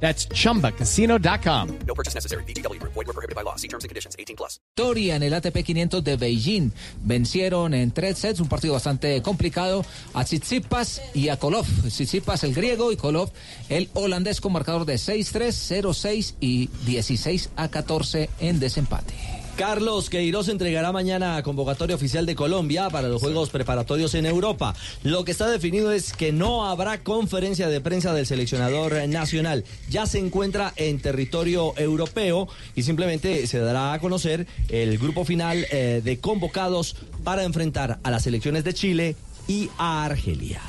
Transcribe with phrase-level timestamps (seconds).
[0.00, 1.78] That's chumbacasino.com.
[1.86, 2.44] No purchase necessary.
[2.44, 2.80] BGW.
[2.82, 3.56] Void were prohibited by law.
[3.56, 4.14] See terms and conditions.
[4.18, 4.60] 18 plus.
[4.76, 6.72] Victoria en el ATP 500 de Beijing.
[7.02, 11.66] Vencieron en tres sets, un partido bastante complicado, a Tsitsipas y a Kolov.
[11.88, 13.30] Tsitsipas el griego y Kolov
[13.68, 19.35] el holandés con marcador de 6-3, 0-6 y 16 a 14 en desempate.
[19.56, 24.74] Carlos Queiroz entregará mañana convocatoria oficial de Colombia para los Juegos Preparatorios en Europa.
[25.02, 29.64] Lo que está definido es que no habrá conferencia de prensa del seleccionador nacional.
[29.88, 35.66] Ya se encuentra en territorio europeo y simplemente se dará a conocer el grupo final
[35.70, 39.16] eh, de convocados para enfrentar a las selecciones de Chile
[39.48, 40.60] y a Argelia.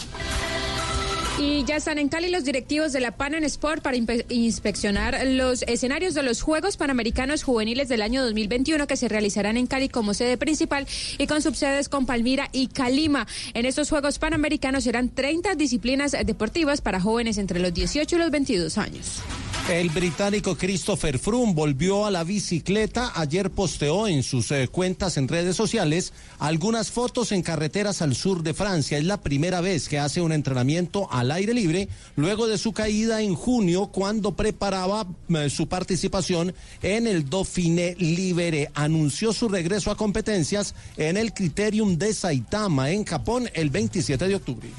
[1.39, 6.16] Y ya están en Cali los directivos de la Pan Sport para inspeccionar los escenarios
[6.16, 10.38] de los Juegos Panamericanos Juveniles del año 2021 que se realizarán en Cali como sede
[10.38, 10.88] principal
[11.19, 13.27] y con subsedes con Palmira y Calima.
[13.53, 18.31] En estos Juegos Panamericanos serán 30 disciplinas deportivas para jóvenes entre los 18 y los
[18.31, 19.22] 22 años.
[19.69, 23.11] El británico Christopher Froome volvió a la bicicleta.
[23.15, 28.43] Ayer posteó en sus eh, cuentas en redes sociales algunas fotos en carreteras al sur
[28.43, 28.97] de Francia.
[28.97, 33.21] Es la primera vez que hace un entrenamiento al aire libre luego de su caída
[33.21, 38.71] en junio cuando preparaba eh, su participación en el Dauphiné Libere.
[38.73, 44.35] Anunció su regreso a competencias en el Criterium de Saitama en Japón el 27 de
[44.35, 44.69] octubre.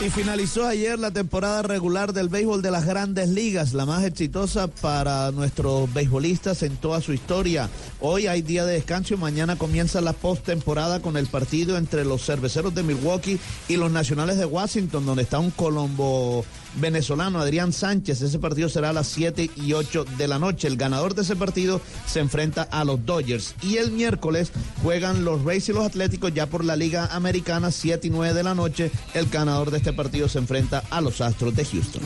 [0.00, 4.66] Y finalizó ayer la temporada regular del béisbol de las grandes ligas, la más exitosa
[4.66, 7.70] para nuestros beisbolistas en toda su historia.
[8.00, 12.26] Hoy hay día de descanso y mañana comienza la postemporada con el partido entre los
[12.26, 13.38] cerveceros de Milwaukee
[13.68, 16.44] y los nacionales de Washington, donde está un colombo
[16.76, 18.22] venezolano, Adrián Sánchez.
[18.22, 20.68] Ese partido será a las 7 y 8 de la noche.
[20.68, 23.54] El ganador de ese partido se enfrenta a los Dodgers.
[23.62, 24.52] Y el miércoles
[24.82, 28.42] juegan los Rays y los Atléticos ya por la Liga Americana, 7 y 9 de
[28.42, 28.90] la noche.
[29.14, 32.02] El ganador de este partido se enfrenta a los Astros de Houston.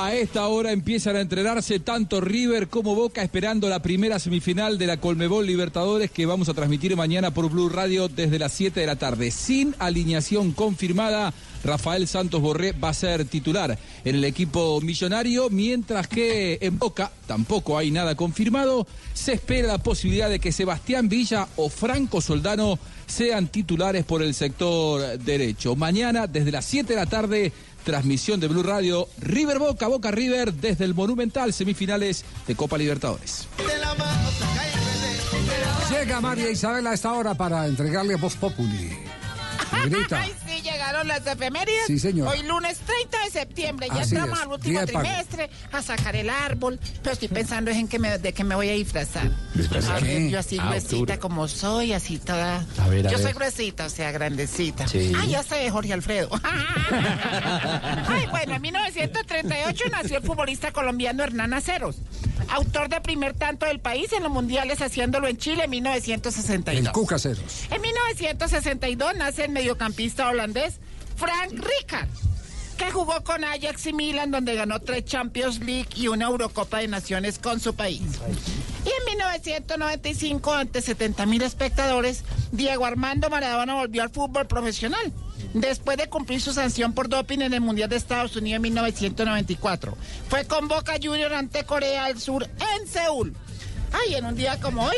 [0.00, 4.86] A esta hora empiezan a entrenarse tanto River como Boca esperando la primera semifinal de
[4.86, 8.86] la Colmebol Libertadores que vamos a transmitir mañana por Blue Radio desde las 7 de
[8.86, 9.32] la tarde.
[9.32, 16.06] Sin alineación confirmada, Rafael Santos Borré va a ser titular en el equipo millonario, mientras
[16.06, 18.86] que en Boca tampoco hay nada confirmado.
[19.14, 22.78] Se espera la posibilidad de que Sebastián Villa o Franco Soldano
[23.08, 25.74] sean titulares por el sector derecho.
[25.74, 27.52] Mañana, desde las 7 de la tarde,
[27.84, 33.46] transmisión de Blue Radio, River Boca, Boca River, desde el Monumental, semifinales de Copa Libertadores.
[35.90, 39.07] Llega María Isabel a esta hora para entregarle Voz Populi.
[39.86, 40.20] Grita.
[40.20, 41.86] Ay, sí, llegaron las efemérides.
[41.86, 42.28] Sí, señor.
[42.28, 46.30] Hoy lunes 30 de septiembre, ya Así entramos es, al último trimestre, a sacar el
[46.30, 46.78] árbol.
[47.02, 49.30] Pero estoy pensando es en que me, de qué me voy a disfrazar.
[49.54, 50.04] ¿Disfrazar?
[50.04, 52.64] Yo así Ah, gruesita como soy, así toda.
[52.78, 54.86] A ver, a yo soy gruesita, o sea, grandecita.
[54.88, 55.12] Sí.
[55.16, 56.28] Ah, ya sé, Jorge Alfredo.
[58.08, 61.96] Ay, bueno, en 1938 nació el futbolista colombiano Hernán Aceros,
[62.48, 66.86] autor de primer tanto del país en los mundiales, haciéndolo en Chile en 1962.
[66.86, 67.66] El Cuca Ceros.
[67.70, 70.76] En 1962 nace el mediocampista holandés
[71.16, 72.08] Frank Rijkaard,
[72.78, 76.88] que jugó con Ajax y Milan, donde ganó tres Champions League y una Eurocopa de
[76.88, 78.00] Naciones con su país.
[78.86, 85.12] Y en 1995, ante 70 mil espectadores, Diego Armando Maradona volvió al fútbol profesional.
[85.52, 89.98] Después de cumplir su sanción por doping en el Mundial de Estados Unidos en 1994,
[90.30, 93.34] fue con Boca Junior ante Corea del Sur en Seúl.
[93.92, 94.96] Ay, en un día como hoy,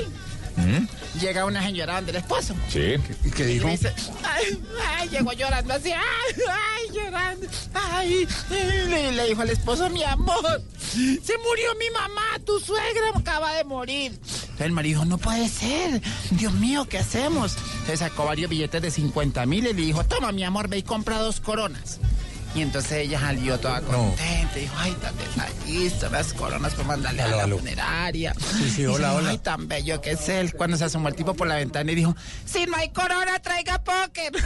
[1.20, 2.54] llega una señora donde el esposo.
[2.68, 2.94] Sí.
[3.24, 3.68] ¿Y qué dijo?
[3.68, 3.94] Y dice,
[4.24, 4.62] ay,
[4.96, 10.02] ay, llegó llorando así, ay, ay, llorando, ay, y le, le dijo al esposo, mi
[10.04, 14.18] amor, se murió mi mamá, tu suegra acaba de morir.
[14.58, 16.02] El marido dijo, no puede ser,
[16.32, 17.56] Dios mío, ¿qué hacemos?
[17.86, 20.82] Se sacó varios billetes de 50 mil y le dijo, toma, mi amor, ve y
[20.82, 21.98] compra dos coronas.
[22.54, 27.46] Y entonces ella salió toda contenta, dijo, ay, tan detallista, las coronas para mandarle a
[27.46, 28.34] la funeraria.
[28.74, 29.30] sí, Y hola, hola.
[29.30, 30.52] Ay, tan bello que es él.
[30.54, 33.80] Cuando se asomó el tipo por la ventana y dijo, si no hay corona, traiga
[33.82, 34.32] póker.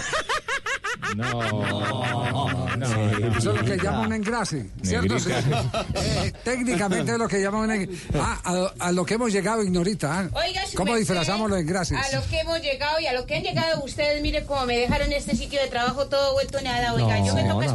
[3.39, 5.19] Eso es lo que llama un engrase, ¿cierto?
[5.19, 5.31] Sí.
[5.95, 7.99] Eh, técnicamente es lo que llama un engrase.
[8.19, 8.41] Ah,
[8.79, 10.21] a, a lo que hemos llegado, Ignorita.
[10.21, 10.29] ¿ah?
[10.33, 11.99] Oiga, su ¿Cómo disfrazamos los engrases?
[11.99, 14.79] A lo que hemos llegado y a lo que han llegado ustedes, mire cómo me
[14.79, 16.93] dejaron este sitio de trabajo todo vuelto nada.
[16.95, 17.73] Oiga, yo me toca es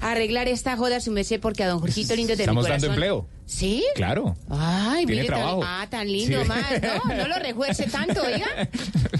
[0.00, 2.86] a arreglar esta joda, su merced, porque a don Jorgito lindo de Estamos mi dando
[2.88, 3.02] corazón.
[3.02, 3.28] empleo.
[3.44, 3.84] ¿Sí?
[3.96, 4.34] Claro.
[4.48, 5.62] Ah, Ay, Tiene mire, tan- trabajo.
[5.66, 6.48] ah, tan lindo Sí.
[6.48, 7.14] más, ¿no?
[7.16, 8.46] No lo refuerce tanto, oiga.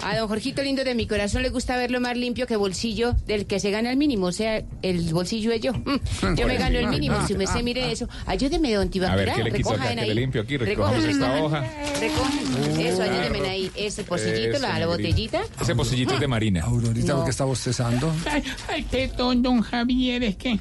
[0.03, 3.47] A don Jorgito lindo de mi corazón le gusta verlo más limpio que bolsillo del
[3.47, 5.73] que se gana el mínimo, o sea, el bolsillo es yo.
[5.75, 8.09] Mm, Yo me gano el mínimo, si me se mire eso.
[8.25, 9.77] Ayúdeme, don A Tibaquira, ver, ¿qué le quito acá?
[9.79, 10.09] recojan ¿Qué ahí.
[10.09, 10.57] le limpio aquí?
[10.57, 11.61] Recojamos esta hoja.
[12.01, 12.81] Recojan.
[12.81, 13.71] Eso, ayúdenme ahí.
[13.75, 15.43] Ese pocillito, la, la botellita.
[15.61, 16.63] Ese pocillito es de Marina.
[16.63, 17.17] Aurorita, No.
[17.17, 18.11] ¿por qué está bostezando?
[18.31, 20.59] Ay, ay, perdón, don Javier, es que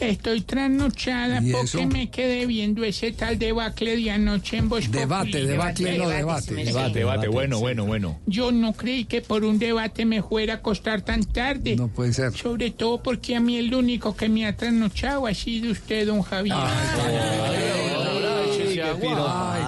[0.00, 1.86] estoy trasnochada ¿Y porque eso?
[1.86, 6.54] me quedé viendo ese tal debacle de anoche en Voz Debate, debacle, no debate.
[6.54, 8.18] Debate, debate, bueno, bueno, bueno.
[8.26, 11.76] Yo no creí que por un debate me fuera a acostar tan tarde.
[11.76, 12.32] No puede ser.
[12.32, 16.22] Sobre todo porque a mí el único que me ha trasnochado ha sido usted, don
[16.22, 16.56] Javier.
[16.56, 17.57] Ay,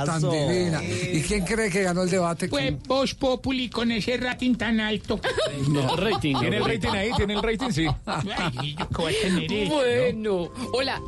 [0.04, 0.82] tan divina.
[0.82, 2.48] ¿Y quién cree que ganó el debate?
[2.48, 5.20] Pues Voz Populi con ese rating tan alto.
[5.68, 5.96] No.
[5.96, 6.36] rating.
[6.38, 7.10] ¿Tiene el rating ahí?
[7.16, 7.70] ¿Tiene el rating?
[7.70, 7.86] Sí.
[8.06, 9.76] Ay, yo qué voy a tener eso, ¿no?
[9.76, 11.00] Bueno, hola.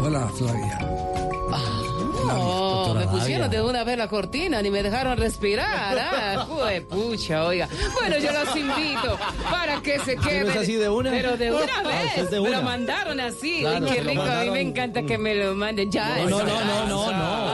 [0.00, 0.78] Hola, Flavia.
[2.30, 5.98] Oh, me pusieron de una vez la cortina, ni me dejaron respirar.
[5.98, 6.46] Ah,
[6.90, 7.68] pucha, oiga.
[7.98, 9.18] Bueno, yo los invito
[9.50, 10.44] para que se queden.
[10.46, 11.10] ¿No es así de una?
[11.10, 12.06] Pero de una Ah, vez.
[12.08, 13.60] usted es de Me lo mandaron así.
[13.60, 14.22] Claro, Ay, qué rico.
[14.22, 15.90] A mí me encanta que me lo manden.
[15.90, 16.18] Ya.
[16.18, 17.47] No, no, no, no, no, no.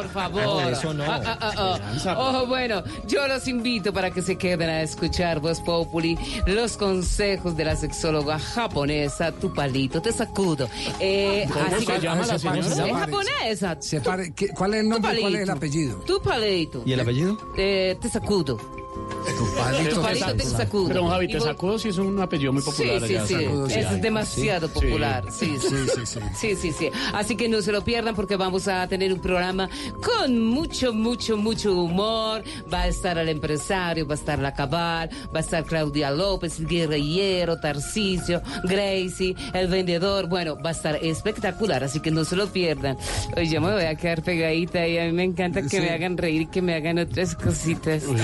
[0.00, 0.42] Ah, por favor.
[0.42, 1.04] No, eso no.
[1.04, 2.18] Ah, ah, ah, ah.
[2.18, 7.56] Ojo, bueno, yo los invito para que se queden a escuchar Voz Populi, los consejos
[7.56, 10.68] de la sexóloga japonesa, tu palito, te sacudo.
[11.00, 12.60] Eh, así que- se llama la señora?
[12.60, 13.76] Es japonesa.
[13.80, 15.96] Se pare- ¿qué- ¿Cuál es el nombre y cuál es el apellido?
[16.06, 16.82] Tu palito.
[16.86, 17.38] ¿Y el apellido?
[17.56, 18.58] Eh, te sacudo.
[18.92, 19.94] Tu palito.
[19.96, 20.88] Tu palito te sacudo.
[20.88, 23.00] Pero, Javi, te sacudo si es un apellido muy popular.
[23.00, 23.34] Sí, sí, allá, sí.
[23.44, 24.74] sacudo, sí es demasiado Sí.
[24.74, 25.24] popular.
[25.30, 25.68] Sí sí.
[25.68, 26.20] Sí, sí, sí.
[26.34, 26.90] sí, sí, sí.
[27.12, 29.68] Así que no se lo pierdan porque vamos a tener un programa
[30.02, 32.42] con mucho, mucho, mucho humor.
[32.72, 36.58] Va a estar el empresario, va a estar la cabal, va a estar Claudia López,
[36.58, 40.28] el guerrillero, Tarcisio, Gracie, el vendedor.
[40.28, 42.96] Bueno, va a estar espectacular, así que no se lo pierdan.
[43.36, 45.80] Oye, yo me voy a quedar pegadita y a mí me encanta que Sí.
[45.80, 48.04] me hagan reír y que me hagan otras cositas.
[48.04, 48.18] Uy,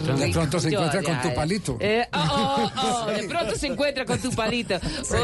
[0.00, 0.20] qué Esperancita.
[0.20, 0.38] De rico.
[0.40, 1.76] pronto se Yo, encuentra con ya, tu palito.
[1.80, 2.18] Eh, oh,
[2.76, 4.74] oh, oh, de pronto se encuentra con tu palito.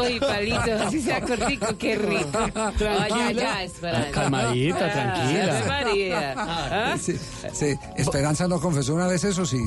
[0.01, 2.39] Uy, palito, así sea cortico, qué rico.
[2.55, 4.11] Ay, ya, ya, Esperanza.
[4.11, 5.63] Calmadita, Ah, tranquila.
[5.67, 6.33] María.
[6.37, 6.97] ¿Ah?
[6.99, 7.17] Sí,
[7.53, 7.75] sí.
[7.97, 9.61] Esperanza no confesó una vez eso, sí.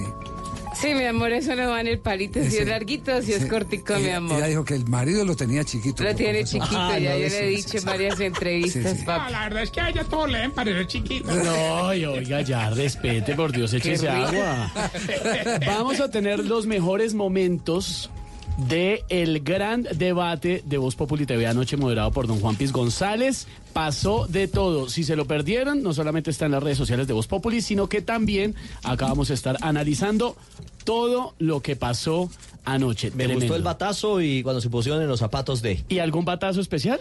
[0.80, 2.38] Sí, mi amor, eso no va en el palito.
[2.44, 4.36] Si es larguito, si es cortico, mi amor.
[4.38, 6.02] Ella dijo que el marido lo tenía chiquito.
[6.04, 7.76] Lo tiene chiquito, Ah, ya no, yo sí, le he sí, dicho sí.
[7.78, 9.04] en varias entrevistas, Sí, sí.
[9.06, 9.24] papi.
[9.24, 11.34] No, la verdad es que a ella todos le ven parecer chiquito.
[11.34, 14.70] No, y oiga, ya respete, por Dios, échese agua.
[15.66, 18.10] Vamos a tener los mejores momentos
[18.56, 23.46] de el gran debate de Voz Populi TV anoche moderado por don Juan Piz González.
[23.72, 24.88] Pasó de todo.
[24.88, 27.88] Si se lo perdieron, no solamente está en las redes sociales de Voz Populi, sino
[27.88, 30.36] que también acá vamos a estar analizando
[30.84, 32.30] todo lo que pasó
[32.64, 33.10] anoche.
[33.10, 33.40] Me Tremendo.
[33.40, 35.84] gustó el batazo y cuando se pusieron en los zapatos de.
[35.88, 37.00] ¿Y algún batazo especial?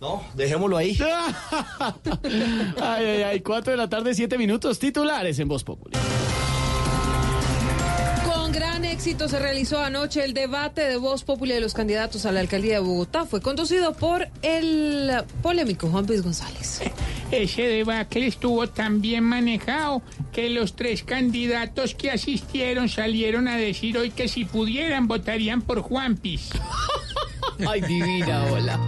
[0.00, 0.98] No, dejémoslo ahí.
[2.80, 5.96] ay, ay, ay, 4 de la tarde, 7 minutos, titulares en Voz Populi.
[9.04, 12.76] Éxito se realizó anoche el debate de voz popular de los candidatos a la alcaldía
[12.76, 13.26] de Bogotá.
[13.26, 15.12] Fue conducido por el
[15.42, 16.80] polémico Juan Luis González.
[17.30, 20.00] Ese debacle estuvo tan bien manejado
[20.32, 25.82] que los tres candidatos que asistieron salieron a decir hoy que si pudieran votarían por
[25.82, 26.48] Juanpis.
[27.68, 28.80] Ay, divina, hola.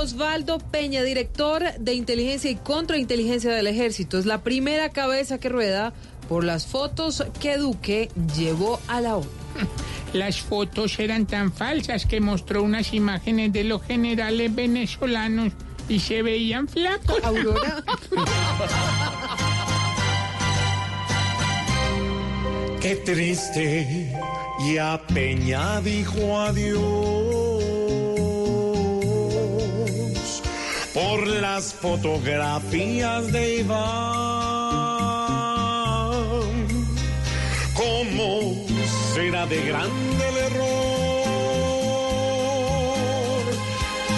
[0.00, 5.92] Osvaldo Peña, director de inteligencia y contrainteligencia del ejército, es la primera cabeza que rueda
[6.26, 9.28] por las fotos que Duque llevó a la ONU.
[10.14, 15.52] Las fotos eran tan falsas que mostró unas imágenes de los generales venezolanos
[15.88, 17.18] y se veían flacos.
[17.22, 17.84] Aurora.
[22.80, 24.18] Qué triste,
[24.74, 27.49] ya Peña dijo adiós
[30.94, 33.80] por las fotografías de Iván.
[37.74, 38.66] ¿Cómo
[39.14, 40.70] será de grande el error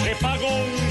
[0.03, 0.89] que pagó un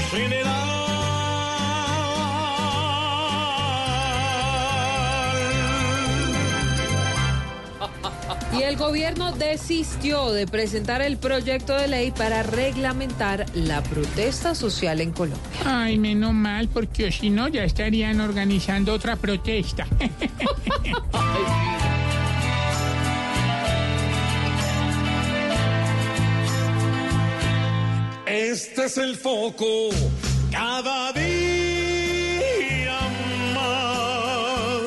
[8.57, 15.01] Y el gobierno desistió de presentar el proyecto de ley para reglamentar la protesta social
[15.01, 15.41] en Colombia.
[15.65, 19.87] Ay, menos mal, porque si no ya estarían organizando otra protesta.
[28.27, 29.89] Este es el foco
[30.51, 31.23] cada día
[33.55, 34.81] más.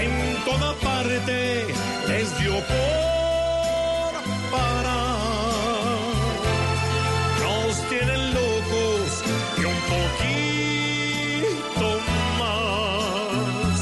[0.00, 1.66] En toda parte
[2.20, 4.12] les dio por
[4.50, 6.00] parar.
[7.42, 9.08] Nos tienen locos
[9.56, 11.88] y un poquito
[12.38, 13.78] más.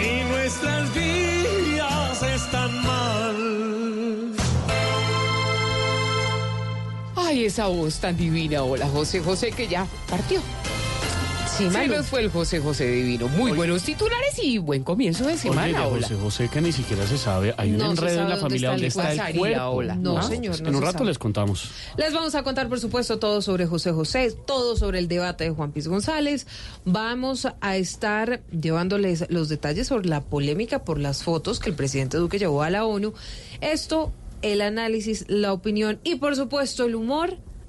[0.00, 3.38] Y nuestras vidas están mal.
[7.16, 8.62] Ay, esa voz tan divina.
[8.62, 10.40] Hola, José José, que ya partió.
[11.56, 13.28] Sí, Se nos fue el José José divino.
[13.28, 15.86] Muy buenos titulares y buen comienzo de semana.
[15.86, 16.02] Oye, de.
[16.02, 17.54] José José, que ni siquiera se sabe.
[17.56, 19.64] Hay un No enredo en la familia está donde el está el cuerpo.
[19.66, 19.94] hola.
[19.94, 20.22] No, ¿Ah?
[20.24, 21.06] señor, no en un se rato sabe.
[21.10, 21.70] les contamos.
[21.96, 25.50] Les vamos a contar, por supuesto, todo sobre José José, todo sobre el debate de
[25.50, 26.48] Juan Piz González.
[26.84, 32.16] Vamos a estar llevándoles los detalles sobre la polémica por las fotos que el presidente
[32.16, 33.14] Duque llevó a la ONU.
[33.60, 37.38] Esto, el análisis, la opinión y, por supuesto, el humor.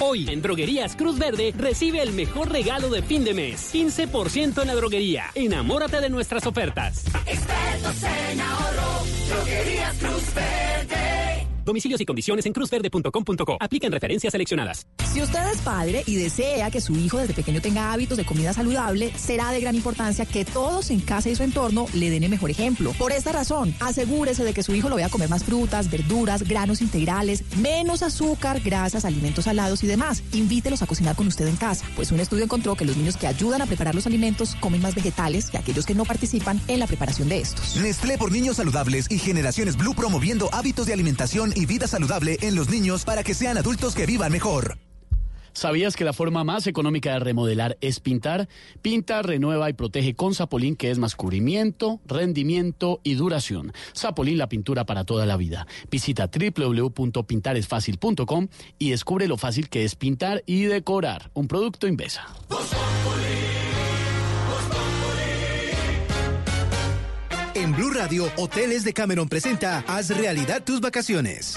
[0.00, 3.74] Hoy en Droguerías Cruz Verde recibe el mejor regalo de fin de mes.
[3.74, 5.24] 15% en la droguería.
[5.34, 7.04] Enamórate de nuestras ofertas.
[7.26, 10.67] Expertos en ahorro, droguerías Cruz Verde.
[11.68, 13.58] Domicilios y condiciones en cruzverde.com.co.
[13.60, 14.86] Aplican referencias seleccionadas.
[15.12, 18.54] Si usted es padre y desea que su hijo desde pequeño tenga hábitos de comida
[18.54, 22.30] saludable, será de gran importancia que todos en casa y su entorno le den el
[22.30, 22.92] mejor ejemplo.
[22.98, 26.80] Por esta razón, asegúrese de que su hijo lo vea comer más frutas, verduras, granos
[26.80, 30.22] integrales, menos azúcar, grasas, alimentos salados y demás.
[30.32, 33.26] Invítelos a cocinar con usted en casa, pues un estudio encontró que los niños que
[33.26, 36.86] ayudan a preparar los alimentos comen más vegetales que aquellos que no participan en la
[36.86, 37.76] preparación de estos.
[37.76, 42.54] Nestlé por niños saludables y generaciones Blue promoviendo hábitos de alimentación y vida saludable en
[42.54, 44.78] los niños para que sean adultos que vivan mejor.
[45.52, 48.48] ¿Sabías que la forma más económica de remodelar es pintar?
[48.80, 53.72] Pinta, renueva y protege con Zapolín, que es más cubrimiento, rendimiento y duración.
[53.92, 55.66] Zapolín, la pintura para toda la vida.
[55.90, 58.46] Visita www.pintaresfacil.com
[58.78, 61.32] y descubre lo fácil que es pintar y decorar.
[61.34, 62.24] Un producto Invesa.
[67.60, 71.56] En Blue Radio, Hoteles de Cameron presenta Haz realidad tus vacaciones.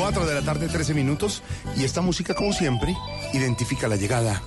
[0.00, 1.42] Cuatro de la tarde, 13 minutos.
[1.76, 2.96] Y esta música, como siempre,
[3.34, 4.40] identifica la llegada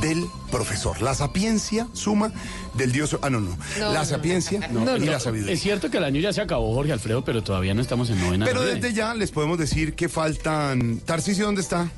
[0.00, 1.02] del profesor.
[1.02, 2.32] La sapiencia suma
[2.72, 3.14] del dios.
[3.20, 3.50] Ah, no, no.
[3.78, 5.52] No, la no, sapiencia No, y no, la sabiduría.
[5.52, 8.22] Es cierto que el año ya se acabó, Jorge Alfredo, pero todavía no estamos en
[8.22, 8.46] novena.
[8.46, 11.00] Pero desde ya les podemos decir que faltan.
[11.00, 11.90] Tarcisio, ¿dónde está?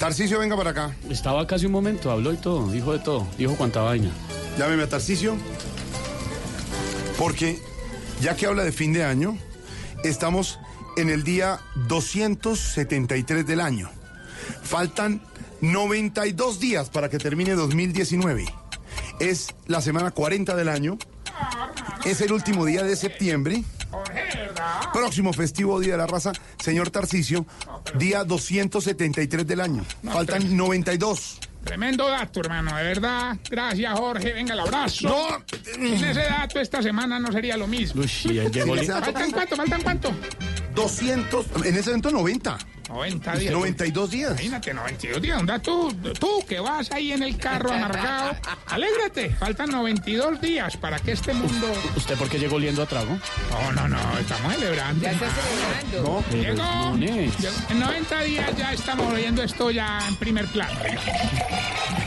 [0.00, 0.96] Tarcisio, venga para acá.
[1.08, 4.10] Estaba casi un momento, habló y todo, dijo de todo, dijo cuánta vaina.
[4.58, 5.36] Llámeme a Tarcisio.
[7.16, 7.60] Porque
[8.20, 9.38] Ya que habla de fin de año,
[10.02, 10.58] estamos
[10.96, 13.90] en el día 273 del año.
[14.62, 15.22] Faltan
[15.60, 18.46] 92 días para que termine 2019.
[19.20, 20.98] Es la semana 40 del año.
[22.04, 23.64] Es el último día de septiembre.
[24.92, 27.46] Próximo festivo Día de la Raza, señor Tarcicio,
[27.96, 29.84] día 273 del año.
[30.04, 31.40] Faltan 92.
[31.64, 33.36] Tremendo dato, hermano, de verdad.
[33.50, 34.32] Gracias, Jorge.
[34.34, 35.08] Venga, el abrazo.
[35.08, 35.44] No.
[35.72, 38.02] Sin ese dato, esta semana no sería lo mismo.
[38.02, 39.56] ¿Faltan cuánto?
[39.56, 40.14] ¿Faltan cuánto?
[40.74, 42.58] 200, en ese evento 90.
[42.94, 43.52] 90 días.
[43.52, 44.30] 92 días.
[44.30, 45.40] Imagínate, 92 días.
[45.40, 48.36] Anda tú, tú que vas ahí en el carro amargado.
[48.68, 49.30] Alégrate.
[49.30, 51.66] Faltan 92 días para que este mundo.
[51.96, 53.18] ¿Usted por qué llegó oliendo a trago?
[53.50, 54.18] No, no, no.
[54.18, 55.02] Estamos celebrando.
[55.02, 56.24] Ya está celebrando.
[56.54, 57.70] No, Llegó.
[57.70, 60.78] En 90 días ya estamos oyendo esto ya en primer plano.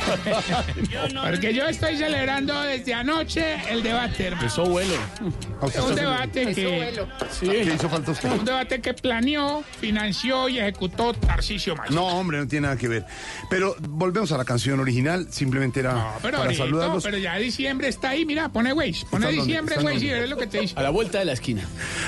[1.22, 4.48] Porque yo estoy celebrando desde anoche el debate, hermano.
[4.48, 4.94] Eso vuelo.
[5.86, 7.04] Un debate que.
[7.42, 8.32] ¿Qué hizo falta usted?
[8.32, 10.77] Un debate que planeó, financió y ejecutó
[11.20, 11.90] Tarcisio Maya.
[11.92, 13.06] No, hombre, no tiene nada que ver.
[13.50, 17.04] Pero volvemos a la canción original, simplemente era Pero para ahorita, saludarlos.
[17.04, 20.38] pero ya diciembre está ahí, mira, pone Waze, pone diciembre ¿Está Waze y veré lo
[20.38, 20.74] que te dice.
[20.78, 21.64] A la vuelta de la esquina.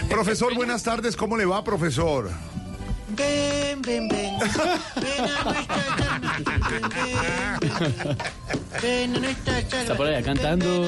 [0.09, 2.29] Profesor, buenas tardes, ¿cómo le va, profesor?
[3.15, 4.35] Ven, ven, ven.
[4.39, 7.59] Ven a nuestra cama.
[8.81, 9.81] Ven a nuestra cama.
[9.81, 10.87] Está por allá cantando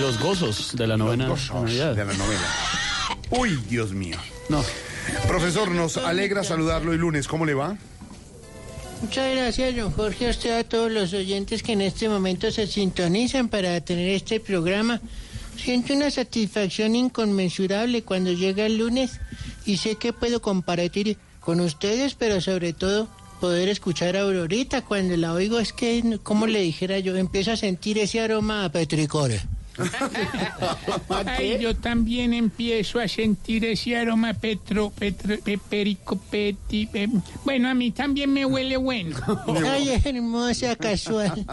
[0.00, 1.94] los gozos de la novena Navidad.
[1.94, 2.40] de la novela.
[3.30, 4.16] Uy, Dios mío.
[4.48, 4.62] No.
[5.26, 7.76] Profesor, nos alegra saludarlo el lunes, ¿cómo le va?
[9.02, 12.66] Muchas gracias, don Jorge, a usted, a todos los oyentes que en este momento se
[12.68, 15.00] sintonizan para tener este programa.
[15.56, 19.20] Siento una satisfacción inconmensurable cuando llega el lunes
[19.66, 23.08] y sé que puedo compartir con ustedes, pero sobre todo
[23.40, 24.82] poder escuchar a Aurorita.
[24.82, 28.70] Cuando la oigo es que, como le dijera yo, empiezo a sentir ese aroma a
[28.70, 29.40] petricore.
[31.26, 36.86] Ay, yo también empiezo a sentir ese aroma petro, petro, peperico, peti.
[36.86, 37.08] pe-
[37.44, 39.16] Bueno, a mí también me huele bueno.
[39.70, 41.44] Ay, hermosa, casual.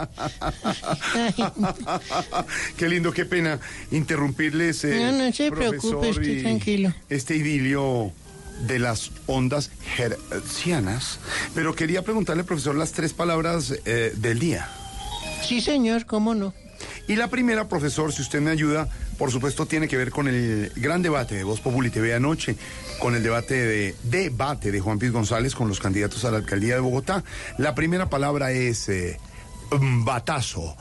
[2.76, 3.58] qué lindo, qué pena
[3.90, 4.84] interrumpirles.
[4.84, 6.94] eh, No, no se preocupe, profesor, esté y tranquilo.
[7.08, 8.12] Este idilio
[8.66, 11.18] de las ondas hertzianas.
[11.54, 14.68] Pero quería preguntarle, profesor, las tres palabras eh, del día.
[15.46, 16.52] Sí, señor, cómo no.
[17.08, 20.72] Y la primera, profesor, si usted me ayuda, por supuesto, tiene que ver con el
[20.76, 22.56] gran debate de Voz Populi TV anoche,
[22.98, 26.74] con el debate de debate de Juan Piz González con los candidatos a la alcaldía
[26.74, 27.24] de Bogotá.
[27.58, 29.18] La primera palabra es eh,
[29.70, 30.76] batazo,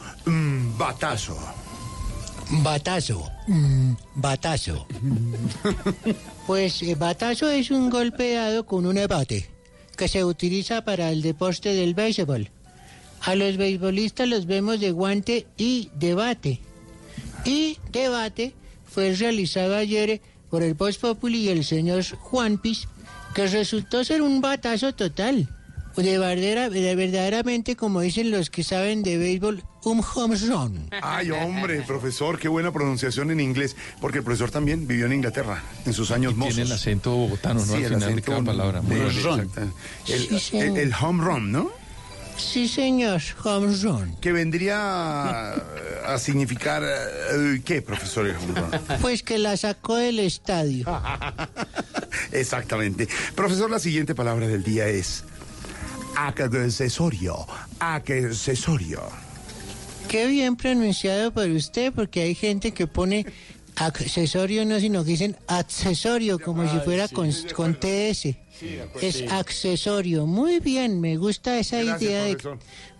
[0.77, 1.37] batazo.
[2.51, 3.31] Batazo.
[3.47, 4.87] Mm, batazo.
[6.47, 9.47] Pues eh, batazo es un golpe dado con un bate
[9.95, 12.49] que se utiliza para el deporte del béisbol.
[13.21, 16.59] A los beisbolistas los vemos de guante y debate.
[17.45, 18.53] Y debate
[18.85, 22.87] fue realizado ayer por el Voz Populi y el señor Juanpis,
[23.35, 25.47] que resultó ser un batazo total.
[25.95, 30.87] De, verdadera- de verdaderamente, como dicen los que saben de béisbol, un home run.
[31.01, 35.61] Ay, hombre, profesor, qué buena pronunciación en inglés, porque el profesor también vivió en Inglaterra
[35.85, 36.55] en sus años mozos.
[36.55, 37.65] Tiene el acento bogotano, ¿no?
[37.65, 38.81] Sí, Al el final de cada palabra.
[38.81, 39.61] De- exacto.
[40.07, 41.69] El, el- el home run, ¿no?
[42.39, 44.15] Sí, señor, home run.
[44.21, 48.27] Que vendría a significar, eh, ¿qué, profesor?
[48.27, 48.71] el home run?
[49.01, 50.85] Pues que la sacó del estadio.
[52.31, 53.07] Exactamente.
[53.35, 55.25] Profesor, la siguiente palabra del día es
[56.15, 57.45] accesorio.
[57.79, 59.01] Accesorio.
[60.07, 63.25] Qué bien pronunciado por usted, porque hay gente que pone
[63.79, 68.35] accesorio no, sino que dicen accesorio, como si fuera con, con TS.
[69.01, 70.25] Es accesorio.
[70.25, 72.37] Muy bien, me gusta esa Gracias, idea de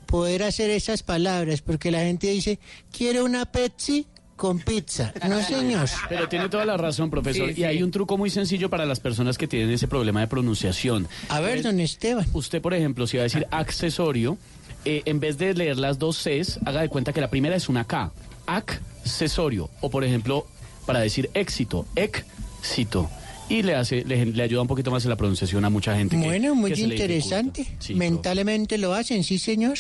[0.06, 2.60] poder hacer esas palabras, porque la gente dice,
[2.92, 5.14] quiero una Pepsi con pizza.
[5.28, 5.88] No, señor.
[6.08, 7.50] Pero tiene toda la razón, profesor.
[7.50, 7.62] Sí, sí.
[7.62, 11.08] Y hay un truco muy sencillo para las personas que tienen ese problema de pronunciación.
[11.28, 12.26] A ver, Es- don Esteban.
[12.32, 14.38] Usted, por ejemplo, si va a decir accesorio,
[14.86, 17.68] eh, en vez de leer las dos Cs, haga de cuenta que la primera es
[17.68, 18.12] una K.
[18.48, 19.70] Accesorio.
[19.82, 20.48] O, por ejemplo,
[20.90, 23.10] para decir éxito, éxito.
[23.48, 26.16] Y le hace, le, le ayuda un poquito más en la pronunciación a mucha gente.
[26.20, 27.66] que- Bueno, muy que interesante.
[27.80, 29.78] Sí, Mentalmente lo hacen, sí, señor.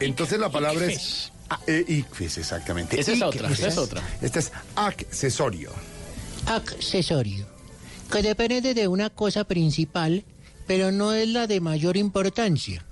[0.00, 1.32] Entonces la palabra es...
[1.66, 2.98] eh, ICFES, exactamente.
[3.00, 4.02] Esa es otra, esa es otra.
[4.22, 5.70] Este es accesorio.
[6.46, 7.46] accesorio,
[8.10, 10.24] que depende de una cosa principal,
[10.66, 12.84] pero no es la de mayor importancia.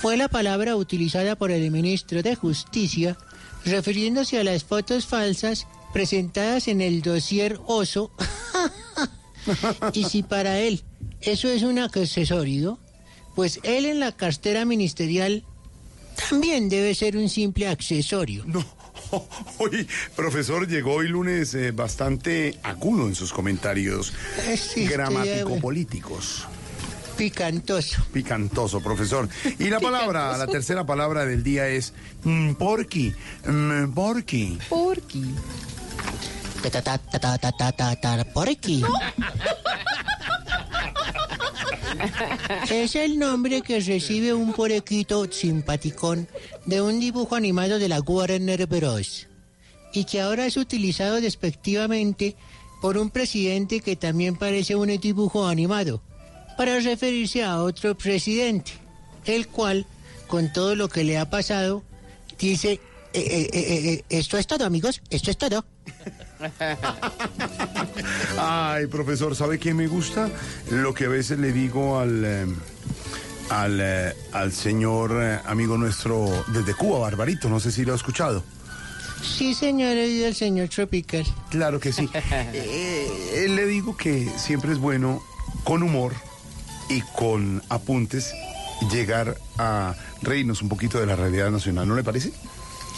[0.00, 3.16] Fue la palabra utilizada por el ministro de Justicia
[3.64, 8.10] refiriéndose a las fotos falsas presentadas en el dossier Oso.
[9.92, 10.84] y si para él
[11.20, 12.78] eso es un accesorio,
[13.34, 15.44] pues él en la cartera ministerial
[16.28, 18.44] también debe ser un simple accesorio.
[18.46, 18.64] No,
[19.58, 24.12] Hoy, profesor, llegó hoy lunes eh, bastante agudo en sus comentarios
[24.46, 26.46] Eh, sí, gramático-políticos.
[27.16, 28.00] Picantoso.
[28.12, 29.28] Picantoso, profesor.
[29.58, 33.12] Y la palabra, la tercera palabra del día es mm, porqui.
[33.44, 34.58] Mm, porqui.
[34.68, 35.24] Porqui.
[38.32, 38.82] Porqui.
[42.70, 46.28] Es el nombre que recibe un porequito simpaticón
[46.66, 49.26] de un dibujo animado de la Warner Bros.
[49.92, 52.36] Y que ahora es utilizado despectivamente
[52.80, 56.02] por un presidente que también parece un dibujo animado,
[56.56, 58.72] para referirse a otro presidente,
[59.24, 59.86] el cual,
[60.26, 61.82] con todo lo que le ha pasado,
[62.38, 62.80] dice,
[63.12, 65.64] "Eh, eh, eh, esto es todo amigos, esto es todo.
[68.38, 70.28] Ay, profesor, ¿sabe qué me gusta?
[70.70, 72.54] Lo que a veces le digo al,
[73.50, 77.96] al, eh, al señor eh, amigo nuestro desde Cuba, Barbarito, no sé si lo ha
[77.96, 78.44] escuchado.
[79.22, 81.24] Sí, señor, y el señor Tropical.
[81.50, 82.08] Claro que sí.
[82.52, 85.22] Eh, le digo que siempre es bueno,
[85.64, 86.12] con humor
[86.88, 88.32] y con apuntes,
[88.90, 92.32] llegar a reírnos un poquito de la realidad nacional, ¿no le parece?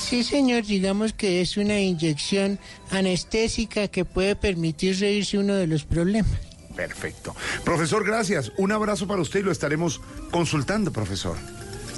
[0.00, 2.58] Sí, señor, digamos que es una inyección
[2.90, 6.40] anestésica que puede permitir reírse uno de los problemas.
[6.74, 7.36] Perfecto.
[7.64, 8.50] Profesor, gracias.
[8.56, 11.36] Un abrazo para usted y lo estaremos consultando, profesor.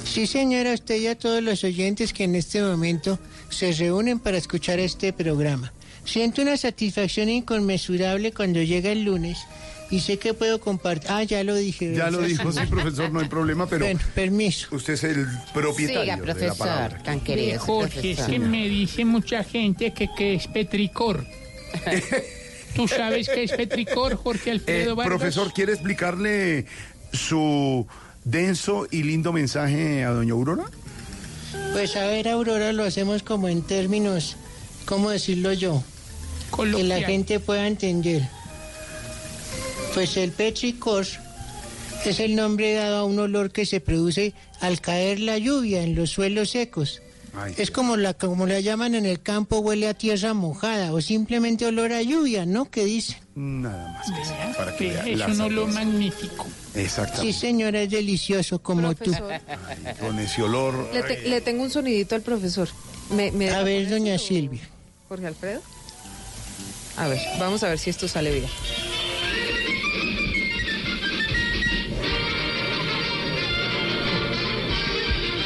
[0.05, 4.37] Sí, señora, usted y a todos los oyentes que en este momento se reúnen para
[4.37, 5.73] escuchar este programa.
[6.05, 9.39] Siento una satisfacción inconmensurable cuando llega el lunes
[9.93, 11.11] y sé que puedo compartir.
[11.11, 11.95] Ah, ya lo dije.
[11.95, 14.69] Ya lo dijo, sí, profesor, no hay problema, pero Bueno, permiso.
[14.75, 17.01] usted es el propietario de la palabra.
[17.29, 21.25] Ve, Jorge, es que me dice mucha gente que, que es petricor.
[22.75, 25.17] ¿Tú sabes qué es petricor, Jorge Eh, Alfredo Vargas?
[25.19, 26.65] profesor, ¿quiere explicarle
[27.13, 27.87] su
[28.25, 30.65] denso y lindo mensaje a doña Aurora?
[31.73, 34.37] Pues a ver, Aurora, lo hacemos como en términos,
[34.87, 35.83] ¿cómo decirlo yo?
[36.57, 38.23] Que la gente pueda entender.
[39.95, 41.07] Pues el petricor
[42.05, 45.95] es el nombre dado a un olor que se produce al caer la lluvia en
[45.95, 47.03] los suelos secos.
[47.57, 51.65] Es como la como la llaman en el campo, huele a tierra mojada o simplemente
[51.65, 52.71] olor a lluvia, ¿no?
[52.71, 53.17] ¿Qué dicen?
[53.35, 56.47] Nada más que eso, para que vea Es un olor magnífico.
[56.75, 57.33] Sí, Exactamente.
[57.39, 59.33] señora, es delicioso como Profesor.
[59.99, 60.91] Con ese olor.
[60.93, 62.69] Le, te- le tengo un sonidito al profesor.
[63.11, 63.55] Me, me tú.
[63.55, 64.61] A ver, doña Silvia.
[65.09, 65.63] Jorge Alfredo.
[66.99, 68.47] A ver, vamos a ver si esto sale bien.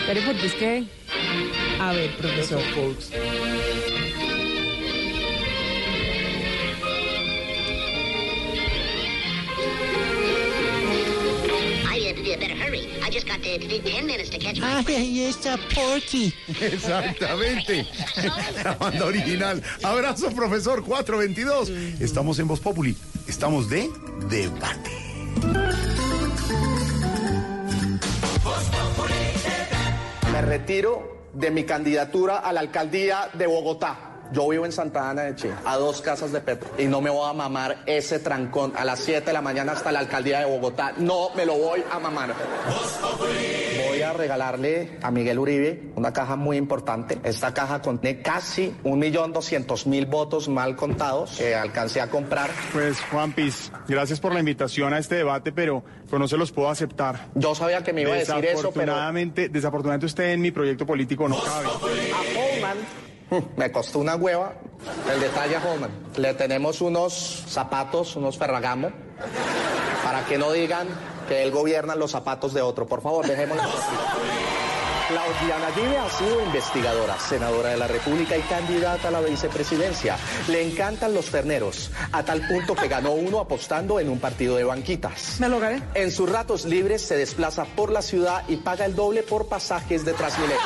[0.06, 0.84] Pero porque es que...
[1.80, 2.60] A ver, profesor.
[11.84, 12.88] I have to be a better hurry.
[13.02, 16.32] I just got to, to take 10 minutes to catch my Ay, ahí está Porky.
[16.60, 17.84] Exactamente.
[18.64, 19.60] La banda original.
[19.82, 21.68] Abrazo, profesor 422.
[22.00, 22.96] Estamos en Voz Populi.
[23.26, 23.90] Estamos de
[24.30, 24.85] debate.
[30.56, 33.98] Retiro de mi candidatura a la alcaldía de Bogotá.
[34.32, 37.10] Yo vivo en Santa Ana de Chile, a dos casas de Petro, y no me
[37.10, 40.46] voy a mamar ese trancón a las 7 de la mañana hasta la alcaldía de
[40.46, 40.94] Bogotá.
[40.96, 42.34] No me lo voy a mamar.
[44.06, 47.18] A regalarle a Miguel Uribe una caja muy importante.
[47.24, 52.50] Esta caja contiene casi un millón doscientos mil votos mal contados que alcancé a comprar.
[52.72, 56.52] Pues Juan Piz, gracias por la invitación a este debate, pero, pero no se los
[56.52, 57.30] puedo aceptar.
[57.34, 60.86] Yo sabía que me iba a decir eso, pero Desafortunadamente, desafortunadamente usted en mi proyecto
[60.86, 61.66] político no cabe.
[61.66, 64.54] A Holman me costó una hueva
[65.12, 65.90] el detalle a Holman.
[66.16, 68.90] Le tenemos unos zapatos, unos Ferragamo,
[70.04, 70.86] para que no digan
[71.26, 72.86] que él gobierna los zapatos de otro.
[72.86, 73.76] Por favor, dejémoslo así.
[75.08, 80.16] Claudia Nayib ha sido investigadora, senadora de la República y candidata a la vicepresidencia.
[80.48, 84.64] Le encantan los terneros, a tal punto que ganó uno apostando en un partido de
[84.64, 85.36] banquitas.
[85.38, 85.80] Me lo gané.
[85.94, 90.04] En sus ratos libres se desplaza por la ciudad y paga el doble por pasajes
[90.04, 90.58] de Transmilenio.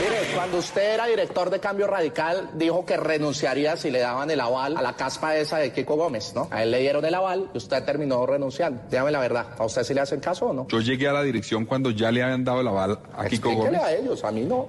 [0.00, 4.40] Mire, cuando usted era director de Cambio Radical, dijo que renunciaría si le daban el
[4.40, 6.48] aval a la caspa esa de Kiko Gómez, ¿no?
[6.50, 8.82] A él le dieron el aval y usted terminó renunciando.
[8.90, 10.66] Dígame la verdad, ¿a usted sí le hacen caso o no?
[10.68, 13.80] Yo llegué a la dirección cuando ya le habían dado el aval a Kiko Gómez.
[13.80, 14.66] a ellos, a mí no.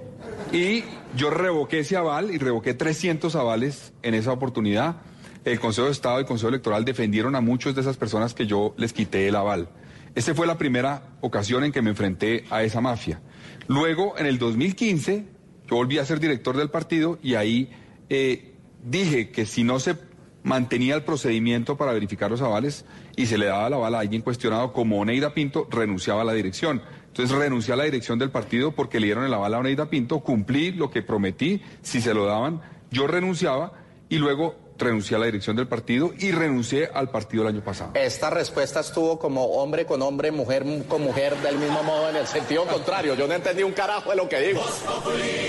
[0.52, 0.84] Y
[1.16, 4.96] yo revoqué ese aval y revoqué 300 avales en esa oportunidad.
[5.44, 8.48] El Consejo de Estado y el Consejo Electoral defendieron a muchas de esas personas que
[8.48, 9.70] yo les quité el aval.
[10.16, 13.22] Esta fue la primera ocasión en que me enfrenté a esa mafia.
[13.68, 15.26] Luego, en el 2015,
[15.70, 17.70] yo volví a ser director del partido y ahí
[18.10, 18.54] eh,
[18.84, 19.96] dije que si no se
[20.44, 22.86] mantenía el procedimiento para verificar los avales
[23.18, 26.34] y se le daba el aval a alguien cuestionado como Oneida Pinto, renunciaba a la
[26.34, 26.82] dirección.
[27.08, 30.22] Entonces renuncié a la dirección del partido porque le dieron el aval a Oneida Pinto,
[30.22, 33.74] cumplí lo que prometí, si se lo daban, yo renunciaba
[34.08, 37.92] y luego renuncié a la dirección del partido y renuncié al partido el año pasado.
[37.96, 42.28] Esta respuesta estuvo como hombre con hombre, mujer con mujer, del mismo modo, en el
[42.28, 43.16] sentido contrario.
[43.16, 44.62] Yo no entendí un carajo de lo que digo.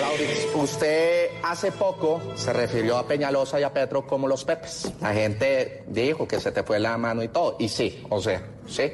[0.01, 4.93] Laurix, usted hace poco se refirió a Peñalosa y a Petro como los Pepes.
[5.01, 7.57] La gente dijo que se te fue la mano y todo.
[7.59, 8.91] Y sí, o sea, sí.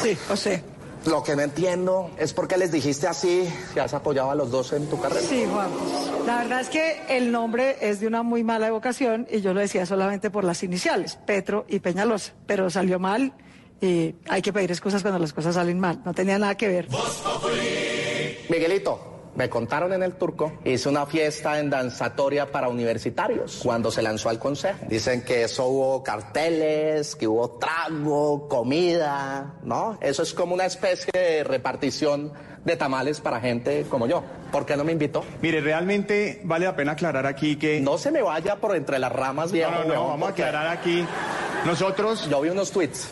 [0.00, 0.62] Sí, o sea.
[1.08, 4.50] Lo que no entiendo es por qué les dijiste así si has apoyado a los
[4.50, 5.22] dos en tu carrera.
[5.22, 5.70] Sí, Juan.
[6.26, 9.60] La verdad es que el nombre es de una muy mala evocación y yo lo
[9.60, 13.32] decía solamente por las iniciales, Petro y Peñalosa, pero salió mal
[13.80, 16.02] y hay que pedir excusas cuando las cosas salen mal.
[16.04, 16.88] No tenía nada que ver.
[18.50, 19.17] Miguelito.
[19.38, 24.30] Me contaron en el turco, hizo una fiesta en danzatoria para universitarios cuando se lanzó
[24.30, 24.80] al consejo.
[24.88, 29.96] Dicen que eso hubo carteles, que hubo trago, comida, ¿no?
[30.00, 32.32] Eso es como una especie de repartición
[32.64, 34.24] de tamales para gente como yo.
[34.50, 35.24] ¿Por qué no me invitó?
[35.40, 37.80] Mire, realmente vale la pena aclarar aquí que...
[37.80, 39.70] No se me vaya por entre las ramas, viejo.
[39.70, 41.06] No, no, no, vamos a aclarar aquí.
[41.64, 42.28] Nosotros...
[42.28, 43.08] Yo vi unos tweets.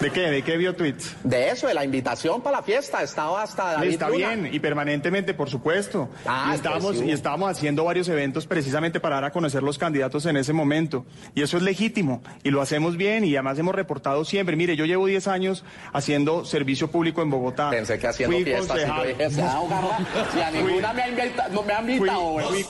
[0.00, 0.30] ¿De qué?
[0.30, 1.14] ¿De qué vio tweets?
[1.24, 3.02] De eso, de la invitación para la fiesta.
[3.02, 4.16] Estaba hasta David Está Luna.
[4.34, 6.08] bien, y permanentemente, por supuesto.
[6.24, 7.04] Ah, y, estábamos, pues sí.
[7.06, 11.04] y estábamos haciendo varios eventos precisamente para dar a conocer los candidatos en ese momento.
[11.34, 14.56] Y eso es legítimo, y lo hacemos bien, y además hemos reportado siempre.
[14.56, 17.68] Mire, yo llevo 10 años haciendo servicio público en Bogotá.
[17.70, 19.08] Pensé que haciendo Fui fiestas y yo concejal.
[19.18, 19.84] dije, "Se va a ahogar".
[20.32, 22.64] Si a ninguna me ha invitado, no me ha invitado, güey.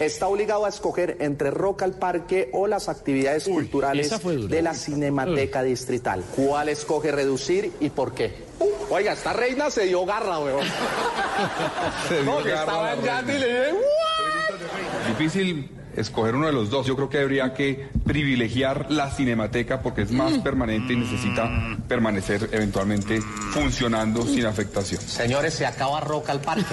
[0.00, 4.12] Está obligado a escoger entre Roca al Parque o las actividades culturales
[4.48, 5.93] de la Cinemateca Distrital.
[6.36, 8.44] ¿Cuál escoge reducir y por qué?
[8.90, 10.66] Oiga, esta reina se dio garra, weón.
[12.08, 13.16] Se dio No, que garra estaba la en reina.
[13.16, 15.08] Yandi y le dije, "What?".
[15.08, 16.86] Difícil escoger uno de los dos.
[16.86, 21.50] Yo creo que habría que privilegiar la cinemateca porque es más permanente y necesita
[21.88, 23.20] permanecer eventualmente
[23.52, 25.00] funcionando sin afectación.
[25.00, 26.64] Señores, se acaba Roca al Parque.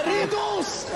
[0.00, 0.86] ¡Perritos!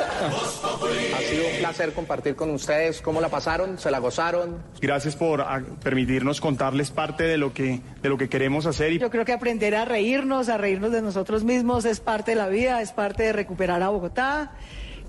[1.17, 3.01] Ha sido un placer compartir con ustedes.
[3.01, 3.79] ¿Cómo la pasaron?
[3.79, 4.63] ¿Se la gozaron?
[4.81, 8.99] Gracias por ah, permitirnos contarles parte de lo que, de lo que queremos hacer y
[8.99, 12.49] Yo creo que aprender a reírnos, a reírnos de nosotros mismos es parte de la
[12.49, 14.53] vida, es parte de recuperar a Bogotá.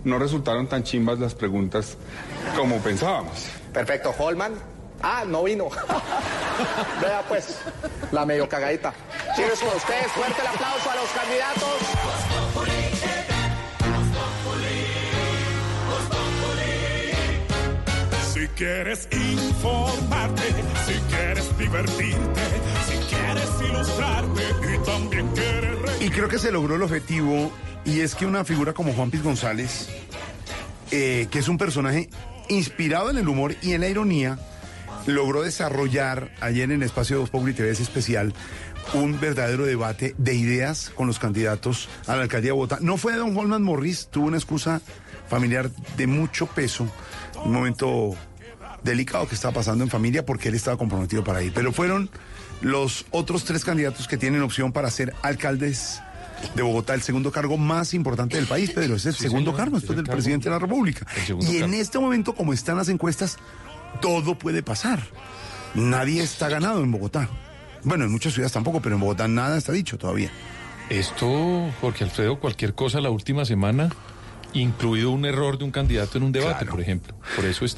[0.04, 1.98] No resultaron tan chimbas las preguntas
[2.56, 3.48] como pensábamos.
[3.74, 4.54] Perfecto, Holman.
[5.02, 5.70] Ah, no vino.
[7.02, 7.60] Vea pues,
[8.12, 8.94] la medio cagadita.
[9.36, 10.08] Cheers con ustedes.
[10.14, 11.78] Fuerte el aplauso a los candidatos.
[18.34, 20.44] Si quieres informarte,
[20.86, 22.42] si quieres divertirte,
[22.88, 25.67] si quieres ilustrarte y también quieres.
[26.00, 27.52] Y creo que se logró el objetivo,
[27.84, 29.90] y es que una figura como Juan Piz González,
[30.92, 32.10] eh, que es un personaje
[32.50, 34.38] inspirado en el humor y en la ironía,
[35.08, 38.34] logró desarrollar ayer en Espacio 2 Public TV especial
[38.94, 42.78] un verdadero debate de ideas con los candidatos a la alcaldía de Bogotá.
[42.82, 44.82] No fue don Holman Morris, tuvo una excusa
[45.28, 46.88] familiar de mucho peso,
[47.44, 48.16] un momento
[48.84, 51.54] delicado que estaba pasando en familia porque él estaba comprometido para ir.
[51.54, 52.10] Pero fueron
[52.62, 56.02] los otros tres candidatos que tienen opción para ser alcaldes
[56.56, 58.96] de Bogotá, el segundo cargo más importante del país, Pedro.
[58.96, 61.06] Es el segundo señor, cargo es después el del cargo- presidente de la República.
[61.28, 61.74] Y en cargo.
[61.76, 63.38] este momento, como están las encuestas,
[64.02, 65.02] todo puede pasar.
[65.74, 67.30] Nadie está ganado en Bogotá.
[67.84, 70.30] Bueno, en muchas ciudades tampoco, pero en Bogotá nada está dicho todavía.
[70.90, 73.90] Esto, Jorge Alfredo, cualquier cosa la última semana,
[74.54, 77.16] incluido un error de un candidato en un debate, por ejemplo.
[77.36, 77.76] Por eso es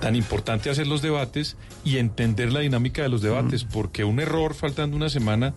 [0.00, 4.20] tan, tan importante hacer los debates y entender la dinámica de los debates, porque un
[4.20, 5.54] error faltando una semana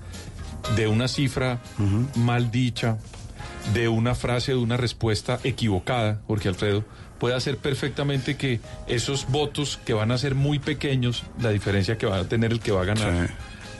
[0.76, 1.62] de una cifra
[2.16, 2.98] mal dicha,
[3.74, 6.84] de una frase, de una respuesta equivocada, Jorge Alfredo,
[7.20, 12.06] puede hacer perfectamente que esos votos que van a ser muy pequeños, la diferencia que
[12.06, 13.30] va a tener el que va a ganar,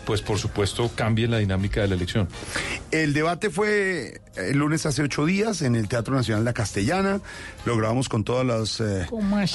[0.06, 2.28] pues por supuesto cambie la dinámica de la elección.
[2.92, 7.22] El debate fue el lunes hace ocho días en el Teatro Nacional La Castellana.
[7.66, 9.08] Lo grabamos con todos los eh,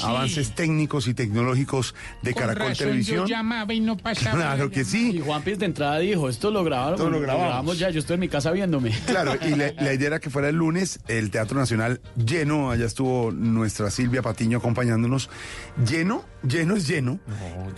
[0.03, 3.19] avances técnicos y tecnológicos de Con Caracol razón Televisión.
[3.19, 4.35] Yo llamaba y no pasaba.
[4.35, 5.11] Claro que sí.
[5.17, 6.95] Y Juan Piz de entrada dijo, esto lo grabaron.
[6.95, 7.77] Esto lo grabamos.
[7.77, 8.93] ya, yo estoy en mi casa viéndome.
[9.09, 12.85] Claro, y la, la idea era que fuera el lunes, el Teatro Nacional lleno, allá
[12.85, 15.29] estuvo nuestra Silvia Patiño acompañándonos.
[15.87, 17.19] Lleno, lleno es lleno,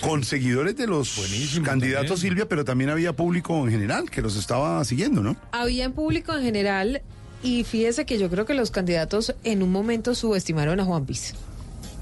[0.02, 1.16] con seguidores de los
[1.64, 2.22] candidatos también.
[2.22, 5.36] Silvia, pero también había público en general que los estaba siguiendo, ¿no?
[5.52, 6.91] Había en público en general
[7.44, 11.34] y fíjese que yo creo que los candidatos en un momento subestimaron a Juan Piz.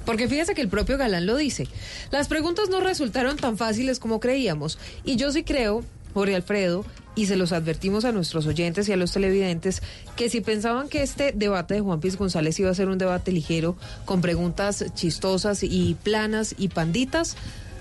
[0.06, 1.68] Porque fíjese que el propio Galán lo dice.
[2.12, 4.80] Las preguntas no resultaron tan fáciles como creíamos.
[5.04, 6.84] Y yo sí creo, Jorge Alfredo,
[7.16, 9.84] y se los advertimos a nuestros oyentes y a los televidentes,
[10.16, 13.32] que si pensaban que este debate de Juan Piz González iba a ser un debate
[13.32, 13.76] ligero,
[14.06, 17.36] con preguntas chistosas y planas y panditas,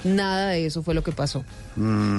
[0.04, 1.44] Nada de eso fue lo que pasó.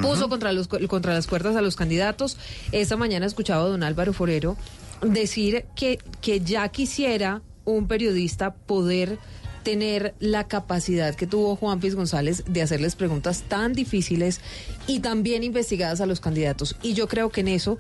[0.02, 2.38] Puso contra, los, contra las cuerdas a los candidatos.
[2.72, 4.58] Esta mañana escuchaba a don Álvaro Forero
[5.02, 9.18] decir que, que ya quisiera un periodista poder
[9.64, 14.42] tener la capacidad que tuvo Juan Piz González de hacerles preguntas tan difíciles
[14.88, 16.76] y tan bien investigadas a los candidatos.
[16.82, 17.78] Y yo creo que en eso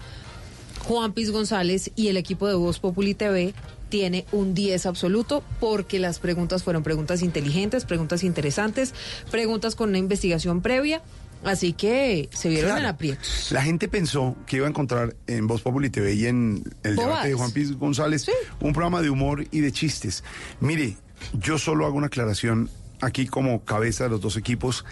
[0.87, 3.53] Juan Piz González y el equipo de Voz Populi TV
[3.89, 8.93] tiene un 10 absoluto porque las preguntas fueron preguntas inteligentes, preguntas interesantes,
[9.31, 11.01] preguntas con una investigación previa.
[11.43, 12.81] Así que se vieron Claro.
[12.81, 13.47] en aprietos.
[13.51, 17.13] La gente pensó que iba a encontrar en Voz Populi TV y en el Bobadas.
[17.13, 18.25] debate de Juan Piz González
[18.59, 20.23] un programa de humor y de chistes.
[20.59, 20.97] Mire,
[21.33, 22.69] yo solo hago una aclaración
[23.01, 24.83] aquí como cabeza de los dos equipos,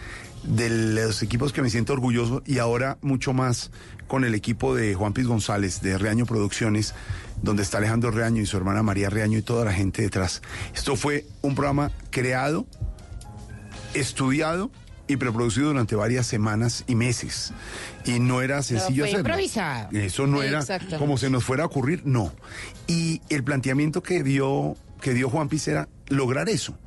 [0.43, 3.69] de los equipos que me siento orgulloso y ahora mucho más
[4.07, 6.93] con el equipo de Juan Piz González de Reaño Producciones,
[7.41, 10.41] donde está Alejandro Reaño y su hermana María Reaño y toda la gente detrás.
[10.73, 12.65] Esto fue un programa creado
[13.93, 14.71] estudiado
[15.07, 17.53] y preproducido durante varias semanas y meses.
[18.05, 19.19] Y no era sencillo fue hacerlo.
[19.19, 19.89] improvisado.
[19.91, 20.63] Eso no era
[20.97, 22.33] como se nos fuera a ocurrir, no.
[22.87, 26.77] Y el planteamiento que dio, que dio Juan Piz era lograr eso.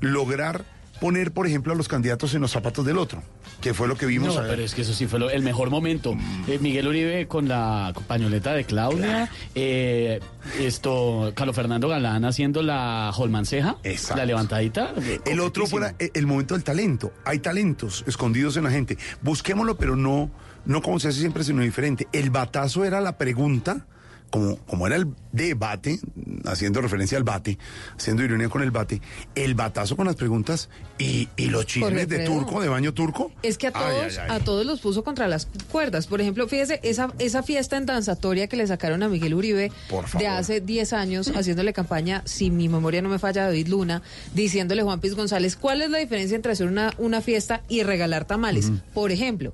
[0.00, 0.64] Lograr
[1.00, 3.22] poner, por ejemplo, a los candidatos en los zapatos del otro,
[3.60, 5.42] que fue lo que vimos No, a- pero es que eso sí fue lo- el
[5.42, 6.16] mejor momento.
[6.46, 10.20] Eh, Miguel Uribe con la pañoleta de Claudia, eh,
[10.60, 13.76] esto, Carlos Fernando Galán haciendo la holmanceja,
[14.16, 14.92] la levantadita.
[15.26, 17.12] El otro fuera el momento del talento.
[17.24, 18.96] Hay talentos escondidos en la gente.
[19.22, 20.30] Busquémoslo, pero no,
[20.64, 22.06] no como se hace siempre, sino diferente.
[22.12, 23.86] El batazo era la pregunta,
[24.30, 26.00] como, como era el debate,
[26.44, 27.58] haciendo referencia al bate,
[27.96, 29.00] haciendo ironía con el bate,
[29.34, 33.32] el batazo con las preguntas y, y los chismes de turco, de baño turco.
[33.42, 34.36] Es que a todos, ay, ay.
[34.36, 36.06] a todos los puso contra las cuerdas.
[36.06, 39.72] Por ejemplo, fíjese, esa, esa fiesta en danzatoria que le sacaron a Miguel Uribe
[40.18, 44.02] de hace 10 años, haciéndole campaña, si mi memoria no me falla, David Luna,
[44.34, 48.24] diciéndole Juan Piz González, ¿cuál es la diferencia entre hacer una, una fiesta y regalar
[48.24, 48.70] tamales?
[48.94, 49.52] Por ejemplo.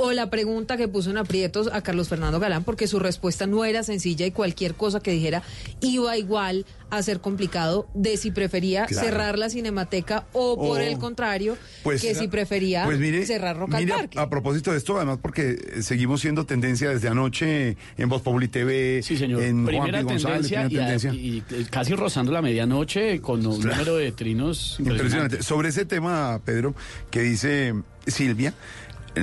[0.00, 3.64] O la pregunta que puso en aprietos a Carlos Fernando Galán, porque su respuesta no
[3.64, 5.42] era sencilla y cualquier cosa que dijera
[5.80, 9.06] iba igual a ser complicado de si prefería Claro.
[9.06, 13.74] cerrar la cinemateca o por el contrario, Pues, que si prefería Pues mire, cerrar Rock
[13.74, 14.18] al mire, a- Parque.
[14.20, 19.02] A, propósito de esto, además porque seguimos siendo tendencia desde anoche en Voz Populi TV,
[19.02, 19.42] Sí, señor.
[19.42, 21.12] en primera Juan Piz González, primera y, tendencia.
[21.12, 24.92] y- y casi rozando la medianoche con un número de trinos impresionante.
[24.92, 25.42] Impresionante.
[25.42, 26.74] Sobre ese tema, Pedro,
[27.10, 27.74] que dice
[28.06, 28.54] Silvia,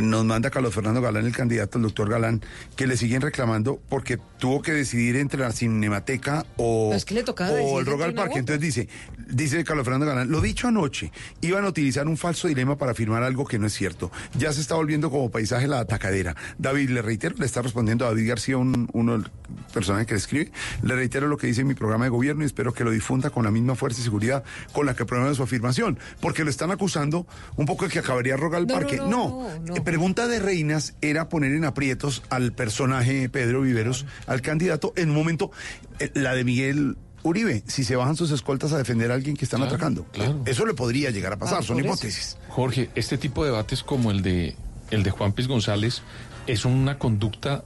[0.02, 2.42] nos manda Carlos Fernando Galán, el candidato, el doctor Galán,
[2.76, 7.24] que le siguen reclamando porque tuvo que decidir entre la Cinemateca o, es que le
[7.24, 8.40] o el Rock entre al una u Parque.
[8.40, 8.90] Entonces dice,
[9.30, 13.24] dice Carlos Fernando Galán, lo dicho anoche, iban a utilizar un falso dilema para afirmar
[13.24, 14.12] algo que no es cierto.
[14.38, 16.36] Ya se está volviendo como paisaje la atacadera.
[16.58, 19.30] David, le reitero, le está respondiendo a David García, un, uno del
[19.74, 20.52] personaje que le escribe,
[20.84, 23.30] le reitero lo que dice en mi programa de gobierno y espero que lo difunda
[23.30, 26.72] con la misma fuerza y seguridad con la que promueve su afirmación, porque lo están
[26.72, 28.98] acusando un poco de que acabaría Rock al No, Parque.
[28.98, 34.94] no, No, pregunta de Reinas era poner en aprietos al personaje Pedro Viveros, al candidato,
[34.96, 35.52] en un momento,
[36.00, 39.46] eh, la de Miguel Uribe, si se bajan sus escoltas a defender a alguien que
[39.46, 40.06] están Claro, atacando.
[40.12, 40.42] claro.
[40.46, 41.88] Eso le podría llegar a pasar, Ah, son eso.
[41.88, 42.38] hipótesis.
[42.50, 44.56] Jorge, este tipo de debates como el de
[44.92, 46.04] el de Juan Piz González
[46.46, 47.64] es una conducta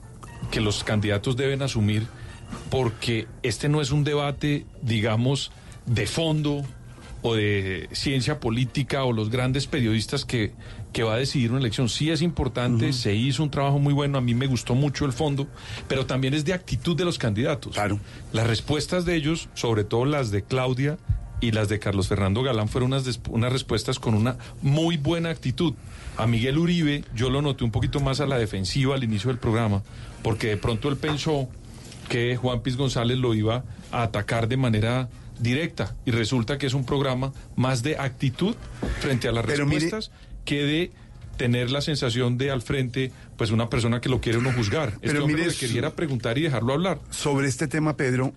[0.51, 2.07] que los candidatos deben asumir
[2.69, 5.51] porque este no es un debate, digamos,
[5.85, 6.63] de fondo
[7.21, 10.53] o de ciencia política o los grandes periodistas que,
[10.93, 11.87] que va a decidir una elección.
[11.89, 15.13] Sí es importante, se hizo un trabajo muy bueno, a mí me gustó mucho el
[15.13, 15.47] fondo,
[15.87, 17.73] pero también es de actitud de los candidatos.
[17.75, 17.99] Claro.
[18.33, 20.97] Las respuestas de ellos, sobre todo las de Claudia
[21.41, 25.73] y las de Carlos Fernando Galán, fueron unas, unas respuestas con una muy buena actitud.
[26.17, 29.37] A Miguel Uribe yo lo noté un poquito más a la defensiva al inicio del
[29.37, 29.83] programa,
[30.23, 31.47] porque de pronto él pensó
[32.09, 35.07] que Juan Piz González lo iba a atacar de manera
[35.39, 38.55] directa y resulta que es un programa más de actitud
[38.99, 40.11] frente a las Pero mire- respuestas
[40.49, 40.91] que de
[41.37, 44.89] tener la sensación de al frente pues una persona que lo quiere uno juzgar.
[44.93, 46.99] Este Pero hombre mire, lo que quería era preguntar y dejarlo hablar.
[47.11, 48.33] Sobre este tema, Pedro,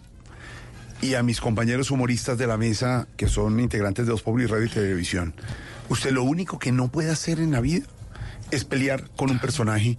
[1.00, 4.52] y a mis compañeros humoristas de la mesa, que son integrantes de Dos Pueblos y
[4.52, 5.32] Radio y Televisión,
[5.88, 7.86] usted lo único que no puede hacer en la vida
[8.52, 9.96] es pelear con un personaje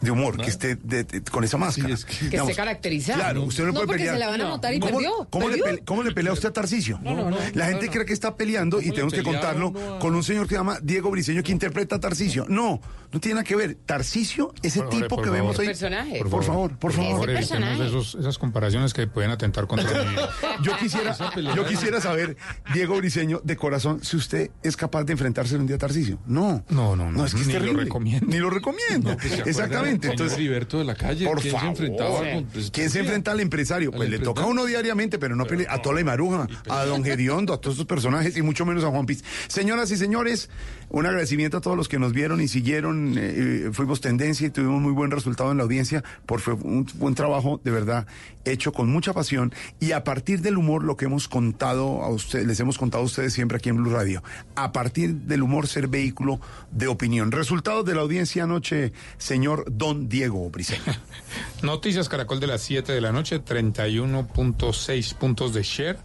[0.00, 1.94] de humor, que esté de- de- con esa máscara.
[1.96, 3.18] Que Digamos, esté caracterizado.
[3.18, 4.14] Claro, usted no, No, puede porque pelear.
[4.16, 5.64] se la van a montar y ¿Cómo, perdió, ¿cómo, perdió.
[5.66, 6.98] Le, pele- cómo le pelea usted a Tarcicio?
[7.02, 7.92] No, no, no, La no, gente no.
[7.92, 10.46] cree que está peleando y ¿Cómo le tenemos que pelea contarlo a- con un señor
[10.46, 12.46] que se llama Diego Briseño que interpreta a Tarcicio.
[12.48, 12.80] No,
[13.12, 13.76] no tiene nada que ver.
[13.86, 15.60] Tarcicio, ese tipo por que vemos favor.
[15.62, 15.66] ahí.
[15.68, 16.18] Personaje.
[16.28, 17.12] Por, favor, por favor.
[17.20, 20.30] Ahora evitemos esos- esas comparaciones que pueden atentar contra vida.
[20.62, 21.16] Yo quisiera,
[21.54, 22.36] yo quisiera saber,
[22.72, 26.18] Diego Briseño, de corazón, si usted es capaz de enfrentarse un día a Tarcicio.
[26.26, 26.64] No.
[26.68, 27.12] No, no, no.
[27.12, 27.88] No, es que es terrible.
[27.98, 28.26] Recomiendo.
[28.26, 28.76] Ni lo recomiendo.
[29.10, 30.08] No, pues, ¿se Exactamente.
[30.08, 31.70] Entonces, Heriberto de la calle, por ¿quién se favor.
[31.70, 33.90] enfrentaba con- pues, ¿Quién se enfrenta al empresario?
[33.92, 37.52] Pues le toca a uno diariamente, pero no a Tola y Maruja, a Don Gediondo,
[37.54, 39.22] a todos estos personajes y mucho menos a Juan Piz.
[39.48, 40.48] Señoras y señores,
[40.88, 43.14] un agradecimiento a todos los que nos vieron y siguieron.
[43.16, 47.60] eh, fuimos tendencia y tuvimos muy buen resultado en la audiencia por un buen trabajo
[47.64, 48.06] de verdad
[48.44, 52.46] hecho con mucha pasión y a partir del humor lo que hemos contado a ustedes,
[52.46, 54.22] les hemos contado a ustedes siempre aquí en Blue Radio.
[54.54, 57.32] A partir del humor ser vehículo de opinión.
[57.32, 60.82] Resultados de la audiencia anoche, señor Don Diego Briceño.
[61.62, 65.98] Noticias Caracol de las 7 de la noche, 31.6 puntos de share.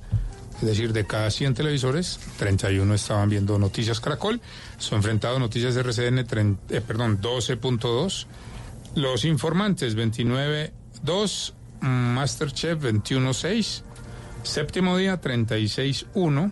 [0.62, 4.40] Es decir, de cada 100 televisores, 31 estaban viendo Noticias Caracol.
[4.78, 8.28] Su enfrentado Noticias RCN, tren- eh, perdón, 12.2.
[8.96, 11.54] Los informantes, 29.2.
[11.82, 13.82] Masterchef, 21.6.
[14.44, 16.52] Séptimo día, 36.1.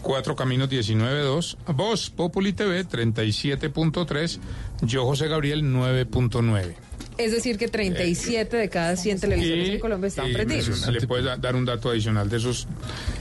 [0.00, 1.56] Cuatro Caminos 19.2.
[1.74, 4.38] Voz Populi TV 37.3.
[4.82, 6.76] Yo José Gabriel 9.9.
[7.18, 10.86] Es decir, que 37 de cada 100 televisores en Colombia están Y prendidos.
[10.88, 12.66] Le puedes da- dar un dato adicional de esos.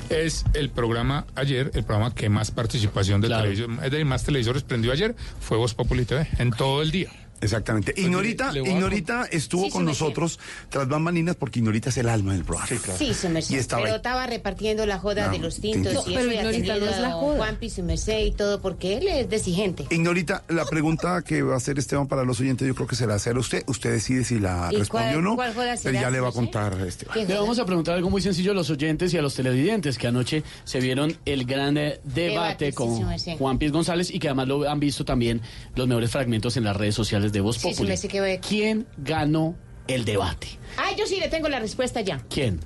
[0.10, 4.64] Es el programa ayer, el programa que más participación de televisión, es decir, más televisores
[4.64, 7.10] prendió ayer, fue Voz Populi TV, en todo el día.
[7.42, 7.94] Exactamente.
[7.98, 12.68] Ignorita, Ignorita estuvo Sí, con nosotros tras bambalinas porque Ignorita es el alma del programa.
[12.98, 13.54] Sí, su merced.
[13.56, 13.98] Y estaba Pero ahí.
[13.98, 17.00] estaba repartiendo la joda No, de los tintos y eso pero y Ignorita no es
[17.00, 17.38] la joda.
[17.38, 19.86] Juanpi, su merced y todo, porque él es desigente.
[19.90, 23.06] Ignorita, la pregunta que va a hacer Esteban para los oyentes, yo creo que se
[23.06, 23.64] la hace a usted.
[23.68, 25.36] Usted decide si la ¿Y respondió cuál- o no.
[25.36, 27.28] cuál joda Pero será, ya le va a contar Esteban.
[27.28, 30.08] Le vamos a preguntar algo muy sencillo a los oyentes y a los televidentes que
[30.08, 33.36] anoche se vieron el gran eh, debate, Debate, sí, con sí.
[33.38, 35.42] Juan Piz González y que además lo han visto también
[35.76, 37.90] los mejores fragmentos en las redes sociales de Voz Sí, sí, Populi.
[38.08, 39.56] que ¿Quién ganó
[39.88, 40.48] el debate?
[40.78, 42.24] Ah, yo sí le tengo la respuesta ya.
[42.30, 42.60] ¿Quién?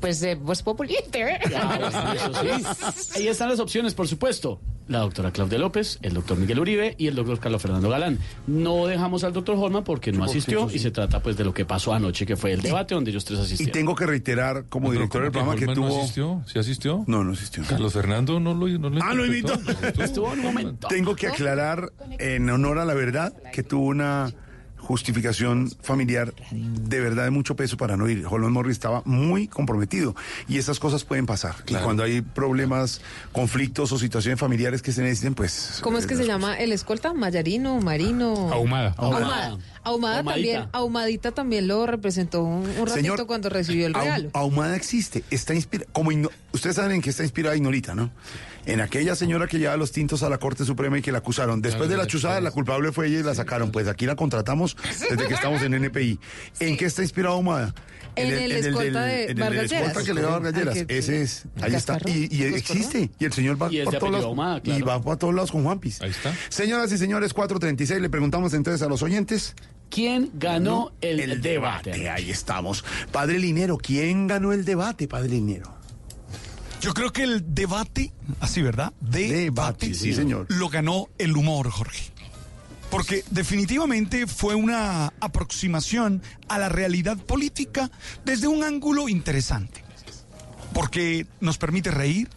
[0.00, 0.96] Pues eh, Voz Populi.
[1.10, 3.14] Claro, eso sí.
[3.16, 4.60] Ahí están las opciones, por supuesto.
[4.92, 8.18] La doctora Claudia López, el doctor Miguel Uribe y el doctor Carlos Fernando Galán.
[8.46, 10.76] No dejamos al doctor Holman porque no asistió sí.
[10.76, 13.24] y se trata pues de lo que pasó anoche, que fue el debate donde ellos
[13.24, 13.72] tres Y asistieron.
[13.72, 16.02] tengo que reiterar como director ¿cómo del programa que Holman no tuvo...
[16.02, 16.42] asistió?
[16.46, 17.04] ¿Sí asistió?
[17.06, 17.62] No, no asistió.
[17.68, 19.54] Carlos Fernando no lo, no lo Ah, lo invitó.
[20.02, 20.88] Estuvo en un momento.
[20.88, 24.30] Tengo que aclarar, en honor a la verdad, que tuvo una
[24.92, 28.26] justificación familiar de verdad de mucho peso para no ir.
[28.26, 30.14] Holman Morris estaba muy comprometido
[30.48, 31.54] y esas cosas pueden pasar.
[31.66, 33.00] Y cuando hay problemas,
[33.32, 35.78] conflictos o situaciones familiares que se necesiten, pues...
[35.82, 37.14] ¿Cómo es que se llama el escolta?
[37.14, 38.52] Mayarino, Marino.
[38.52, 38.94] Ahumada.
[38.98, 39.56] Ahumada.
[39.82, 40.32] Ahumada Ahumadita.
[40.34, 44.28] también, Ahumadita también lo representó un, un ratito Señor, cuando recibió el regalo.
[44.34, 48.10] Ahumada existe, está inspirada, como Igno- ustedes saben en qué está inspirada Ignorita, ¿no?
[48.64, 51.60] En aquella señora que lleva los tintos a la Corte Suprema y que la acusaron.
[51.62, 53.72] Después de la chuzada, la culpable fue ella y la sacaron.
[53.72, 54.76] Pues aquí la contratamos
[55.10, 56.18] desde que estamos en NPI.
[56.60, 57.74] ¿En qué está inspirada Ahumada?
[58.14, 61.44] En el escolta de en el escolta que le da Vargas que- Ese es.
[61.60, 61.98] Ahí está.
[62.06, 63.10] Y, y existe.
[63.18, 64.26] Y el señor va Y de todos lados.
[64.26, 64.78] Ahumada, claro.
[64.78, 66.00] Y va por todos lados con Juanpis.
[66.02, 66.34] Ahí está.
[66.50, 69.54] Señoras y señores, 436, le preguntamos entonces a los oyentes.
[69.88, 72.08] ¿Quién ganó el, debate?
[72.08, 72.84] Ahí estamos.
[73.10, 75.81] Padre Linero, ¿quién ganó el debate, Padre Linero?
[76.82, 80.46] Yo creo que el debate, así verdad, debate, sí, señor.
[80.48, 82.10] lo ganó el humor, Jorge.
[82.90, 87.88] Porque definitivamente fue una aproximación a la realidad política
[88.24, 89.84] desde un ángulo interesante.
[90.74, 92.28] Porque nos permite reír,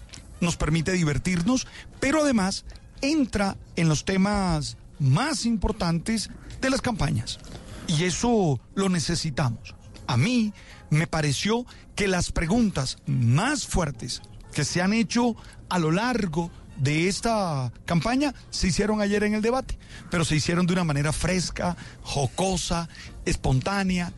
[0.42, 1.66] nos permite divertirnos,
[2.00, 2.66] pero además
[3.02, 6.30] entra en los temas más importantes
[6.62, 7.40] de las campañas.
[7.88, 9.74] Y eso lo necesitamos.
[10.06, 10.54] A mí
[10.92, 11.66] me pareció
[11.96, 14.22] que las preguntas más fuertes
[14.56, 15.36] que se han hecho
[15.70, 19.78] a lo largo de esta campaña se hicieron ayer en el debate,
[20.10, 22.90] pero se hicieron de una manera fresca, jocosa,
[23.26, 24.14] espontánea,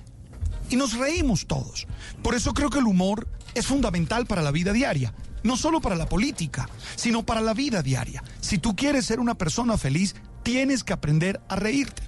[0.69, 1.87] y nos reímos todos.
[2.21, 5.13] Por eso creo que el humor es fundamental para la vida diaria,
[5.43, 8.23] no solo para la política, sino para la vida diaria.
[8.39, 12.03] Si tú quieres ser una persona feliz, tienes que aprender a reírte,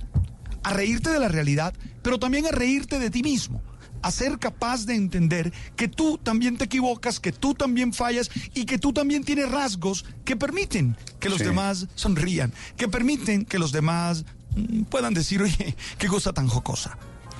[0.63, 1.73] a reírte de la realidad,
[2.03, 3.63] pero también a reírte de ti mismo.
[4.01, 8.65] A ser capaz de entender que tú también te equivocas, que tú también fallas y
[8.65, 11.43] que tú también tienes rasgos que permiten que los Sí.
[11.45, 14.25] demás sonrían, que permiten que los demás
[14.55, 16.97] mm, puedan decir, oye, qué cosa tan jocosa.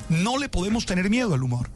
[0.10, 1.70] No le podemos tener miedo al humor.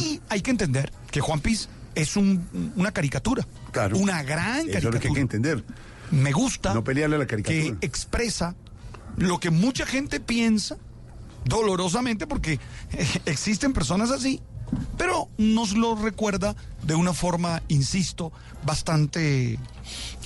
[0.00, 3.46] Y hay que entender que Juan Piz es un- una caricatura.
[3.94, 4.90] Una gran Eso es caricatura.
[4.94, 5.64] lo que hay que entender.
[6.10, 7.76] Me gusta No pelearle a la caricatura.
[7.80, 8.54] que expresa
[9.16, 10.76] lo que mucha gente piensa
[11.44, 12.54] dolorosamente porque
[12.92, 14.40] eh, existen personas así,
[14.96, 18.32] pero nos lo recuerda de una forma, insisto,
[18.64, 19.58] bastante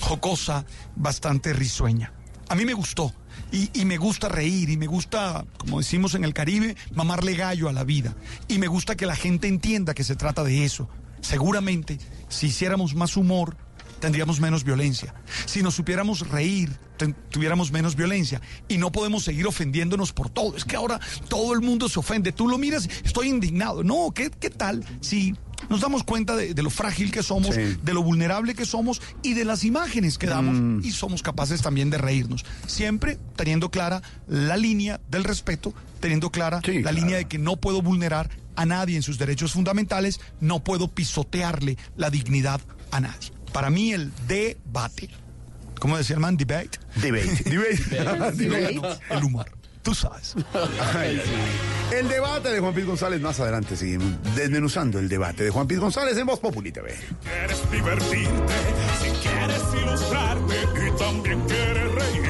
[0.00, 0.64] jocosa,
[0.96, 2.12] bastante risueña.
[2.48, 3.12] A mí me gustó
[3.50, 7.68] y, y me gusta reír y me gusta, como decimos en el Caribe, mamarle gallo
[7.68, 8.14] a la vida.
[8.48, 10.88] Y me gusta que la gente entienda que se trata de eso.
[11.20, 11.98] Seguramente,
[12.28, 13.56] si hiciéramos más humor,
[14.02, 15.14] tendríamos menos violencia.
[15.46, 16.70] Si nos supiéramos reír,
[17.30, 18.42] tuviéramos menos violencia.
[18.66, 20.56] Y no podemos seguir ofendiéndonos por todo.
[20.56, 20.98] Es que ahora
[21.28, 22.32] todo el mundo se ofende.
[22.32, 23.84] Tú lo miras, estoy indignado.
[23.84, 25.36] No, ¿qué, qué tal si
[25.70, 29.34] nos damos cuenta de, de lo frágil que somos, de lo vulnerable que somos y
[29.34, 30.84] de las imágenes que damos?
[30.84, 32.44] Y somos capaces también de reírnos.
[32.66, 37.80] Siempre teniendo clara la línea del respeto, teniendo clara la línea de que no puedo
[37.82, 43.30] vulnerar a nadie en sus derechos fundamentales, no puedo pisotearle la dignidad a nadie.
[43.52, 45.08] Para mí el debate,
[45.78, 46.36] ¿cómo decía el man?
[46.36, 46.78] Debate.
[46.96, 47.42] Debate.
[47.44, 48.32] Debate.
[48.36, 48.74] Debate.
[48.74, 49.46] No, el humor.
[49.82, 50.34] Tú sabes.
[50.94, 51.20] Ay.
[51.92, 55.80] El debate de Juan Piz González, más adelante seguimos desmenuzando el debate de Juan Piz
[55.80, 56.94] González en Voz Populi TV.
[57.22, 58.54] Quieres divertirte,
[59.02, 60.54] si quieres ilustrarte
[60.86, 62.22] y también quieres reír.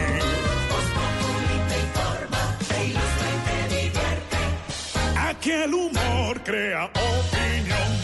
[5.18, 8.02] Aquí el humor crea opinión.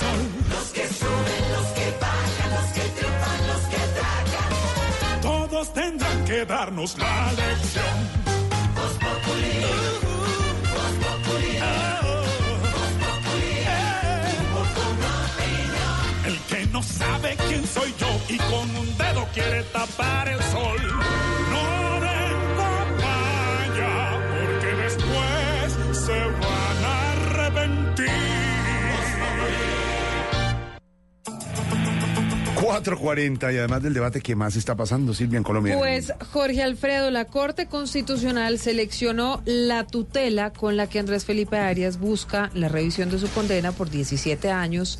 [0.00, 0.20] Sol.
[0.54, 4.52] Los que suben, los que bajan, los que triunfan, los que tragan.
[5.22, 8.28] Todos tendrán que darnos la lección.
[16.26, 20.80] El que no sabe quién soy yo y con un dedo quiere tapar el sol.
[21.52, 23.94] No den papaya,
[24.32, 25.66] porque después
[26.04, 28.38] se van a arrepentir.
[32.58, 35.78] 4.40 y además del debate, ¿qué más está pasando, Silvia, en Colombia?
[35.78, 42.00] Pues Jorge Alfredo, la Corte Constitucional seleccionó la tutela con la que Andrés Felipe Arias
[42.00, 44.98] busca la revisión de su condena por 17 años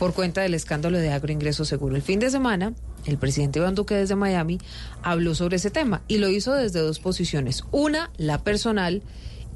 [0.00, 1.94] por cuenta del escándalo de agroingreso seguro.
[1.94, 2.72] El fin de semana,
[3.04, 4.58] el presidente Iván Duque desde Miami
[5.02, 7.62] habló sobre ese tema y lo hizo desde dos posiciones.
[7.70, 9.02] Una, la personal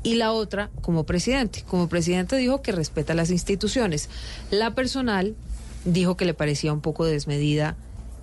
[0.02, 1.64] y la otra como presidente.
[1.66, 4.08] Como presidente dijo que respeta las instituciones.
[4.50, 5.34] La personal
[5.84, 7.76] dijo que le parecía un poco desmedida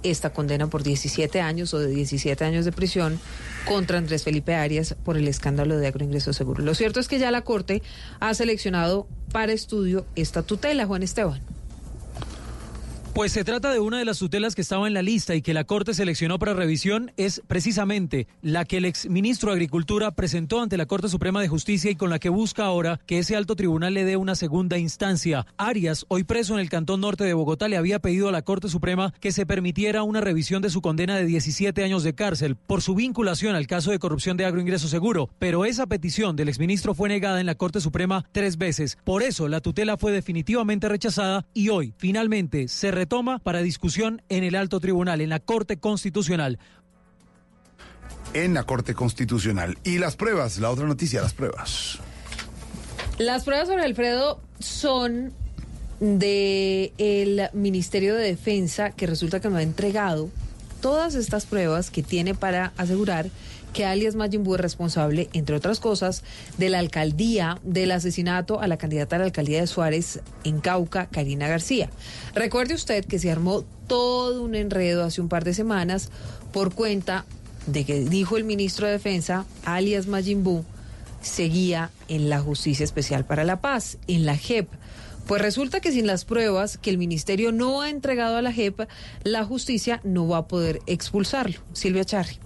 [0.04, 3.20] esta condena por 17 años o de 17 años de prisión
[3.66, 6.64] contra Andrés Felipe Arias por el escándalo de agroingreso seguro.
[6.64, 7.82] Lo cierto es que ya la Corte
[8.20, 11.42] ha seleccionado para estudio esta tutela, Juan Esteban.
[13.18, 15.56] Pues se trata de una de las tutelas que estaba en la lista y que
[15.56, 17.14] la Corte seleccionó para revisión.
[17.18, 21.90] Es precisamente la que el exministro de Agricultura presentó ante la Corte Suprema de Justicia
[21.90, 25.48] y con la que busca ahora que ese alto tribunal le dé una segunda instancia.
[25.58, 28.70] Arias, hoy preso en el Cantón Norte de Bogotá, le había pedido a la Corte
[28.70, 32.84] Suprema que se permitiera una revisión de su condena de 17 años de cárcel por
[32.84, 35.32] su vinculación al caso de corrupción de agroingreso seguro.
[35.40, 39.00] Pero esa petición del exministro fue negada en la Corte Suprema tres veces.
[39.04, 44.44] Por eso la tutela fue definitivamente rechazada y hoy finalmente se retoma para discusión en
[44.44, 46.60] el alto tribunal, en la Corte Constitucional.
[48.34, 49.78] En la Corte Constitucional.
[49.86, 52.00] Y las pruebas, la otra noticia, las pruebas.
[53.18, 55.32] Las pruebas sobre Alfredo son
[56.02, 60.30] de el Ministerio de Defensa que resulta que me ha entregado
[60.82, 63.30] todas estas pruebas que tiene para asegurar
[63.74, 66.24] que alias Majimbu es responsable, entre otras cosas,
[66.58, 71.08] de la alcaldía, del asesinato a la candidata a la alcaldía de Suárez en Cauca,
[71.08, 71.90] Karina García.
[72.34, 76.10] Recuerde usted que se armó todo un enredo hace un par de semanas
[76.52, 77.26] por cuenta
[77.68, 80.64] de que dijo el ministro de Defensa, alias Majimbu,
[81.22, 84.70] seguía en la Justicia Especial para la Paz, en la JEP.
[85.28, 88.88] Pues resulta que sin las pruebas que el ministerio no ha entregado a la JEP,
[89.24, 91.60] la justicia no va a poder expulsarlo.
[91.74, 92.40] Silvia Charri.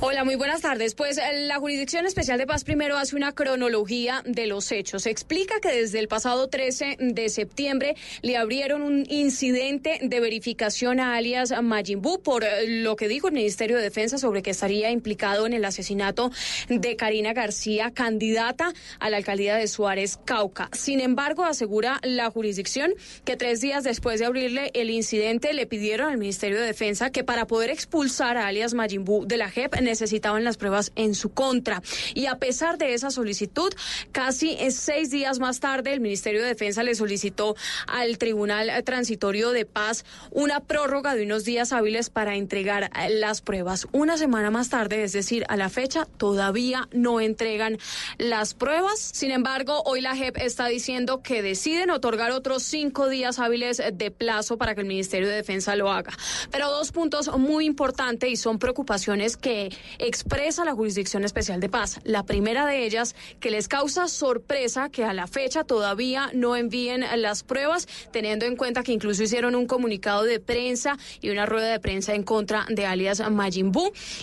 [0.00, 0.94] Hola, muy buenas tardes.
[0.94, 5.06] Pues eh, la Jurisdicción Especial de Paz primero hace una cronología de los hechos.
[5.06, 11.16] Explica que desde el pasado 13 de septiembre le abrieron un incidente de verificación a
[11.16, 15.46] alias Majimbu por eh, lo que dijo el Ministerio de Defensa sobre que estaría implicado
[15.46, 16.30] en el asesinato
[16.68, 20.68] de Karina García, candidata a la alcaldía de Suárez, Cauca.
[20.72, 26.10] Sin embargo, asegura la jurisdicción que tres días después de abrirle el incidente le pidieron
[26.10, 30.44] al Ministerio de Defensa que para poder expulsar a alias Majimbu de la JEP necesitaban
[30.44, 31.82] las pruebas en su contra.
[32.14, 33.72] Y a pesar de esa solicitud,
[34.12, 37.56] casi seis días más tarde, el Ministerio de Defensa le solicitó
[37.86, 43.86] al Tribunal Transitorio de Paz una prórroga de unos días hábiles para entregar las pruebas.
[43.92, 47.78] Una semana más tarde, es decir, a la fecha, todavía no entregan
[48.18, 48.98] las pruebas.
[48.98, 54.10] Sin embargo, hoy la JEP está diciendo que deciden otorgar otros cinco días hábiles de
[54.10, 56.12] plazo para que el Ministerio de Defensa lo haga.
[56.50, 59.67] Pero dos puntos muy importantes y son preocupaciones que
[59.98, 62.00] expresa la Jurisdicción Especial de Paz.
[62.04, 67.04] La primera de ellas, que les causa sorpresa que a la fecha todavía no envíen
[67.16, 71.70] las pruebas, teniendo en cuenta que incluso hicieron un comunicado de prensa y una rueda
[71.70, 73.72] de prensa en contra de alias Majin.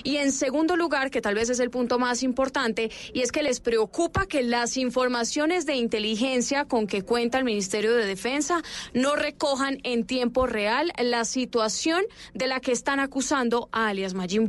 [0.03, 3.43] Y en segundo lugar, que tal vez es el punto más importante, y es que
[3.43, 8.61] les preocupa que las informaciones de inteligencia con que cuenta el Ministerio de Defensa
[8.93, 14.47] no recojan en tiempo real la situación de la que están acusando a alias Majin.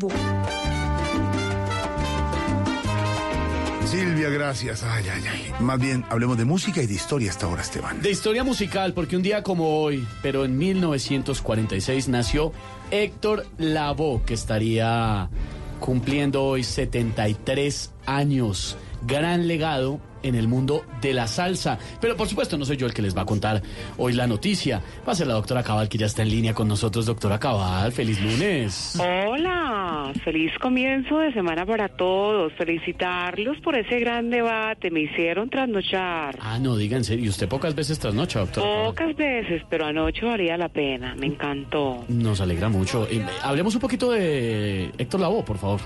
[3.86, 4.82] Silvia, gracias.
[4.82, 5.52] Ay, ay, ay.
[5.60, 8.02] Más bien, hablemos de música y de historia hasta ahora, Esteban.
[8.02, 12.52] De historia musical, porque un día como hoy, pero en 1946 nació
[12.90, 15.30] Héctor Lavoe, que estaría
[15.78, 18.76] cumpliendo hoy 73 años.
[19.06, 21.78] Gran legado en el mundo de la salsa.
[22.00, 23.62] Pero por supuesto no soy yo el que les va a contar
[23.96, 24.82] hoy la noticia.
[25.06, 27.06] Va a ser la doctora Cabal que ya está en línea con nosotros.
[27.06, 28.98] Doctora Cabal, feliz lunes.
[29.00, 32.52] Hola, feliz comienzo de semana para todos.
[32.54, 34.90] Felicitarlos por ese gran debate.
[34.90, 36.38] Me hicieron trasnochar.
[36.40, 37.24] Ah, no, serio.
[37.24, 38.66] ¿Y usted pocas veces trasnocha, doctora?
[38.66, 38.86] Cabal?
[38.86, 41.14] Pocas veces, pero anoche valía la pena.
[41.16, 42.04] Me encantó.
[42.08, 43.06] Nos alegra mucho.
[43.10, 45.80] Eh, hablemos un poquito de Héctor Lavoe, por favor.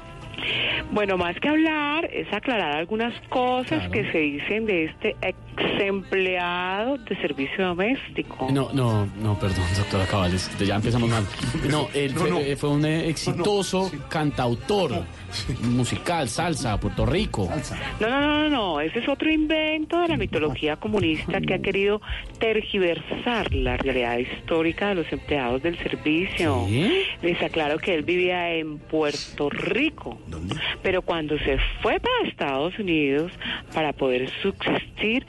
[0.93, 5.37] Bueno, más que hablar, es aclarar algunas cosas que se dicen de este ex
[5.81, 8.49] empleado de servicio doméstico.
[8.51, 11.25] No, no, no, perdón, doctora Cabal, es- ya empezamos mal.
[11.71, 12.39] No, él No, fue, no.
[12.41, 15.05] eh, fue un exitoso cantautor
[15.63, 17.49] musical, salsa, Puerto Rico.
[18.01, 21.59] No, no, no, no, no, ese es otro invento de la mitología comunista que ha
[21.61, 22.01] querido
[22.39, 26.67] tergiversar la realidad histórica de los empleados del servicio.
[27.23, 30.19] Les aclaro que él vivía en Puerto Rico,
[30.83, 33.33] pero cuando se fue para Estados Unidos
[33.75, 35.27] para poder subsistir,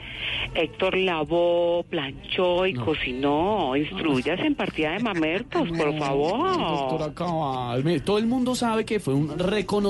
[0.54, 3.76] Héctor lavó, planchó y cocinó.
[3.76, 6.56] Instruyas en partida de mamertos, por favor.
[6.58, 9.38] Doctora Cabal, mire, todo el mundo sabe que fue un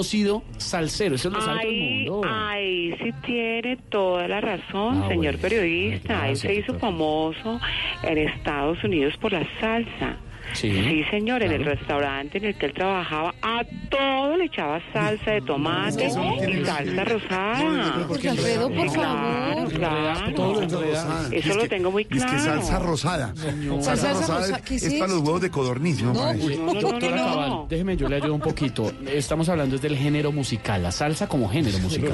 [0.03, 2.23] reconocido salsero, eso lo sabe todo el Ay, mundo.
[2.29, 5.39] ay, sí tiene toda la razón, Ah, señor bueno.
[5.41, 6.13] periodista.
[6.15, 7.61] Él Gracias, se hizo famoso
[8.03, 10.17] en Estados Unidos por la salsa.
[10.55, 11.77] Sí, señor, en el claro.
[11.79, 17.05] restaurante en el que él trabajaba, a todo le echaba salsa de tomate y salsa
[17.05, 18.05] rosada.
[18.09, 20.63] Porque Alfredo, por favor, claro.
[20.63, 21.29] Enreda.
[21.33, 22.33] Eso Es lo que- tengo muy Es claro.
[22.33, 23.35] que salsa rosada.
[23.35, 26.13] Salsa, Salsa rosada rosa- es, ¿qué es es para los huevos de codorniz, ¿no?
[26.13, 28.93] Doctora Cabal, déjeme, yo le ayudo un poquito.
[29.07, 32.13] Estamos hablando es del género musical, la salsa como género musical.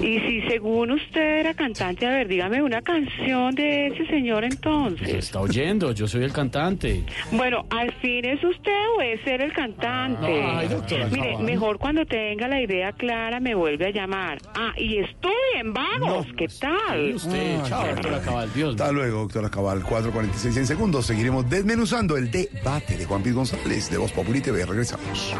[0.00, 5.08] Y si según usted era cantante, a ver, dígame una canción de ese señor entonces.
[5.08, 7.04] Se está oyendo, yo soy el cantante.
[7.32, 10.42] Bueno, al fin es usted o es ser el cantante.
[10.42, 14.38] Ay, doctora Mire, mejor cuando tenga la idea clara me vuelve a llamar.
[14.54, 17.14] Ah, y estudien, vagos, ¿qué tal?
[17.14, 19.82] usted, chao, doctora Cabal, Dios Hasta luego, doctora Cabal.
[19.82, 21.06] 4.46 en segundos.
[21.06, 24.64] Seguiremos desmenuzando el debate de Juan Piz González de Voz Populi TV.
[24.66, 25.34] Regresamos.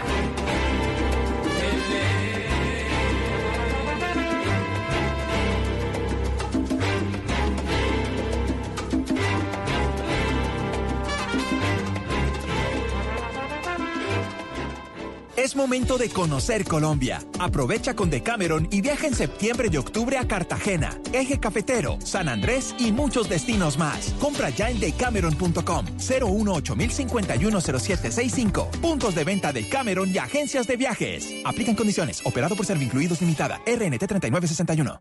[15.51, 17.25] Es momento de conocer Colombia.
[17.41, 22.73] Aprovecha con Decameron y viaja en septiembre y octubre a Cartagena, Eje Cafetero, San Andrés
[22.79, 24.15] y muchos destinos más.
[24.21, 26.77] Compra ya en decameron.com 018
[27.61, 31.27] 0765 Puntos de venta de Cameron y agencias de viajes.
[31.45, 32.25] Aplican condiciones.
[32.25, 33.57] Operado por Servincluidos Limitada.
[33.67, 35.01] RNT 3961.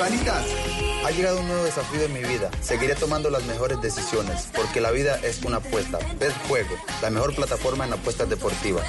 [0.00, 0.46] Hispanitas,
[1.04, 2.50] ha llegado un nuevo desafío en mi vida.
[2.62, 5.98] Seguiré tomando las mejores decisiones, porque la vida es una apuesta.
[6.18, 8.82] Bet Juego, la mejor plataforma en apuestas deportivas.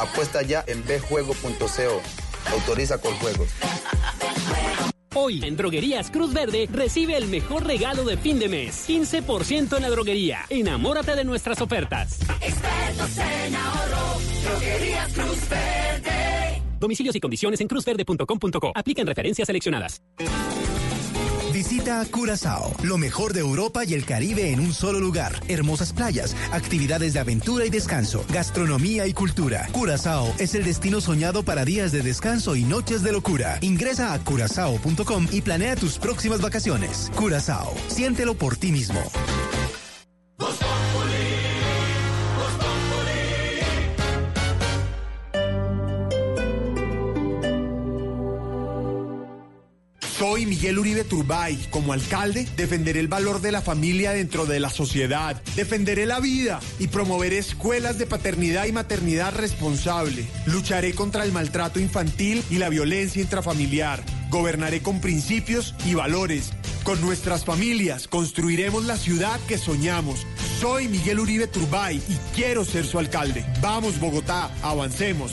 [0.00, 2.02] Apuesta ya en betjuego.co.
[2.50, 3.48] Autoriza con juegos.
[5.14, 8.88] Hoy en Droguerías Cruz Verde recibe el mejor regalo de fin de mes.
[8.88, 10.46] 15% en la droguería.
[10.48, 12.18] Enamórate de nuestras ofertas.
[12.40, 16.49] Expertos en ahorro, droguerías Cruz Verde.
[16.80, 18.72] Domicilios y condiciones en cruzverde.com.co.
[18.74, 20.00] Aplican referencias seleccionadas.
[21.52, 25.40] Visita Curazao, lo mejor de Europa y el Caribe en un solo lugar.
[25.48, 29.68] Hermosas playas, actividades de aventura y descanso, gastronomía y cultura.
[29.72, 33.58] Curazao es el destino soñado para días de descanso y noches de locura.
[33.60, 37.10] Ingresa a curazao.com y planea tus próximas vacaciones.
[37.16, 39.02] Curazao, siéntelo por ti mismo.
[50.20, 51.56] Soy Miguel Uribe Turbay.
[51.70, 55.42] Como alcalde, defenderé el valor de la familia dentro de la sociedad.
[55.56, 60.26] Defenderé la vida y promoveré escuelas de paternidad y maternidad responsable.
[60.44, 64.04] Lucharé contra el maltrato infantil y la violencia intrafamiliar.
[64.28, 66.50] Gobernaré con principios y valores.
[66.84, 70.26] Con nuestras familias construiremos la ciudad que soñamos.
[70.60, 73.42] Soy Miguel Uribe Turbay y quiero ser su alcalde.
[73.62, 75.32] Vamos Bogotá, avancemos.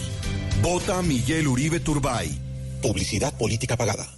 [0.61, 2.39] Vota Miguel Uribe Turbay.
[2.81, 4.17] Publicidad política pagada.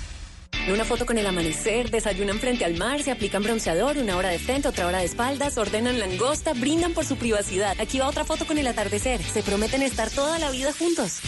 [0.69, 4.37] Una foto con el amanecer, desayunan frente al mar, se aplican bronceador, una hora de
[4.37, 7.75] frente, otra hora de espaldas, ordenan langosta, brindan por su privacidad.
[7.79, 9.21] Aquí va otra foto con el atardecer.
[9.23, 11.19] Se prometen estar toda la vida juntos.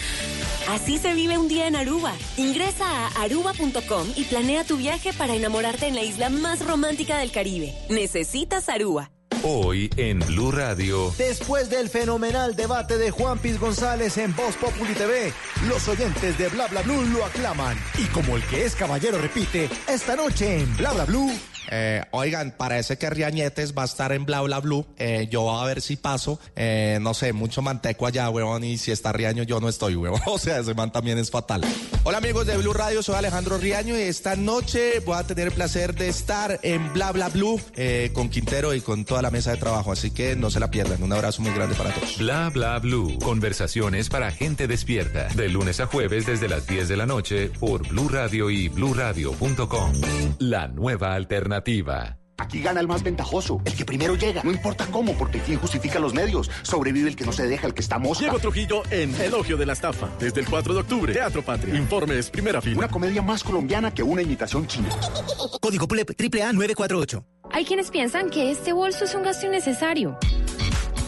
[0.69, 2.13] Así se vive un día en Aruba.
[2.37, 7.31] Ingresa a aruba.com y planea tu viaje para enamorarte en la isla más romántica del
[7.31, 7.73] Caribe.
[7.89, 9.12] Necesitas Aruba.
[9.45, 11.13] Hoy en Blue Radio.
[11.17, 15.33] Después del fenomenal debate de Juan Piz González en Voz Populi TV,
[15.67, 17.77] los oyentes de Bla Bla Blue lo aclaman.
[17.97, 21.29] Y como el que es caballero repite, esta noche en Bla Bla Blue.
[21.71, 24.85] Eh, oigan, parece que Riañetes va a estar en Bla Bla Blue.
[24.97, 26.39] Eh, yo a ver si paso.
[26.55, 28.63] Eh, no sé, mucho manteco allá, weón.
[28.63, 30.21] Y si está Riaño, yo no estoy, weón.
[30.33, 31.61] O sea, ese man también es fatal.
[32.05, 35.53] Hola amigos de Blue Radio, soy Alejandro Riaño y esta noche voy a tener el
[35.53, 39.51] placer de estar en Bla Bla Blue eh, con Quintero y con toda la mesa
[39.51, 39.91] de trabajo.
[39.91, 41.01] Así que no se la pierdan.
[41.01, 42.17] Un abrazo muy grande para todos.
[42.17, 43.17] Bla bla blue.
[43.19, 45.27] Conversaciones para gente despierta.
[45.35, 49.93] De lunes a jueves desde las 10 de la noche por Blue Radio y bluradio.com.
[50.39, 51.52] La nueva alternativa.
[52.37, 54.41] Aquí gana el más ventajoso, el que primero llega.
[54.43, 56.49] No importa cómo, porque el fin justifica los medios.
[56.63, 58.23] Sobrevive el que no se deja, el que está mosca.
[58.23, 60.09] Diego Trujillo en Elogio de la Estafa.
[60.19, 61.13] Desde el 4 de octubre.
[61.13, 61.75] Teatro Patria.
[61.75, 62.79] Informes, primera fila.
[62.79, 64.89] Una comedia más colombiana que una imitación china.
[65.61, 67.25] Código PULEP AAA 948.
[67.51, 70.17] Hay quienes piensan que este bolso es un gasto innecesario.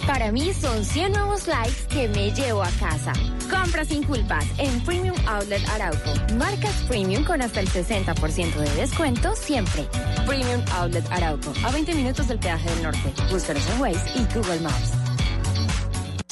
[0.08, 3.12] Para mí son 100 nuevos likes que me llevo a casa.
[3.50, 6.14] Compra sin culpas en Premium Outlet Arauco.
[6.38, 9.88] Marcas Premium con hasta el 60% de descuento siempre.
[10.28, 11.54] Premium Outlet Arauco.
[11.66, 13.14] A 20 minutos del peaje del norte.
[13.32, 15.05] Búscanos en Waze y Google Maps.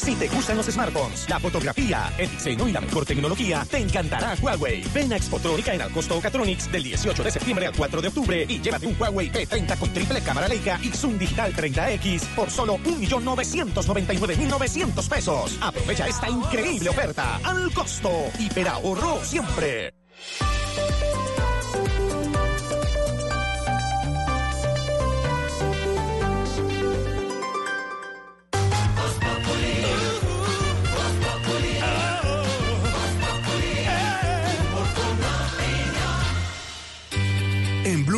[0.04, 4.36] Si te gustan los smartphones, la fotografía, el diseño y la mejor tecnología, te encantará
[4.42, 4.84] Huawei.
[4.94, 8.60] Ven a Expotrónica en Alcosto Catronics del 18 de septiembre al 4 de octubre y
[8.60, 15.08] llévate un Huawei P30 con triple cámara Leica y Zoom Digital 30X por solo 1.999.900
[15.08, 15.58] pesos.
[15.62, 18.12] Aprovecha esta increíble oferta al costo.
[18.40, 19.94] Hiperahorro siempre.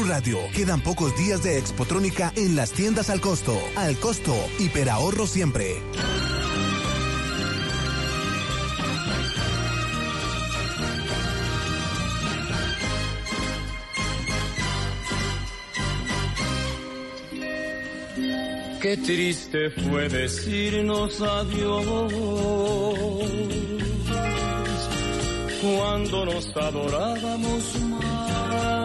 [0.08, 3.58] Radio quedan pocos días de Expotrónica en las tiendas al costo.
[3.76, 5.82] Al costo, hiperahorro siempre.
[18.82, 22.14] Qué triste fue decirnos adiós
[25.62, 28.85] cuando nos adorábamos más.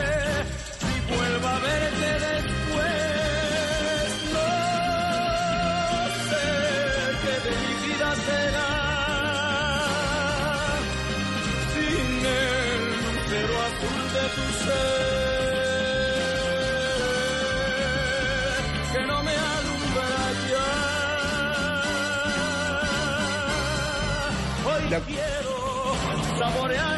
[25.01, 25.95] Quiero
[26.37, 26.92] saborear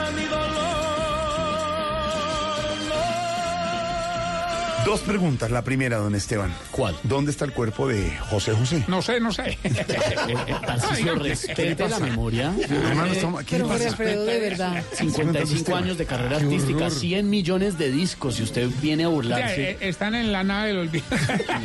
[4.86, 5.50] Dos preguntas.
[5.50, 6.54] La primera, don Esteban.
[6.72, 6.96] ¿Cuál?
[7.04, 8.84] ¿Dónde está el cuerpo de José José?
[8.88, 9.58] No sé, no sé.
[10.66, 12.54] Tarcisio, respete la memoria.
[12.70, 13.90] Hermano, estamos- ¿qué le Pero Jorge pasa?
[13.92, 14.84] Alfredo, de verdad.
[14.94, 19.72] 55 años de carrera artística, 100 millones de discos y usted viene a burlarse.
[19.72, 21.06] eh, están en la nave del olvido.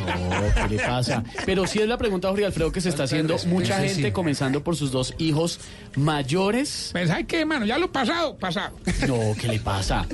[0.00, 1.22] No, ¿qué le pasa?
[1.44, 4.76] Pero sí es la pregunta, Jorge Alfredo, que se está haciendo mucha gente, comenzando por
[4.76, 5.58] sus dos hijos
[5.96, 6.88] mayores.
[6.92, 8.76] Pues hay que, mano, ya lo pasado, pasado.
[9.06, 10.06] No, ¿qué le pasa?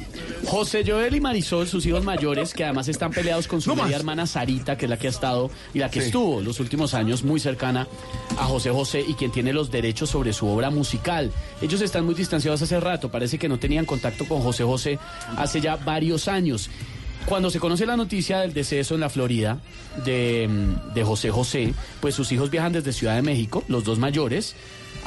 [0.47, 4.27] José Joel y Marisol, sus hijos mayores, que además están peleados con su media hermana
[4.27, 6.07] Sarita, que es la que ha estado y la que Sí.
[6.07, 7.87] estuvo los últimos años muy cercana
[8.39, 11.31] a José José y quien tiene los derechos sobre su obra musical.
[11.63, 14.99] Ellos están muy distanciados hace rato, parece que no tenían contacto con José José
[15.37, 16.71] hace ya varios años.
[17.27, 19.59] Cuando se conoce la noticia del deceso en la Florida
[20.05, 23.99] de, mm, de José José, pues sus hijos viajan desde Ciudad de México, los dos
[23.99, 24.55] mayores,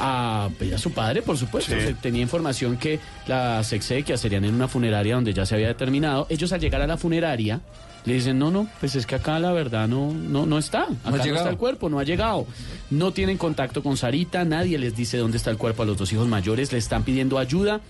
[0.00, 1.72] a, pues, a su padre, por supuesto.
[1.72, 1.80] Sí.
[1.80, 6.26] Se tenía información que las exequias serían en una funeraria donde ya se había determinado.
[6.30, 7.60] Ellos al llegar a la funeraria
[8.06, 10.84] le dicen, no, no, pues es que acá la verdad no, no, no está.
[11.04, 12.46] Acá no, está el cuerpo, no ha llegado.
[12.88, 16.10] No tienen contacto con Sarita, nadie les dice dónde está el cuerpo a los dos
[16.12, 17.82] hijos mayores, le están pidiendo ayuda.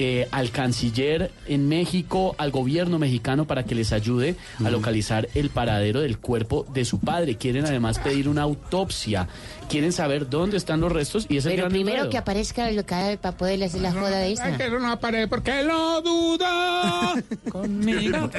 [0.00, 5.50] eh, al canciller en México, al gobierno mexicano para que les ayude a localizar el
[5.50, 7.36] paradero del cuerpo de su padre.
[7.36, 9.28] Quieren además pedir una autopsia.
[9.68, 12.10] Quieren saber dónde están los restos y es el Pero gran primero enredo.
[12.10, 14.56] que aparezca el cadáver para poderle hacer la joda de esta.
[14.56, 17.14] que no aparece porque lo duda
[17.50, 18.30] conmigo.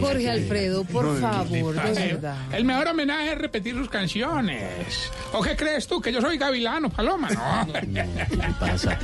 [0.00, 2.36] Jorge Alfredo, por favor, de verdad.
[2.52, 5.10] El mejor homenaje es repetir sus canciones.
[5.32, 6.00] ¿O qué crees tú?
[6.00, 7.72] Que yo soy gavilano, paloma, ¿no?
[7.72, 8.98] ¿Qué pasa?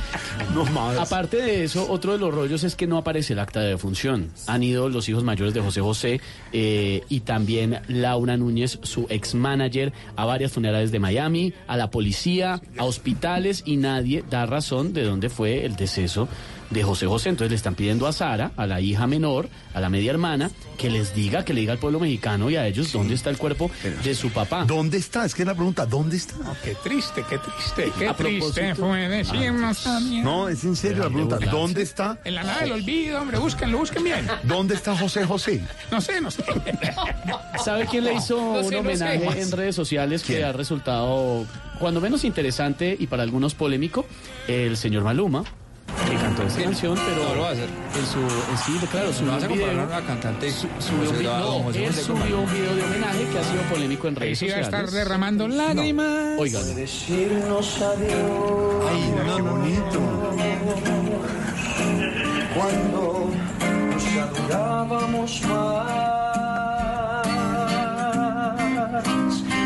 [0.99, 4.31] Aparte de eso, otro de los rollos es que no aparece el acta de defunción.
[4.47, 6.21] Han ido los hijos mayores de José José
[6.53, 11.91] eh, y también Laura Núñez, su ex manager, a varias funerales de Miami, a la
[11.91, 16.27] policía, a hospitales y nadie da razón de dónde fue el deceso
[16.69, 17.29] de José José.
[17.29, 20.89] Entonces le están pidiendo a Sara, a la hija menor, a la media hermana, que
[20.89, 23.69] les diga, que le diga al pueblo mexicano y a ellos dónde está el cuerpo
[24.03, 24.65] de su papá.
[24.65, 25.25] ¿Dónde está?
[25.25, 26.35] Es que es la pregunta, ¿dónde está?
[26.63, 28.39] Qué triste, qué triste, qué A triste
[28.73, 30.23] propósito- fue decirnos también.
[30.23, 31.37] No, es en serio la pregunta.
[31.51, 32.19] ¿Dónde está?
[32.23, 34.27] En la nave del olvido, hombre, búsquenlo, busquen bien.
[34.43, 35.61] ¿Dónde está José José?
[35.91, 36.43] No sé, no sé.
[37.63, 39.05] ¿Sabe quién le hizo No sé, un no sé.
[39.05, 41.45] homenaje en redes sociales que ha resultado,
[41.79, 44.05] cuando menos interesante y para algunos polémico?
[44.47, 45.43] El señor Maluma,
[46.09, 47.69] que cantó esta canción, pero No lo va a hacer.
[47.69, 49.67] en su, en sí, claro, subió No vas a un video.
[49.67, 50.51] comparar a una cantante.
[50.51, 54.07] su- subió un no, José él subió un video de homenaje que ha sido polémico
[54.07, 54.89] en redes sí va a sociales.
[54.89, 56.39] estar derramando lágrimas.
[56.39, 56.75] Oigan.
[56.75, 59.99] Decirnos adiós Ay, mira qué bonito.
[62.55, 63.29] cuando
[63.93, 65.95] nos adorábamos más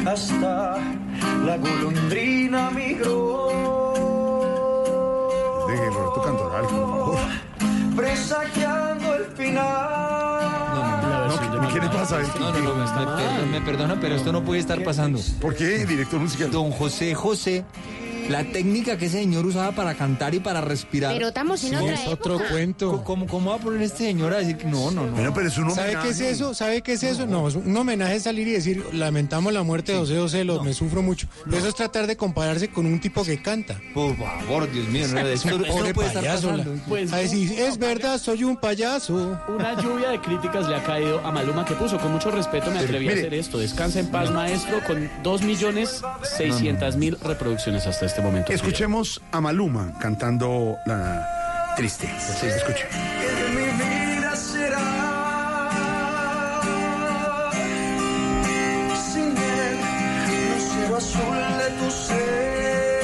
[0.08, 0.78] hasta
[1.46, 3.89] la golondrina migró
[8.00, 12.20] presagiando el final No, ¿Qué le pasa?
[12.40, 15.20] No, no, no, me, me perdona, pero esto no puede estar pasando.
[15.40, 16.50] ¿Por qué, director musical?
[16.52, 17.64] Don José José,
[18.30, 21.14] la técnica que ese señor usaba para cantar y para respirar.
[21.14, 22.50] Pero estamos en otra época.
[22.50, 23.04] cuento.
[23.04, 25.12] ¿Cómo, ¿Cómo va a poner este señor a decir que no, no, no?
[25.14, 26.08] Bueno, pero es un ¿Sabe homenaje.
[26.08, 26.54] qué es eso?
[26.54, 27.26] ¿Sabe qué es eso?
[27.26, 30.64] No, es un homenaje es salir y decir, lamentamos la muerte de José José, lo,
[30.64, 31.28] me sufro mucho.
[31.46, 33.80] Pero eso es tratar de compararse con un tipo que canta.
[33.94, 36.50] Por favor, Dios mío, no, Es esto, un esto pobre no puede estar payaso.
[36.50, 36.82] pasando.
[36.88, 39.40] Pues a decir, es verdad, soy un payaso.
[39.48, 42.80] Una lluvia de críticas le ha caído a Maluma que puso con mucho respeto me
[42.80, 43.58] atreví a hacer esto.
[43.58, 46.02] Descansa en paz, maestro, con 2 millones
[46.38, 48.52] 600 mil reproducciones hasta este momento.
[48.52, 52.08] Escuchemos a Maluma cantando la triste.
[52.20, 52.86] Sí, escuche.
[52.90, 55.00] que mi vida será
[59.12, 59.78] sin el
[60.50, 63.00] lucero azul de tu ser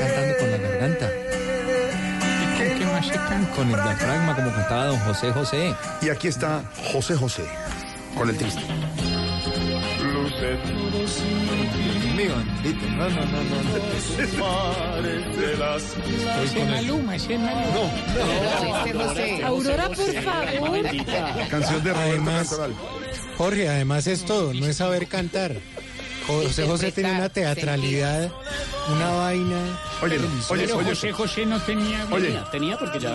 [0.00, 1.10] Cantando con la garganta.
[2.42, 3.56] ¿Y con qué más se canta?
[3.56, 5.74] Con el diafragma, como cantaba don José José.
[6.02, 6.62] Y aquí está
[6.92, 7.44] José José
[8.16, 8.62] con el triste.
[10.96, 11.22] Dios
[12.16, 12.86] mío, bendito.
[12.90, 13.58] No, no, no, no.
[16.42, 17.90] Ese Maluma, ese Maluma.
[19.46, 20.82] Aurora, por favor.
[21.50, 22.74] Canción de Roberto Además, Cantoral.
[23.36, 25.56] Jorge, además es todo, no es saber cantar.
[26.26, 28.32] José José tiene una teatralidad,
[28.90, 29.78] una vaina.
[30.02, 30.88] Oye, oye, oye.
[30.88, 32.14] José José no tenía vida.
[32.16, 32.26] Oye.
[32.26, 33.12] Tenía, tenía porque ya...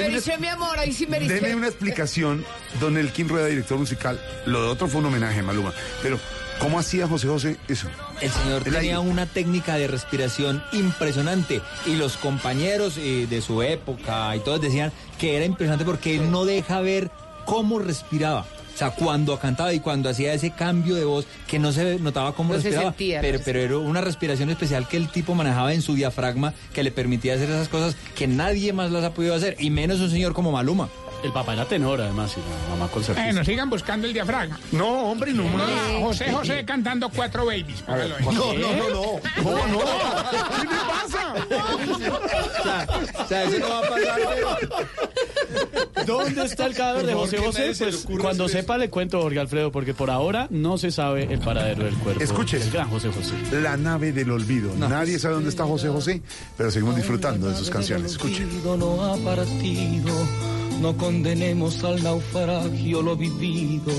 [0.00, 2.44] dice mi amor, ahí sí me una, deme una explicación,
[2.80, 4.20] don Elkin Rueda, director musical.
[4.46, 5.72] Lo de otro fue un homenaje a Maluma.
[6.02, 6.18] Pero,
[6.58, 7.88] ¿cómo hacía José José eso?
[8.20, 9.10] El señor El tenía aire.
[9.10, 14.92] una técnica de respiración impresionante y los compañeros eh, de su época y todos decían
[15.18, 17.10] que era impresionante porque él no deja ver
[17.44, 18.46] cómo respiraba.
[18.74, 22.34] O sea, cuando cantaba y cuando hacía ese cambio de voz que no se notaba
[22.34, 25.08] cómo No se respiraba, sentía, no pero, se pero era una respiración especial que el
[25.08, 29.04] tipo manejaba en su diafragma que le permitía hacer esas cosas que nadie más las
[29.04, 30.88] ha podido hacer, y menos un señor como Maluma.
[31.22, 33.24] El papá era tenor, además, y la mamá concertista.
[33.24, 34.60] Bueno, sigan buscando el diafragma.
[34.72, 35.44] No, hombre, no.
[35.58, 37.82] Ah, José José cantando cuatro babies.
[37.88, 39.20] No, no, no, no.
[39.42, 39.78] No, no.
[40.60, 41.34] ¿Qué le pasa?
[43.24, 44.20] O sea, eso no va a pasar.
[46.06, 47.72] ¿Dónde está el cadáver de José José?
[47.78, 51.84] Pues cuando sepa le cuento, Jorge Alfredo, porque por ahora no se sabe el paradero
[51.84, 52.22] del cuerpo.
[52.22, 52.58] Escuche.
[52.58, 53.60] El gran José José.
[53.60, 54.74] La nave del olvido.
[54.76, 56.22] Nadie sabe dónde está José José,
[56.56, 58.12] pero seguimos disfrutando de sus canciones.
[58.12, 58.44] Escuche.
[58.78, 60.12] no ha partido,
[60.80, 63.92] no condenemos al naufragio lo vivido.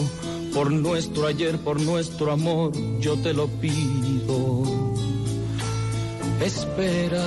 [0.53, 4.63] Por nuestro ayer, por nuestro amor, yo te lo pido.
[6.41, 7.25] Espera,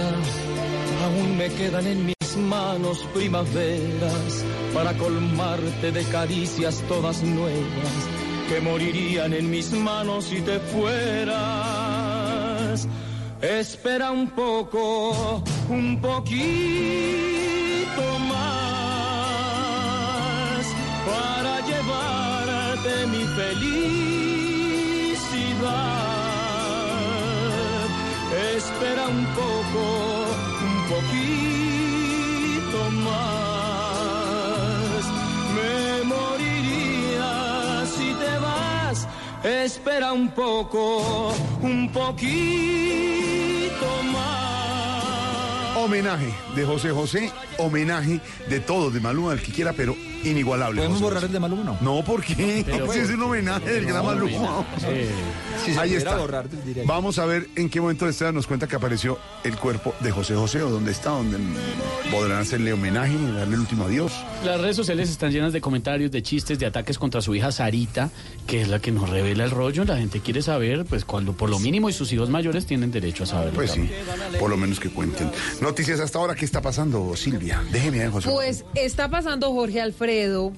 [1.04, 8.08] aún me quedan en mis manos primaveras para colmarte de caricias todas nuevas
[8.48, 11.38] que morirían en mis manos si te fueras.
[13.42, 16.38] Espera un poco, un poquito
[18.30, 18.66] más
[21.06, 24.28] para llevarte mi felicidad.
[28.56, 29.82] Espera un poco,
[30.62, 31.37] un poquito
[39.44, 41.32] Espera un poco,
[41.62, 42.26] un poquito
[44.12, 44.47] más.
[45.78, 50.78] Homenaje de José José, homenaje de todo, de Maluma, el que quiera, pero inigualable.
[50.78, 51.26] ¿Podemos José borrar José.
[51.26, 51.78] el de Maluma no?
[51.80, 52.62] No, ¿por qué?
[52.66, 54.64] Pero- Pues es un homenaje del gran Maluma.
[55.64, 56.16] Si se Ahí está.
[56.16, 56.46] borrar.
[56.86, 60.10] Vamos a ver en qué momento de esta nos cuenta que apareció el cuerpo de
[60.10, 61.38] José José o dónde está, donde
[62.10, 64.12] podrán hacerle homenaje y darle el último adiós.
[64.44, 68.10] Las redes sociales están llenas de comentarios, de chistes, de ataques contra su hija Sarita,
[68.46, 69.84] que es la que nos revela el rollo.
[69.84, 73.24] La gente quiere saber, pues cuando por lo mínimo y sus hijos mayores tienen derecho
[73.24, 73.54] a saberlo.
[73.54, 73.88] Pues sí,
[74.40, 75.30] por lo menos que cuenten.
[75.68, 77.62] Noticias hasta ahora, ¿qué está pasando, Silvia?
[77.70, 78.30] Déjeme ver, José.
[78.30, 80.54] Pues está pasando Jorge Alfredo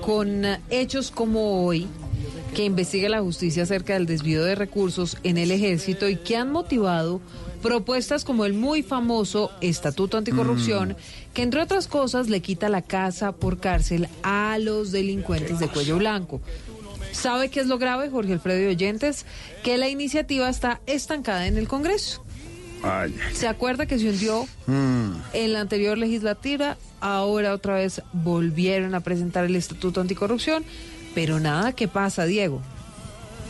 [0.00, 1.86] con hechos como hoy
[2.54, 6.50] que investiga la justicia acerca del desvío de recursos en el ejército y que han
[6.50, 7.20] motivado
[7.60, 10.96] propuestas como el muy famoso Estatuto Anticorrupción,
[11.34, 15.98] que entre otras cosas le quita la casa por cárcel a los delincuentes de cuello
[15.98, 16.40] blanco.
[17.12, 19.26] ¿Sabe qué es lo grave, Jorge Alfredo y oyentes?
[19.62, 22.23] Que la iniciativa está estancada en el Congreso.
[22.84, 25.12] Ay, ¿Se acuerda que se hundió mm.
[25.32, 30.64] en la anterior legislatura, ahora otra vez volvieron a presentar el Estatuto Anticorrupción,
[31.14, 32.60] pero nada que pasa, Diego.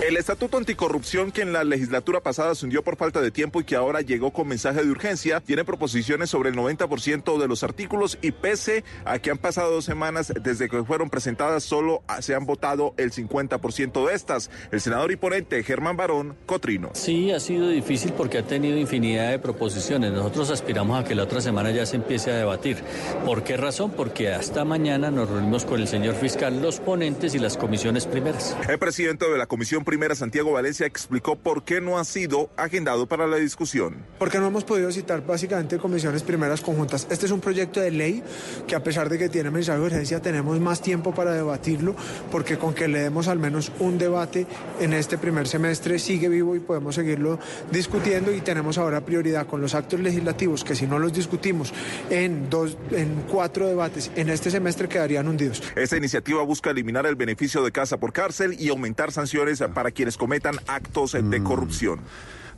[0.02, 3.64] El Estatuto Anticorrupción que en la legislatura pasada se hundió por falta de tiempo y
[3.64, 8.18] que ahora llegó con mensaje de urgencia, tiene proposiciones sobre el 90% de los artículos
[8.20, 12.44] y pese a que han pasado dos semanas desde que fueron presentadas, solo se han
[12.44, 14.50] votado el 50% de estas.
[14.72, 16.90] El senador y ponente Germán Barón Cotrino.
[16.94, 20.12] Sí, ha sido difícil porque ha tenido infinidad de proposiciones.
[20.12, 22.78] Nosotros aspiramos a que la otra semana ya se empiece a debatir.
[23.24, 23.92] ¿Por qué razón?
[23.92, 28.56] Porque hasta mañana nos reunimos con el señor fiscal, los ponentes y las comisiones primeras.
[28.68, 33.06] El presidente de la Comisión Primera, Santiago Valencia, explicó por qué no ha sido agendado
[33.06, 33.96] para la discusión.
[34.18, 37.06] Porque no hemos podido citar básicamente comisiones primeras conjuntas.
[37.10, 38.22] Este es un proyecto de ley
[38.66, 41.94] que a pesar de que tiene mensaje de urgencia tenemos más tiempo para debatirlo
[42.30, 44.46] porque con que le demos al menos un debate
[44.80, 47.38] en este primer semestre sigue vivo y podemos seguirlo
[47.70, 51.72] discutiendo y tenemos ahora prioridad con los actos legislativos que si no los discutimos
[52.10, 55.62] en dos en cuatro debates en este semestre quedarían hundidos.
[55.76, 60.16] Esta iniciativa busca eliminar el beneficio de casa por cárcel y aumentar sanciones para quienes
[60.16, 62.00] cometan actos de corrupción.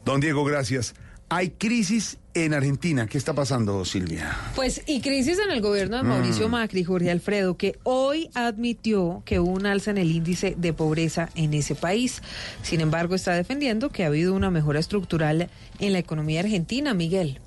[0.04, 0.94] Don Diego, gracias.
[1.28, 3.08] Hay crisis en Argentina.
[3.08, 4.36] ¿Qué está pasando, Silvia?
[4.54, 6.52] Pues, y crisis en el gobierno de Mauricio Mm.
[6.52, 11.30] Macri, Jorge Alfredo, que hoy admitió que hubo un alza en el índice de pobreza
[11.34, 12.22] en ese país.
[12.62, 15.50] Sin embargo, está defendiendo que ha habido una mejora estructural
[15.80, 17.40] en la economía argentina, Miguel.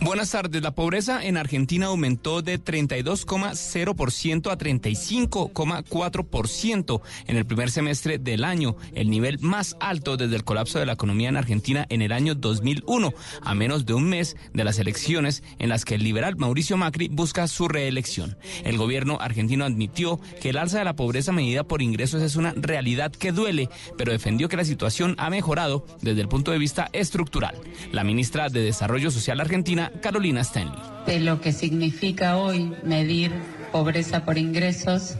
[0.00, 0.62] Buenas tardes.
[0.62, 8.76] La pobreza en Argentina aumentó de 32,0% a 35,4% en el primer semestre del año,
[8.94, 12.36] el nivel más alto desde el colapso de la economía en Argentina en el año
[12.36, 16.76] 2001, a menos de un mes de las elecciones en las que el liberal Mauricio
[16.76, 18.38] Macri busca su reelección.
[18.62, 22.52] El gobierno argentino admitió que el alza de la pobreza medida por ingresos es una
[22.52, 26.88] realidad que duele, pero defendió que la situación ha mejorado desde el punto de vista
[26.92, 27.56] estructural.
[27.90, 30.78] La ministra de Desarrollo Social argentina Carolina Stanley.
[31.06, 33.32] de lo que significa hoy medir
[33.72, 35.16] pobreza por ingresos.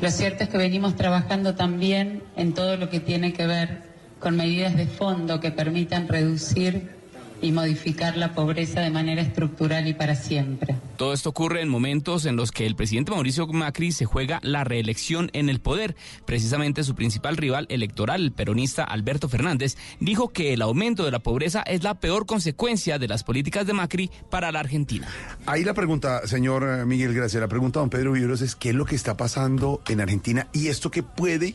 [0.00, 3.82] Lo cierto es que venimos trabajando también en todo lo que tiene que ver
[4.18, 6.97] con medidas de fondo que permitan reducir
[7.40, 10.76] y modificar la pobreza de manera estructural y para siempre.
[10.96, 14.64] Todo esto ocurre en momentos en los que el presidente Mauricio Macri se juega la
[14.64, 15.96] reelección en el poder.
[16.24, 21.20] Precisamente su principal rival electoral, el peronista Alberto Fernández, dijo que el aumento de la
[21.20, 25.06] pobreza es la peor consecuencia de las políticas de Macri para la Argentina.
[25.46, 28.70] Ahí la pregunta, señor eh, Miguel Gracia, la pregunta a don Pedro Viveros es qué
[28.70, 31.54] es lo que está pasando en Argentina y esto que puede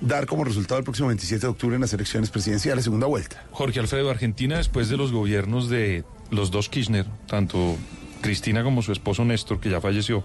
[0.00, 3.44] dar como resultado el próximo 27 de octubre en las elecciones presidenciales, segunda vuelta.
[3.50, 7.76] Jorge Alfredo, Argentina después de los gobiernos de los dos Kirchner, tanto
[8.20, 10.24] Cristina como su esposo Néstor, que ya falleció,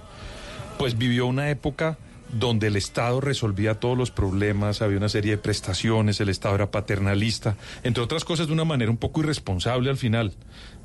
[0.78, 1.98] pues vivió una época
[2.32, 6.72] donde el Estado resolvía todos los problemas, había una serie de prestaciones, el Estado era
[6.72, 10.34] paternalista, entre otras cosas de una manera un poco irresponsable al final.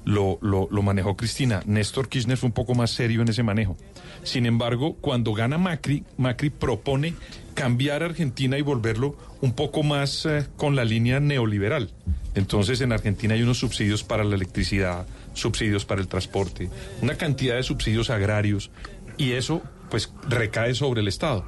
[0.04, 1.62] Lo, lo, manejó Cristina.
[1.64, 3.78] Néstor Kirchner fue un poco más serio en ese manejo.
[4.22, 7.14] Sin embargo, cuando gana Macri, Macri propone
[7.54, 11.90] cambiar Argentina y volverlo un poco más eh, con la línea neoliberal.
[12.34, 16.68] Entonces en Argentina hay unos subsidios para la electricidad, subsidios para el transporte,
[17.00, 18.70] una cantidad de subsidios agrarios
[19.16, 21.44] y eso pues recae sobre el Estado.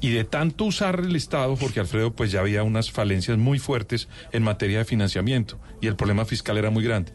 [0.00, 4.08] Y de tanto usar el Estado, Jorge Alfredo, pues ya había unas falencias muy fuertes
[4.32, 7.12] en materia de financiamiento y el problema fiscal era muy grande.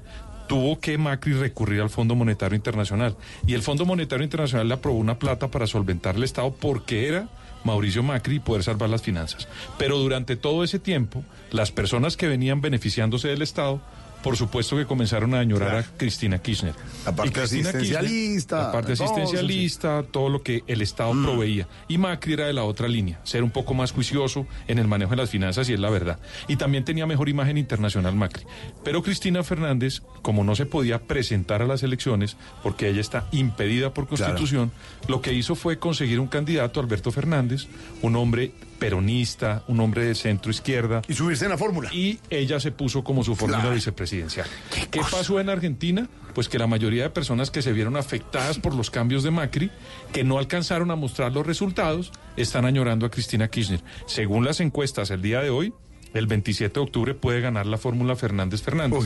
[0.47, 3.17] Tuvo que Macri recurrir al Fondo Monetario Internacional
[3.47, 7.27] y el Fondo Monetario Internacional le aprobó una plata para solventar el Estado porque era
[7.65, 9.47] Mauricio Macri y poder salvar las finanzas.
[9.77, 13.81] Pero durante todo ese tiempo, las personas que venían beneficiándose del Estado,
[14.25, 16.73] por supuesto que comenzaron a añorar a Cristina Kirchner.
[17.05, 21.67] La parte asistencialista, Kirchner, la parte todo asistencialista, todo lo que el Estado proveía.
[21.87, 25.11] Y Macri era de la otra línea, ser un poco más juicioso en el manejo
[25.11, 26.17] de las finanzas, y es la verdad.
[26.47, 28.45] Y también tenía mejor imagen internacional Macri.
[28.83, 33.93] Pero Cristina Fernández, como no se podía presentar a las elecciones, porque ella está impedida
[33.93, 34.71] por constitución,
[35.07, 37.67] lo que hizo fue conseguir un candidato, Alberto Fernández,
[38.01, 41.01] un hombre peronista, un hombre de centro izquierda.
[41.07, 41.93] Y subirse en la fórmula.
[41.93, 43.75] Y ella se puso como su fórmula Claro.
[43.75, 44.47] vicepresidencial.
[44.91, 46.07] ¿Qué, pasó en Argentina?
[46.33, 49.71] Pues que la mayoría de personas que se vieron afectadas por los cambios de Macri,
[50.11, 53.81] que no alcanzaron a mostrar los resultados, están añorando a Cristina Kirchner.
[54.05, 55.73] Según las encuestas el día de hoy,
[56.13, 58.99] el 27 de octubre puede ganar la fórmula Fernández Fernández.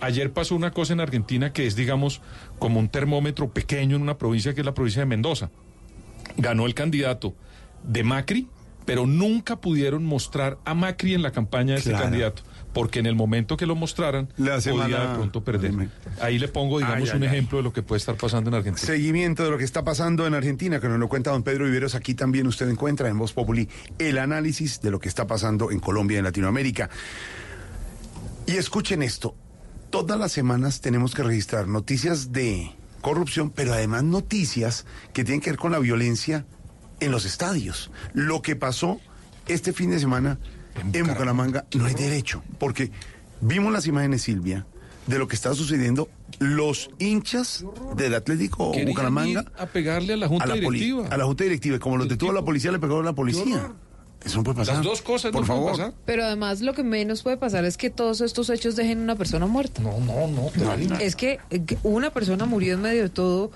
[0.00, 2.20] Ayer pasó una cosa en Argentina que es, digamos,
[2.58, 5.50] como un termómetro pequeño en una provincia que es la provincia de Mendoza.
[6.36, 7.34] Ganó el candidato
[7.82, 8.48] de Macri,
[8.84, 12.04] pero nunca pudieron mostrar a Macri en la campaña de ese Claro.
[12.04, 15.88] candidato, porque en el momento que lo mostraran, hace podía mala- de pronto perder.
[16.20, 17.34] Ahí le pongo, digamos, Ay, un ay, ay.
[17.36, 18.86] ejemplo de lo que puede estar pasando en Argentina.
[18.86, 21.94] Seguimiento de lo que está pasando en Argentina, que nos lo cuenta don Pedro Viveros.
[21.94, 23.68] Aquí también usted encuentra en Voz Populi
[23.98, 26.90] el análisis de lo que está pasando en Colombia y en Latinoamérica.
[28.46, 29.34] Y escuchen esto,
[29.90, 35.50] todas las semanas tenemos que registrar noticias de corrupción, pero además noticias que tienen que
[35.50, 36.44] ver con la violencia
[37.04, 37.90] en los estadios.
[38.12, 39.00] Lo que pasó
[39.46, 40.38] este fin de semana
[40.92, 42.90] en Bucaramanga no hay derecho, porque
[43.40, 44.66] vimos las imágenes, Silvia,
[45.06, 46.08] de lo que está sucediendo.
[46.38, 47.64] Los hinchas
[47.96, 51.06] del Atlético Querían Bucaramanga ir a pegarle a la junta a la, directiva.
[51.08, 53.72] a la junta directiva, como los detuvo la policía, le pegó a la policía.
[54.24, 54.76] Eso no puede pasar.
[54.76, 55.72] Las dos cosas Por no pueden favor.
[55.72, 55.94] pasar.
[56.06, 59.46] Pero además lo que menos puede pasar es que todos estos hechos dejen una persona
[59.46, 59.82] muerta.
[59.82, 60.96] No, no, no.
[61.00, 63.50] Es que eh, que una persona murió en medio de todo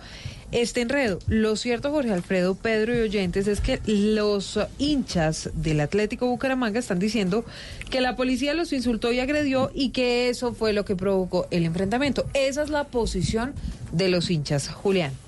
[0.53, 1.19] este enredo.
[1.27, 6.99] Lo cierto, Jorge Alfredo, Pedro y oyentes, es que los hinchas del Atlético Bucaramanga están
[6.99, 7.45] diciendo
[7.91, 11.65] que la policía los insultó y agredió y que eso fue lo que provocó el
[11.65, 12.27] enfrentamiento.
[12.35, 13.55] Esa es la posición
[13.93, 14.69] de los hinchas.
[14.69, 15.26] Julián.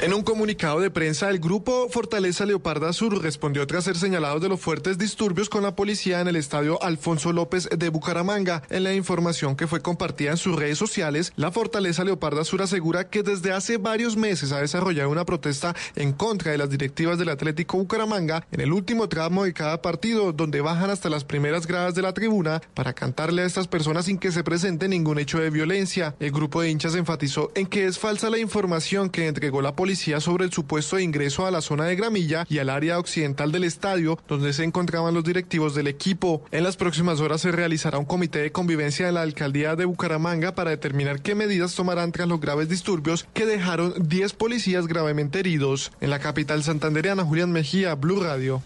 [0.00, 4.50] En un comunicado de prensa, el grupo Fortaleza Leoparda Sur respondió tras ser señalados de
[4.50, 8.62] los fuertes disturbios con la policía en el estadio Alfonso López de Bucaramanga.
[8.68, 13.08] En la información que fue compartida en sus redes sociales, la Fortaleza Leoparda Sur asegura
[13.08, 17.30] que desde hace varios meses ha desarrollado una protesta en contra de las directivas del
[17.30, 21.94] Atlético Bucaramanga en el último tramo de cada partido, donde bajan hasta las primeras gradas
[21.94, 25.48] de la tribuna para cantarle a estas personas sin que se presente ningún hecho de
[25.48, 26.14] violencia.
[26.20, 30.20] El grupo de hinchas enfatizó en que es falsa la información que entregó la policía
[30.20, 34.18] sobre el supuesto ingreso a la zona de Gramilla y al área occidental del estadio
[34.28, 36.44] donde se encontraban los directivos del equipo.
[36.52, 40.54] En las próximas horas se realizará un comité de convivencia en la alcaldía de Bucaramanga
[40.54, 45.90] para determinar qué medidas tomarán tras los graves disturbios que dejaron 10 policías gravemente heridos.
[46.00, 48.62] En la capital santandereana, Julián Mejía, Blue Radio.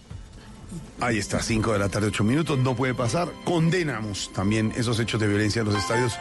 [1.01, 3.29] Ahí está, 5 de la tarde, 8 minutos, no puede pasar.
[3.45, 6.13] Condenamos también esos hechos de violencia en los estadios.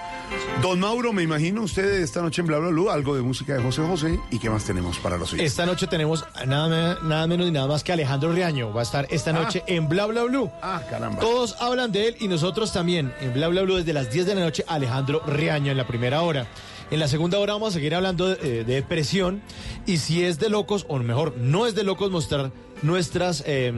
[0.61, 3.63] Don Mauro, me imagino usted esta noche en Bla Bla Blue, algo de música de
[3.63, 4.19] José José.
[4.29, 5.51] ¿Y qué más tenemos para los oyentes?
[5.51, 8.71] Esta noche tenemos nada, nada menos ni nada más que Alejandro Riaño.
[8.71, 9.33] Va a estar esta Ah.
[9.33, 10.51] noche en Bla Bla Blue.
[10.61, 11.19] Ah, caramba.
[11.21, 13.11] Todos hablan de él y nosotros también.
[13.19, 16.21] En Bla Bla Blue desde las 10 de la noche, Alejandro Riaño en la primera
[16.21, 16.45] hora.
[16.91, 19.41] En la segunda hora vamos a seguir hablando de, eh, de depresión
[19.87, 22.51] y si es de locos, o mejor, no es de locos mostrar
[22.81, 23.73] nuestras eh,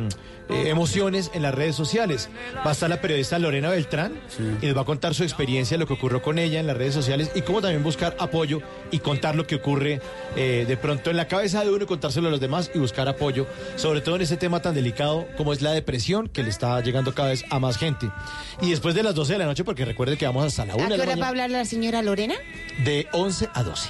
[0.50, 2.30] eh, emociones en las redes sociales.
[2.58, 4.14] Va a estar la periodista Lorena Beltrán
[4.62, 6.94] y nos va a contar su experiencia, lo que ocurrió con ella en las redes
[6.94, 8.62] sociales y cómo también buscar apoyo
[8.92, 10.02] y contar lo que ocurre
[10.36, 13.08] eh, de pronto en la cabeza de uno y contárselo a los demás y buscar
[13.08, 13.46] apoyo,
[13.76, 17.14] sobre todo en ese tema tan delicado como es la depresión que le está llegando
[17.14, 18.10] cada vez a más gente.
[18.62, 20.84] Y después de las 12 de la noche, porque recuerde que vamos hasta la 1
[20.84, 22.36] ¿A de qué la hora va a hablar la señora Lorena?
[22.84, 23.90] de 11 a 12.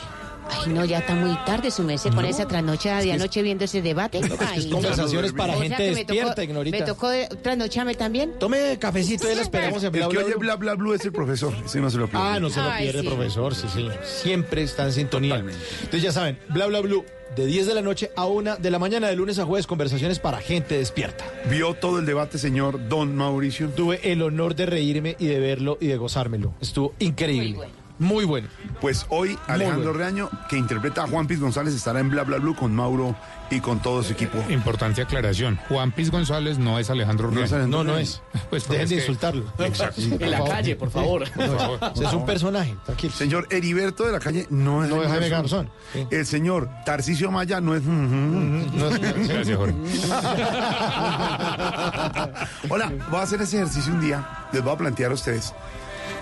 [0.49, 3.81] Ay, no, ya está muy tarde su mes con esa trasnochada de anoche viendo ese
[3.81, 4.19] debate.
[4.39, 4.73] Ay, no.
[4.73, 6.77] conversaciones para O sea gente que me despierta, tocó- ignorita.
[6.79, 8.33] Me tocó de- trasnocharme también.
[8.39, 11.05] Tome cafecito y la esperamos en El Bla que Bla oye bla bla blue es
[11.05, 11.53] el profesor.
[11.65, 12.25] Ese no se lo pierde.
[12.27, 13.07] Ah, no se lo Ay, pierde, sí.
[13.07, 13.87] profesor, sí, sí.
[14.03, 15.37] Siempre está en sintonía.
[15.37, 17.05] Entonces ya saben, bla bla blue,
[17.35, 20.17] de 10 de la noche a 1 de la mañana, de lunes a jueves, conversaciones
[20.19, 21.25] para gente despierta.
[21.49, 23.69] ¿Vio todo el debate, señor Don Mauricio?
[23.69, 26.53] Tuve el honor de reírme y de verlo y de gozármelo.
[26.59, 27.67] Estuvo increíble.
[27.99, 28.47] Muy bueno.
[28.81, 29.99] Pues hoy Alejandro bueno.
[29.99, 33.13] Reaño, que interpreta a Juan Piz González, estará en Bla Bla Blue con Mauro
[33.51, 34.37] y con todo su equipo.
[34.49, 35.59] Importante aclaración.
[35.67, 37.65] Juan Piz González no es Alejandro No es Reaño.
[37.65, 38.21] Alejandro No, no es.
[38.49, 39.43] Pues Dejen es de que- insultarlo.
[39.59, 40.01] Exacto.
[40.01, 41.29] En la calle, por favor.
[41.31, 41.79] Por favor.
[41.93, 43.13] Ese es un personaje, tranquilo.
[43.13, 45.69] Señor Heriberto de la calle no es No es Jaime Garzón.
[45.93, 46.07] Sí.
[46.09, 47.83] El señor Tarcisio Maya no es.
[47.83, 49.75] No es- Gracias, Jorge.
[52.69, 54.25] Hola, voy a hacer ese ejercicio un día.
[54.53, 55.53] Les voy a plantear a ustedes.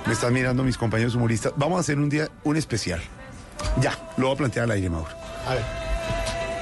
[0.08, 1.54] Me están mirando mis compañeros humoristas.
[1.58, 3.02] Vamos a hacer un día un especial.
[3.82, 5.10] Ya, lo voy a plantear al aire, Mauro.
[5.48, 5.64] A ver.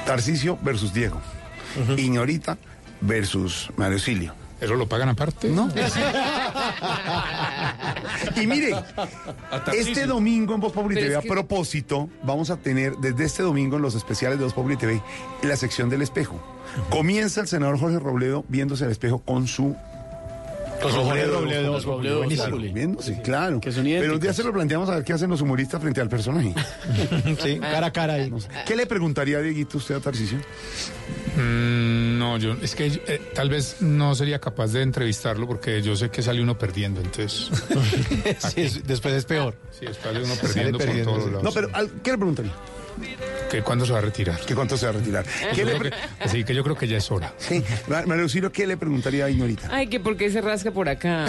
[0.05, 1.21] Tarcisio versus Diego.
[1.97, 2.57] Ignorita
[3.01, 4.33] versus Mario Silio.
[4.61, 5.49] ¿Eso lo pagan aparte?
[5.49, 5.69] No.
[8.35, 8.73] Y mire,
[9.73, 13.43] este domingo en Voz Populi TV, es a que- propósito, vamos a tener desde este
[13.43, 15.01] domingo en los especiales de Voz Populi TV
[15.43, 16.39] la sección del espejo.
[16.89, 19.75] Comienza el senador Jorge Robledo viéndose al espejo con su
[20.81, 22.69] Populi.
[22.71, 23.59] viéndose, claro.
[23.59, 26.01] Que son Pero un día se lo planteamos a ver qué hacen los humoristas frente
[26.01, 26.53] al personaje.
[27.41, 28.31] Sí, cara a cara ahí.
[28.65, 30.37] ¿Qué le preguntaría, Dieguito, usted a Tarcisio?
[31.37, 35.95] Mm, no, yo es que eh, tal vez no sería capaz de entrevistarlo porque yo
[35.95, 37.49] sé que sale uno perdiendo, entonces
[38.53, 39.55] Sí, es- después es peor.
[39.77, 41.27] sí, sale uno perdiendo, perdiendo, por sí.
[41.29, 41.43] todos lados.
[41.43, 41.69] No, pero
[42.03, 42.53] ¿qué le preguntaría?
[43.51, 44.39] ¿Que ¿Cuándo se va a retirar?
[44.45, 45.25] ¿Qué cuánto se va a retirar?
[45.25, 47.33] ¿Qué Yo le creo pre- que- así que yo creo que ya es hora.
[47.37, 49.69] Sí, Ma- Mario Silio, ¿qué le preguntaría a Ignorita?
[49.71, 51.25] Ay, que por qué se rasca por acá.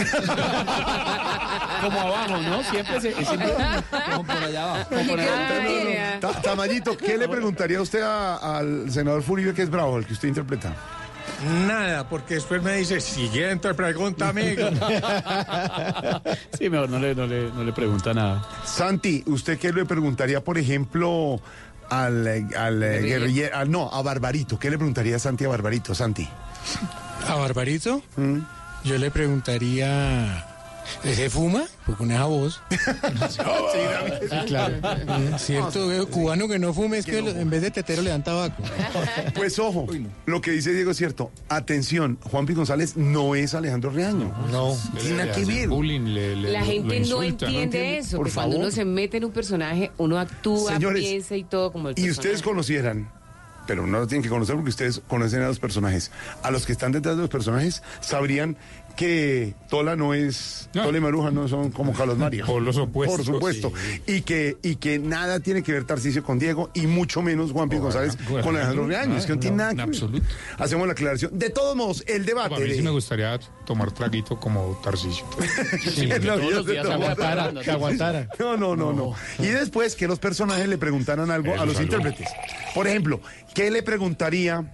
[1.83, 2.63] Como abajo, ¿no?
[2.65, 3.13] Siempre se.
[3.25, 3.53] siempre-
[4.11, 4.89] como por allá abajo.
[4.89, 9.99] Como por allá Tamayito, ¿qué le preguntaría usted a- al senador Furibe, que es bravo,
[9.99, 10.75] el que usted interpreta?
[11.67, 14.69] Nada, porque después me dice, siguiente pregunta, amigo.
[16.59, 18.43] Sí, mejor no le, no, le, no le pregunta nada.
[18.65, 21.41] Santi, ¿usted qué le preguntaría, por ejemplo,
[21.91, 22.27] al,
[22.57, 24.59] al eh, guerrillero, al- no, a Barbarito?
[24.59, 26.27] ¿Qué le preguntaría a Santi a Barbarito, Santi?
[27.29, 28.03] ¿A Barbarito?
[28.17, 28.39] ¿Mm?
[28.85, 30.46] Yo le preguntaría,
[31.03, 31.65] ¿se fuma?
[31.85, 32.61] Pues con esa voz.
[33.31, 34.75] Sí, claro.
[34.79, 38.23] Mm, Cierto, eh, cubano que no fume es que en vez de tetero le dan
[38.25, 38.63] tabaco.
[39.35, 39.87] Pues ojo,
[40.27, 41.31] lo que dice Diego es cierto.
[41.49, 42.55] Atención, Juan P.
[42.55, 44.35] González no es Alejandro Reaño.
[44.51, 44.77] No.
[45.01, 45.69] Tiene que ver.
[45.69, 49.25] Bullying, le- le- La gente no entiende eso, Por que cuando uno se mete en
[49.27, 52.11] un personaje, uno actúa, Señores, piensa y todo como el Y personaje.
[52.21, 53.09] ustedes conocieran,
[53.67, 56.11] pero no lo tienen que conocer porque ustedes conocen a los personajes.
[56.43, 58.57] A los que están detrás de los personajes sabrían
[58.97, 60.85] que Tola no es, No.
[60.85, 62.45] Tola y Maruja no son como Carlos María.
[62.47, 63.73] Por los opuestos, Por supuesto.
[64.07, 67.69] Y que, y que nada tiene que ver Tarcisio con Diego y mucho menos Juan
[67.69, 67.79] P.
[67.79, 69.17] González bueno, con Alejandro Reaño.
[69.17, 69.89] Es que no, no, tiene nada en que ver.
[69.95, 70.27] absoluto.
[70.59, 71.39] Hacemos la aclaración.
[71.39, 72.55] De todos modos, el debate.
[72.55, 74.81] A mí sí de- me gustaría tomar traguito como.
[74.97, 76.95] Sí, toma.
[76.95, 78.29] aguantara, Que aguantara.
[78.39, 79.15] No, no, no, no.
[79.39, 82.29] Y después que los personajes le preguntaran algo Eso, a los intérpretes.
[82.75, 83.21] Por ejemplo,
[83.55, 84.65] ¿qué le preguntaría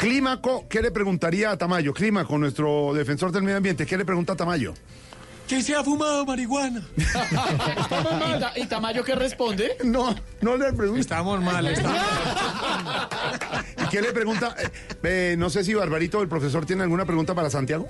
[0.00, 0.66] Clímaco?
[0.66, 1.92] ¿Qué le preguntaría a Tamayo?
[1.92, 4.72] Clímaco, nuestro defensor del medio ambiente, ¿qué le pregunta a Tamayo?
[5.46, 6.82] ¿Que se ha fumado marihuana?
[6.96, 9.76] ¿Y Ta- ¿Y Tamayo qué responde?
[9.84, 11.00] No, no le pregunta.
[11.02, 11.98] Estamos mal, estamos
[13.84, 14.56] ¿Y qué le pregunta?
[14.58, 14.68] Eh,
[15.02, 17.86] eh, no sé si Barbarito, el profesor, tiene alguna pregunta para Santiago.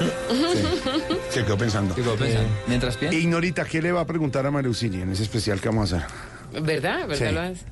[0.00, 0.62] Sí,
[1.30, 1.94] se quedó pensando.
[1.94, 3.18] Digo, pensando, Mientras piensa.
[3.18, 6.35] Ignorita, ¿qué le va a preguntar a María en ese especial que vamos a hacer?
[6.52, 7.06] ¿Verdad?
[7.08, 7.62] ¿Verdad Sí.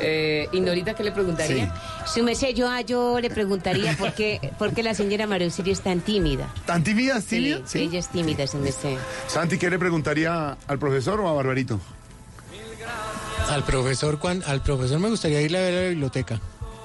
[0.00, 1.74] Eh, Ignorita, ¿qué le preguntaría?
[2.06, 5.72] Su merced, yo, a- yo le preguntaría por qué, por qué la señora María Auxilio
[5.72, 6.48] es tan tímida.
[6.66, 7.20] ¿Tan tímida?
[7.20, 7.62] Sí, ¿Tímida?
[7.74, 8.96] ella es tímida, su merced.
[9.26, 11.80] Santi, ¿qué le preguntaría al profesor o a Barbarito?
[13.50, 16.40] Al profesor, cuan- al profesor me gustaría irle a ver a la biblioteca.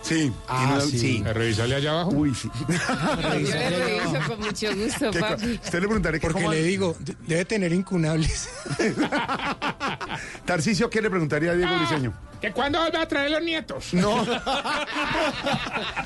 [0.05, 0.31] Sí.
[0.47, 1.23] Ah, sí.
[1.25, 2.11] ¿A revisarle allá abajo?
[2.11, 2.47] Uy, sí.
[2.67, 5.59] Yo le reviso con mucho gusto, ¿Qué co- papi.
[5.63, 8.49] Usted le preguntaré que Porque cómo- le digo, de- debe tener incunables.
[10.45, 12.13] Tarcicio, ¿qué le preguntaría a Diego Briseño?
[12.39, 13.93] ¿Que cuándo va a traer los nietos?
[13.93, 14.25] No.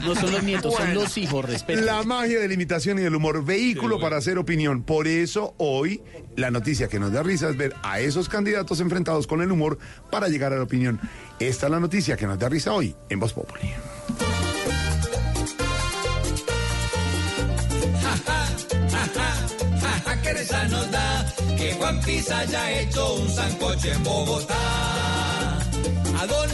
[0.02, 1.82] No son los nietos, son los hijos, respeto.
[1.82, 4.84] La magia de la imitación y del humor, vehículo para hacer opinión.
[4.84, 6.02] Por eso hoy
[6.36, 9.78] la noticia que nos da risa es ver a esos candidatos enfrentados con el humor
[10.10, 11.00] para llegar a la opinión.
[11.40, 13.74] Esta es la noticia que nos da risa hoy en Voz Populi.
[21.58, 21.76] Que
[22.82, 24.56] hecho un sancoche en Bogotá.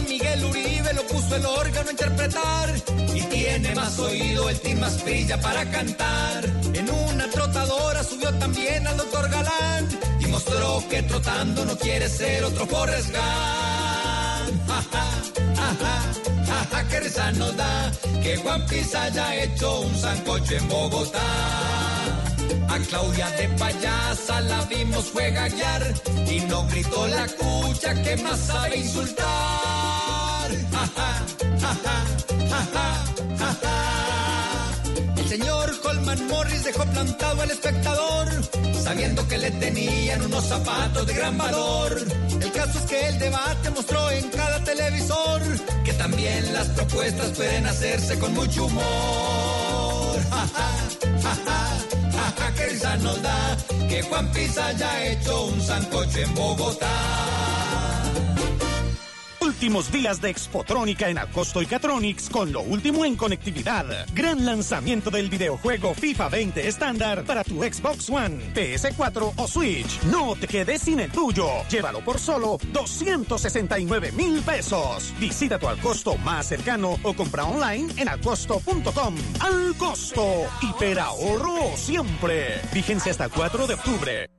[0.08, 0.92] Miguel Uribe
[1.32, 2.74] el órgano a interpretar
[3.14, 6.44] y tiene más oído el team más brilla para cantar.
[6.72, 9.88] En una trotadora subió también al doctor Galán
[10.20, 14.68] y mostró que trotando no quiere ser otro Forrest Gump.
[14.68, 15.06] Jaja,
[15.56, 16.02] jaja,
[16.46, 17.92] jaja, qué risa nos da
[18.22, 21.20] que Juan Pisa haya hecho un sancoche en Bogotá.
[22.68, 25.94] A Claudia de payasa la vimos fue gallar
[26.30, 30.35] y no gritó la cucha que más sabe insultar.
[35.16, 38.28] El señor Colman Morris dejó plantado al espectador,
[38.82, 42.00] sabiendo que le tenían unos zapatos de gran valor.
[42.40, 45.42] El caso es que el debate mostró en cada televisor
[45.84, 50.16] que también las propuestas pueden hacerse con mucho humor.
[52.56, 57.75] Qué risa nos da que Juan Pisa haya hecho un sancocho en Bogotá.
[59.56, 63.86] Últimos días de Expotrónica en Acosto y Catronics con lo último en conectividad.
[64.12, 70.02] Gran lanzamiento del videojuego FIFA 20 estándar para tu Xbox One, PS4 o Switch.
[70.12, 71.48] No te quedes sin el tuyo.
[71.70, 75.14] Llévalo por solo 269 mil pesos.
[75.18, 79.14] Visita tu Alcosto más cercano o compra online en alcosto.com.
[79.40, 82.60] Al costo, hiperahorro siempre.
[82.74, 84.30] Vigencia hasta 4 de octubre.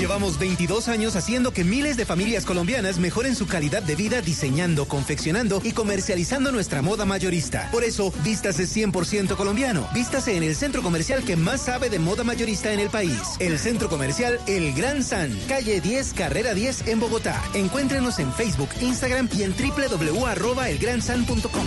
[0.00, 4.88] Llevamos 22 años haciendo que miles de familias colombianas mejoren su calidad de vida diseñando,
[4.88, 7.68] confeccionando y comercializando nuestra moda mayorista.
[7.70, 9.86] Por eso, vístase 100% colombiano.
[9.92, 13.20] Vístase en el centro comercial que más sabe de moda mayorista en el país.
[13.40, 17.38] El centro comercial El Gran San, calle 10, carrera 10 en Bogotá.
[17.52, 21.66] Encuéntrenos en Facebook, Instagram y en www.elgransan.com.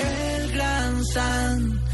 [0.00, 1.91] El gran San.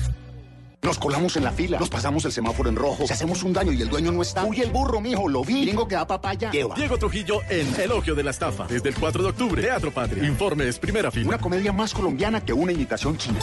[0.83, 3.73] Nos colamos en la fila, nos pasamos el semáforo en rojo, si hacemos un daño
[3.73, 4.45] y el dueño no está.
[4.45, 5.63] Uy, el burro, mijo, lo vi.
[5.63, 6.77] Gringo que da papaya, lleva.
[6.77, 8.67] Diego Trujillo en Elogio de la Estafa.
[8.69, 10.25] Desde el 4 de octubre, Teatro Patria.
[10.25, 11.29] Informes, primera fila.
[11.29, 13.41] Una comedia más colombiana que una imitación china.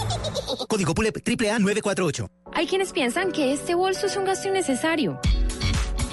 [0.68, 2.30] Código PULEP AAA 948.
[2.54, 5.20] Hay quienes piensan que este bolso es un gasto innecesario.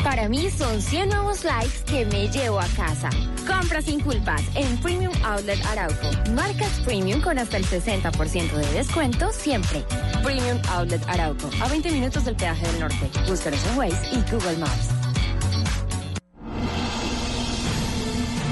[0.04, 3.08] Para mí son 100 nuevos likes que me llevo a casa.
[3.46, 6.10] Compra sin culpas en Premium Outlet Arauco.
[6.34, 9.84] Marcas Premium con hasta el 60% de descuento siempre.
[10.24, 11.48] Premium Outlet Arauco.
[11.62, 13.10] A 20 minutos del peaje del norte.
[13.28, 14.88] Búscanos en Waze y Google Maps.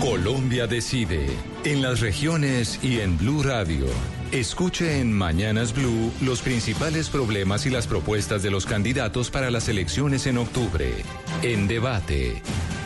[0.00, 1.26] Colombia decide
[1.64, 3.86] en las regiones y en Blue Radio.
[4.32, 9.68] Escuche en Mañanas Blue los principales problemas y las propuestas de los candidatos para las
[9.68, 10.94] elecciones en octubre.
[11.42, 12.40] En debate,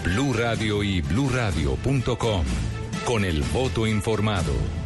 [0.04, 2.44] Blue Radio y bluradio.com.
[3.04, 4.83] Con el voto informado.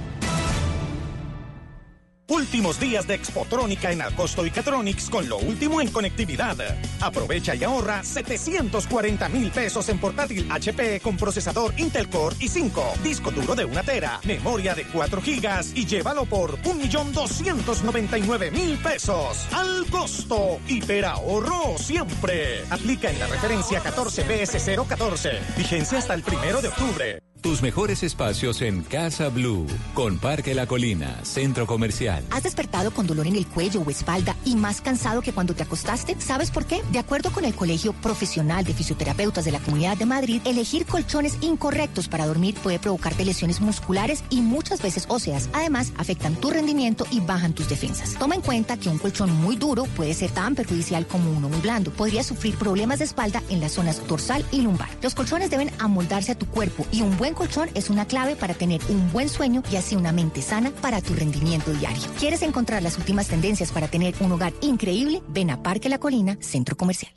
[2.31, 6.59] Últimos días de Expotrónica en Alcosto y Catronics con lo último en conectividad.
[7.01, 13.31] Aprovecha y ahorra 740 mil pesos en portátil HP con procesador Intel Core i5, disco
[13.31, 19.47] duro de una tera, memoria de 4 gigas y llévalo por 1.299.000 pesos.
[19.53, 22.63] Al costo, hiperahorro siempre.
[22.69, 25.57] Aplica en la referencia 14BS014.
[25.57, 27.23] Vigencia hasta el primero de octubre.
[27.41, 32.25] Tus mejores espacios en Casa Blue, con Parque La Colina, Centro Comercial.
[32.31, 35.63] ¿Has despertado con dolor en el cuello o espalda y más cansado que cuando te
[35.63, 36.21] acostaste?
[36.21, 36.83] ¿Sabes por qué?
[36.91, 41.39] De acuerdo con el Colegio Profesional de Fisioterapeutas de la Comunidad de Madrid, elegir colchones
[41.41, 45.49] incorrectos para dormir puede provocarte lesiones musculares y muchas veces óseas.
[45.53, 48.17] Además, afectan tu rendimiento y bajan tus defensas.
[48.19, 51.61] Toma en cuenta que un colchón muy duro puede ser tan perjudicial como uno muy
[51.61, 51.93] blando.
[51.93, 54.91] Podrías sufrir problemas de espalda en las zonas dorsal y lumbar.
[55.03, 58.55] Los colchones deben amoldarse a tu cuerpo y un buen colchón es una clave para
[58.55, 62.03] tener un buen sueño y así una mente sana para tu rendimiento diario.
[62.19, 65.23] ¿Quieres encontrar las últimas tendencias para tener un hogar increíble?
[65.29, 67.13] Ven a Parque La Colina, Centro Comercial.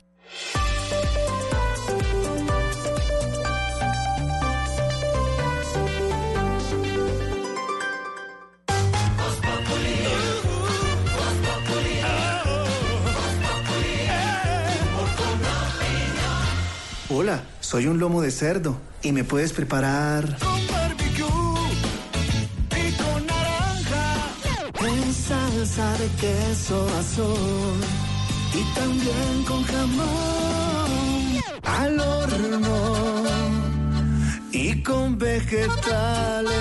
[17.14, 20.38] Hola, soy un lomo de cerdo y me puedes preparar.
[20.38, 21.26] Con barbecue
[22.70, 24.30] y con naranja.
[24.80, 27.80] Un salsa de queso azul
[28.54, 30.88] y también con jamón
[31.64, 33.31] al horno
[34.82, 36.52] y con vegetales.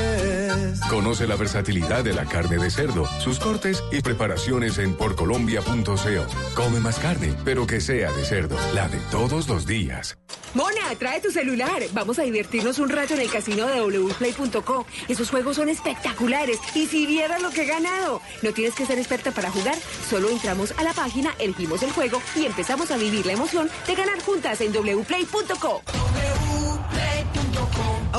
[0.90, 6.26] Conoce la versatilidad de la carne de cerdo, sus cortes y preparaciones en porcolombia.co.
[6.56, 10.18] Come más carne, pero que sea de cerdo, la de todos los días.
[10.54, 11.82] Mona, trae tu celular.
[11.94, 14.86] Vamos a divertirnos un rato en el casino de wplay.co.
[15.08, 16.60] Esos juegos son espectaculares.
[16.76, 18.22] Y si vieras lo que he ganado.
[18.42, 19.78] No tienes que ser experta para jugar.
[20.10, 23.96] Solo entramos a la página, elegimos el juego y empezamos a vivir la emoción de
[23.96, 25.82] ganar juntas en wplay.co.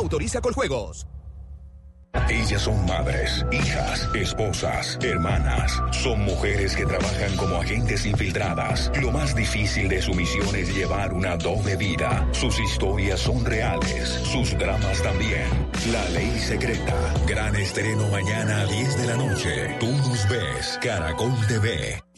[0.03, 1.07] Autoriza con juegos.
[2.29, 5.81] Ellas son madres, hijas, esposas, hermanas.
[5.93, 8.91] Son mujeres que trabajan como agentes infiltradas.
[9.01, 12.29] Lo más difícil de su misión es llevar una doble vida.
[12.33, 15.47] Sus historias son reales, sus dramas también.
[15.93, 17.15] La ley secreta.
[17.27, 19.77] Gran estreno mañana a 10 de la noche.
[19.79, 22.03] Tú nos ves, Caracol TV.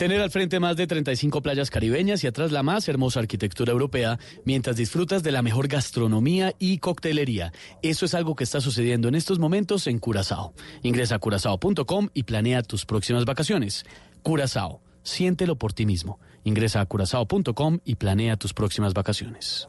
[0.00, 4.18] Tener al frente más de 35 playas caribeñas y atrás la más hermosa arquitectura europea
[4.46, 7.52] mientras disfrutas de la mejor gastronomía y coctelería.
[7.82, 10.54] Eso es algo que está sucediendo en estos momentos en Curazao.
[10.82, 13.84] Ingresa a curazao.com y planea tus próximas vacaciones.
[14.22, 16.18] Curazao, siéntelo por ti mismo.
[16.44, 19.68] Ingresa a curazao.com y planea tus próximas vacaciones.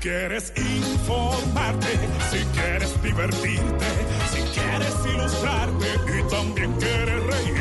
[0.00, 1.88] Quieres informarte,
[2.30, 3.86] si quieres divertirte,
[4.32, 5.88] si quieres ilustrarte
[6.18, 7.54] y también quieres reír.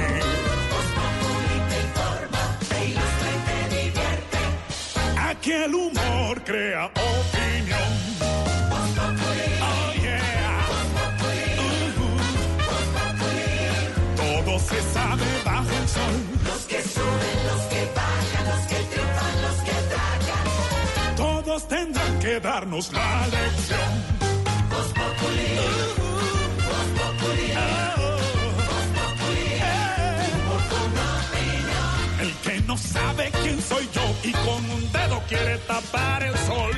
[1.70, 4.38] te informa, te ilustra y te divierte.
[5.30, 7.98] Aquí el humor crea opinión.
[9.62, 10.66] Oh yeah.
[11.60, 12.18] Uh-huh.
[14.16, 16.16] Todo se sabe bajo el sol.
[16.46, 17.77] Los que suben, los que
[22.28, 23.90] que darnos la lección.
[24.70, 25.50] Voz Populi.
[26.68, 27.50] Voz Populi.
[28.68, 29.48] Voz Populi.
[30.34, 32.20] Humor con opinión.
[32.20, 36.76] El que no sabe quién soy yo y con un dedo quiere tapar el sol.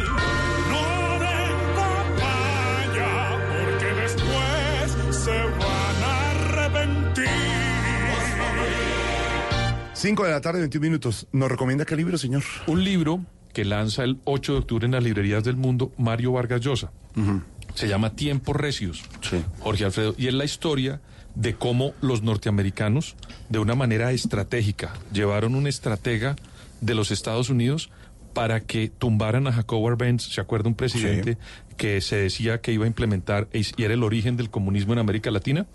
[0.71, 0.85] No
[1.23, 3.11] den papaya,
[3.49, 7.25] porque después se van a arrepentir.
[9.93, 11.27] 5 de la tarde, 21 minutos.
[11.31, 12.43] ¿Nos recomienda qué libro, señor?
[12.67, 16.61] Un libro que lanza el 8 de octubre en las librerías del mundo Mario Vargas
[16.61, 16.91] Llosa.
[17.73, 19.03] Se llama Tiempos Recios,
[19.59, 21.01] Jorge Alfredo, y es la historia
[21.35, 23.15] de cómo los norteamericanos,
[23.49, 26.35] de una manera estratégica, llevaron un estratega
[26.81, 27.89] de los Estados Unidos
[28.33, 31.37] para que tumbaran a Jacob Arbenz, ¿se acuerda un presidente
[31.77, 35.31] que se decía que iba a implementar y era el origen del comunismo en América
[35.31, 35.65] Latina?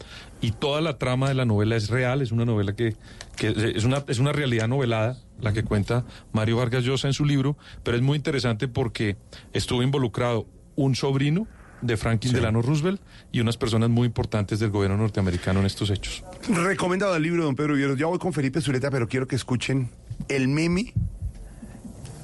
[0.45, 2.95] Y toda la trama de la novela es real, es una novela que,
[3.35, 6.05] que es, una, es una realidad novelada, la que cuenta
[6.35, 9.17] Mario Vargas Llosa en su libro, pero es muy interesante porque
[9.55, 10.47] estuvo involucrado
[10.77, 11.47] un sobrino
[11.81, 13.01] de Franklin Delano Roosevelt
[13.33, 16.23] y unas personas muy importantes del gobierno norteamericano en estos hechos.
[16.47, 17.99] Recomendado el libro, don Pedro Villeros.
[17.99, 19.89] Ya voy con Felipe Zuleta, pero quiero que escuchen
[20.29, 20.93] el meme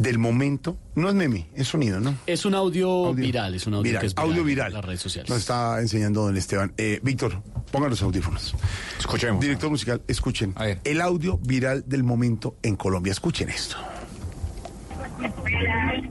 [0.00, 0.76] del momento.
[0.94, 2.14] No es meme, es sonido, ¿no?
[2.26, 4.72] Es un audio, viral, es un audio Viral, que es viral audio en viral.
[4.72, 5.28] las redes sociales.
[5.30, 6.72] Nos está enseñando don Esteban.
[6.76, 8.54] Eh, Víctor, pongan los audífonos.
[8.98, 9.40] Escuchemos.
[9.40, 10.54] Director musical, escuchen.
[10.84, 13.12] El audio viral del momento en Colombia.
[13.12, 13.76] Escuchen esto.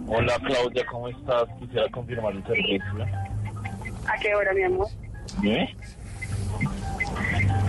[0.07, 1.45] Hola Claudia, ¿cómo estás?
[1.59, 2.83] Quisiera confirmar el servicio.
[4.05, 4.87] ¿A qué hora, mi amor?
[5.43, 5.67] ¿Eh?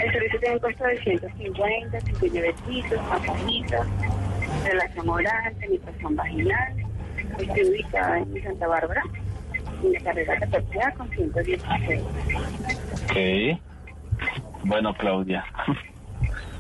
[0.03, 3.87] El servicio tiene un costo de 150, incluye besitos, masajitos,
[4.65, 6.75] relación oral, penetración vaginal.
[7.39, 9.03] Estoy ubicada en Santa Bárbara,
[9.83, 12.01] en la carrera 14 con 116.
[13.05, 13.61] Ok.
[14.65, 15.45] Bueno, Claudia.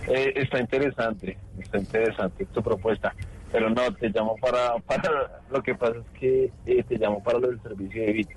[0.08, 3.14] Eh, está interesante, está interesante tu propuesta.
[3.52, 7.38] Pero no, te llamo para, para lo que pasa es que eh, te llamo para
[7.38, 8.30] lo del servicio de BIT.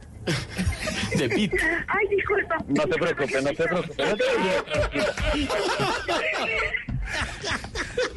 [1.18, 1.54] De BIT.
[1.88, 2.58] Ay, disculpa.
[2.68, 3.98] No te preocupes, no te preocupes.
[3.98, 6.14] No te preocupes.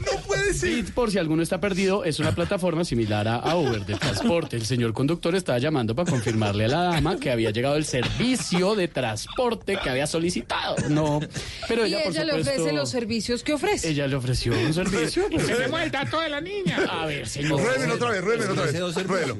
[0.05, 0.75] No puede ser.
[0.77, 4.57] Bit, por si alguno está perdido, es una plataforma similar a, Uber de transporte.
[4.57, 8.75] El señor conductor estaba llamando para confirmarle a la dama que había llegado el servicio
[8.75, 10.77] de transporte que había solicitado.
[10.89, 11.21] No,
[11.69, 13.91] pero y ella, ella, por le ofrece los servicios que ofrece.
[13.91, 15.25] Ella le ofreció un servicio.
[15.31, 15.47] pues.
[15.47, 16.79] Tenemos el dato de la niña.
[16.89, 17.61] A ver, señor.
[17.61, 19.07] Ruédelo otra vez, ruédelo otra vez.
[19.07, 19.39] Ruédelo.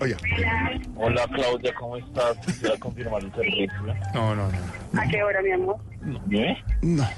[0.00, 0.16] Oiga.
[0.96, 2.36] Hola Claudia, ¿cómo estás?
[2.46, 3.72] Quisiera confirmar el servicio.
[4.14, 5.00] No, no, no.
[5.00, 5.76] ¿A qué hora, mi amor?
[6.30, 6.56] ¿Eh?
[6.82, 7.08] No.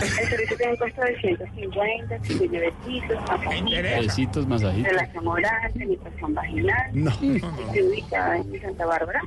[0.00, 4.90] El servicio tiene un costo de 150, incluye besitos, masajitos, Besitos, masajitos.
[4.92, 6.90] relación oral, penetración vaginal.
[6.92, 7.10] No.
[7.10, 9.20] Estoy ubicada en Santa Bárbara.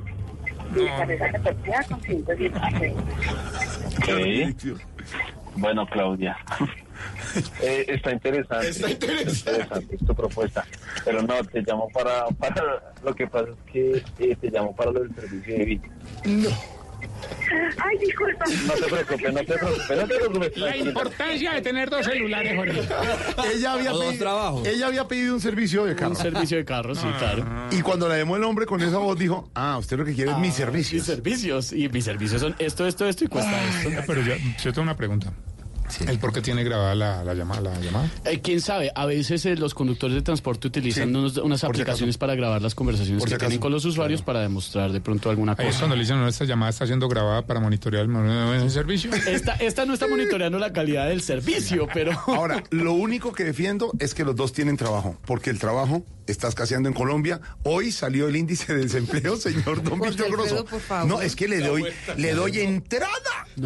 [0.74, 2.94] Mi carrera repartida con 116.
[3.98, 4.08] Ok.
[5.56, 6.36] Bueno, Claudia.
[7.60, 8.70] Eh, está interesante.
[8.70, 9.98] Está interesante.
[9.98, 10.64] tu propuesta.
[11.04, 12.94] Pero no, te llamo para, para.
[13.04, 15.88] Lo que pasa es que eh, te llamo para lo del servicio de vida.
[16.24, 16.48] No.
[17.78, 18.44] Ay, disculpa.
[18.66, 20.56] No te preocupes, no te preocupes, no te preocupes.
[20.56, 22.80] La importancia de tener dos celulares, Jorge.
[23.54, 24.66] Ella había, O dos pedido, trabajos.
[24.66, 26.10] ella había pedido un servicio de carro.
[26.10, 27.44] Un servicio de carro, sí, claro.
[27.70, 30.32] Y cuando la llamó el hombre con esa voz dijo, ah, usted lo que quiere
[30.32, 30.94] es mis servicios.
[30.94, 31.72] Mis servicios.
[31.72, 33.90] Y mis servicios son esto, esto, esto y cuesta esto.
[34.06, 35.32] Pero yo, yo tengo una pregunta.
[36.06, 37.60] ¿El por qué tiene grabada la, la llamada?
[37.62, 38.10] La llamada?
[38.24, 38.90] Eh, ¿Quién sabe?
[38.94, 42.34] A veces eh, los conductores de transporte utilizan Sí, unos- unas por si aplicaciones para
[42.34, 45.52] grabar las conversaciones Por que si tienen con los usuarios para demostrar de pronto alguna
[45.58, 45.78] Ahí es cosa.
[45.80, 49.10] cuando le dicen, no, esta llamada está siendo grabada para monitorear el, el servicio.
[49.26, 52.12] Esta, esta no está monitoreando la calidad del servicio, pero...
[52.26, 56.48] Ahora, lo único que defiendo es que los dos tienen trabajo, porque el trabajo está
[56.48, 57.40] escaseando en Colombia.
[57.62, 60.64] Hoy salió el índice de desempleo, señor Don Víctor Grosso.
[60.64, 61.08] por favor.
[61.08, 61.84] No, es que le doy,
[62.16, 63.08] le doy entrada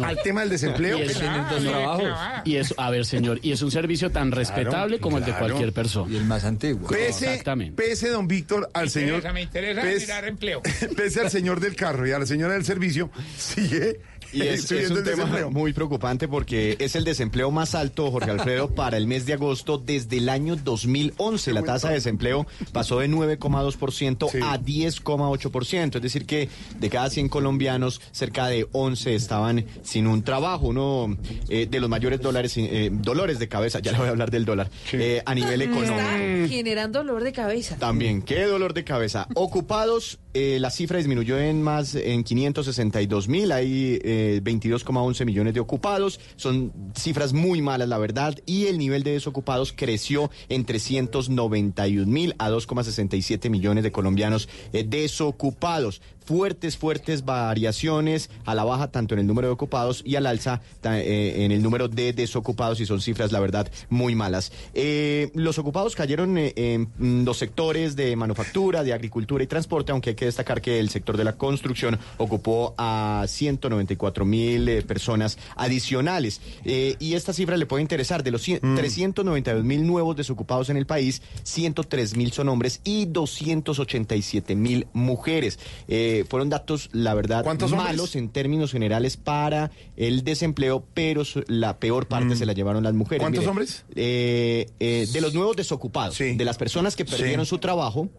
[0.03, 0.97] al tema del desempleo.
[0.99, 2.41] Y es, Claro.
[2.45, 5.73] y es- a ver, señor, y es un servicio tan respetable como el de cualquier
[5.73, 6.11] persona.
[6.11, 6.87] Y el más antiguo.
[6.87, 7.81] Pese, Exactamente.
[7.81, 9.15] pese, don Víctor, al señor.
[9.17, 10.61] interesa, me interesa pese- mirar empleo.
[10.95, 13.99] Pese al señor del carro y a la señora del servicio, sigue
[14.41, 15.51] Y es, un tema desempleo.
[15.51, 19.77] muy preocupante porque es el desempleo más alto, Jorge Alfredo, para el mes de agosto
[19.77, 21.53] desde el año 2011.
[21.53, 25.95] La tasa de desempleo pasó de 9,2% a 10,8%.
[25.95, 26.49] Es decir, que
[26.79, 30.67] de cada 100 colombianos, cerca de 11 estaban sin un trabajo.
[30.67, 31.17] Uno
[31.49, 34.45] eh, de los mayores dólares, eh, dolores de cabeza, ya le voy a hablar del
[34.45, 35.93] dólar, eh, a nivel económico.
[35.93, 37.75] Está generando dolor de cabeza.
[37.77, 39.27] También, qué dolor de cabeza.
[39.35, 45.59] Ocupados, eh, la cifra disminuyó en más, en 562 mil, hay eh, 22,11 millones de
[45.59, 52.05] ocupados, son cifras muy malas, la verdad, y el nivel de desocupados creció en 391
[52.09, 56.01] mil a 2,67 millones de colombianos eh, desocupados.
[56.35, 60.61] Fuertes, fuertes variaciones a la baja tanto en el número de ocupados y al alza
[60.81, 64.53] eh, en el número de desocupados y son cifras, la verdad, muy malas.
[64.73, 69.91] Eh, los ocupados cayeron eh, en mm, los sectores de manufactura, de agricultura y transporte,
[69.91, 75.37] aunque hay que destacar que el sector de la construcción ocupó a 194 mil personas
[75.57, 76.39] adicionales.
[76.63, 78.23] Y esta cifra le puede interesar.
[78.23, 83.05] De los cien- 392 mil nuevos desocupados en el país, 103 mil son hombres y
[83.07, 85.59] 287 mil mujeres.
[85.89, 91.77] Eh, fueron datos, la verdad, malos en términos generales para el desempleo, pero su- la
[91.77, 93.21] peor parte se la llevaron las mujeres.
[93.21, 93.85] ¿Cuántos Mire, hombres?
[93.95, 97.49] eh, eh, de los nuevos desocupados, de las personas que perdieron Sí.
[97.49, 98.09] su trabajo.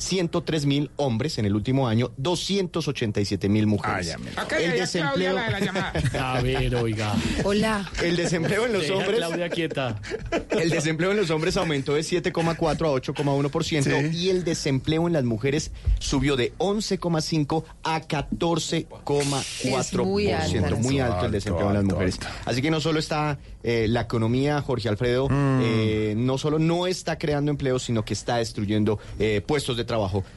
[0.00, 4.16] 103 mil hombres en el último año, 287 mil mujeres.
[4.36, 5.92] Acá el desempleo, Claudia, la de la llamada.
[6.36, 7.14] A ver, oiga.
[7.44, 7.90] Hola.
[8.02, 10.00] el desempleo en los Deja hombres, Claudia quieta.
[10.50, 15.24] el desempleo en los hombres aumentó de 7,4 a 8,1% y el desempleo en las
[15.24, 19.80] mujeres subió de 11,5 a 14,4%.
[19.80, 20.76] Es muy alta.
[20.76, 22.18] Muy alto el Alto, desempleo en las alto, mujeres.
[22.20, 22.28] alto.
[22.46, 27.18] Así que no solo está eh, la economía, Jorge Alfredo, eh, no solo no está
[27.18, 29.89] creando empleos, sino que está destruyendo eh, puestos de trabajo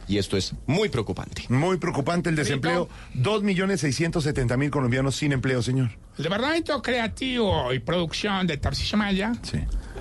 [0.07, 1.43] y esto es muy preocupante.
[1.49, 2.89] Muy preocupante el desempleo.
[3.15, 5.89] 2.670.000 colombianos sin empleo, señor.
[6.17, 9.33] El Departamento Creativo y Producción de Tarcisio Maya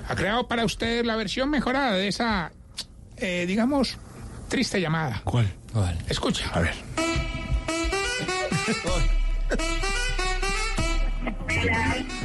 [0.09, 2.53] ha creado para usted la versión mejorada de esa,
[3.17, 3.99] eh, digamos,
[4.49, 5.21] triste llamada.
[5.25, 5.53] ¿Cuál?
[6.09, 6.51] Escucha.
[6.53, 6.75] A ver.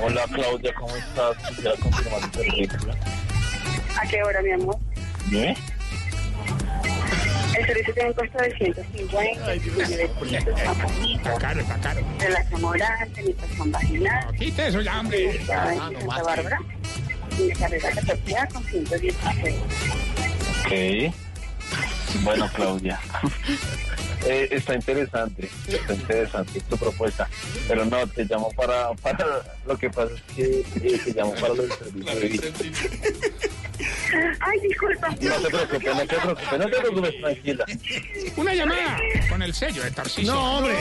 [0.02, 1.38] Hola, Claudia, ¿cómo estás?
[1.50, 2.80] Quisiera confirmar tu servicio.
[4.00, 4.78] ¿A qué hora, mi amor?
[5.32, 5.56] ¿Eh?
[7.58, 12.02] El servicio tiene un costo de 150, incluye besitos, masajitos, Está caro, está caro.
[12.20, 14.36] relación oral, penetración vaginal.
[14.38, 15.46] Quite eso ya, hombre.
[15.46, 16.60] Santa Bárbara.
[17.40, 19.56] Mi carrera repartida con 116.
[20.66, 21.14] Ok.
[22.24, 23.00] Bueno, Claudia.
[24.26, 27.30] Eh, está interesante, está interesante tu propuesta.
[27.68, 31.54] Pero no, te llamo para, para lo que pasa es que eh, te llamo para
[31.54, 32.48] lo del servicio de vida.
[34.40, 35.10] Ay, disculpa.
[35.10, 37.66] No te preocupes, no te preocupes, no te preocupes, tranquila.
[38.36, 38.98] Una llamada
[39.30, 40.34] con el sello de Tarcisio.
[40.34, 40.76] No, hombre.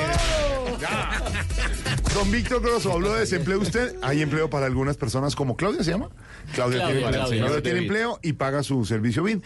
[2.14, 3.60] Don Víctor Grosso habló de desempleo.
[3.60, 6.08] ¿Usted hay empleo para algunas personas como Claudia se llama?
[6.54, 7.40] Claudia, Claudia, tiene, Claudia.
[7.40, 9.40] Claudia tiene empleo y paga su servicio BID.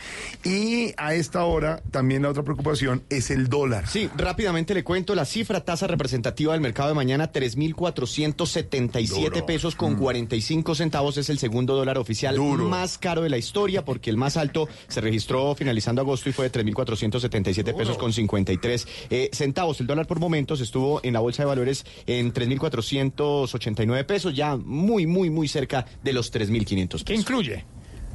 [0.45, 3.80] Y a esta hora también la otra preocupación es el dólar.
[3.87, 9.47] Sí, rápidamente le cuento la cifra tasa representativa del mercado de mañana, 3.477 Duro.
[9.47, 11.19] pesos con 45 centavos.
[11.19, 12.69] Es el segundo dólar oficial Duro.
[12.69, 13.51] más caro de la historia.
[13.51, 18.13] historia porque el más alto se registró finalizando agosto y fue de 3.477 pesos con
[18.13, 19.81] 53 eh, centavos.
[19.81, 25.07] El dólar por momentos estuvo en la bolsa de valores en 3.489 pesos, ya muy,
[25.07, 27.05] muy, muy cerca de los 3.500 pesos.
[27.05, 27.65] ¿Qué incluye?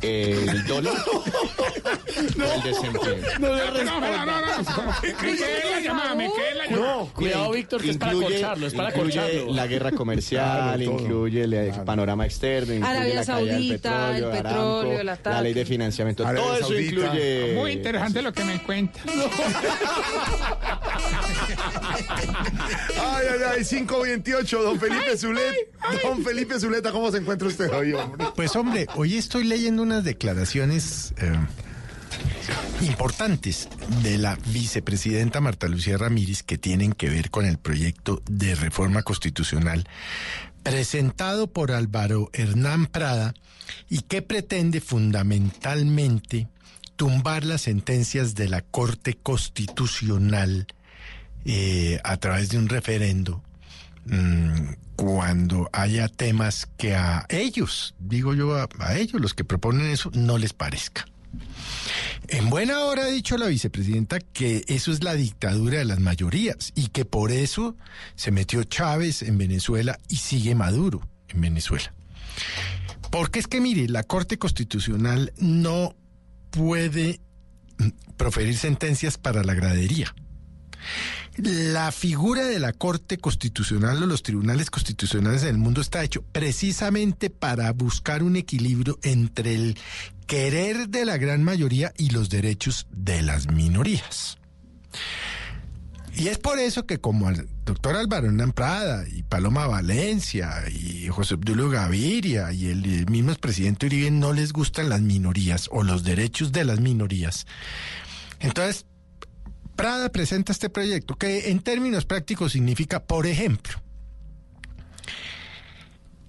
[0.05, 0.93] El dólar.
[2.37, 3.15] No, el desempleo.
[3.39, 3.55] No No,
[3.99, 5.01] no, no, no, no.
[5.01, 6.95] Me quedé la llamada, me quedé la llamada.
[6.95, 9.53] No, cuidado, Víctor, que es para corcharlo, es para incluye corcharlo.
[9.53, 14.31] la guerra comercial, incluye el panorama externo, incluye Arabia la caída del Saudita, el petróleo,
[14.31, 15.35] petróleo, Aramco, el ataque.
[15.35, 16.91] la ley de financiamiento, Arabia todo eso Saudita.
[16.91, 17.53] incluye...
[17.55, 18.99] Muy interesante lo que me cuenta.
[22.97, 25.75] Ay, ay, ay, 528, don Felipe Zulet.
[26.03, 28.25] Don Felipe Zuleta, ¿cómo se encuentra usted hoy, hombre?
[28.35, 31.37] Pues hombre, hoy estoy leyendo unas declaraciones eh,
[32.81, 33.69] importantes
[34.03, 39.03] de la vicepresidenta Marta Lucía Ramírez que tienen que ver con el proyecto de reforma
[39.03, 39.87] constitucional
[40.63, 43.35] presentado por Álvaro Hernán Prada
[43.89, 46.49] y que pretende fundamentalmente
[46.97, 50.67] tumbar las sentencias de la Corte Constitucional
[51.45, 53.44] eh, a través de un referendo
[54.05, 60.09] mm, cuando haya temas que a ellos, digo yo a, ellos, los que proponen eso,
[60.13, 61.05] no les parezca.
[62.27, 66.71] En buena hora ha dicho la vicepresidenta que eso es la dictadura de las mayorías
[66.73, 67.75] y que por eso
[68.15, 71.93] se metió Chávez en Venezuela y sigue Maduro en Venezuela.
[73.11, 75.95] Porque es que, mire, la Corte Constitucional no
[76.51, 77.19] puede
[77.77, 80.13] mm, proferir sentencias para la gradería.
[81.37, 86.23] La figura de la Corte Constitucional o los tribunales constitucionales en el mundo está hecho
[86.31, 89.77] precisamente para buscar un equilibrio entre el
[90.27, 94.37] querer de la gran mayoría y los derechos de las minorías.
[96.13, 101.09] Y es por eso que como al doctor Álvaro Hernán Prada y Paloma Valencia y
[101.09, 105.83] José Obdulio Gaviria y el eh, mismo presidente Uribe no les gustan las minorías o
[105.83, 107.45] los derechos de las minorías.
[108.39, 108.85] Entonces,
[109.75, 113.81] Prada presenta este proyecto que en términos prácticos significa, por ejemplo,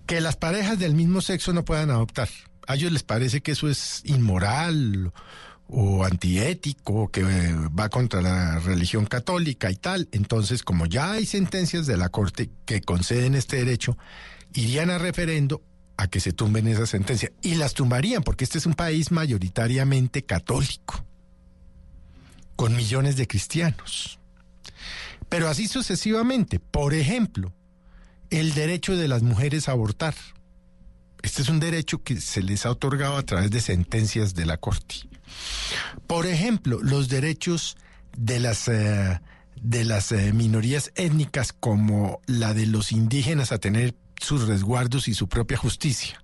[0.06, 2.28] que las parejas del mismo sexo no puedan adoptar.
[2.66, 5.12] A ellos les parece que eso es inmoral
[5.68, 10.09] o antiético, que va contra la religión católica y tal.
[10.12, 13.97] Entonces, como ya hay sentencias de la Corte que conceden este derecho,
[14.55, 15.62] irían a referendo
[15.97, 17.32] a que se tumben esas sentencias.
[17.43, 21.05] Y las tumbarían, porque este es un país mayoritariamente católico
[22.57, 24.19] con millones de cristianos.
[25.28, 26.59] Pero así sucesivamente.
[26.59, 27.53] Por ejemplo,
[28.31, 30.15] el derecho de las mujeres a abortar.
[31.23, 34.59] Este es un derecho que se les ha otorgado a través de sentencias de la
[34.59, 34.97] Corte.
[36.07, 37.77] Por ejemplo, los derechos
[38.16, 39.20] de las, eh,
[39.61, 45.15] de las eh, minorías étnicas como la de los indígenas a tener sus resguardos y
[45.15, 46.23] su propia justicia.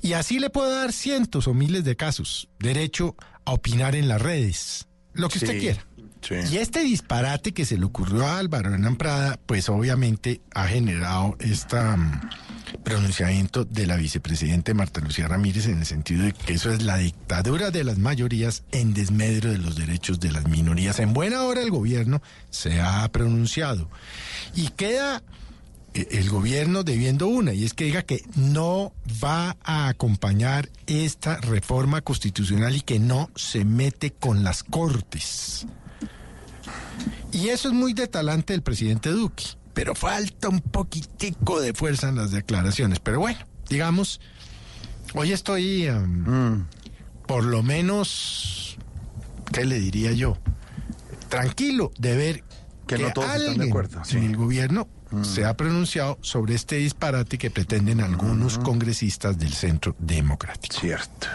[0.00, 2.48] Y así le puedo dar cientos o miles de casos.
[2.58, 5.86] Derecho a opinar en las redes, lo que usted quiera.
[6.20, 6.34] sí.
[6.52, 11.36] Y este disparate que se le ocurrió a Álvaro Hernán Prada, pues obviamente ha generado
[11.40, 11.76] este
[12.84, 16.96] pronunciamiento de la vicepresidenta Marta Lucía Ramírez en el sentido de que eso es la
[16.96, 20.98] dictadura de las mayorías en desmedro de los derechos de las minorías.
[20.98, 23.88] En buena hora el gobierno se ha pronunciado.
[24.54, 25.22] Y queda
[25.94, 28.92] el gobierno debiendo una, y es que diga que no
[29.22, 35.66] va a acompañar esta reforma constitucional y que no se mete con las cortes.
[37.32, 39.44] Y eso es muy de talante del presidente Duque,
[39.74, 43.00] pero falta un poquitico de fuerza en las declaraciones.
[43.00, 44.20] Pero bueno, digamos,
[45.14, 46.66] hoy estoy um,
[47.26, 48.76] por lo menos,
[49.52, 50.38] ¿qué le diría yo?
[51.28, 52.44] Tranquilo de ver
[52.86, 54.18] Que no todos están de alguien acuerdo, sí.
[54.18, 54.88] en el gobierno
[55.22, 60.76] se ha pronunciado sobre este disparate que pretenden algunos congresistas del Centro Democrático.
[60.80, 61.26] Cierto.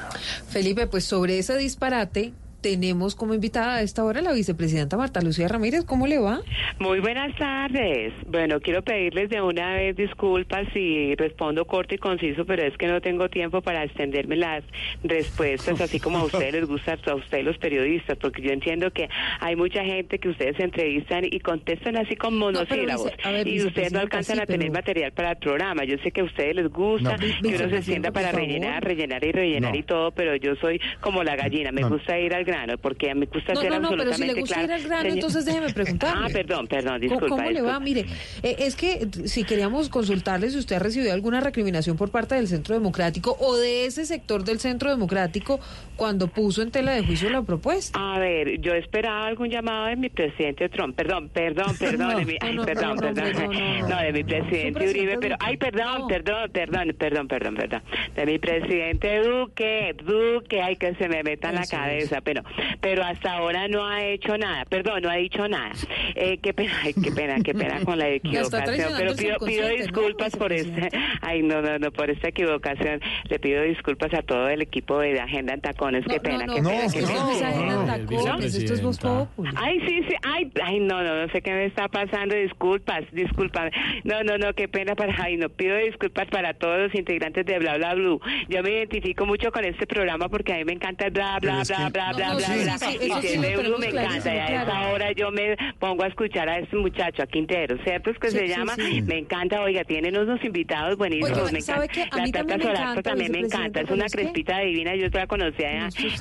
[0.50, 5.48] Felipe, pues sobre ese disparate tenemos como invitada a esta hora la vicepresidenta Marta Lucía
[5.48, 5.86] Ramírez.
[5.86, 6.42] ¿Cómo le va?
[6.80, 8.14] Muy buenas tardes.
[8.28, 12.88] Bueno, quiero pedirles de una vez disculpas si respondo corto y conciso, pero es que
[12.88, 14.64] no tengo tiempo para extenderme las
[15.04, 19.08] respuestas, así como a ustedes les gusta, a ustedes los periodistas, porque yo entiendo que
[19.40, 24.00] hay mucha gente que ustedes entrevistan y contestan así con monosílabos, ver, y ustedes no
[24.00, 25.84] alcanzan sí, a tener pero- material para el programa.
[25.86, 29.24] Yo sé que a ustedes les gusta No, que uno se extienda para rellenar, rellenar
[29.24, 29.80] y rellenar No.
[29.80, 31.90] y todo, pero yo soy como la gallina, me No.
[31.90, 34.64] gusta ir al grano, porque me gusta No, ser no, no, pero si le gusta
[34.64, 36.24] ir al grano, Señor- entonces déjeme preguntarle.
[36.26, 37.28] Ah, perdón, perdón, ¿Cómo- disculpa.
[37.28, 37.80] ¿Cómo le va?
[37.80, 38.06] Mire,
[38.44, 42.48] eh, es que si queríamos consultarle si usted ha recibido alguna recriminación por parte del
[42.48, 45.60] Centro Democrático o de ese sector del Centro Democrático
[45.98, 48.00] cuando puso en tela de juicio la propuesta.
[48.00, 50.96] A ver, yo esperaba algún llamado de mi presidente Trump.
[50.96, 52.08] Perdón, perdón, perdón.
[52.08, 53.90] No, de mi, no, ay, no, perdón, no, perdón.
[53.90, 55.36] no, de mi presidente Uribe, pero.
[55.40, 57.82] Ay, perdón, perdón, perdón, perdón, perdón, perdón.
[58.16, 62.22] De mi presidente Duque, Duque, ay, que se me meta en la cabeza.
[62.22, 62.44] Pero,
[62.80, 64.66] pero hasta ahora no ha hecho nada.
[64.66, 65.72] Perdón, no ha dicho nada.
[66.20, 68.92] Eh, qué pena, ay, qué pena, qué pena con la equivocación.
[68.98, 70.90] Pero pido, pido subconsciente, ¿no, disculpas por este.
[71.22, 73.02] Ay, no, no, no, por esta equivocación.
[73.30, 76.06] Le pido disculpas a todo el equipo de Agenda en Tacones.
[76.08, 77.76] Qué pena, no, no, qué pena.
[77.76, 78.98] no tacones, esto es Voz.
[79.00, 79.52] Populi.
[79.56, 83.72] Ay, sí, sí, ay, ay, no, no, no sé qué me está pasando, disculpas, disculpas.
[84.04, 87.60] No, no, no, qué pena para, ay, no, pido disculpas para todos los integrantes de
[87.60, 88.20] Bla Bla Blue.
[88.50, 91.64] Yo me identifico mucho con este programa porque a mí me encanta el bla, bla,
[91.68, 92.94] bla, bla, No, bla, no, bla, bla.
[92.94, 96.60] Y de Blue me encanta, y a esa hora yo me pongo a escuchar a
[96.60, 98.12] este muchacho, a Quintero, ¿cierto?
[98.12, 102.18] Es que se llama, me encanta, oiga, tienen unos invitados buenísimos, me ¿sabe encanta.
[102.18, 105.72] La Tata Solarco encanta, también me encanta, es una crespita divina, yo la conocía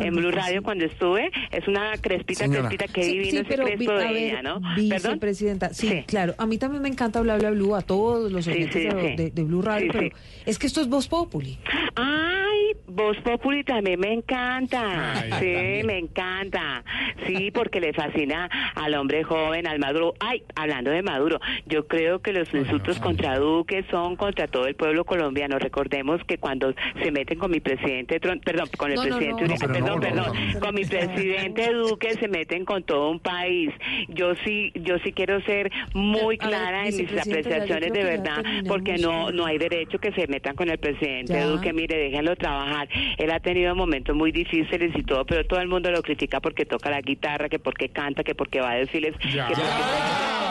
[0.00, 2.68] En Blue Radio cuando estuve, es una crespita, Señora.
[2.68, 4.60] crespita, qué Sí, divino sí, ese pero crespo vi- de ver, ella, ¿no?
[4.60, 4.74] ¿Perdón?
[4.76, 6.04] vicepresidenta, sí, Sí.
[6.06, 8.90] claro, a mí también me encanta Bla Bla Blue, a todos los oyentes sí, de,
[9.10, 9.16] sí.
[9.16, 10.42] de- de Blue Radio, Sí, pero sí.
[10.46, 11.58] es que esto es Voz Populi.
[11.96, 15.14] Ay, Voz Populi también me encanta.
[15.40, 16.84] sí, me encanta.
[17.26, 20.14] Sí, porque le fascina al hombre joven, al maduro.
[20.20, 24.74] Ay, hablando de Maduro, yo creo que los insultos contra Duque son contra todo el
[24.74, 25.58] pueblo colombiano.
[25.58, 29.45] Recordemos que cuando se meten con mi presidente Trump, perdón, con el No, presidente no.
[29.48, 30.60] Pero perdón, no, perdón, no.
[30.60, 33.70] con mi presidente Duque se meten con todo un país.
[34.08, 38.96] Yo sí, yo sí quiero ser muy ver, clara en mis apreciaciones de verdad, porque
[38.98, 41.46] no, no hay derecho que se metan con el presidente Ya.
[41.46, 41.72] Duque.
[41.72, 42.88] Mire, déjenlo trabajar.
[43.18, 46.64] Él ha tenido momentos muy difíciles y todo, pero todo el mundo lo critica porque
[46.64, 49.46] toca la guitarra, que porque canta, que porque va a decirles Ya.
[49.48, 49.70] que porque...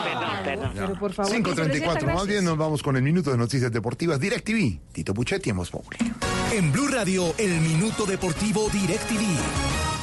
[0.05, 0.72] Perdón, perdón.
[0.76, 4.19] Pero por favor, 534, vicepresidenta, más bien nos vamos con el minuto de noticias deportivas
[4.19, 4.80] DirecTV.
[4.93, 5.97] Tito Puchetti en Voz Populi.
[6.53, 9.94] En Blue Radio, el minuto deportivo DirecTV.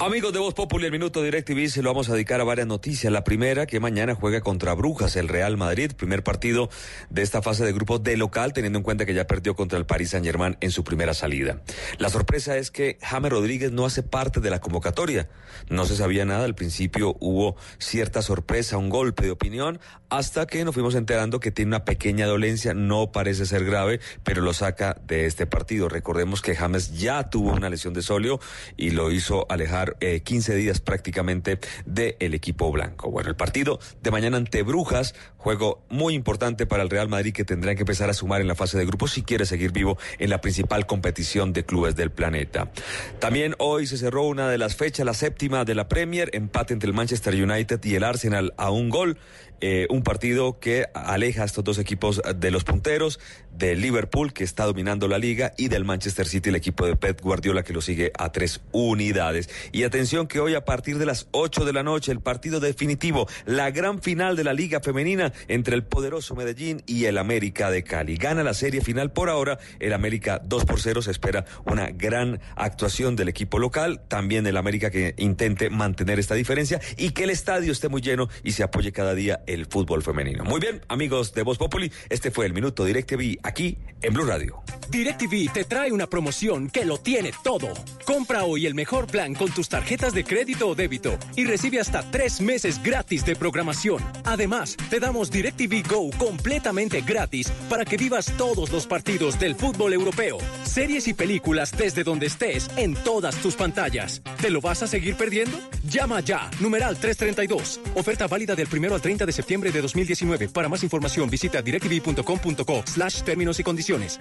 [0.00, 3.12] Amigos de Voz Populi, el minuto DirecTV se lo vamos a dedicar a varias noticias.
[3.12, 6.70] La primera, que mañana juega contra Brujas, el Real Madrid, primer partido
[7.10, 9.86] de esta fase de grupos de local, teniendo en cuenta que ya perdió contra el
[9.86, 11.62] Paris Saint Germain en su primera salida.
[11.98, 15.28] La sorpresa es que James Rodríguez no hace parte de la convocatoria.
[15.68, 19.80] No se sabía nada, al principio hubo cierta sorpresa, un golpe de opinión,
[20.10, 24.42] hasta que nos fuimos enterando que tiene una pequeña dolencia, no parece ser grave, pero
[24.42, 25.88] lo saca de este partido.
[25.88, 28.38] Recordemos que James ya tuvo una lesión de solio
[28.76, 33.10] y lo hizo alejar eh, 15 días prácticamente del equipo blanco.
[33.10, 37.44] Bueno, el partido de mañana ante Brujas, juego muy importante para el Real Madrid que
[37.44, 40.30] tendrá que empezar a sumar en la fase de grupos si quiere seguir vivo en
[40.30, 42.70] la principal competición de clubes del planeta.
[43.18, 46.88] También hoy se cerró una de las fechas, la séptima de la Premier, empate entre
[46.88, 49.18] el Manchester United y el Arsenal a un gol.
[49.60, 53.18] Eh, un partido que aleja a estos dos equipos de los punteros,
[53.58, 57.20] del Liverpool que está dominando la liga y del Manchester City, el equipo de Pep
[57.20, 59.50] Guardiola que lo sigue a tres unidades.
[59.72, 63.28] Y atención que hoy a partir de las 8 de la noche el partido definitivo,
[63.46, 67.82] la gran final de la liga femenina entre el poderoso Medellín y el América de
[67.82, 68.16] Cali.
[68.16, 72.40] Gana la serie final por ahora, el América 2 por 0, se espera una gran
[72.54, 77.30] actuación del equipo local, también el América que intente mantener esta diferencia y que el
[77.30, 80.44] estadio esté muy lleno y se apoye cada día el fútbol femenino.
[80.44, 84.62] Muy bien, amigos de Voz Populi, este fue el Minuto DirecTV aquí en Blue Radio.
[84.90, 87.68] DirecTV te trae una promoción que lo tiene todo.
[88.04, 92.10] Compra hoy el mejor plan con tus tarjetas de crédito o débito y recibe hasta
[92.10, 94.02] tres meses gratis de programación.
[94.24, 99.92] Además, te damos DirecTV Go completamente gratis para que vivas todos los partidos del fútbol
[99.92, 104.22] europeo, series y películas desde donde estés en todas tus pantallas.
[104.40, 105.58] ¿Te lo vas a seguir perdiendo?
[105.84, 107.80] Llama ya, numeral 332.
[107.94, 110.48] Oferta válida del primero al 30 de septiembre de 2019.
[110.48, 114.18] Para más información visita directv.com.co slash términos y condiciones.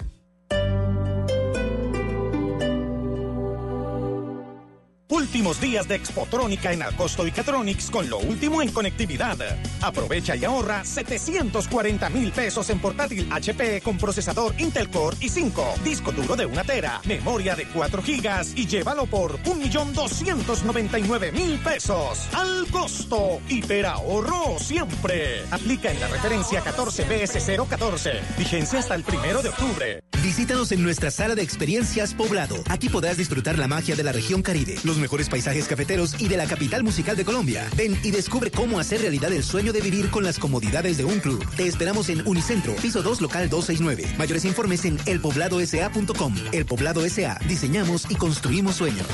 [5.09, 9.37] Últimos días de Expotrónica en Alcosto y Catronics con lo último en conectividad.
[9.81, 16.11] Aprovecha y ahorra 740 mil pesos en portátil HP con procesador Intel Core i5, disco
[16.11, 22.27] duro de una tera, memoria de 4 gigas y llévalo por 1.299.000 pesos.
[22.33, 25.43] Al costo, hiperahorro siempre.
[25.51, 28.37] Aplica en la referencia 14BS014.
[28.37, 30.01] Vigencia hasta el primero de octubre.
[30.21, 32.57] Visítanos en nuestra sala de experiencias Poblado.
[32.67, 36.45] Aquí podrás disfrutar la magia de la región Caribe, mejores paisajes cafeteros y de la
[36.45, 37.67] capital musical de Colombia.
[37.75, 41.19] Ven y descubre cómo hacer realidad el sueño de vivir con las comodidades de un
[41.19, 41.45] club.
[41.55, 44.15] Te esperamos en Unicentro, piso 2, local 269.
[44.17, 46.35] Mayores informes en elpobladosa.com.
[46.51, 47.39] El Poblado S.A.
[47.47, 49.07] Diseñamos y construimos sueños.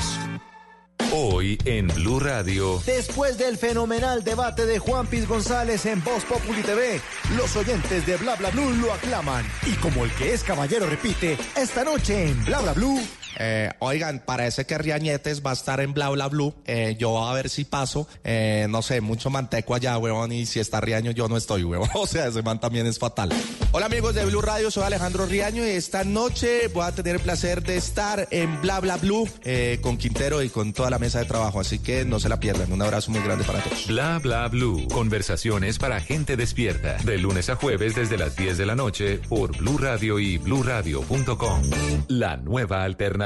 [1.12, 2.82] Hoy en Blue Radio.
[2.84, 7.00] Después del fenomenal debate de Juan Piz González en Voz Populi TV,
[7.36, 9.44] los oyentes de Bla Bla Blue lo aclaman.
[9.66, 13.00] Y como el que es caballero repite, esta noche en Bla Bla Blue,
[13.38, 16.54] Eh, oigan, parece que Riañetes va a estar en Bla Bla Blue.
[16.66, 18.06] Eh, yo a ver si paso.
[18.22, 20.32] Eh, no sé, mucho manteco allá, huevón.
[20.32, 21.88] Y si está Riaño, yo no estoy, huevón.
[22.04, 23.30] O sea, ese man también es fatal.
[23.72, 27.22] Hola amigos de Blue Radio, soy Alejandro Riaño y esta noche voy a tener el
[27.22, 31.18] placer de estar en Bla Bla Blue eh, con Quintero y con toda la mesa
[31.20, 31.60] de trabajo.
[31.60, 32.70] Así que no se la pierdan.
[32.72, 33.86] Un abrazo muy grande para todos.
[33.86, 34.86] Bla bla blue.
[34.88, 36.98] Conversaciones para gente despierta.
[37.04, 41.62] De lunes a jueves desde las 10 de la noche por Blue Radio y bluradio.com.
[42.08, 43.23] La nueva alternativa.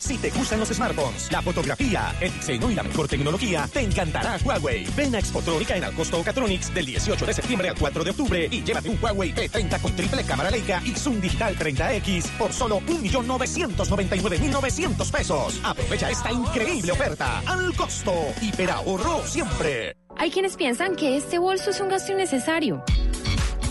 [0.00, 4.38] Si te gustan los smartphones, la fotografía, el diseño y la mejor tecnología, te encantará
[4.42, 4.86] Huawei.
[4.96, 8.64] Ven a Expotronica en Alcosto Catronics del 18 de septiembre al 4 de octubre y
[8.64, 15.12] llévate un Huawei P30 con triple cámara Leica y Zoom Digital 30X por solo 1.999.900
[15.12, 15.60] pesos.
[15.62, 18.14] Aprovecha esta increíble oferta al costo.
[18.40, 19.98] Hiperahorro siempre.
[20.16, 22.82] Hay quienes piensan que este bolso es un gasto innecesario.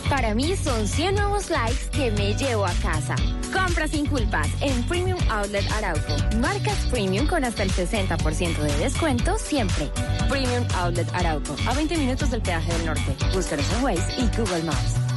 [0.10, 3.16] Para mí son 100 nuevos likes que me llevo a casa.
[3.54, 6.16] Compra sin culpas en Premium Outlet Arauco.
[6.40, 9.88] Marcas Premium con hasta el 60% de descuento siempre.
[10.28, 11.56] Premium Outlet Arauco.
[11.68, 13.16] A 20 minutos del peaje del norte.
[13.34, 15.09] Búscanos en Waze y Google Maps.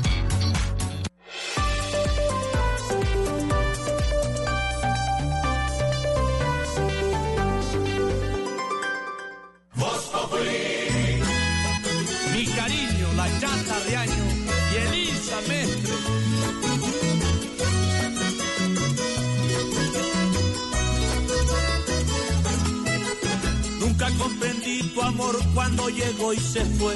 [25.33, 26.95] Amor cuando llegó y se fue.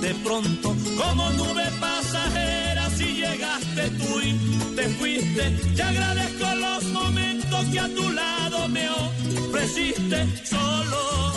[0.00, 5.50] De pronto, como nube pasajera, si llegaste tú y te fuiste.
[5.76, 11.32] Te agradezco los momentos que a tu lado me ofreciste solo.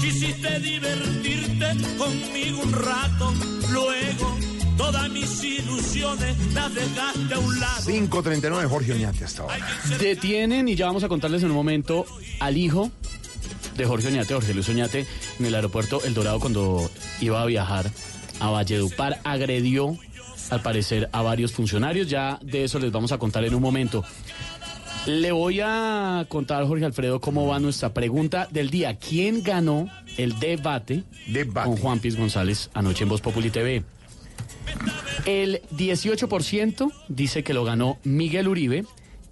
[0.00, 1.66] Quisiste divertirte
[1.96, 3.32] conmigo un rato,
[3.70, 4.36] luego
[4.76, 7.86] todas mis ilusiones las dejaste a un lado.
[7.86, 9.66] 539 Jorge Oñate hasta ahora.
[9.98, 12.06] Detienen, y ya vamos a contarles en un momento,
[12.40, 12.90] al hijo
[13.76, 15.06] de Jorge Oñate, Jorge Luis Oñate,
[15.38, 16.90] en el aeropuerto El Dorado cuando
[17.20, 17.90] iba a viajar
[18.40, 19.96] a Valledupar, agredió
[20.50, 22.08] al parecer a varios funcionarios.
[22.08, 24.04] Ya de eso les vamos a contar en un momento.
[25.06, 28.96] Le voy a contar, Jorge Alfredo, cómo va nuestra pregunta del día.
[28.96, 31.04] ¿Quién ganó el debate,
[31.52, 33.84] con Juan Piz González anoche en Voz Populi TV?
[35.26, 38.84] El 18% dice que lo ganó Miguel Uribe,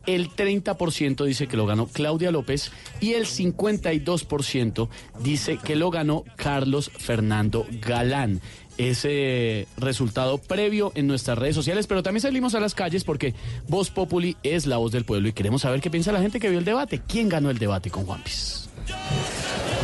[0.07, 4.89] el 30% dice que lo ganó Claudia López y el 52%
[5.21, 8.41] dice que lo ganó Carlos Fernando Galán.
[8.79, 13.35] Ese resultado previo en nuestras redes sociales, pero también salimos a las calles porque
[13.69, 16.49] Voz Populi es la voz del pueblo y queremos saber qué piensa la gente que
[16.49, 17.03] vio el debate.
[17.07, 18.71] ¿Quién ganó el debate con Juan Piz?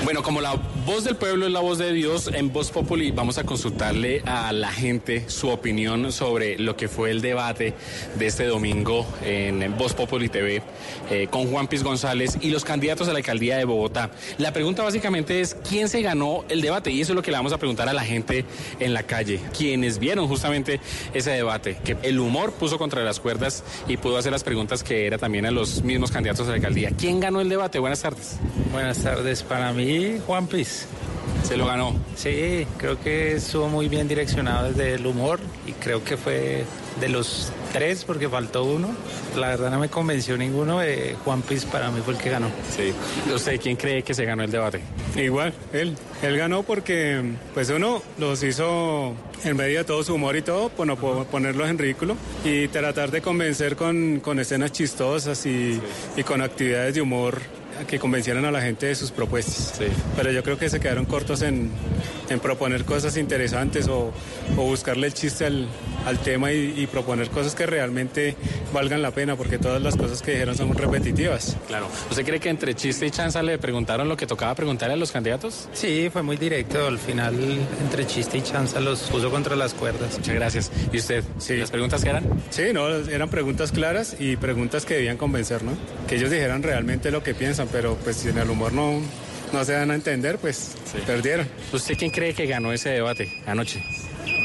[0.08, 0.54] Bueno, como la
[0.86, 4.54] voz del pueblo es la voz de Dios, en Voz Populi vamos a consultarle a
[4.54, 7.74] la gente su opinión sobre lo que fue el debate
[8.14, 10.62] de este domingo en Voz Populi TV
[11.10, 14.10] eh, con Juan Piz González y los candidatos a la alcaldía de Bogotá.
[14.38, 17.36] La pregunta básicamente es quién se ganó el debate y eso es lo que le
[17.36, 18.46] vamos a preguntar a la gente
[18.80, 20.80] en la calle, quienes vieron justamente
[21.12, 25.06] ese debate, que el humor puso contra las cuerdas y pudo hacer las preguntas que
[25.06, 26.92] era también a los mismos candidatos a la alcaldía.
[26.96, 27.78] ¿Quién ganó el debate?
[27.78, 28.38] Buenas tardes.
[28.72, 30.86] Buenas tardes, para mí Juan Piz.
[31.44, 31.94] ¿Se lo ganó?
[32.16, 36.64] Sí, creo que estuvo muy bien direccionado desde el humor y creo que fue
[37.00, 38.88] de los tres porque faltó uno.
[39.36, 40.82] La verdad no me convenció ninguno.
[40.82, 42.48] eh, Juan Piz para mí fue el que ganó.
[42.74, 42.92] Sí.
[43.32, 44.80] ¿Usted quién cree que se ganó el debate?
[45.16, 45.96] Igual, él.
[46.22, 47.22] Él ganó porque,
[47.54, 49.14] pues uno los hizo
[49.44, 53.10] en medio de todo su humor y todo, pues no ponerlos en ridículo y tratar
[53.10, 55.80] de convencer con, con escenas chistosas y,
[56.16, 57.38] y con actividades de humor
[57.86, 59.80] que convencieran a la gente de sus propuestas.
[60.16, 61.70] Pero yo creo que se quedaron cortos en,
[62.28, 64.12] en proponer cosas interesantes o,
[64.56, 65.68] o buscarle el chiste al,
[66.06, 68.36] al tema y, y proponer cosas que realmente
[68.72, 71.56] valgan la pena, porque todas las cosas que dijeron son repetitivas.
[71.66, 71.88] Claro.
[72.10, 75.12] ¿Usted cree que entre chiste y chanza le preguntaron lo que tocaba preguntarle a los
[75.12, 75.68] candidatos?
[75.72, 76.86] Sí, fue muy directo.
[76.86, 77.34] Al final,
[77.82, 80.18] entre chiste y chanza, los puso contra las cuerdas.
[80.18, 80.70] Muchas gracias.
[80.92, 81.24] ¿Y usted?
[81.50, 82.24] ¿Las preguntas qué eran?
[82.50, 85.72] Sí, no, eran preguntas claras y preguntas que debían convencer, ¿no?
[86.08, 89.00] Que ellos dijeran realmente lo que piensan, pero pues si en el humor no,
[89.52, 90.74] no se dan a entender, pues
[91.06, 91.48] perdieron.
[91.72, 93.82] ¿Usted quién cree que ganó ese debate anoche?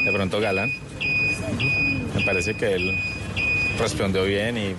[0.04, 0.70] De pronto Galán.
[2.14, 2.98] Me parece que él
[3.78, 4.74] respondió bien y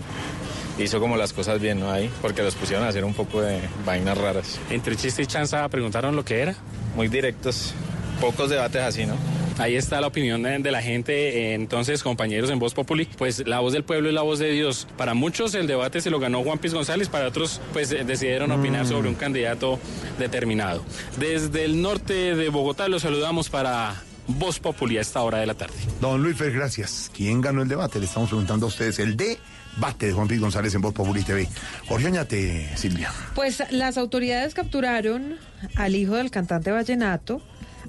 [0.84, 1.92] hizo como las cosas bien, ¿no?
[1.92, 4.60] Ahí, porque los pusieron a hacer un poco de vainas raras.
[4.70, 6.56] Entre chiste y chanza preguntaron lo que era.
[6.96, 7.74] Muy directos,
[8.22, 9.16] pocos debates así, ¿no?
[9.58, 11.54] Ahí está la opinión de, de la gente.
[11.54, 14.88] Entonces, compañeros en Voz Populi, pues la voz del pueblo es la voz de Dios.
[14.98, 18.52] Para muchos el debate se lo ganó Juan Piz González, para otros pues eh, decidieron
[18.52, 19.80] opinar sobre un candidato
[20.20, 20.84] determinado.
[21.20, 23.96] Desde el norte de Bogotá los saludamos para
[24.28, 25.76] Voz Populi a esta hora de la tarde.
[26.02, 27.12] Don Luis Fer, gracias.
[27.16, 28.00] ¿Quién ganó el debate?
[28.00, 29.00] Le estamos preguntando a ustedes.
[29.00, 31.48] El debate de Juan Piz González en Voz Populi TV.
[31.88, 33.12] Jorge Oñate, Silvia.
[33.36, 35.38] Pues las autoridades capturaron
[35.76, 37.42] al hijo del cantante vallenato.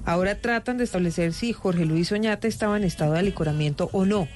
[0.07, 4.29] Ahora tratan de establecer si Jorge Luis Oñate estaba en estado de alicoramiento o no.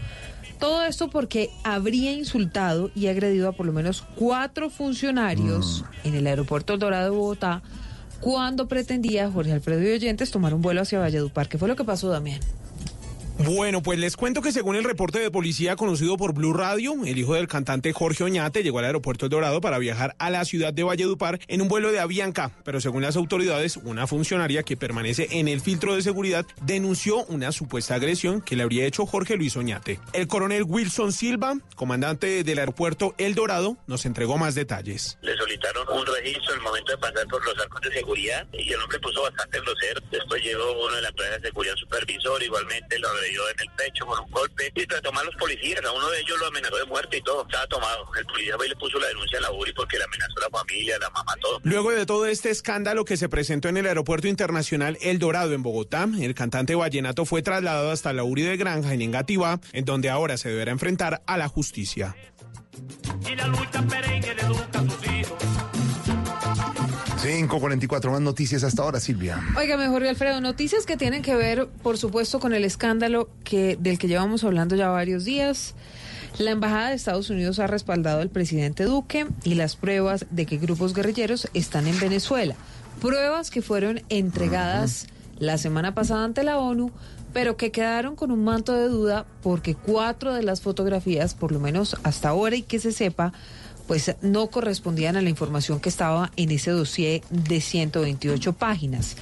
[0.60, 6.28] Todo esto porque habría insultado y agredido a por lo menos cuatro funcionarios en el
[6.28, 7.62] aeropuerto El Dorado de Bogotá
[8.20, 11.48] cuando pretendía Jorge Alfredo y Oyentes tomar un vuelo hacia Valledupar.
[11.48, 12.42] ¿Qué fue lo que pasó, Damián?
[13.38, 17.18] Bueno, pues les cuento que según el reporte de policía conocido por Blue Radio, el
[17.18, 20.74] hijo del cantante Jorge Oñate llegó al aeropuerto El Dorado para viajar a la ciudad
[20.74, 25.28] de Valledupar en un vuelo de Avianca, pero según las autoridades, una funcionaria que permanece
[25.32, 29.56] en el filtro de seguridad denunció una supuesta agresión que le habría hecho Jorge Luis
[29.58, 30.00] Oñate.
[30.14, 35.18] El coronel Wilson Silva, comandante del aeropuerto El Dorado, nos entregó más detalles.
[35.22, 38.80] Le solicitaron un registro al momento de pasar por los arcos de seguridad y el
[38.82, 40.02] hombre puso bastante grosero.
[40.12, 44.06] Después llegó uno de la empresa de seguridad supervisor, igualmente lo agredió en el pecho
[44.06, 46.86] con un golpe y tras tomar los policías, a uno de ellos lo amenazó de
[46.86, 48.08] muerte y todo, estaba tomado.
[48.18, 50.50] El policía fue y le puso la denuncia a la URI porque le amenazó a
[50.50, 51.60] la familia, a la mamá, todo.
[51.64, 55.64] Luego de todo este escándalo que se presentó en el aeropuerto internacional El Dorado en
[55.64, 60.10] Bogotá, el cantante vallenato fue trasladado hasta la URI de Granja en Engativá, en donde
[60.10, 62.16] ahora se deberá enfrentar a la justicia.
[63.30, 65.51] Y la lucha perengue le educa a sus hijos.
[67.22, 69.40] 5.44 más noticias hasta ahora, Silvia.
[69.56, 74.00] Oiga, Jorge Alfredo, noticias que tienen que ver, por supuesto, con el escándalo que del
[74.00, 75.76] que llevamos hablando ya varios días.
[76.40, 80.58] La Embajada de Estados Unidos ha respaldado al presidente Duque y las pruebas de que
[80.58, 82.56] grupos guerrilleros están en Venezuela.
[83.00, 85.06] Pruebas que fueron entregadas
[85.38, 86.92] la semana pasada ante la ONU,
[87.34, 91.60] pero que quedaron con un manto de duda porque cuatro de las fotografías, por lo
[91.60, 93.32] menos hasta ahora y que se sepa,
[93.92, 99.18] pues no correspondían a la información que estaba en ese dossier de 128 páginas.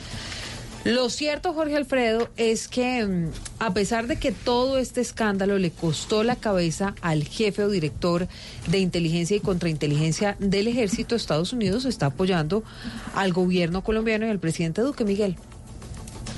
[0.84, 5.72] Lo cierto, Jorge Alfredo, es que mm, a pesar de que todo este escándalo le
[5.72, 8.28] costó la cabeza al jefe o director
[8.68, 12.64] de inteligencia y contrainteligencia del ejército, Estados Unidos está apoyando
[13.16, 15.36] al gobierno colombiano y al presidente Duque Miguel.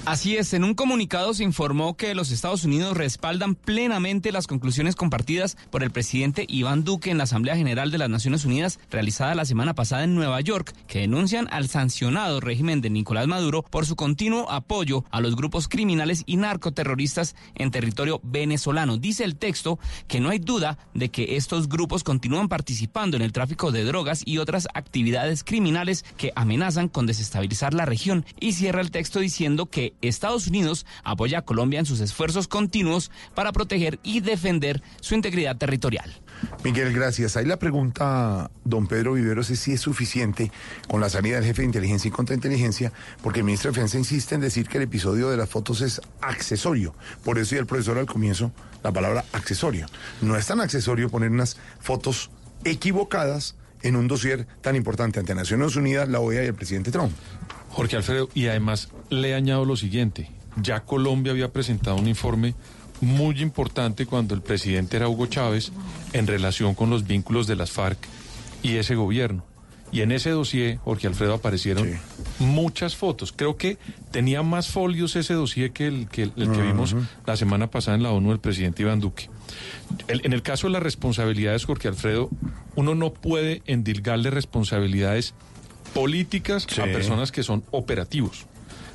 [0.03, 4.95] Así es, en un comunicado se informó que los Estados Unidos respaldan plenamente las conclusiones
[4.95, 9.35] compartidas por el presidente Iván Duque en la Asamblea General de las Naciones Unidas realizada
[9.35, 13.85] la semana pasada en Nueva York, que denuncian al sancionado régimen de Nicolás Maduro por
[13.85, 18.97] su continuo apoyo a los grupos criminales y narcoterroristas en territorio venezolano.
[18.97, 23.33] Dice el texto que no hay duda de que estos grupos continúan participando en el
[23.33, 28.81] tráfico de drogas y otras actividades criminales que amenazan con desestabilizar la región y cierra
[28.81, 33.99] el texto diciendo que Estados Unidos apoya a Colombia en sus esfuerzos continuos para proteger
[34.03, 36.21] y defender su integridad territorial.
[36.63, 37.37] Miguel, gracias.
[37.37, 40.51] Ahí la pregunta, don Pedro Viveros, es si es suficiente
[40.87, 42.91] con la salida del jefe de inteligencia y contrainteligencia,
[43.21, 46.01] porque el ministro de Defensa insiste en decir que el episodio de las fotos es
[46.21, 46.95] accesorio.
[47.23, 48.51] Por eso y el profesor al comienzo
[48.83, 49.85] la palabra accesorio.
[50.21, 52.31] No es tan accesorio poner unas fotos
[52.63, 57.11] equivocadas en un dossier tan importante ante Naciones Unidas, la OEA y el presidente Trump.
[57.69, 60.31] Jorge Alfredo, y además le añado lo siguiente,
[60.61, 62.55] ya Colombia había presentado un informe
[63.01, 65.71] muy importante cuando el presidente era Hugo Chávez
[66.13, 67.97] en relación con los vínculos de las FARC
[68.63, 69.45] y ese gobierno.
[69.93, 71.99] Y en ese dossier, Jorge Alfredo, aparecieron
[72.39, 73.33] muchas fotos.
[73.35, 73.77] Creo que
[74.11, 78.03] tenía más folios ese dossier que el que, el que vimos la semana pasada en
[78.03, 79.29] la ONU del presidente Iván Duque.
[80.07, 82.29] El- en el caso de las responsabilidades, Jorge Alfredo,
[82.75, 85.33] uno no puede endilgarle responsabilidades
[85.93, 88.45] políticas a personas que son operativos.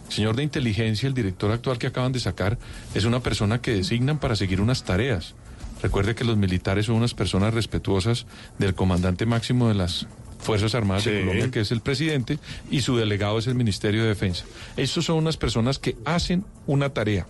[0.09, 2.59] Señor de inteligencia, el director actual que acaban de sacar,
[2.95, 5.35] es una persona que designan para seguir unas tareas.
[5.83, 8.27] Recuerde que los militares son unas personas respetuosas
[8.59, 10.07] del comandante máximo de las
[10.39, 12.39] Fuerzas Armadas de Colombia, que es el presidente,
[12.71, 14.45] y su delegado es el Ministerio de Defensa.
[14.77, 17.27] Estos son unas personas que hacen una tarea.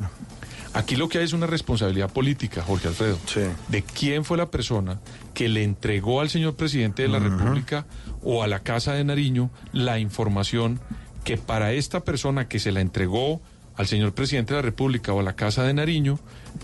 [0.75, 3.19] Aquí lo que hay es una responsabilidad política, Jorge Alfredo,
[3.69, 5.01] de quién fue la persona
[5.33, 7.87] que le entregó al señor presidente de la República
[8.23, 10.79] o a la Casa de Nariño la información
[11.27, 13.43] que para esta persona que se la entregó
[13.75, 16.21] al señor presidente de la República o a la Casa de Nariño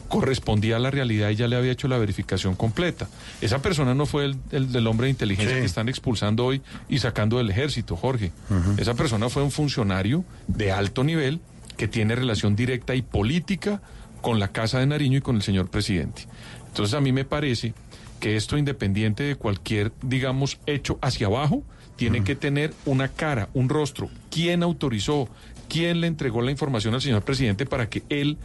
[0.07, 3.09] correspondía a la realidad y ya le había hecho la verificación completa.
[3.41, 7.01] Esa persona no fue el, el del hombre de inteligencia que están expulsando hoy y
[7.01, 8.31] sacando del ejército, Jorge.
[8.79, 11.41] Esa persona fue un funcionario de alto nivel
[11.77, 13.83] que tiene relación directa y política
[14.21, 16.29] con la Casa de Nariño y con el señor presidente.
[16.69, 17.75] Entonces a mí me parece
[18.21, 21.65] que esto independiente de cualquier, digamos, hecho hacia abajo,
[21.97, 24.11] tiene que tener una cara, un rostro.
[24.31, 25.29] ¿Quién autorizó?
[25.69, 28.39] ¿Quién le entregó la información al señor presidente para que él,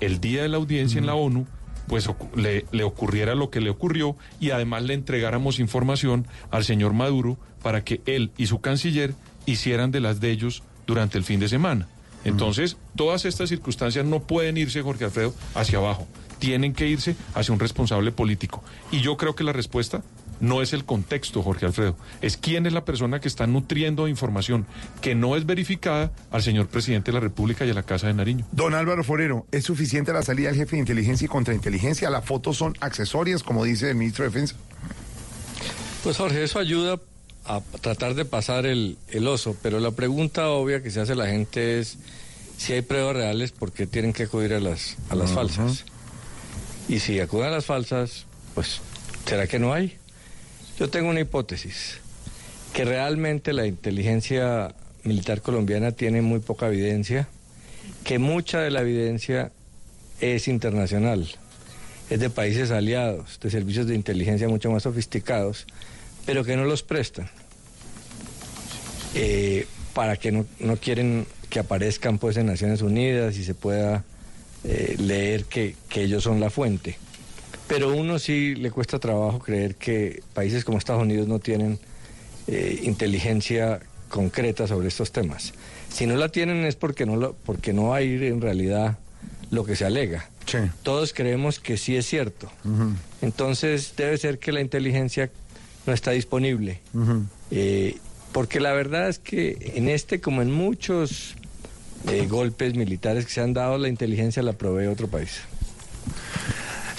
[0.00, 1.46] el día de la audiencia en la ONU,
[1.88, 6.92] pues le, le ocurriera lo que le ocurrió y además le entregáramos información al señor
[6.92, 9.14] Maduro para que él y su canciller
[9.46, 11.88] hicieran de las de ellos durante el fin de semana.
[12.24, 16.06] Entonces, todas estas circunstancias no pueden irse, Jorge Alfredo, hacia abajo.
[16.38, 18.64] tienen que irse hacia un responsable político.
[18.90, 20.02] Y yo creo que la respuesta
[20.42, 24.66] no es el contexto, Jorge Alfredo, es quién es la persona que está nutriendo información
[25.00, 28.14] que no es verificada al señor presidente de la República y a la Casa de
[28.14, 28.44] Nariño.
[28.50, 32.10] Don Álvaro Forero, ¿es suficiente la salida del jefe de inteligencia y contrainteligencia?
[32.10, 34.56] ¿Las fotos son accesorias, como dice el ministro de Defensa?
[36.02, 36.98] Pues Jorge, eso ayuda
[37.44, 41.28] a tratar de pasar el, el oso, pero la pregunta obvia que se hace la
[41.28, 41.98] gente es
[42.56, 45.84] si hay pruebas reales, ¿por qué tienen que acudir a las, a las falsas?
[46.88, 48.80] Y si acuden a las falsas, pues,
[49.24, 49.98] ¿será que no hay?
[50.78, 51.98] Yo tengo una hipótesis,
[52.72, 54.74] que realmente la inteligencia
[55.04, 57.28] militar colombiana tiene muy poca evidencia,
[58.04, 59.52] que mucha de la evidencia
[60.20, 61.28] es internacional,
[62.08, 65.66] es de países aliados, de servicios de inteligencia mucho más sofisticados,
[66.24, 67.28] pero que no los prestan,
[69.14, 74.04] eh, para que no, no quieren que aparezcan pues en Naciones Unidas y se pueda
[74.64, 76.96] eh, leer que, que ellos son la fuente.
[77.72, 81.78] Pero uno sí le cuesta trabajo creer que países como Estados Unidos no tienen
[82.46, 83.80] eh, inteligencia
[84.10, 85.54] concreta sobre estos temas.
[85.90, 88.98] Si no la tienen es porque no, lo, porque no hay en realidad
[89.50, 90.28] lo que se alega.
[90.82, 92.52] Todos creemos que sí es cierto.
[93.22, 95.30] Entonces debe ser que la inteligencia
[95.86, 96.80] no está disponible.
[97.50, 97.96] Eh,
[98.32, 101.36] porque la verdad es que en este, como en muchos
[102.08, 105.40] eh, golpes militares que se han dado, la inteligencia la provee otro país.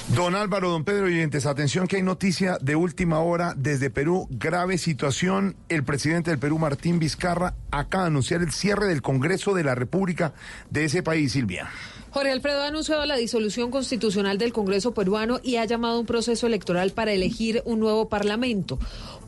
[0.10, 4.78] Don Álvaro, don Pedro Oyentes, atención que hay noticia de última hora desde Perú, grave
[4.78, 5.56] situación.
[5.70, 9.76] El presidente del Perú, Martín Vizcarra, acaba de anunciar el cierre del Congreso de la
[9.76, 10.34] República
[10.70, 11.70] de ese país, Silvia.
[12.12, 16.46] Jorge Alfredo ha anunciado la disolución constitucional del Congreso peruano y ha llamado un proceso
[16.46, 18.78] electoral para elegir un nuevo parlamento.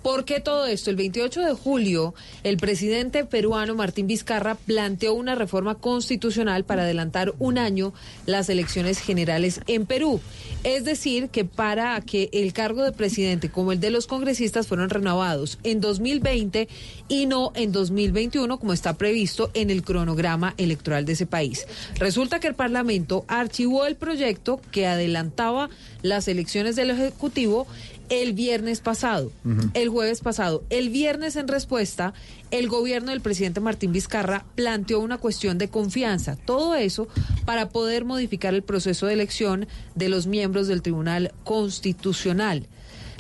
[0.05, 0.91] ¿Por qué todo esto?
[0.91, 2.13] El 28 de julio,
[2.43, 7.91] el presidente peruano Martín Vizcarra planteó una reforma constitucional para adelantar un año
[8.27, 10.21] las elecciones generales en Perú.
[10.63, 14.91] Es decir, que para que el cargo de presidente como el de los congresistas fueron
[14.91, 16.67] renovados en 2020
[17.07, 21.65] y no en 2021 como está previsto en el cronograma electoral de ese país.
[21.97, 25.71] Resulta que el Parlamento archivó el proyecto que adelantaba
[26.03, 27.65] las elecciones del Ejecutivo
[28.09, 29.31] el viernes pasado,
[29.73, 30.63] el jueves pasado.
[30.69, 32.13] El viernes en respuesta,
[32.51, 36.35] el gobierno del presidente Martín Vizcarra planteó una cuestión de confianza.
[36.35, 37.07] Todo eso
[37.45, 42.67] para poder modificar el proceso de elección de los miembros del Tribunal Constitucional.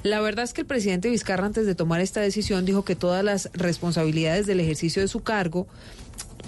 [0.03, 3.23] La verdad es que el presidente Vizcarra antes de tomar esta decisión dijo que todas
[3.23, 5.65] las responsabilidades del ejercicio de su cargo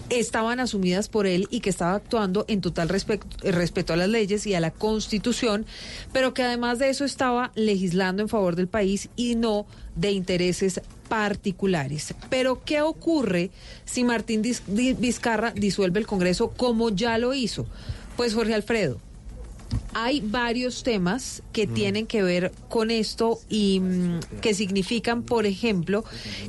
[0.09, 4.53] estaban asumidas por él y que estaba actuando en total respeto, a las leyes y
[4.53, 5.65] a la constitución,
[6.13, 9.65] pero que además de eso estaba legislando en favor del país y no
[9.95, 12.13] de intereses particulares.
[12.29, 13.51] Pero ¿qué ocurre
[13.85, 17.65] si Martín Vizcarra disuelve el Congreso como ya lo hizo?
[18.15, 18.99] Pues Jorge Alfredo,
[19.93, 26.03] hay varios temas que tienen que ver con esto y mm, que significan, por ejemplo,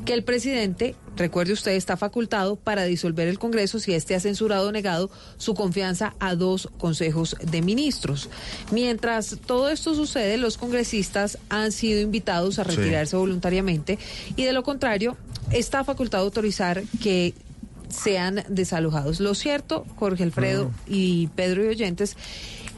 [0.05, 4.69] que el presidente, recuerde usted, está facultado para disolver el Congreso si éste ha censurado
[4.69, 8.29] o negado su confianza a dos consejos de ministros.
[8.71, 13.99] Mientras todo esto sucede, los congresistas han sido invitados a retirarse voluntariamente
[14.37, 15.17] y de lo contrario,
[15.51, 17.35] está facultado autorizar que
[17.89, 19.21] sean desalojados.
[19.21, 22.17] Lo cierto, Jorge Alfredo y Pedro y Oyentes,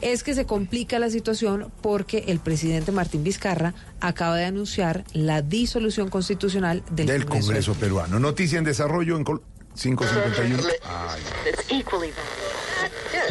[0.01, 5.41] es que se complica la situación porque el presidente Martín Vizcarra acaba de anunciar la
[5.41, 8.19] disolución constitucional del, del Congreso, peruano.
[8.19, 10.63] Noticia en desarrollo en 551.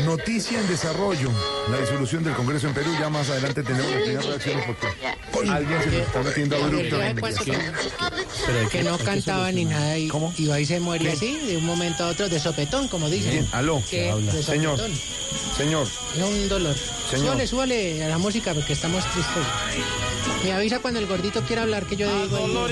[0.04, 1.30] Noticia en desarrollo.
[1.70, 2.90] La disolución del Congreso en Perú.
[2.98, 7.22] Ya más adelante tenemos las primeras reacciones porque alguien se nos está metiendo abruptamente.
[8.70, 12.08] Que no cantaba ni nada y iba y se muere así de un momento a
[12.08, 13.30] otro de sopetón, como dicen.
[13.32, 13.82] Bien, aló.
[14.44, 14.80] Señor.
[15.56, 15.86] Señor.
[16.18, 16.74] No un dolor.
[17.10, 17.26] Señor.
[17.26, 19.44] Súbale, súbale a la música porque estamos tristes.
[20.44, 22.68] Me avisa cuando el gordito quiera hablar que yo digo.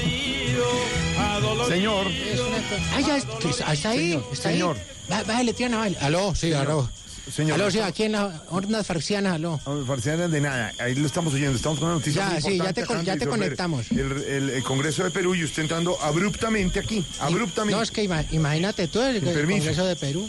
[1.68, 2.06] Señor.
[2.08, 3.98] Es una cosa- Ah, ya está, está ahí.
[4.10, 4.54] Señor, está ahí.
[4.54, 4.76] señor.
[5.10, 5.54] Va- bájale.
[6.00, 6.88] Aló, sí, aló.
[7.32, 7.54] Señor.
[7.60, 9.60] Aló, sí, aquí en las hornas farcianas, aló.
[9.66, 12.48] No, Farcianas de nada, ahí lo estamos oyendo, estamos con una noticia Ya, muy sí,
[12.48, 13.90] ya importante, con- ya de te conectamos.
[13.90, 17.76] El, el- el Congreso de Perú y usted entrando abruptamente aquí, abruptamente.
[17.76, 19.46] No, es que ima- imagínate tú, el, el.
[19.48, 20.28] Congreso de Perú.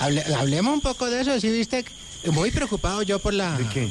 [0.00, 1.84] Hable- hablemos un poco de eso, sí, viste,
[2.32, 3.56] muy preocupado yo por la...
[3.58, 3.90] ¿De qué?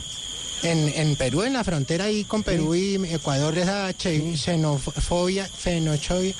[0.63, 6.33] En, en Perú, en la frontera ahí con Perú y Ecuador, esa che- xenofobia, fenochovia.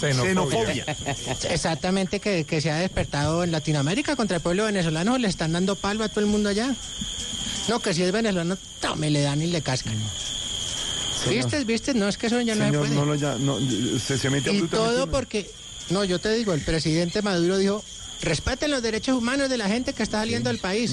[0.00, 0.84] Xenofobia.
[1.50, 5.74] Exactamente, que, que se ha despertado en Latinoamérica contra el pueblo venezolano, le están dando
[5.74, 6.74] palo a todo el mundo allá.
[7.68, 9.96] No, que si es venezolano, tome, le dan y le cascan.
[11.28, 11.64] ¿Viste?
[11.64, 11.92] ¿Viste?
[11.92, 12.94] No, es que eso ya no se Señor, puede.
[12.94, 15.50] no lo ya, no, usted se mete Y todo porque,
[15.90, 17.82] no, yo te digo, el presidente Maduro dijo,
[18.22, 20.92] respeten los derechos humanos de la gente que está saliendo del país.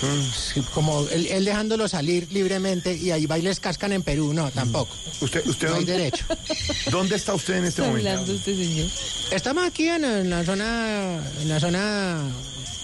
[0.00, 4.34] Sí, como él, él dejándolo salir libremente y ahí va y les cascan en Perú.
[4.34, 4.94] No, tampoco.
[5.20, 6.24] ¿Usted, usted No hay derecho.
[6.90, 8.10] ¿Dónde está usted en este Está momento?
[8.10, 8.90] hablando este señor.
[9.30, 12.22] Estamos aquí en, en la zona, en la zona,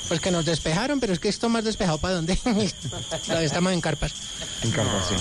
[0.09, 2.39] pues que nos despejaron, pero es que esto más despejado para dónde.
[3.43, 4.13] Estamos en carpas.
[4.63, 5.15] En Carpa, sí.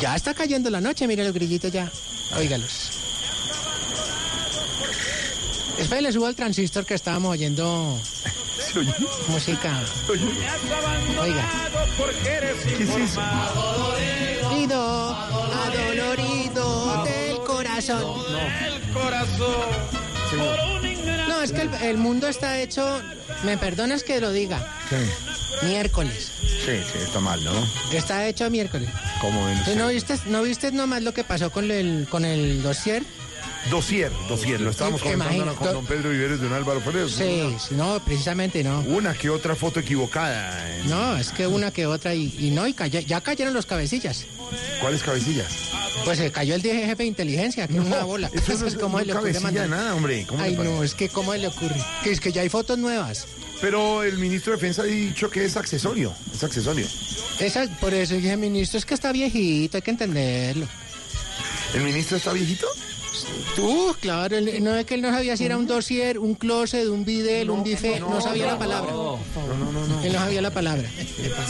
[0.00, 1.90] Ya está cayendo la noche, mire los grillitos ya.
[2.36, 2.72] Óigalos.
[5.78, 7.98] Espera, le subo al transistor que estábamos oyendo
[9.28, 9.80] música.
[11.20, 11.44] Oiga.
[12.76, 13.20] ¿Qué es eso?
[13.20, 18.22] Adolorido, adolorido del corazón.
[18.66, 20.04] El corazón.
[21.28, 23.00] No, es que el, el mundo está hecho,
[23.44, 26.32] me perdonas que lo diga, Sí, miércoles.
[26.40, 27.52] sí, sí, está mal, ¿no?
[27.92, 28.88] Está hecho miércoles.
[29.20, 33.04] ¿Cómo ven ¿No viste, ¿No viste nomás lo que pasó con el, con el dossier?
[33.70, 37.12] Dosier, dosier, lo estábamos comentando con don Pedro Viveros de un Álvaro Pérez.
[37.12, 38.80] Sí, no, precisamente no.
[38.80, 40.76] Una que otra foto equivocada.
[40.78, 43.64] en- No, es que una que otra y, y no, y cayó- ya cayeron los
[43.64, 44.26] cabecillas.
[44.80, 45.46] ¿Cuáles cabecillas?
[46.04, 48.30] Pues se cayó el jefe de inteligencia, que es una bola.
[48.34, 49.68] eso no es- ¿Cómo no se le ocurre mandar?
[49.70, 50.26] nada, hombre.
[50.28, 51.82] ¿Cómo le Ay, no, es que ¿cómo le ocurre?
[52.02, 53.26] Que es que ya hay fotos nuevas.
[53.62, 56.12] Pero el ministro de Defensa ha dicho que es accesorio.
[56.34, 56.86] Es accesorio.
[57.40, 60.66] Esa, por eso dije, ministro, es que está viejito, hay que entenderlo.
[61.72, 62.66] ¿El ministro está viejito?
[63.56, 67.04] Tú, claro, no es que él no sabía si era un dossier, un closet, un
[67.04, 68.92] bidel, un bife, no, sabía la palabra.
[68.92, 69.18] No,
[69.58, 70.02] no, no, no.
[70.02, 70.88] Él no sabía la palabra.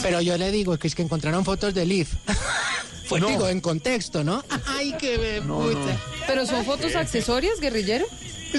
[0.01, 2.09] Pero yo le digo que es que encontraron fotos de Leaf.
[3.05, 3.27] Fue, No.
[3.27, 4.43] digo, en contexto, ¿no?
[4.65, 5.99] Ay, qué puta.
[6.25, 8.05] ¿Pero son fotos accesorias, guerrillero?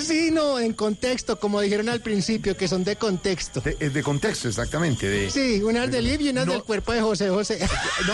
[0.02, 3.60] Sí, no, en contexto, como dijeron al principio, que son de contexto.
[3.60, 5.08] De, es de contexto, exactamente.
[5.08, 5.30] De...
[5.30, 7.58] Sí, unas de Liv y unas del cuerpo de José José.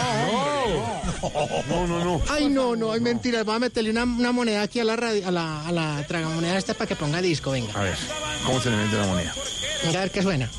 [1.69, 2.21] No, no, no.
[2.29, 3.43] Ay, no, no, ay, mentira.
[3.45, 6.57] Voy a meterle una, una moneda aquí a la, radio, a la, a la tragamoneda
[6.59, 7.73] esta para que ponga disco, venga.
[7.79, 7.97] A ver,
[8.45, 9.35] ¿cómo se le mete la moneda?
[9.85, 10.51] Venga, a ver qué suena.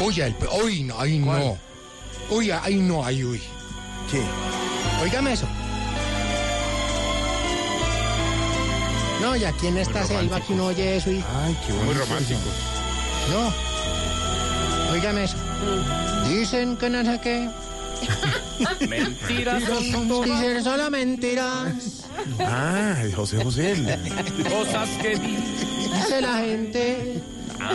[0.00, 1.58] Uy, el, pe- uy, no, ay, no.
[2.30, 3.40] Uy, ay, no, ay, uy.
[4.10, 4.22] ¿Qué?
[5.02, 5.46] Óigame eso.
[9.20, 11.24] No, y aquí en esta selva que uno oye eso y...
[11.42, 12.40] Ay, qué Muy romántico.
[13.30, 14.92] No.
[14.92, 15.36] Óigame eso.
[16.28, 17.48] Dicen que no sé qué.
[18.86, 22.04] Mentiras Dicen solo mentiras.
[22.40, 23.98] Ah, José José.
[24.48, 25.36] Cosas que di.
[25.94, 27.22] Dice la gente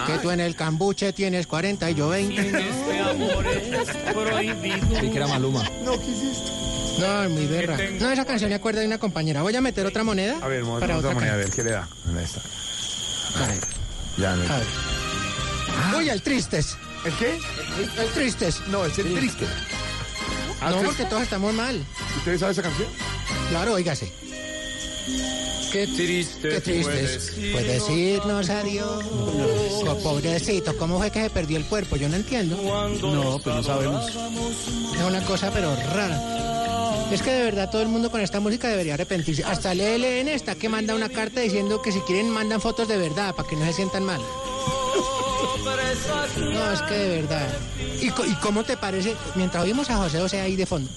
[0.05, 2.39] que tú en el cambuche tienes 40 y yo 20.
[2.39, 4.99] Este amor es prohibido.
[4.99, 5.63] Sí, que era Maluma.
[5.84, 6.61] No, ¿qué es esto?
[6.99, 7.77] No, muy berra.
[7.99, 9.41] No, esa canción me acuerda de una compañera.
[9.41, 10.38] Voy a meter otra moneda.
[10.41, 11.88] A ver, vamos a para otra otra moneda, a ver, ¿qué le da?
[13.35, 13.59] Ahí.
[14.18, 14.53] Ya, no.
[14.53, 14.68] A ver.
[15.97, 16.77] Uy, el tristes.
[17.05, 17.39] ¿El qué?
[18.01, 18.61] El tristes.
[18.68, 19.45] No, es el triste.
[20.59, 21.84] Ah, No, ¿usted- porque todos estamos mal.
[22.18, 22.88] ¿Ustedes saben esa canción?
[23.49, 24.11] Claro, óigase.
[25.72, 26.49] Qué triste.
[26.49, 27.34] Qué tristes.
[27.53, 29.03] Pues decirnos adiós.
[29.09, 31.95] Oh, pobrecito, ¿cómo fue que se perdió el cuerpo?
[31.95, 32.57] Yo no entiendo.
[33.01, 34.05] No, pues no sabemos.
[34.95, 36.60] Es una cosa pero rara.
[37.11, 39.43] Es que de verdad todo el mundo con esta música debería arrepentirse.
[39.43, 42.97] Hasta el ELN está que manda una carta diciendo que si quieren mandan fotos de
[42.97, 44.21] verdad para que no se sientan mal.
[46.38, 47.47] No, es que de verdad.
[48.01, 48.09] ¿Y,
[48.41, 49.15] cómo te parece?
[49.35, 50.89] Mientras oímos a José José ahí de fondo.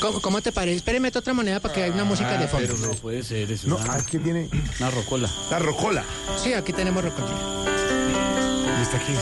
[0.00, 0.78] ¿Cómo, cómo te parece?
[0.78, 2.66] Espéreme otra moneda para que haya una música de fondo.
[2.74, 3.68] Pero no puede ser eso.
[3.68, 4.48] No, ah, es que tiene
[4.80, 5.30] una rocola.
[5.48, 6.04] la rocola.
[6.42, 7.38] Sí, aquí tenemos rococina.
[8.78, 9.12] ¿Y está aquí?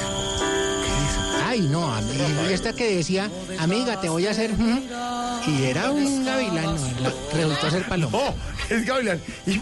[1.44, 2.12] Ay, no, a mí-
[2.48, 4.52] y esta que decía, amiga, te voy a hacer...
[4.58, 4.80] ujú",
[5.46, 6.64] Y era un gavilán,
[7.02, 8.18] no, resultó ser paloma.
[8.18, 8.34] Oh,
[8.68, 9.20] es Gavilán.
[9.46, 9.60] Y-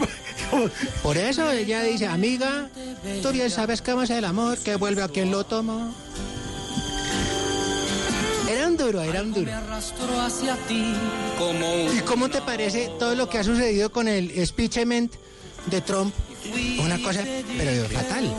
[1.02, 2.68] Por eso ella dice, amiga,
[3.22, 5.92] tú bien sabes cómo es el amor, que vuelve a quien lo tomó.
[8.50, 9.50] Era un duro, era un duro.
[10.24, 10.94] hacia ti
[11.38, 15.12] como ¿Y cómo te parece todo lo que ha sucedido con el speechment
[15.66, 16.14] de Trump?
[16.80, 17.22] Una cosa,
[17.56, 18.32] pero fatal.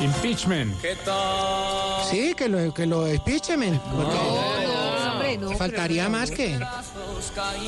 [0.00, 0.80] Impeachment.
[0.80, 2.04] ¿Qué tal?
[2.10, 3.80] Sí, que lo, que lo speechment.
[3.82, 4.93] Porque No,
[5.34, 5.56] hombre, no.
[5.58, 6.58] faltaría más que,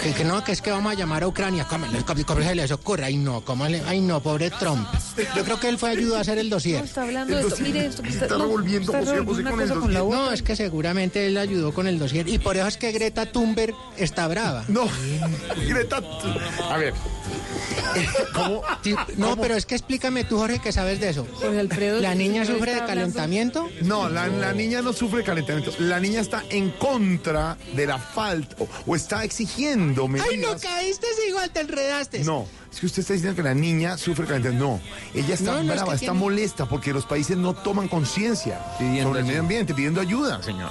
[0.02, 1.66] que, que no, que es que vamos a llamar a Ucrania.
[1.68, 3.04] ¿Cómo, cómo- cómo se les ocurre?
[3.04, 4.86] Ay, no, ¿cómo le- ay, no, pobre Trump.
[5.34, 6.84] Yo creo que él fue ayudó a hacer el No, dossier.
[6.84, 7.56] está hablando de esto.
[7.60, 8.02] Mire esto.
[8.02, 10.42] Está, Está no, revolviendo está José José revolviendo con el cosa con la No, es
[10.42, 12.28] que seguramente él ayudó con el dossier.
[12.28, 14.64] Y por eso es que Greta Thunberg está brava.
[14.68, 14.88] No,
[15.68, 16.00] Greta.
[16.70, 16.94] A ver.
[18.34, 18.62] ¿Cómo?
[18.82, 21.26] Sí, No, pero es que explícame tú, Jorge, que sabes de eso.
[21.58, 22.00] Alfredo.
[22.00, 23.68] ¿La niña ¿no sufre de calentamiento?
[23.82, 25.72] No, la, la niña no sufre calentamiento.
[25.78, 30.28] La niña está en contra de la falta o, o está exigiendo medidas.
[30.30, 32.24] Ay, no caíste igual, te enredaste.
[32.24, 34.64] No, es que usted está diciendo que la niña sufre calentamiento.
[34.66, 34.80] No,
[35.14, 37.88] ella está No, no, es brava, que está tiene- molesta porque los países no toman
[37.88, 40.70] conciencia sobre el medio ambiente, pidiendo ayuda, señor.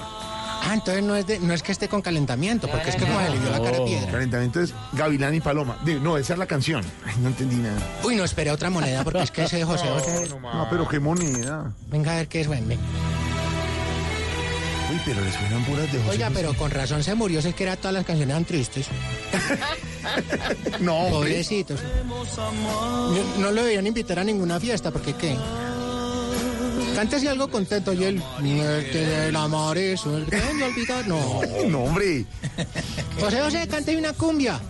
[0.68, 3.20] Ah, entonces no es, de- no es que esté con calentamiento, porque es que como
[3.20, 4.10] se le dio la cara a piedra.
[4.10, 5.78] Calentamiento es Gavilán y Paloma.
[5.84, 6.82] Digo, No, esa es la canción.
[7.06, 7.78] Ay, no entendí nada.
[8.02, 10.28] Uy, no esperé otra moneda porque es que ese de José José.
[10.40, 11.72] No, pero qué moneda.
[11.88, 12.80] Venga a ver qué es, ven, ven.
[14.90, 16.38] Uy, pero le suenan puras de José Oiga, José.
[16.40, 18.86] pero con razón se murió, si es que era todas las canciones eran tristes.
[20.80, 21.08] No.
[21.10, 21.80] Pobrecitos.
[22.06, 25.36] No, no lo debían invitar a ninguna fiesta, porque ¿qué?
[26.94, 28.22] Cántese algo contento y él.
[28.40, 30.26] Muerte del amor es el.
[31.08, 31.40] No.
[31.68, 32.24] No, hombre.
[33.20, 34.60] José José, cante una cumbia.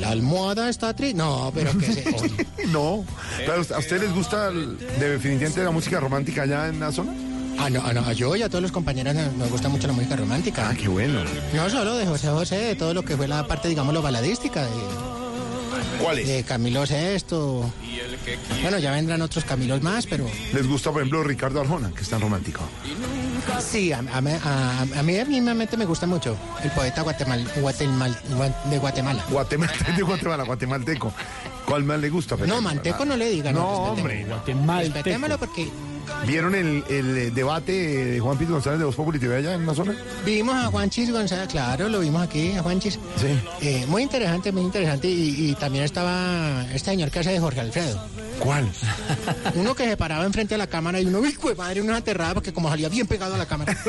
[0.00, 1.16] La almohada está triste.
[1.16, 2.04] No, pero se.
[2.20, 2.46] oye.
[2.68, 3.04] No.
[3.44, 7.12] Claro, ¿A ustedes les gusta el- definitivamente la música romántica allá en la zona?
[7.60, 9.86] Ah, no, ah, no, a yo y a todos los compañeros nos, nos gusta mucho
[9.86, 10.68] la música romántica.
[10.70, 11.20] Ah, qué bueno.
[11.54, 14.64] No solo de José José, de todo lo que fue la parte, digamos, lo baladística.
[14.64, 14.70] De,
[16.00, 16.26] ¿Cuáles?
[16.26, 17.70] De Camilo Sesto.
[18.62, 22.08] Bueno, ya vendrán otros Camilos más, pero ¿Les gusta, por ejemplo, Ricardo Arjona, que es
[22.08, 22.62] tan romántico?
[23.60, 28.16] sí, a, a mí- a- a mí mismamente me gusta mucho el poeta guatemal, guatemal-
[28.30, 29.22] gua- de Guatemala.
[29.28, 31.12] Guatemala, de Guatemala, guatemalteco.
[31.66, 32.36] ¿Cuál más le gusta?
[32.36, 33.54] No, manteco no le digan.
[33.54, 34.26] No, hombre.
[34.78, 35.68] Respetémoslo porque
[36.26, 39.66] ¿Vieron el, el, eh, debate de Juan Piz González de Voz Populi TV allá en
[39.66, 39.94] la zona?
[40.24, 42.98] vimos a Juanchis González, claro, lo vimos aquí, a Juanchis.
[43.16, 43.40] Sí.
[43.62, 45.08] Eh, muy interesante, muy interesante.
[45.08, 48.00] Y, y también estaba este señor que hace de Jorge Alfredo.
[48.38, 48.70] ¿Cuál?
[49.54, 52.34] Uno que se paraba enfrente de la cámara y uno, hijo de madre, uno aterrada
[52.34, 53.76] porque como salía bien pegado a la cámara.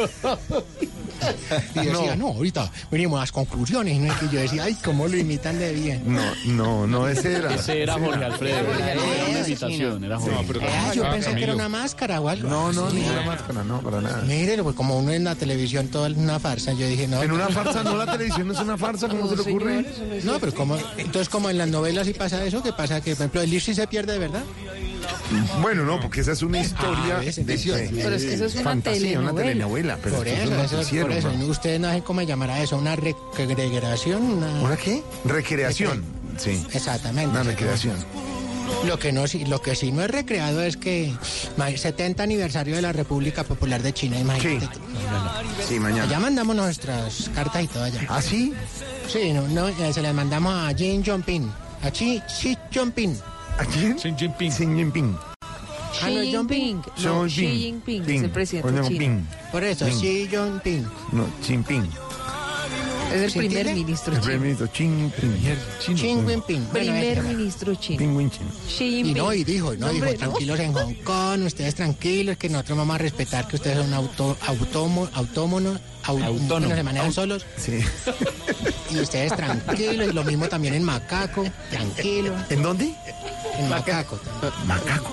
[1.76, 4.00] Y decía, no, ahorita venimos a las conclusiones.
[4.00, 4.14] ¿no?
[4.22, 6.04] Y yo decía, ay, cómo lo imitan de bien.
[6.06, 7.54] No, no, no, ese era.
[7.56, 8.58] Ese era Jorge Alfredo.
[8.58, 10.60] Era una invitación, era Jorge.
[10.68, 12.50] Ah, yo pensé que era una máscara o algo.
[12.50, 12.98] No, no, Sí.
[12.98, 14.22] ninguna máscara, no, para nada.
[14.24, 17.22] Mire, pues como uno en la televisión todo es una farsa, yo dije, no.
[17.24, 19.86] En una farsa, no, la televisión no es una farsa, ¿cómo se le ocurre?
[20.24, 23.22] No, pero como, entonces como en las novelas sí pasa eso, que pasa que, por
[23.24, 24.44] ejemplo, el libro sí se pierde de verdad.
[25.62, 28.54] Bueno, no, porque esa es una historia Ah, de, Entonces, Pero es que eso es
[28.56, 29.96] una fantasía, una telenovela.
[29.96, 29.98] telenovela.
[30.04, 31.32] Pero por eso, eso, por eso.
[31.38, 31.46] ¿no?
[31.46, 34.62] Ustedes no saben cómo llamar a eso, una recreación, una...
[34.62, 35.04] ¿Una qué?
[35.26, 36.04] Recreación.
[36.38, 36.66] Sí.
[36.74, 37.30] Exactamente.
[37.32, 37.96] Una recreación.
[38.86, 41.14] Lo que no sí- lo que sí no es recreado es que
[41.58, 44.78] ma- 70 aniversario de la República Popular de China, imagínate.
[45.68, 46.08] Sí, mañana.
[46.10, 48.02] Ya mandamos nuestras cartas y todo allá.
[48.08, 48.54] ¿Ah, sí?
[49.12, 51.52] Sí, no, no, eh, se las mandamos a Jin Jinping.
[51.84, 53.18] A Xi, Xi Jinping.
[53.58, 53.98] ¿A quién?
[54.00, 54.52] Xi Jinping.
[54.52, 55.18] Xi Jinping.
[55.42, 56.82] Ah, no, Xi Jinping.
[56.96, 57.30] Xi No, Jinping.
[57.30, 59.22] Xi Jinping es el presidente chino.
[59.52, 60.00] Por eso, Ping.
[60.00, 60.88] Xi Jinping.
[61.12, 61.90] No, Jinping.
[63.14, 64.26] Es el ¿Sí primer ministro El chino.
[64.26, 64.68] primer ministro.
[64.74, 66.16] Xi.
[66.16, 68.00] Bueno, Primer ministro chino.
[68.32, 68.52] Chino.
[68.70, 72.78] Xi Y no, y dijo, no, dijo, tranquilos en Hong Kong, ustedes tranquilos, que nosotros
[72.78, 76.48] vamos a respetar que ustedes son auto, autómo, autómonos, au- Autónomo.
[76.50, 77.80] bueno, se manejan solos, Sí.
[78.92, 82.94] y ustedes tranquilos, y lo mismo también en Macaco, tranquilo, ¿En dónde?
[83.58, 84.20] en Macaco.
[84.66, 85.12] Macaco.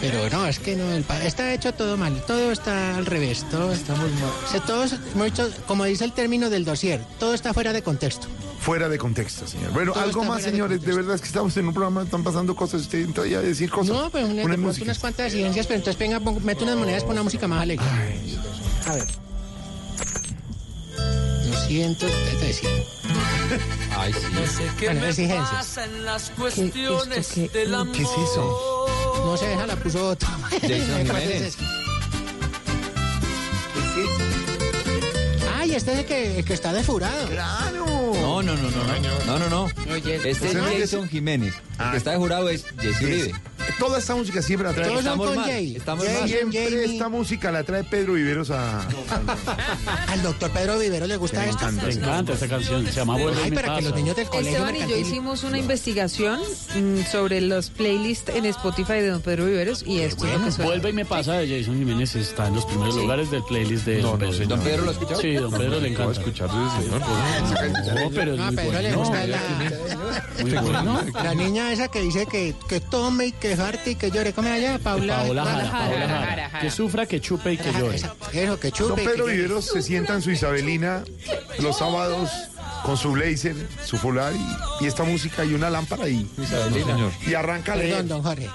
[0.00, 3.72] Pero no, es que no, el está hecho todo mal, todo está al revés, todo
[3.72, 4.30] está muy mal.
[4.46, 7.72] O sea, todo es- hemos hecho, como dice el término del dossier, todo está fuera
[7.72, 8.26] de contexto.
[8.60, 9.72] Fuera de contexto, señor.
[9.72, 10.82] Bueno, Todo algo más, de señores.
[10.82, 12.82] De, verdad es que estamos en un programa, están pasando cosas.
[12.82, 13.96] Usted todavía a decir cosas.
[13.96, 17.22] No, pues una, unas cuantas exigencias, pero entonces venga, pon- mete unas monedas con una
[17.22, 17.86] música más alegre.
[18.86, 19.06] A ver.
[21.50, 22.10] 200,
[22.40, 22.68] te decía.
[23.96, 24.84] Ay, sí.
[24.84, 25.78] Bueno, exigencias.
[26.36, 27.92] ¿Qué, esto qué?
[27.92, 28.86] ¿Qué es eso?
[29.24, 30.28] No se deja, la puso otro.
[30.60, 31.56] Jason ¿Cuál es Jiménez.
[35.70, 37.28] Ay, este es el que, el que está defurado.
[37.28, 37.86] ¡Claro!
[37.86, 39.92] No, no, no, no, no, no, no, no.
[39.92, 41.54] Oye, Este es ¿Usted no es Jason Jiménez.
[41.78, 43.34] El que está de jurado es Jesse Uribe.
[43.78, 44.88] Toda esta música siempre la trae.
[44.88, 45.76] Todos son Estamos con Jay.
[45.76, 46.28] estamos Jay, mal.
[46.28, 46.84] Siempre Jamie.
[46.84, 48.80] esta música la trae Pedro Viveros a.
[50.08, 51.58] Al doctor Pedro Vivero le gusta Me esto.
[51.66, 51.86] encanta.
[51.86, 52.86] Me encanta esta canción.
[52.86, 55.58] Se llama Vuelve Ay, para que los niños del colegio Esteban y yo hicimos una
[55.58, 56.40] investigación
[56.74, 60.52] mm, sobre los playlists en Spotify de Don Pedro Viveros y esto es lo que
[60.52, 60.70] suena.
[60.70, 64.02] Vuelve y me pasa de Jason Jiménez está en los primeros lugares del playlist de
[64.02, 64.46] No, Don no.
[64.46, 65.16] ¿Don Pedro lo escuchó?
[65.16, 66.12] Sí, Don Pedro le encanta.
[66.20, 67.00] escuchar ese señor.
[67.00, 69.38] No, pero No, a Pedro le gusta la,
[70.42, 71.00] Muy bueno.
[71.14, 74.32] la niña esa que dice que, que tome y que jarte y que llore.
[74.32, 74.78] ¿Cómo allá?
[74.78, 75.18] Paula.
[75.18, 76.60] Paola Jara, Paola Jara.
[76.60, 77.96] Que sufra, que chupe y que llore.
[77.96, 79.02] Eso, que Don chupe.
[79.02, 79.26] y que Pedro.
[79.26, 81.04] Viveros se sienta en su Isabelina
[81.60, 82.30] los sábados
[82.84, 83.54] con su blazer,
[83.84, 87.12] su fular y, y esta música y una lámpara y, señor.
[87.26, 87.90] y arranca a leer.
[87.90, 88.48] Perdón, don Jorge.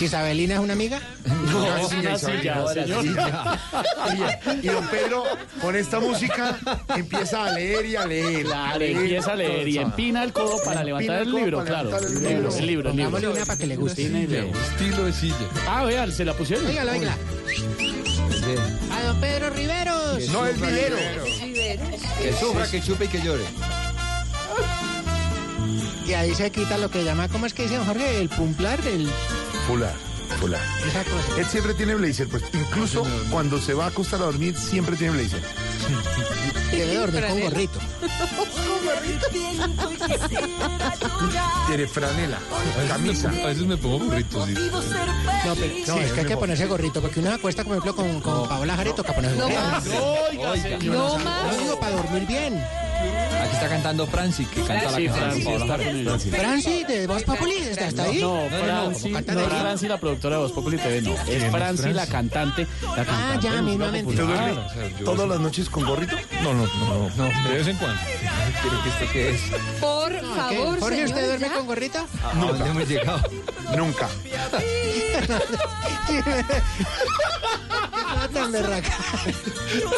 [0.00, 1.00] ¿Isabelina es una amiga?
[1.24, 3.04] No, es sí, una Isabelina, silla, señor.
[4.62, 5.24] Y, y don Pedro,
[5.60, 6.58] con esta música,
[6.96, 8.46] empieza a leer y a leer.
[8.46, 11.96] Claro, empieza a leer y empina el codo para levantar el el libro, claro.
[11.96, 12.90] el El libro, el libro, el libro.
[12.90, 14.02] Pongámosle una para que le guste.
[14.02, 15.36] Estilo de silla.
[15.68, 16.66] Ah, vean, se la pusieron.
[16.66, 17.16] Óigala, óigala.
[18.92, 20.28] A don Pedro Riveros.
[20.28, 20.96] No es vivero.
[22.18, 23.44] Que sufra, que chupe y que llore.
[26.06, 28.20] Y ahí se quita lo que llama, ¿cómo es que dice don Jorge?
[28.20, 29.08] El pumplar, el...
[29.66, 29.94] Fular.
[30.40, 31.38] Cosa.
[31.38, 35.12] Él siempre tiene blazer, pues incluso cuando se va a acostar a dormir siempre tiene
[35.14, 35.42] blazer.
[36.72, 37.78] Y debe dormir con gorrito.
[41.68, 42.38] Tiene franela,
[42.88, 43.28] camisa.
[43.28, 44.46] A veces me pongo burritos.
[44.46, 44.54] sí.
[44.54, 47.94] No, pero, no, es que hay que ponerse gorrito, porque uno se acuesta, por ejemplo,
[47.94, 50.92] con, con Paola Jare, toca ponerse No gorrito.
[50.92, 52.64] No No para dormir bien.
[53.42, 56.18] Aquí está cantando Franci, que canta la canción Franci de Paola.
[56.18, 58.20] Franci, Voz Populi, ¿está hasta ahí?
[58.20, 59.44] No, Franci, ¿cómo cantan no?
[59.48, 61.14] Franci la productora de Voz Populi TV, no.
[61.28, 62.66] Es Franci la cantante.
[62.96, 64.10] La cantante Ah, ya, mismamente.
[64.10, 64.54] ¿Usted popular.
[64.74, 66.16] duerme todas las noches con gorrito?
[66.42, 67.24] No, no, no, no.
[67.50, 68.00] De vez en cuando.
[68.62, 69.40] Pero que esto qué es.
[69.80, 70.20] Por ¿Qué?
[70.36, 71.54] favor, Jorge, ¿usted duerme ya.
[71.54, 72.06] con gorrito?
[72.22, 73.20] ¿A dónde hemos llegado?
[73.76, 74.08] Nunca.
[78.22, 78.96] No tan berraca.
[79.82, 79.90] No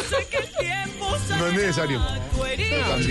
[1.47, 2.01] es necesario.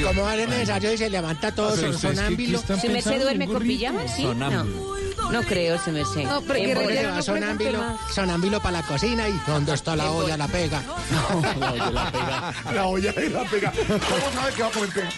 [0.06, 2.60] Como a ser necesario y se levanta todo son, sonámbilo.
[2.80, 4.06] ¿Se me se duerme con pijama?
[4.08, 4.24] Sí.
[4.24, 4.94] No.
[5.30, 6.24] No creo, se me se.
[6.24, 8.14] No, pero En va no más.
[8.14, 10.36] sonámbilo para la cocina y ¿dónde está la olla?
[10.36, 10.82] La pega.
[11.10, 12.54] No, yo la pega.
[12.72, 13.72] La olla de la pega.
[13.72, 15.10] ¿Cómo sabe que va a comer pega?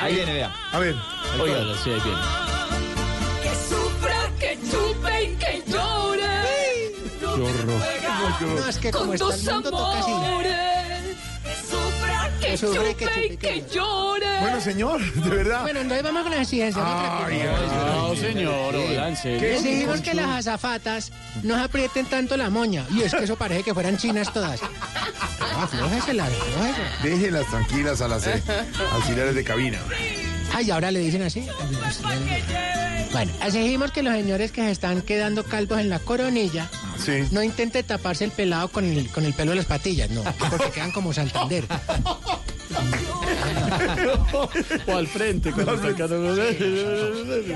[0.00, 0.54] Ahí viene, vea.
[0.72, 0.94] A ver.
[1.40, 2.18] Oiga, sí, ahí viene.
[3.42, 6.92] Que sufra, que chupe y que llore.
[7.18, 7.82] Qué horror.
[8.40, 10.12] No, es que como Con está tus el mundo toca así.
[12.50, 14.40] Que chupe que que llore.
[14.40, 15.62] Bueno, señor, de verdad.
[15.62, 16.84] Bueno, entonces vamos con las exigencias.
[16.86, 17.42] Ay,
[17.96, 18.74] No, señor.
[18.74, 21.12] Exigimos que las azafatas
[21.42, 22.86] no aprieten tanto la moña.
[22.90, 24.60] Y es que eso parece que fueran chinas todas.
[25.56, 26.90] Aflójesela, aflójesela.
[27.02, 28.42] Déjenlas tranquilas a las eh,
[28.92, 29.78] auxiliares de cabina.
[30.54, 31.46] Ay, ahora le dicen así.
[33.12, 36.70] Bueno, exigimos que los señores que se están quedando calvos en la coronilla
[37.04, 37.24] Sí.
[37.30, 40.70] no intenten taparse el pelado con el, con el pelo de las patillas, no, porque
[40.70, 41.64] quedan como Santander.
[44.86, 46.04] O al frente, cuando está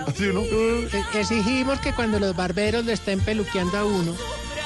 [0.07, 0.41] Así, ¿no?
[0.43, 0.89] E-
[1.21, 4.15] Exigimos que cuando los barberos le estén peluqueando a uno,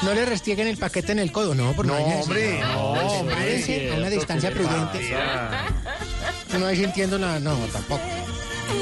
[0.03, 2.61] no le restieguen el paquete en el codo, no, por No, hombre.
[2.61, 3.91] No, hombre.
[3.93, 5.15] A una distancia prudente.
[6.59, 7.39] No sintiendo la...
[7.41, 8.03] No, tampoco.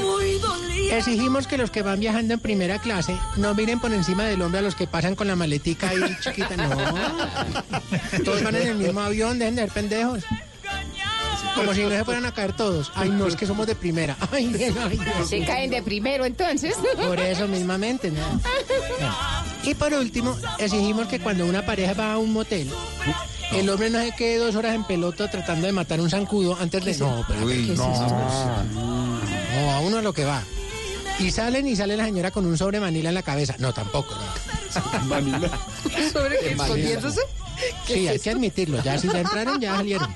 [0.01, 0.74] Muy.
[0.91, 4.59] Exigimos que los que van viajando en primera clase no miren por encima del hombro
[4.59, 6.55] a los que pasan con la maletica ahí chiquita.
[6.55, 6.69] No.
[8.23, 10.23] Todos van en el mismo avión, dejen de ser pendejos.
[11.55, 12.91] Como si no se fueran a caer todos.
[12.95, 14.17] Ay, no, es que somos de primera.
[14.31, 15.29] Ay, bien, ay, Dios.
[15.29, 16.75] Se caen de primero entonces.
[16.97, 18.41] Por eso mismamente, ¿no?
[19.63, 22.69] Y por último, exigimos que cuando una pareja va a un motel,
[23.53, 26.83] el hombre no se quede dos horas en pelota tratando de matar un zancudo antes
[26.83, 26.97] de...
[26.97, 27.85] No, pero Uy, no,
[29.71, 30.43] a uno es lo que va.
[31.19, 33.55] Y salen y sale la señora con un sobre manila en la cabeza.
[33.59, 34.13] No, tampoco.
[34.15, 34.21] no.
[36.11, 36.55] ¿Sobre qué?
[36.55, 36.65] Manila.
[36.65, 37.21] ¿Escondiéndose?
[37.87, 38.83] Sí, hay que admitirlo.
[38.83, 40.13] Ya si ya entraron, ya salieron.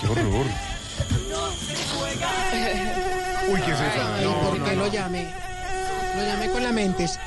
[0.00, 0.46] Qué horror.
[3.48, 4.02] Uy, ¿qué es eso?
[4.16, 5.26] Ay, ¿por qué lo llamé?
[6.16, 7.18] Lo llamé con la mentes.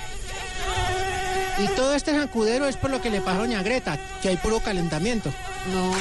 [1.60, 4.38] Y todo este zancudero es por lo que le pasa a doña Greta, que hay
[4.38, 5.32] puro calentamiento.
[5.72, 5.92] No,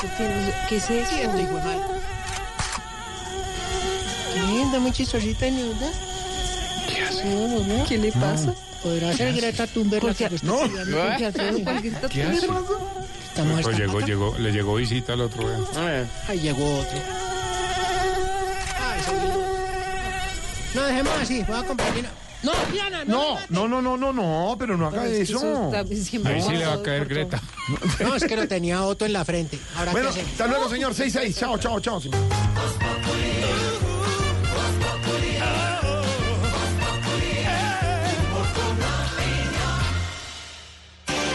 [0.00, 1.14] ¿qué tiene- ¿qué es eso?
[1.16, 1.80] Hijo de madre.
[4.34, 6.11] Qué linda, muy chistosita, ¿no?
[7.20, 7.84] ¿Qué hace?
[7.88, 8.54] ¿Qué le pasa?
[8.82, 10.58] ¿Podrá ser Greta Thunberg la que está No.
[11.18, 11.44] qué está
[12.08, 12.46] ¿Qué tan hace?
[13.28, 15.46] Estamos Pues llegó, llegó, le llegó visita al otro.
[15.46, 16.06] vea.
[16.28, 16.98] Ahí llegó otro.
[18.78, 19.00] Ay.
[20.74, 21.42] No, dejemos así.
[21.46, 22.10] Voy a comprar Diana.
[22.42, 23.38] No, Diana, no.
[23.50, 25.70] No, no, no, no, no, no, pero no haga eso.
[25.72, 27.06] Ahí sí le va a caer.
[27.06, 27.40] Greta.
[28.00, 29.58] No, es que lo tenía Otto en la frente.
[29.76, 30.92] Ahora Bueno, hasta luego, señor.
[30.92, 31.38] 6-6.
[31.38, 32.00] Chao, chao, chao.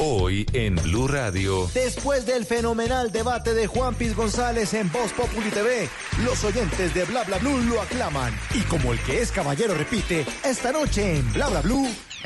[0.00, 1.68] Hoy en Blue Radio.
[1.74, 5.88] Después del fenomenal debate de Juan Piz González en Voz Populi TV,
[6.24, 8.32] los oyentes de Bla Bla Blue lo aclaman.
[8.54, 11.62] Y como el que es caballero repite, esta noche en Bla Bla.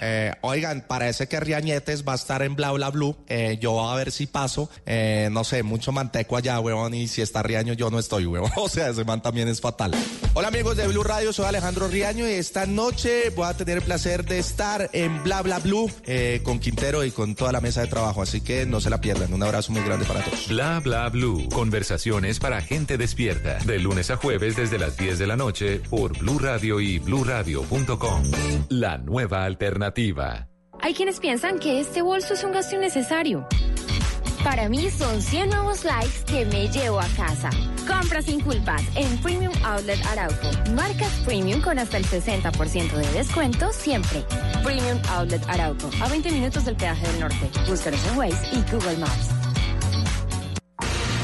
[0.01, 3.17] Eh, oigan, parece que Riañetes va a estar en Bla Bla Blue.
[3.29, 4.71] Eh, yo a ver si paso.
[4.87, 6.95] Eh, no sé, mucho manteco allá, huevón.
[6.95, 8.51] Y si está Riaño, yo no estoy, huevón.
[8.63, 9.93] O sea, ese man también es fatal.
[10.35, 11.33] Hola, amigos de Blue Radio.
[11.33, 15.43] Soy Alejandro Riaño y esta noche voy a tener el placer de estar en Bla
[15.43, 18.23] Bla Blue eh, con Quintero y con toda la mesa de trabajo.
[18.23, 19.33] Así que no se la pierdan.
[19.33, 20.49] Un abrazo muy grande para todos.
[20.49, 21.49] Bla Bla Blue.
[21.53, 23.59] Conversaciones para gente despierta.
[23.65, 28.23] De lunes a jueves desde las 10 de la noche por Blue Radio y bluradio.com.
[28.69, 29.82] La nueva alternativa.
[30.81, 33.47] Hay quienes piensan que este bolso es un gasto innecesario.
[34.45, 37.51] Para mí son 100 nuevos likes que me llevo a casa.
[37.87, 40.51] Compra sin culpas en Premium Outlet Arauco.
[40.75, 44.25] Marcas Premium con hasta el 60% de descuento siempre.
[44.65, 45.89] Premium Outlet Arauco.
[46.03, 47.51] A 20 minutos del peaje del norte.
[47.69, 49.42] Búscanos en Waze y Google Maps.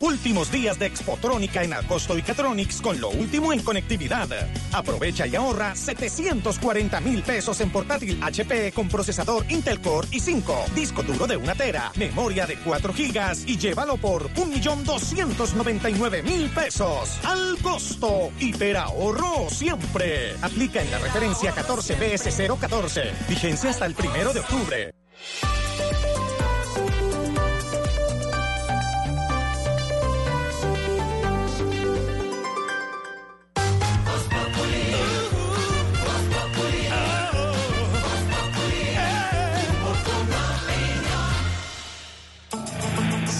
[0.00, 4.28] Últimos días de Expotrónica en Acosto y Catronics con lo último en conectividad.
[4.72, 11.02] Aprovecha y ahorra 740 mil pesos en portátil HP con procesador Intel Core i5, disco
[11.02, 17.18] duro de una tera, memoria de 4 gigas y llévalo por 1.299.000 pesos.
[17.24, 20.36] Al costo, hiperahorro siempre.
[20.42, 23.26] Aplica en la referencia 14BS014.
[23.28, 24.92] Vigencia hasta el primero de octubre.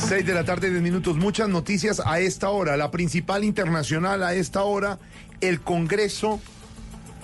[0.08, 1.16] Seis de la tarde, 10 minutos.
[1.16, 2.78] Muchas noticias a esta hora.
[2.78, 4.98] La principal internacional a esta hora,
[5.42, 6.40] el Congreso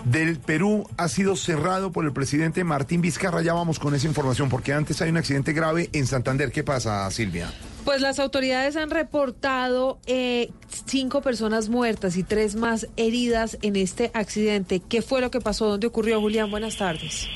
[0.05, 3.40] del Perú ha sido cerrado por el presidente Martín Vizcarra.
[3.40, 6.52] Ya vamos con esa información, porque antes hay un accidente grave en Santander.
[6.52, 7.51] ¿Qué pasa, Silvia?
[7.86, 10.51] Pues las autoridades han reportado eh,
[10.85, 14.81] cinco personas muertas y tres más heridas en este accidente.
[14.81, 15.69] ¿Qué fue lo que pasó?
[15.69, 16.51] ¿Dónde ocurrió, Julián?
[16.51, 17.31] Buenas tardes.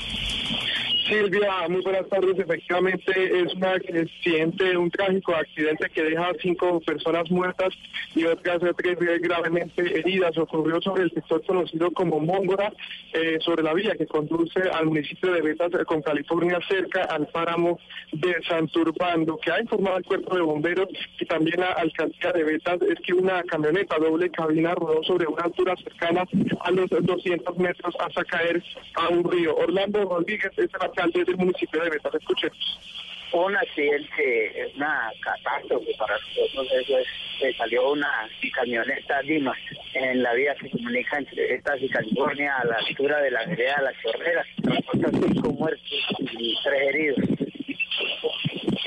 [1.09, 2.37] Silvia, muy buenas tardes.
[2.37, 7.69] Efectivamente es un accidente, un trágico accidente que deja cinco personas muertas
[8.15, 10.37] y otras tres gravemente heridas.
[10.37, 12.71] Ocurrió sobre el sector conocido como Móngora,
[13.13, 17.79] eh, sobre la vía que conduce al municipio de Betas con California, cerca al páramo
[18.11, 19.37] de Santurbando.
[19.37, 23.13] que ha informado el cuerpo de bomberos y también la alcaldía de Betas es que
[23.13, 26.23] una camioneta doble cabina rodó sobre una altura cercana
[26.61, 28.63] a los 200 metros hasta caer
[28.93, 29.55] a un río.
[29.55, 30.69] Orlando Rodríguez es el
[30.99, 32.15] alcalde del municipio de Betas.
[32.15, 32.79] Escuchemos.
[33.31, 36.67] un accidente, es una catástrofe para nosotros.
[36.73, 37.07] Eso es,
[37.39, 39.57] que salió una camioneta Dimas
[39.93, 43.77] en la vía que comunica entre Betas y California a la altura de la vereda
[43.77, 44.47] de las Chorreras.
[44.61, 45.81] Cinco muertos
[46.37, 47.17] y tres heridos.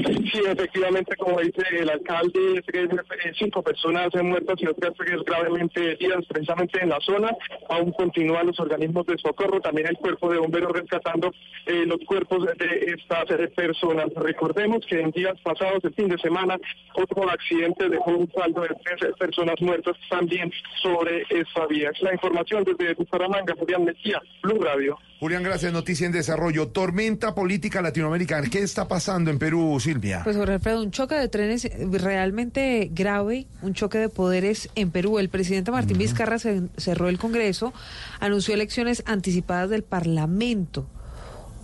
[0.32, 4.92] Sí, efectivamente, como dice el alcalde, eh, cinco personas muertas y otras
[5.26, 7.36] gravemente heridas precisamente en la zona.
[7.68, 11.32] Aún continúan los organismos de socorro, también el cuerpo de bomberos rescatando
[11.66, 14.06] eh, los cuerpos de estas eh, personas.
[14.16, 16.56] Recordemos que en días pasados, el fin de semana,
[16.94, 20.50] otro accidente dejó un saldo de tres personas muertas también
[20.82, 21.90] sobre esa vía.
[21.90, 24.98] Es la información desde Bucaramanga, Julián Mejía, Blue Radio.
[25.22, 25.72] Julián, gracias.
[25.72, 26.70] Noticia en desarrollo.
[26.70, 28.48] Tormenta política latinoamericana.
[28.50, 30.20] ¿Qué está pasando en Perú, Silvia?
[30.24, 35.18] Pues Jorge Alfredo, un choque de trenes realmente grave, un choque de poderes en Perú.
[35.18, 37.72] El presidente Martín Vizcarra se- cerró el Congreso,
[38.20, 40.86] anunció elecciones anticipadas del Parlamento,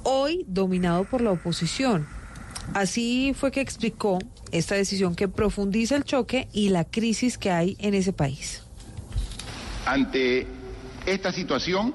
[0.03, 2.07] hoy dominado por la oposición.
[2.75, 4.19] Así fue que explicó
[4.53, 8.63] esta decisión que profundiza el choque y la crisis que hay en ese país.
[9.87, 10.47] Ante
[11.07, 11.95] esta situación,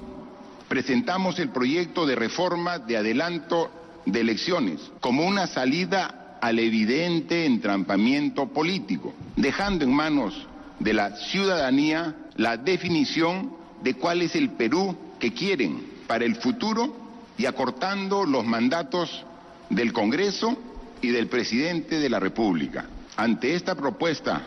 [0.68, 3.70] presentamos el proyecto de reforma de adelanto
[4.06, 10.46] de elecciones como una salida al evidente entrampamiento político, dejando en manos
[10.78, 16.94] de la ciudadanía la definición de cuál es el Perú que quieren para el futuro
[17.38, 19.24] y acortando los mandatos
[19.70, 20.54] del Congreso
[21.00, 22.90] y del presidente de la República.
[23.16, 24.42] Ante esta propuesta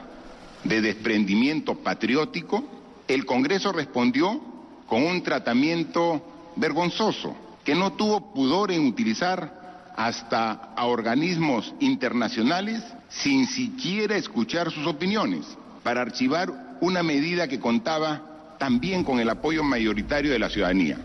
[0.65, 2.63] de desprendimiento patriótico,
[3.07, 4.39] el Congreso respondió
[4.85, 6.21] con un tratamiento
[6.57, 9.56] vergonzoso que no tuvo pudor en utilizar
[9.97, 15.45] hasta a organismos internacionales sin siquiera escuchar sus opiniones
[15.83, 20.97] para archivar una medida que contaba también con el apoyo mayoritario de la ciudadanía.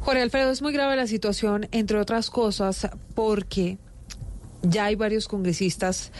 [0.00, 3.78] Jorge Alfredo, es muy grave la situación, entre otras cosas, porque
[4.62, 6.12] ya hay varios congresistas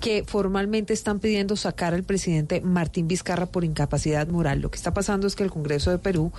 [0.00, 4.60] que formalmente están pidiendo sacar al presidente Martín Vizcarra por incapacidad moral.
[4.60, 6.32] Lo que está pasando es que el Congreso de Perú,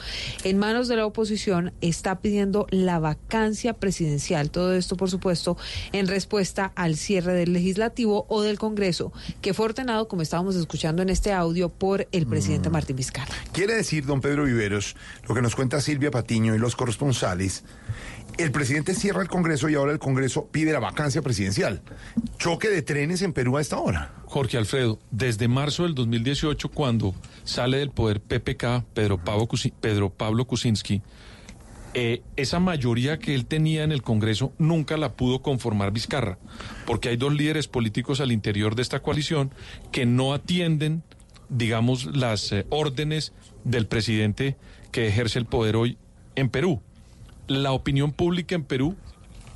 [0.43, 4.51] en manos de la oposición, está pidiendo la vacancia presidencial.
[4.51, 5.57] Todo esto, por supuesto,
[5.91, 9.11] en respuesta al cierre del legislativo o del Congreso,
[9.41, 13.33] que fue ordenado, como estábamos escuchando en este audio, por el presidente Martín Vizcarra.
[13.51, 14.95] Quiere decir, don Pedro Viveros,
[15.27, 17.63] lo que nos cuenta Silvia Patiño y los corresponsales,
[18.37, 21.81] el presidente cierra el Congreso y ahora el Congreso pide la vacancia presidencial.
[22.37, 24.13] Choque de trenes en Perú a esta hora.
[24.25, 29.47] Jorge Alfredo, desde marzo del 2018, cuando sale del poder PPK, Pedro Pablo,
[29.81, 31.01] Pedro Pablo Kuczynski,
[31.93, 36.37] eh, esa mayoría que él tenía en el Congreso nunca la pudo conformar Vizcarra,
[36.85, 39.51] porque hay dos líderes políticos al interior de esta coalición
[39.91, 41.01] que no atienden,
[41.49, 43.33] digamos, las eh, órdenes
[43.63, 44.57] del presidente
[44.91, 45.97] que ejerce el poder hoy
[46.35, 46.83] en Perú.
[47.47, 48.95] La opinión pública en Perú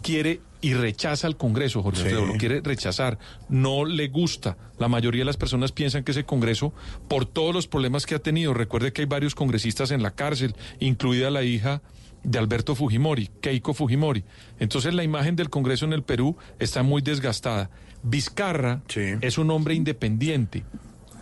[0.02, 2.08] quiere y rechaza al Congreso, Jorge Sí.
[2.08, 3.18] Alfredo, lo quiere rechazar,
[3.50, 4.58] no le gusta.
[4.78, 6.74] La mayoría de las personas piensan que ese Congreso,
[7.08, 10.56] por todos los problemas que ha tenido, recuerde que hay varios congresistas en la cárcel,
[10.80, 11.82] incluida la hija
[12.24, 14.24] de Alberto Fujimori, Keiko Fujimori.
[14.60, 17.72] Entonces la imagen del Congreso en el Perú está muy desgastada.
[18.04, 18.82] Vizcarra
[19.22, 20.64] es un hombre independiente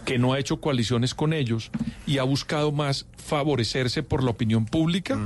[0.05, 1.71] que no ha hecho coaliciones con ellos
[2.05, 5.17] y ha buscado más favorecerse por la opinión pública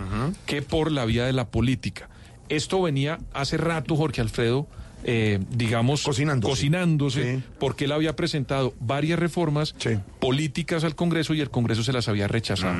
[0.45, 2.09] que por la vía de la política.
[2.49, 4.67] Esto venía hace rato, Jorge Alfredo,
[5.05, 9.75] eh, digamos, cocinándose, porque él había presentado varias reformas
[10.19, 12.77] políticas al Congreso y el Congreso se las había rechazado.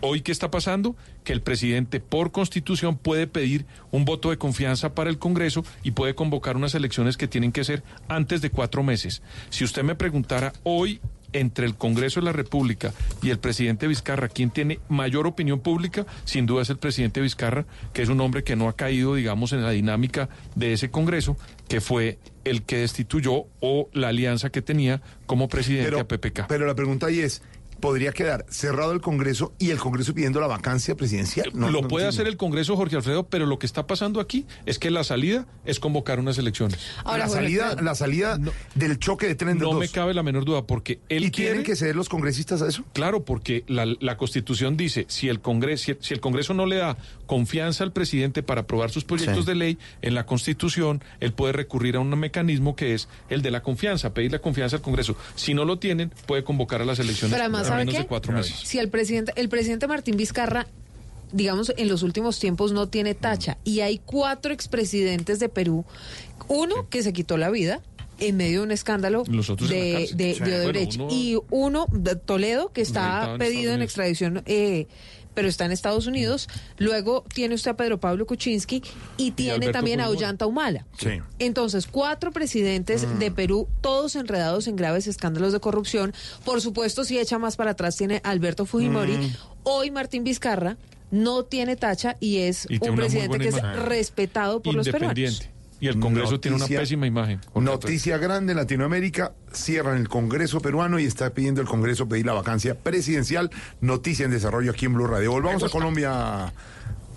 [0.00, 0.96] Hoy, ¿qué está pasando?
[1.24, 5.92] Que el presidente, por constitución, puede pedir un voto de confianza para el Congreso y
[5.92, 9.22] puede convocar unas elecciones que tienen que ser antes de cuatro meses.
[9.48, 11.00] Si usted me preguntara hoy
[11.32, 12.92] entre el Congreso de la República
[13.22, 16.06] y el presidente Vizcarra, ¿quién tiene mayor opinión pública?
[16.24, 19.52] Sin duda es el presidente Vizcarra, que es un hombre que no ha caído, digamos,
[19.52, 21.36] en la dinámica de ese Congreso,
[21.68, 26.46] que fue el que destituyó o la alianza que tenía como presidente a PPK.
[26.48, 27.42] Pero la pregunta ahí es,
[27.82, 31.50] ¿podría quedar cerrado el Congreso y el Congreso pidiendo la vacancia presidencial?
[31.52, 34.46] No, lo no puede hacer el Congreso, Jorge Alfredo, pero lo que está pasando aquí
[34.64, 36.78] es que la salida es convocar unas elecciones.
[37.04, 38.38] la salida, la salida
[38.74, 39.80] del choque de trenes de No dos.
[39.80, 41.50] me cabe la menor duda, porque él ¿Y quiere...
[41.50, 42.84] tienen que ceder los congresistas a eso?
[42.94, 46.76] Claro, porque la, la Constitución dice, si el, Congreso, si, si el Congreso no le
[46.76, 49.50] da confianza al presidente para aprobar sus proyectos Sí.
[49.50, 53.50] de ley, en la Constitución él puede recurrir a un mecanismo que es el de
[53.50, 55.16] la confianza, pedir la confianza al Congreso.
[55.34, 58.00] Si no lo tienen, puede convocar a las elecciones Pero además, ¿sabe menos qué?
[58.02, 58.54] de cuatro meses.
[58.64, 60.66] Si el presidente, el presidente Martín Vizcarra,
[61.32, 65.84] digamos, en los últimos tiempos no tiene tacha, y hay cuatro expresidentes de Perú,
[66.48, 67.80] uno que se quitó la vida
[68.18, 71.86] en medio de un escándalo Los otros de, de, de Odebrecht, Bueno, uno- y uno,
[71.90, 74.42] de Toledo, que está pedido en extradición.
[74.46, 74.86] eh,
[75.34, 76.48] pero está en Estados Unidos.
[76.78, 78.82] Luego tiene usted a Pedro Pablo Kuczynski
[79.16, 80.08] y tiene también a.
[80.08, 80.86] Ollanta Humala.
[80.98, 81.20] Sí.
[81.38, 83.18] Entonces, cuatro presidentes Mm.
[83.18, 86.12] de Perú, todos enredados en graves escándalos de corrupción.
[86.44, 89.16] Por supuesto, si echa más para atrás, tiene Alberto Fujimori.
[89.16, 89.32] Mm.
[89.64, 90.76] Hoy Martín Vizcarra
[91.10, 95.42] no tiene tacha y es Y un presidente que es respetado por los peruanos.
[95.82, 97.40] Y el Congreso tiene una Noticia- pésima imagen.
[97.56, 102.34] Noticia grande en Latinoamérica, cierran el Congreso peruano y está pidiendo el Congreso pedir la
[102.34, 103.50] vacancia presidencial.
[103.80, 105.32] Noticia en desarrollo aquí en Blue Radio.
[105.32, 106.52] Volvamos a Colombia.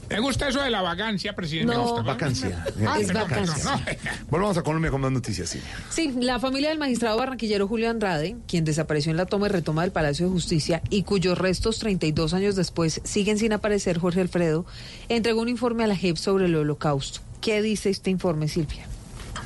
[0.10, 1.74] Me gusta eso de la vacancia, presidente.
[1.76, 2.02] No, Me gusta.
[2.04, 2.64] vacancia.
[2.88, 3.98] Ah, Es perdón, perdón, vacancia.
[4.22, 4.28] no.
[4.32, 5.70] Volvamos a Colombia con más noticias, Silvia.
[5.90, 9.84] Sí, la familia del magistrado barranquillero Julio Andrade, quien desapareció en la toma y retoma
[9.84, 14.66] del Palacio de Justicia y cuyos restos 32 años después siguen sin aparecer, Jorge Alfredo,
[15.10, 17.22] entregó un informe a la JEP sobre el holocausto.
[17.42, 18.88] ¿Qué dice este informe, Silvia?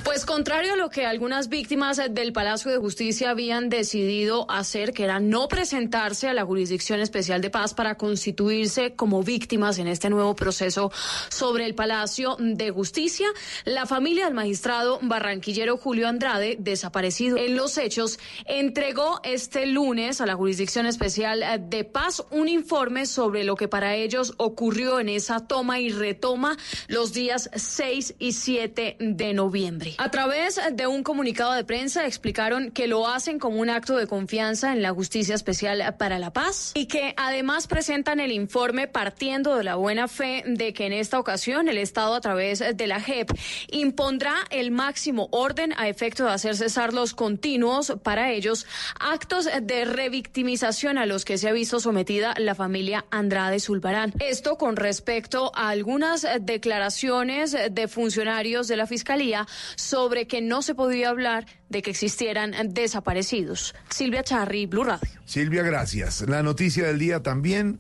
[0.04, 5.04] Pues contrario a lo que algunas víctimas del Palacio de Justicia habían decidido hacer, que
[5.04, 10.10] era no presentarse a la Jurisdicción Especial de Paz para constituirse como víctimas en este
[10.10, 10.92] nuevo proceso
[11.30, 13.28] sobre el Palacio de Justicia,
[13.66, 20.26] la familia del magistrado barranquillero Julio Andrade, desaparecido en los hechos, entregó este lunes a
[20.26, 25.46] la Jurisdicción Especial de Paz un informe sobre lo que para ellos ocurrió en esa
[25.46, 29.89] toma y retoma los días 6 y 7 de noviembre.
[29.98, 34.08] A través de un comunicado de prensa explicaron que lo hacen como un acto de
[34.08, 39.56] confianza en la Justicia Especial para la Paz y que además presentan el informe partiendo
[39.56, 43.00] de la buena fe de que en esta ocasión el Estado a través de la
[43.00, 43.32] JEP
[43.72, 48.66] impondrá el máximo orden a efecto de hacer cesar los continuos para ellos
[49.00, 54.14] actos de revictimización a los que se ha visto sometida la familia Andrade Zulbarán.
[54.20, 59.48] Esto con respecto a algunas declaraciones de funcionarios de la Fiscalía
[59.80, 63.74] sobre que no se podía hablar de que existieran desaparecidos.
[63.90, 65.10] Silvia Charri, Blue Radio.
[65.26, 66.22] Silvia, gracias.
[66.22, 67.80] La noticia del día también.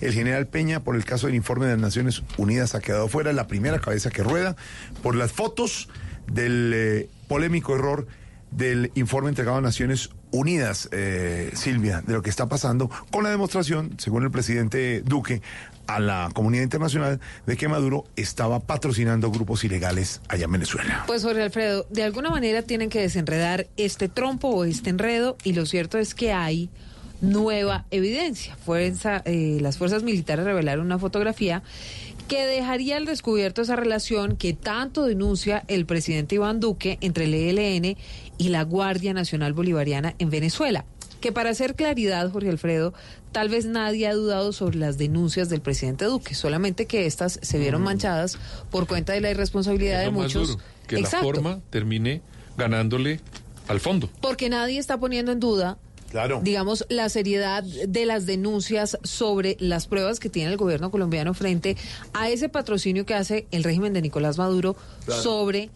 [0.00, 3.32] El general Peña, por el caso del informe de las Naciones Unidas, ha quedado fuera,
[3.32, 4.56] la primera cabeza que rueda,
[5.00, 5.88] por las fotos
[6.26, 8.08] del eh, polémico error
[8.50, 13.30] del informe entregado a Naciones Unidas, eh, Silvia, de lo que está pasando, con la
[13.30, 15.40] demostración, según el presidente Duque,
[15.86, 21.04] a la comunidad internacional de que Maduro estaba patrocinando grupos ilegales allá en Venezuela.
[21.06, 25.52] Pues Jorge Alfredo, de alguna manera tienen que desenredar este trompo o este enredo y
[25.52, 26.70] lo cierto es que hay
[27.20, 28.56] nueva evidencia.
[28.56, 31.62] Fuerza, eh, las fuerzas militares revelaron una fotografía
[32.28, 37.34] que dejaría al descubierto esa relación que tanto denuncia el presidente Iván Duque entre el
[37.34, 37.96] ELN
[38.38, 40.84] y la Guardia Nacional Bolivariana en Venezuela.
[41.22, 42.92] Que para hacer claridad, Jorge Alfredo,
[43.30, 47.58] tal vez nadie ha dudado sobre las denuncias del presidente Duque, solamente que estas se
[47.58, 48.36] vieron manchadas
[48.70, 50.48] por cuenta de la irresponsabilidad Es de muchos.
[50.48, 51.18] duro, que Exacto.
[51.28, 52.20] la forma termine
[52.58, 53.20] ganándole
[53.68, 54.10] al fondo.
[54.20, 55.78] Porque nadie está poniendo en duda
[56.10, 56.40] Claro.
[56.42, 61.76] digamos, la seriedad de las denuncias sobre las pruebas que tiene el gobierno colombiano frente
[62.12, 64.76] a ese patrocinio que hace el régimen de Nicolás Maduro
[65.06, 65.22] Claro.
[65.22, 65.70] sobre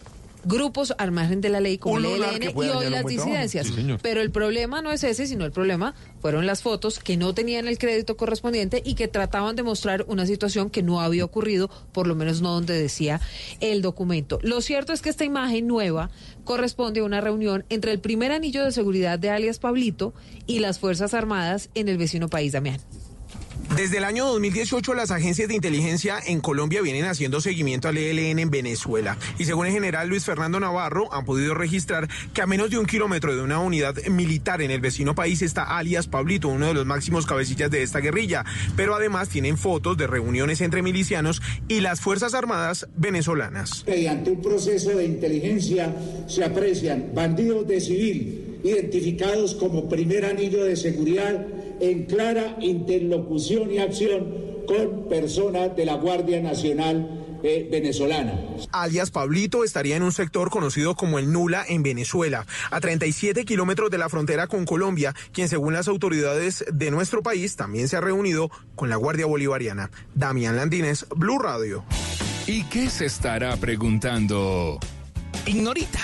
[0.47, 3.67] grupos al margen de la ley como el ELN y hoy las disidencias.
[3.67, 3.97] Sí.
[4.01, 7.67] Pero el problema no es ese, sino el problema fueron las fotos que no tenían
[7.69, 12.07] el crédito correspondiente y que trataban de mostrar una situación que no había ocurrido, por
[12.07, 13.21] lo menos no donde decía
[13.61, 14.39] el documento.
[14.43, 16.11] Lo cierto es que esta imagen nueva
[16.45, 20.15] corresponde a una reunión entre el primer anillo de seguridad de alias Pablito
[20.47, 22.81] y las Fuerzas Armadas en el vecino país, Damián.
[23.75, 28.39] Desde el año 2018 las agencias de inteligencia en Colombia vienen haciendo seguimiento al ELN
[28.39, 32.71] en Venezuela y según el general Luis Fernando Navarro han podido registrar que a menos
[32.71, 36.69] de un kilómetro de una unidad militar en el vecino país está alias Pablito, uno
[36.69, 38.45] de los máximos cabecillas de esta guerrilla,
[38.77, 43.85] pero además tienen fotos de reuniones entre milicianos y las Fuerzas Armadas venezolanas.
[43.87, 45.95] Mediante un proceso de inteligencia
[46.29, 51.47] se aprecian bandidos de civil identificados como primer anillo de seguridad
[51.81, 58.41] en clara interlocución y acción con personas de la Guardia Nacional eh, venezolana.
[58.73, 63.91] Alias Pablito estaría en un sector conocido como el Nula en Venezuela, a 37 kilómetros
[63.91, 68.01] de la frontera con Colombia, quien según las autoridades de nuestro país también se ha
[68.01, 69.91] reunido con la Guardia Bolivariana.
[70.15, 71.85] Damián Landines, Blue Radio.
[72.47, 74.79] ¿Y qué se estará preguntando?
[75.47, 76.01] Ignorita.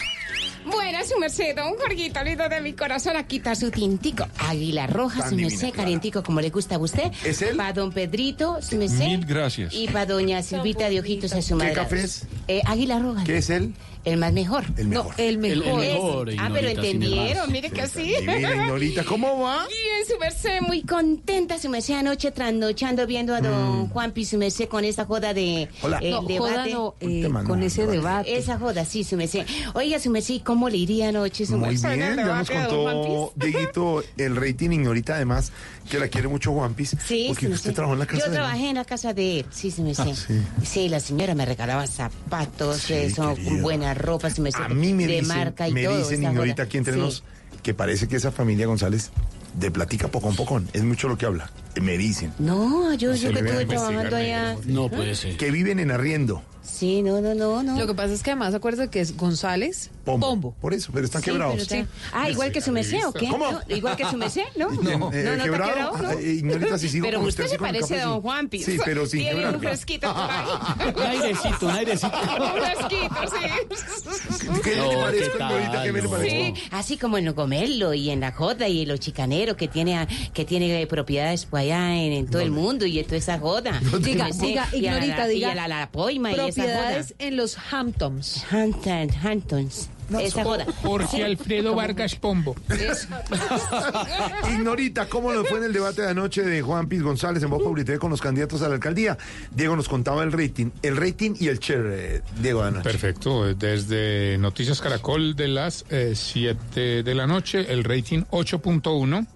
[0.65, 4.27] Buena, su merced, don Jorgito, lindo de mi corazón, aquí está su tintico.
[4.39, 5.83] Águila roja, Tan su divina, merced, Clara.
[5.85, 7.11] calientico, como le gusta a usted.
[7.25, 7.57] ¿Es él?
[7.57, 8.99] Para don Pedrito, su merced.
[9.07, 9.75] Mil gracias.
[9.75, 11.73] Y para doña Silvita de Ojitos a su madre.
[11.73, 12.27] café es?
[12.49, 13.25] Eh, águila roja.
[13.25, 13.75] ¿Qué es él?
[14.05, 14.65] El más mejor.
[14.77, 15.15] El mejor.
[15.17, 16.31] el mejor.
[16.39, 18.15] Ah, pero entendieron, mire que sí.
[18.21, 19.67] Divina, Ignorita, ¿cómo va?
[19.69, 24.67] Bien, su merced, muy contenta, su merced, anoche trasnochando viendo a don Juanpi, su merced,
[24.69, 25.85] con esa joda de Mm.
[25.87, 25.99] Hola.
[25.99, 26.71] el No, joda debate.
[26.73, 28.37] no, eh, con ese debate.
[28.37, 29.47] Esa joda, sí, su merced.
[29.75, 31.89] Oiga, su merced, ¿cómo le iría anoche, su Muy merced?
[31.91, 33.33] bien, en el ya nos contó?
[33.37, 35.53] Dieguito el rating Ignorita, además,
[35.91, 36.97] que la quiere mucho Juanpis.
[37.07, 37.75] Sí, porque sí, usted sí.
[37.75, 38.35] trabajó en la casa Yo de él.
[38.43, 40.03] trabajé en la casa de él, sí, sí, me sé.
[40.03, 40.43] Ah, sí.
[40.65, 40.89] sí.
[40.89, 45.29] la señora me regalaba zapatos, eso, buena ropa, sí, me A mí me de dicen,
[45.39, 45.99] marca y me todo.
[45.99, 47.23] dicen Ignorita aquí entre nos
[47.63, 49.11] que parece que esa familia González
[49.55, 50.69] de platica pocón pocón.
[50.73, 51.51] Es mucho lo que habla.
[51.81, 52.33] Me dicen.
[52.39, 54.57] No, yo, yo que estuve trabajando allá.
[54.67, 55.37] No puede ser.
[55.37, 56.43] Que viven en arriendo.
[56.63, 57.79] Sí, no, no, no, no.
[57.79, 60.55] Lo que pasa es que además acuérdate que es González Pombo.
[60.61, 61.55] Por eso, pero están Sí, quebrados.
[61.69, 63.29] pero está- Ah, igual que su mesé, ¿o qué?
[63.29, 63.51] ¿Cómo?
[63.53, 63.61] ¿No?
[63.69, 64.69] Igual que su mesé, ¿no?
[64.83, 65.71] No, no, no, eh, está quebrado.
[65.73, 66.09] quebrado, ¿no?
[66.09, 68.23] Ah, eh, Ignorita, si sigo Pero usted usted, se parece a don sí.
[68.23, 68.63] Juanpi.
[68.63, 69.55] Sí, pero sin Tiene quebrar.
[69.57, 70.93] un fresquito por ahí.
[70.97, 72.13] Un airecito, un airecito.
[72.17, 74.59] un fresquito, sí.
[74.65, 75.25] ¿Qué No, le parece.
[75.27, 75.83] Ignorita?
[75.85, 76.11] ¿Qué me le No.
[76.11, 76.53] parece?
[76.57, 79.69] Sí, así como en lo Gomelo y en la Joda y en los chicaneros que
[79.69, 83.17] tiene, que tiene eh, propiedades por allá en, en todo el mundo y en toda
[83.17, 83.81] esa joda.
[84.01, 85.53] Diga, Sí, diga, y a la- Ignorita, y diga.
[85.53, 86.53] a la, la Poima y esa joda.
[86.53, 88.45] Propiedades en los Hamptons.
[88.51, 89.89] Hampton, Hamptons.
[90.21, 90.67] esa joda.
[90.83, 91.23] Jorge Sí.
[91.23, 92.55] Alfredo Vargas Pombo.
[94.53, 97.63] Ignorita, ¿cómo le fue en el debate de anoche de Juan Piz González en Voz
[97.85, 99.17] TV con los candidatos a la alcaldía?
[99.51, 102.85] Diego nos contaba el rating, el rating y el share, eh, Diego, de anoche.
[102.85, 105.85] Perfecto, desde Noticias Caracol de las
[106.15, 109.27] 7 de la noche, el rating 8.1,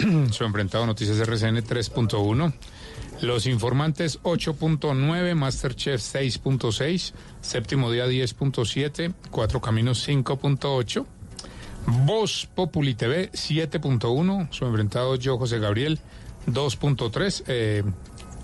[0.30, 2.52] su enfrentado Noticias RCN 3.1.
[3.22, 7.12] Los Informantes 8.9, Masterchef 6.6,
[7.42, 11.04] Séptimo Día 10.7, Cuatro Caminos 5.8,
[12.06, 15.98] Voz Populi TV 7.1, su enfrentado yo José Gabriel
[16.46, 17.82] 2.3, eh,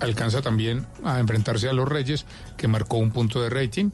[0.00, 2.26] alcanza también a enfrentarse a los Reyes,
[2.58, 3.90] que marcó un punto de rating.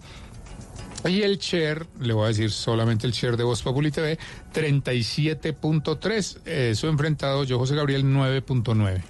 [1.04, 4.18] Y el share, le voy a decir solamente el share de Voz Populi TV,
[4.54, 9.02] 37.3, eh, su enfrentado yo José Gabriel 9.9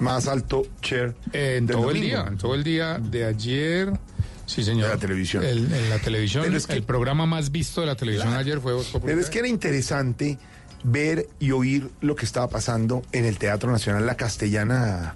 [0.00, 3.92] más alto share en todo el día, en todo el día de ayer.
[4.44, 4.88] Sí, señor.
[4.88, 5.44] De la televisión.
[5.44, 6.42] El- en la televisión.
[6.44, 9.20] Pero es que- el programa más visto de la televisión ayer fue Voz Populi Pero
[9.22, 10.36] es que era interesante
[10.82, 15.14] ver y oír lo que estaba pasando en el Teatro Nacional La Castellana.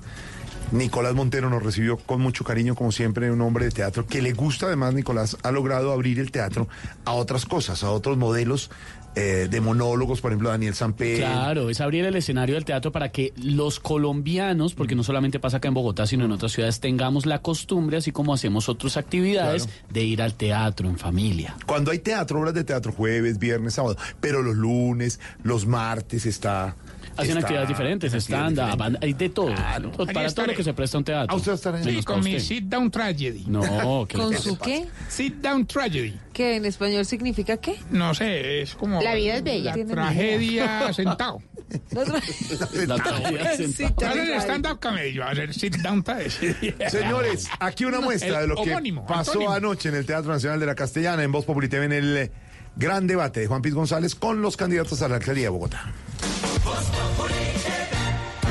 [0.73, 4.33] Nicolás Montero nos recibió con mucho cariño, como siempre, un hombre de teatro que le
[4.33, 6.69] gusta, además, Nicolás ha logrado abrir el teatro
[7.05, 8.71] a otras cosas, a otros modelos
[9.15, 11.19] eh, de monólogos, por ejemplo, Daniel Samper.
[11.21, 15.57] Claro, es abrir el escenario del teatro para que los colombianos, porque no solamente pasa
[15.57, 19.65] acá en Bogotá, sino en otras ciudades, tengamos la costumbre, así como hacemos otras actividades,
[19.65, 19.83] Claro.
[19.91, 21.57] de ir al teatro en familia.
[21.67, 26.77] Cuando hay teatro, obras de teatro, jueves, viernes, sábado, pero los lunes, los martes está...
[27.19, 29.49] Hacen está- actividades diferentes, stand-up, hay de todo.
[29.57, 31.27] Allí para todo lo que se presta un teatro.
[31.31, 32.39] Ah, usted estará Sí, con mi.
[32.41, 33.45] Sit Down Tragedy.
[33.47, 34.87] No, ¿qué le ¿Con su qué?
[35.09, 36.15] Sit Down Tragedy.
[36.33, 37.77] ¿Que en español significa qué?
[37.91, 39.03] No sé, es como.
[39.03, 39.77] La vida es bella.
[39.77, 41.43] La tragedia sentado.
[41.91, 42.95] La tragedia
[43.89, 44.41] a Tragedy.
[44.41, 46.75] stand-up camello, va a ser Sit Down Tragedy.
[46.89, 48.75] Señores, aquí una muestra de lo que
[49.07, 52.31] pasó anoche en el Teatro Nacional de la Castellana, en Voz Populi en el
[52.77, 55.93] gran debate de Juan Piz González con los candidatos a la alcaldía de Bogotá.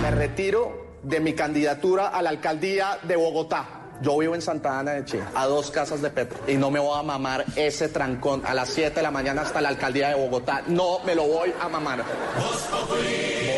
[0.01, 3.86] Me retiro de mi candidatura a la alcaldía de Bogotá.
[4.01, 6.79] Yo vivo en Santa Ana de Chile, a dos casas de Petro, y no me
[6.79, 10.15] voy a mamar ese trancón a las 7 de la mañana hasta la alcaldía de
[10.15, 10.63] Bogotá.
[10.67, 12.03] No me lo voy a mamar.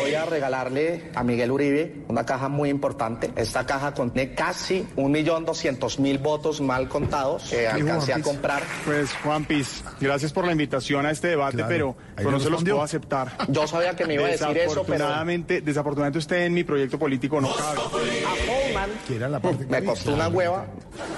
[0.00, 3.30] Voy a regalarle a Miguel Uribe una caja muy importante.
[3.36, 8.62] Esta caja contiene casi un millón doscientos mil votos mal contados que alcancé a comprar.
[8.84, 11.96] Pues Juan Piz, gracias por la invitación a este debate, Claro.
[12.16, 13.36] pero, no se los puedo aceptar.
[13.48, 15.04] Yo sabía que me iba a decir eso, pero...
[15.04, 17.78] Desafortunadamente, desafortunadamente usted en mi proyecto político no cabe.
[17.80, 20.66] A Holman Que era la parte me costó una hueva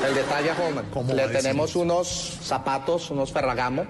[0.07, 0.83] el detalle a.
[0.93, 3.87] ¿Cómo Le tenemos unos zapatos, unos Ferragamo,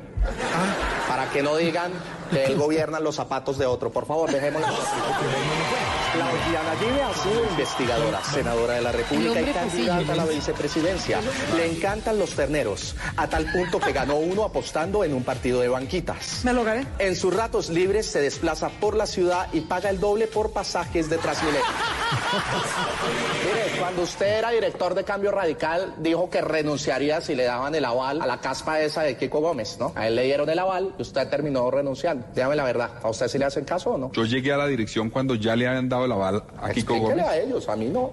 [1.08, 1.92] para que no digan
[2.30, 3.90] que él gobierna los zapatos de otro.
[3.90, 4.68] Por favor, dejémoslo.
[6.12, 11.20] Claudia Nayib ha sido investigadora, senadora de la República y candidata a la vicepresidencia.
[11.56, 15.68] Le encantan los terneros, a tal punto que ganó uno apostando en un partido de
[15.68, 16.42] banquitas.
[16.44, 16.86] Me lo gané.
[16.98, 21.08] En sus ratos libres se desplaza por la ciudad y paga el doble por pasajes
[21.08, 21.62] de Transmilenio.
[23.44, 27.84] Mire, cuando usted era director de Cambio Radical, dijo que renunciaría si le daban el
[27.84, 29.92] aval a la caspa esa de Kiko Gómez, ¿no?
[29.96, 32.26] A él le dieron el aval y usted terminó renunciando.
[32.34, 34.12] Dígame la verdad, ¿a usted sí le hacen caso o no?
[34.12, 37.26] Yo llegué a la dirección cuando ya le habían dado el aval a Kiko Gómez.
[37.26, 38.10] a ellos, a mí no.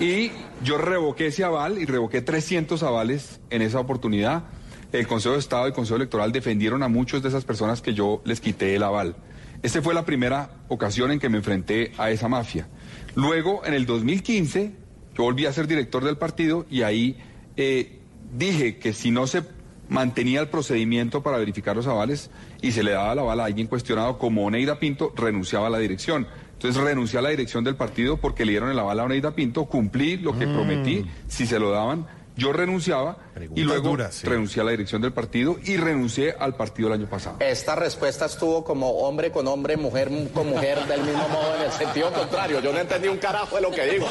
[0.00, 0.30] Y
[0.62, 4.44] yo revoqué ese aval y revoqué 300 avales en esa oportunidad.
[4.92, 7.92] El Consejo de Estado y el Consejo Electoral defendieron a muchos de esas personas que
[7.92, 9.16] yo les quité el aval.
[9.62, 12.68] Esta fue la primera ocasión en que me enfrenté a esa mafia.
[13.14, 14.72] Luego, en el 2015,
[15.16, 17.18] yo volví a ser director del partido y ahí
[17.56, 18.00] eh,
[18.32, 19.42] dije que si no se
[19.88, 23.66] mantenía el procedimiento para verificar los avales y se le daba el aval a alguien
[23.66, 26.26] cuestionado como Oneida Pinto, renunciaba a la dirección.
[26.56, 29.66] Entonces renuncié a la dirección del partido porque le dieron el aval a Oneida Pinto,
[29.66, 30.54] cumplí lo que Mm.
[30.54, 33.16] prometí, si se lo daban, yo renunciaba
[33.54, 34.26] y luego sí.
[34.26, 37.36] renuncié a la dirección del partido y renuncié al partido el año pasado.
[37.40, 41.72] Esta respuesta estuvo como hombre con hombre, mujer con mujer, del mismo modo, en el
[41.72, 42.60] sentido contrario.
[42.60, 44.06] Yo no entendí un carajo de lo que digo.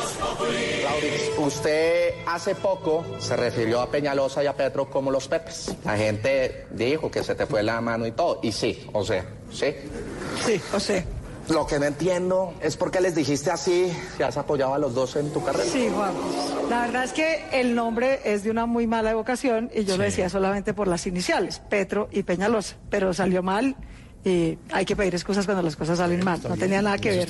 [1.37, 5.75] Usted hace poco se refirió a Peñalosa y a Petro como los Pepes.
[5.83, 8.39] La gente dijo que se te fue la mano y todo.
[8.41, 9.67] Y sí, o sea, sí.
[10.45, 11.03] Sí, o sea.
[11.49, 14.93] Lo que no entiendo es por qué les dijiste así si has apoyado a los
[14.95, 15.65] dos en tu carrera.
[15.65, 16.13] Sí, Juan.
[16.69, 20.03] La verdad es que el nombre es de una muy mala evocación y yo lo
[20.03, 23.75] decía solamente por las iniciales, Petro y Peñalosa, pero salió mal
[24.23, 26.39] y hay que pedir excusas cuando las cosas salen mal.
[26.47, 27.29] No tenía nada que ver.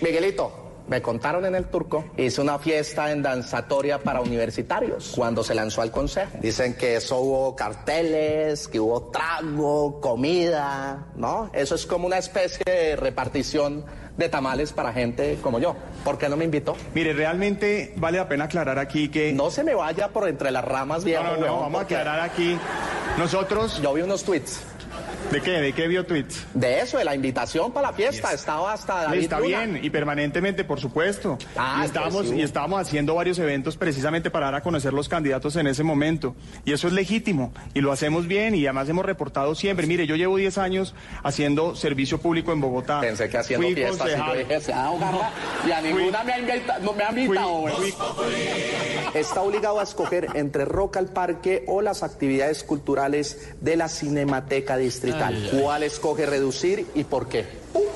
[0.00, 5.54] Miguelito, me contaron en el turco, hizo una fiesta en danzatoria para universitarios cuando se
[5.54, 6.30] lanzó al consejo.
[6.40, 11.50] Dicen que eso hubo carteles, que hubo trago, comida, ¿no?
[11.52, 13.84] Eso es como una especie de repartición
[14.16, 15.74] de tamales para gente como yo.
[16.04, 16.76] ¿Por qué no me invitó?
[16.94, 19.32] Mire, realmente vale la pena aclarar aquí que...
[19.32, 21.24] No se me vaya por entre las ramas, viejo.
[21.24, 22.56] No, no, no, vamos a aclarar aquí.
[23.18, 23.80] Nosotros...
[23.82, 24.62] Yo vi unos tweets.
[25.30, 25.50] ¿De qué?
[25.52, 26.46] ¿De qué vio tweets?
[26.54, 28.32] De eso, de la invitación para la fiesta.
[28.32, 29.58] Estaba hasta David Está Luna.
[29.64, 31.38] bien, y permanentemente, por supuesto.
[31.56, 32.36] Ah, y, estamos, pues sí.
[32.36, 36.36] y estábamos haciendo varios eventos precisamente para dar a conocer los candidatos en ese momento.
[36.64, 39.86] Y eso es legítimo, y lo hacemos bien, y además hemos reportado siempre.
[39.86, 43.00] Mire, yo llevo 10 años haciendo servicio público en Bogotá.
[43.00, 43.92] Pensé que haciendo Fui yo
[44.36, 45.30] dije, se ha dado garra
[45.66, 47.48] y a ninguna me ha, invita- no me ha invitado.
[47.62, 47.74] güey.
[49.14, 54.76] Está obligado a escoger entre Rock al Parque o las actividades culturales de la Cinemateca
[54.84, 55.34] Distrital.
[55.34, 55.60] Ay, ay.
[55.60, 57.46] ¿Cuál escoge reducir y por qué?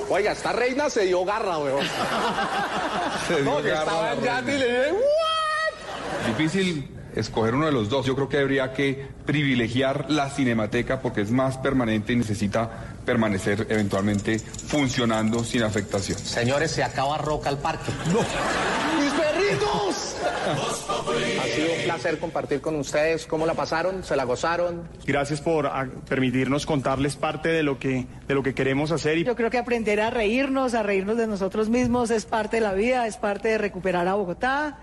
[0.09, 1.85] Oiga, esta reina se dio garra, weón.
[3.27, 4.65] Se dio No, que garra estaba en Yati y reina.
[4.65, 6.27] le dije, "What?".
[6.37, 8.05] Difícil escoger uno de los dos.
[8.05, 13.65] Yo creo que habría que privilegiar la cinemateca porque es más permanente y necesita permanecer
[13.71, 16.19] eventualmente funcionando sin afectación.
[16.19, 17.91] Señores, se acaba Rock al Parque.
[18.05, 20.15] ¡Mis perritos!
[20.45, 23.25] Ha sido un placer compartir con ustedes.
[23.25, 24.03] ¿Cómo la pasaron?
[24.03, 24.87] ¿Se la gozaron?
[25.07, 29.17] Gracias por ah, permitirnos contarles parte de lo que, de lo que queremos hacer.
[29.17, 32.61] Y Yo creo que aprender a reírnos, a reírnos de nosotros mismos es parte de
[32.61, 34.77] la vida, es parte de recuperar a Bogotá.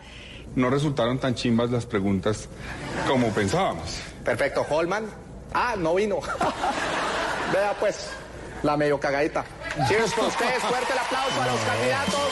[0.57, 2.49] No resultaron tan chimbas las preguntas
[3.07, 4.01] como pensábamos.
[4.25, 5.26] Perfecto, Holman.
[5.59, 6.21] Ah, no vino.
[7.53, 8.11] Vea pues,
[8.63, 9.43] la medio cagadita.
[9.89, 10.59] Cheers con ustedes.
[10.63, 12.31] Fuerte el aplauso a los candidatos.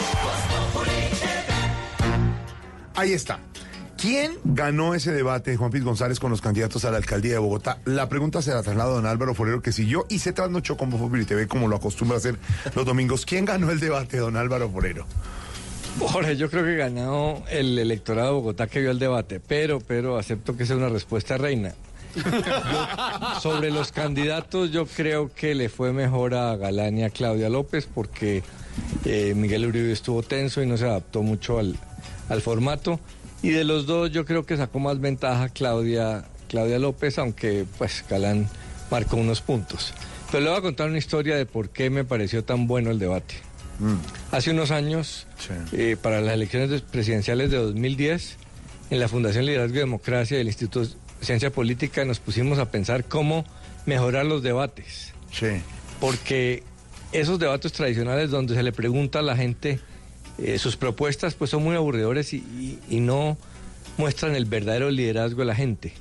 [2.95, 3.39] Ahí está.
[3.97, 7.79] ¿Quién ganó ese debate, Juan Piz González, con los candidatos a la alcaldía de Bogotá?
[7.87, 10.91] La pregunta se la traslado a don Álvaro Forero, que siguió y se trasnochó con
[10.91, 12.37] Voz y TV, como lo acostumbra hacer
[12.75, 13.25] los domingos.
[13.25, 15.07] ¿Quién ganó el debate, don Álvaro Forero?
[15.99, 20.19] Jorge, yo creo que ganó el electorado de Bogotá que vio el debate, pero, pero
[20.19, 21.73] acepto que es una respuesta reina.
[22.15, 22.23] Yo-
[23.41, 27.87] sobre los candidatos, yo creo que le fue mejor a Galán y a Claudia López
[27.93, 28.43] porque
[29.05, 31.77] eh, Miguel Uribe estuvo tenso y no se adaptó mucho al,
[32.29, 33.01] al formato.
[33.43, 38.05] Y de los dos, yo creo que sacó más ventaja Claudia, Claudia López, aunque pues
[38.09, 38.49] Galán
[38.91, 39.93] marcó unos puntos.
[40.31, 42.99] Pero le voy a contar una historia de por qué me pareció tan bueno el
[42.99, 43.35] debate.
[44.31, 45.27] Hace unos años,
[45.73, 48.37] eh, para las elecciones de- presidenciales de 2010,
[48.91, 50.89] en la Fundación Liderazgo y Democracia del Instituto
[51.21, 53.45] Ciencia Política nos pusimos a pensar cómo
[53.87, 55.13] mejorar los debates.
[56.01, 56.63] Porque
[57.13, 59.81] esos debates tradicionales donde se le pregunta a la gente
[60.39, 63.39] eh, sus propuestas, pues son muy aburridores y, y- y no
[63.97, 65.93] muestran el verdadero liderazgo de la gente.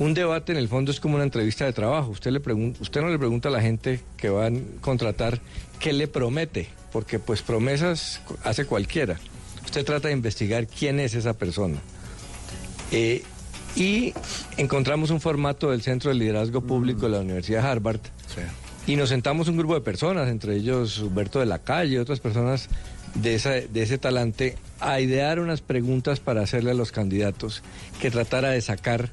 [0.00, 2.10] Un debate en el fondo es como una entrevista de trabajo.
[2.10, 2.40] Usted, le
[2.80, 5.40] usted no le pregunta a la gente que van a contratar
[5.78, 9.20] qué le promete, porque pues promesas hace cualquiera.
[9.64, 11.78] Usted trata de investigar quién es esa persona.
[12.90, 13.22] Eh,
[13.76, 14.12] y
[14.56, 18.00] encontramos un formato del Centro de Liderazgo Público de la Universidad de Harvard.
[18.86, 22.20] Y nos sentamos un grupo de personas, entre ellos Humberto de la Calle y otras
[22.20, 22.68] personas
[23.14, 27.62] de, esa, de ese talante, a idear unas preguntas para hacerle a los candidatos
[28.00, 29.08] que tratara de sacar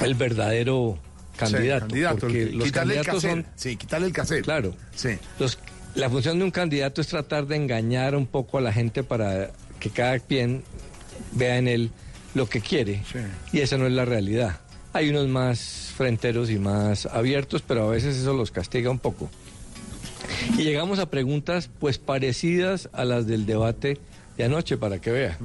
[0.00, 0.98] el verdadero
[1.36, 1.86] candidato.
[1.88, 3.30] candidato, porque el que- los el candidatos cassette.
[3.30, 4.44] son Sí, quitarle el cassette.
[4.44, 4.74] Claro.
[4.94, 5.10] Sí.
[5.38, 5.58] Los-
[5.94, 9.50] la función de un candidato es tratar de engañar un poco a la gente para
[9.78, 10.62] que cada quien
[11.32, 11.90] vea en él
[12.34, 13.02] lo que quiere.
[13.52, 14.60] Y esa no es la realidad.
[14.92, 19.30] Hay unos más fronteros y más abiertos, pero a veces eso los castiga un poco.
[20.56, 23.98] Y llegamos a preguntas pues parecidas a las del debate
[24.36, 25.38] de anoche, para que vea.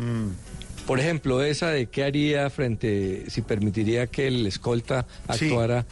[0.88, 5.46] Por ejemplo, esa de qué haría frente, si permitiría que el escolta Sí.
[5.46, 5.86] actuara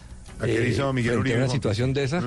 [0.70, 2.24] hizo Miguel frente Uribe a una situación de esa.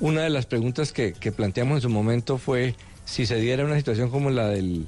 [0.00, 2.74] Una de las preguntas que, que planteamos en su momento fue
[3.06, 4.86] si se diera una situación como la del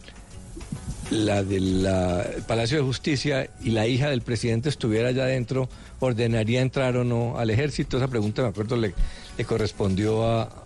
[1.11, 5.69] la del la- el Palacio de Justicia y la hija del presidente estuviera allá adentro,
[6.01, 7.97] ¿ordenaría entrar o no al ejército?
[7.97, 8.95] Esa pregunta, me acuerdo, le,
[9.37, 10.65] le correspondió a,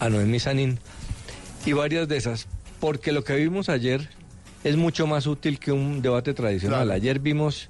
[0.00, 0.78] a Noemí Sanín.
[1.64, 2.46] Y varias de esas,
[2.80, 4.08] porque lo que vimos ayer
[4.64, 6.84] es mucho más útil que un debate tradicional.
[6.84, 6.92] Claro.
[6.96, 7.68] Ayer vimos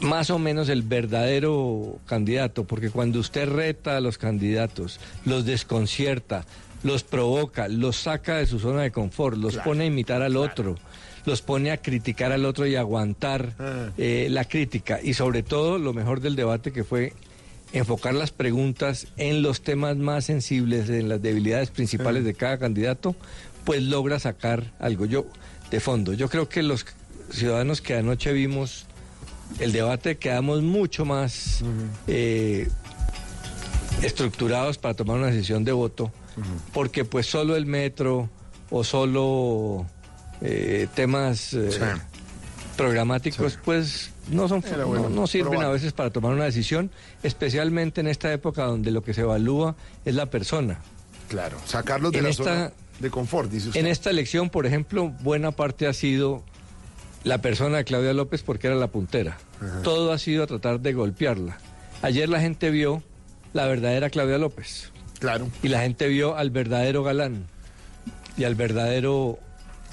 [0.00, 6.44] más o menos el verdadero candidato, porque cuando usted reta a los candidatos, los desconcierta,
[6.82, 10.36] los provoca, los saca de su zona de confort, los Claro, pone a imitar al
[10.38, 10.76] otro,
[11.26, 13.88] los pone a criticar al otro y a aguantar Ah.
[13.98, 15.00] eh, la crítica.
[15.02, 17.12] Y sobre todo, lo mejor del debate que fue
[17.72, 22.26] enfocar las preguntas en los temas más sensibles, en las debilidades principales Ah.
[22.26, 23.14] de cada candidato,
[23.64, 25.26] pues logra sacar algo yo
[25.70, 26.12] de fondo.
[26.14, 26.84] Yo creo que los
[27.30, 28.86] ciudadanos que anoche vimos
[29.60, 31.62] el debate quedamos mucho más
[32.06, 32.68] eh,
[34.02, 36.10] estructurados para tomar una decisión de voto,
[36.72, 38.30] porque pues solo el metro
[38.70, 39.86] o solo
[40.42, 41.68] eh, temas eh,
[42.76, 44.62] programáticos pues no son
[45.14, 46.90] no- sirven a veces para tomar una decisión,
[47.22, 50.78] especialmente en esta época donde lo que se evalúa es la persona.
[51.28, 53.80] Claro, sacarlos de En la esta- zona de confort, dice usted.
[53.80, 56.42] En esta elección, por ejemplo, buena parte ha sido
[57.24, 59.38] la persona de Claudia López porque era la puntera.
[59.82, 61.58] Todo ha sido a tratar de golpearla.
[62.02, 63.02] Ayer la gente vio
[63.52, 64.90] la verdadera Claudia López.
[65.18, 65.48] Claro.
[65.62, 67.44] Y la gente vio al verdadero Galán
[68.38, 69.38] y al verdadero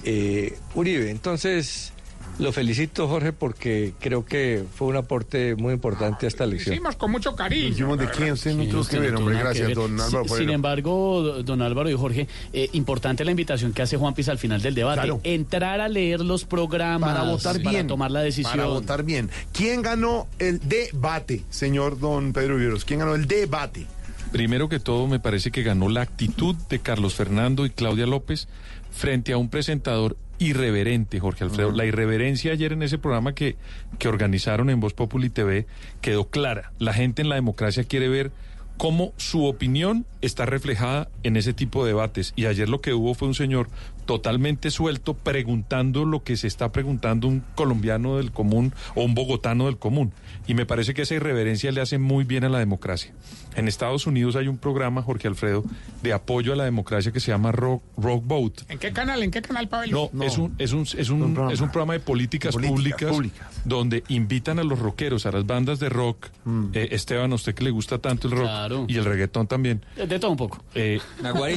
[0.03, 1.09] eh, Uribe.
[1.11, 1.93] Entonces,
[2.39, 6.75] lo felicito, Jorge, porque creo que fue un aporte muy importante a esta elección.
[6.75, 7.69] Hicimos con mucho cariño.
[7.69, 9.39] Dijimos de quién usted no Sí, que ver, hombre.
[9.39, 9.75] Gracias, ver.
[9.75, 14.13] don Álvaro Sin- embargo, don Álvaro y Jorge, eh, importante la invitación que hace Juan
[14.13, 15.01] Piz al final del debate.
[15.01, 15.19] Claro.
[15.23, 17.73] Entrar a leer los programas Para votar bien.
[17.73, 18.51] para tomar la decisión.
[18.55, 19.31] Para votar bien.
[19.51, 22.85] ¿Quién ganó el debate, señor don Pedro Viveros?
[22.85, 23.87] ¿Quién ganó el debate?
[24.31, 28.47] Primero que todo, me parece que ganó la actitud de Carlos Fernando y Claudia López
[28.91, 31.71] frente a un presentador irreverente, Jorge Alfredo.
[31.71, 33.55] La irreverencia ayer en ese programa que,
[33.97, 35.65] que organizaron en Voz Populi TV
[36.01, 36.71] quedó clara.
[36.79, 38.31] La gente en la democracia quiere ver
[38.77, 42.33] cómo su opinión está reflejada en ese tipo de debates.
[42.35, 43.69] Y ayer lo que hubo fue un señor
[44.07, 49.67] totalmente suelto preguntando lo que se está preguntando un colombiano del común o un bogotano
[49.67, 50.11] del común.
[50.47, 53.13] Y me parece que esa irreverencia le hace muy bien a la democracia.
[53.55, 55.63] En Estados Unidos hay un programa, Jorge Alfredo,
[56.03, 58.63] de apoyo a la democracia que se llama Rock, Rock Vote.
[58.69, 59.21] ¿En qué canal?
[59.23, 59.91] ¿En qué canal, Pavel?
[59.91, 61.51] No, Es, un, es, un, es, un, programa.
[61.53, 62.77] es un programa de políticas, Políticas
[63.09, 63.61] públicas, públicas.
[63.65, 66.27] donde invitan a los rockeros, a las bandas de rock.
[66.73, 68.85] Eh, Esteban, a usted que le gusta tanto el rock Claro.
[68.87, 69.83] y el reggaetón también.
[69.95, 70.63] De, de todo un poco.
[70.75, 70.99] Eh,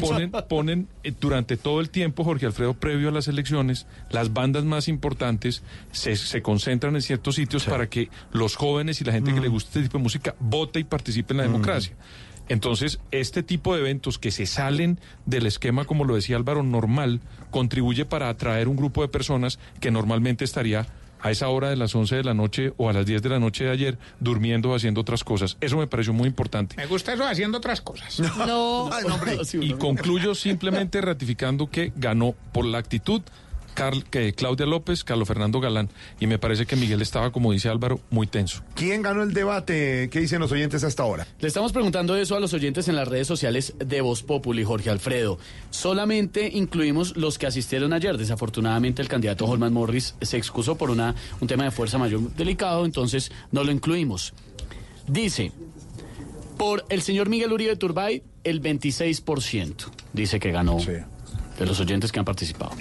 [0.00, 4.64] ponen, ponen eh, durante todo el tiempo, Jorge Alfredo, previo a las elecciones, las bandas
[4.64, 5.62] más importantes
[5.92, 9.48] se, se concentran en ciertos sitios para que los jóvenes y la gente que le
[9.48, 11.94] gusta este tipo de música vote y participe en la democracia.
[12.50, 17.20] Entonces, este tipo de eventos que se salen del esquema, como lo decía Álvaro, normal,
[17.52, 20.88] contribuye para atraer un grupo de personas que normalmente estaría
[21.22, 23.38] a esa hora de las 11 de la noche o a las 10 de la
[23.38, 25.56] noche de ayer durmiendo o haciendo otras cosas.
[25.60, 26.76] Eso me pareció muy importante.
[26.76, 28.20] Me gusta eso haciendo otras cosas.
[28.20, 28.90] No.
[28.92, 29.38] Ay, no, hombre.
[29.60, 33.22] Y concluyo simplemente ratificando que ganó por la actitud
[33.74, 35.88] Carl- que Claudia López, Carlos Fernando Galán.
[36.18, 38.62] Y me parece que Miguel estaba, como dice Álvaro, muy tenso.
[38.74, 40.08] ¿Quién ganó el debate?
[40.10, 41.26] ¿Qué dicen los oyentes hasta ahora?
[41.40, 44.90] Le estamos preguntando eso a los oyentes en las redes sociales de Voz Populi, Jorge
[44.90, 45.38] Alfredo.
[45.70, 48.18] Solamente incluimos los que asistieron ayer.
[48.18, 52.84] Desafortunadamente el candidato Holman Morris se excusó por una, un tema de fuerza mayor delicado,
[52.84, 54.32] entonces no lo incluimos.
[55.06, 55.52] Dice,
[56.56, 59.74] por el señor Miguel Uribe Turbay, el 26%,
[60.12, 60.76] dice que ganó
[61.58, 62.72] de los oyentes que han participado.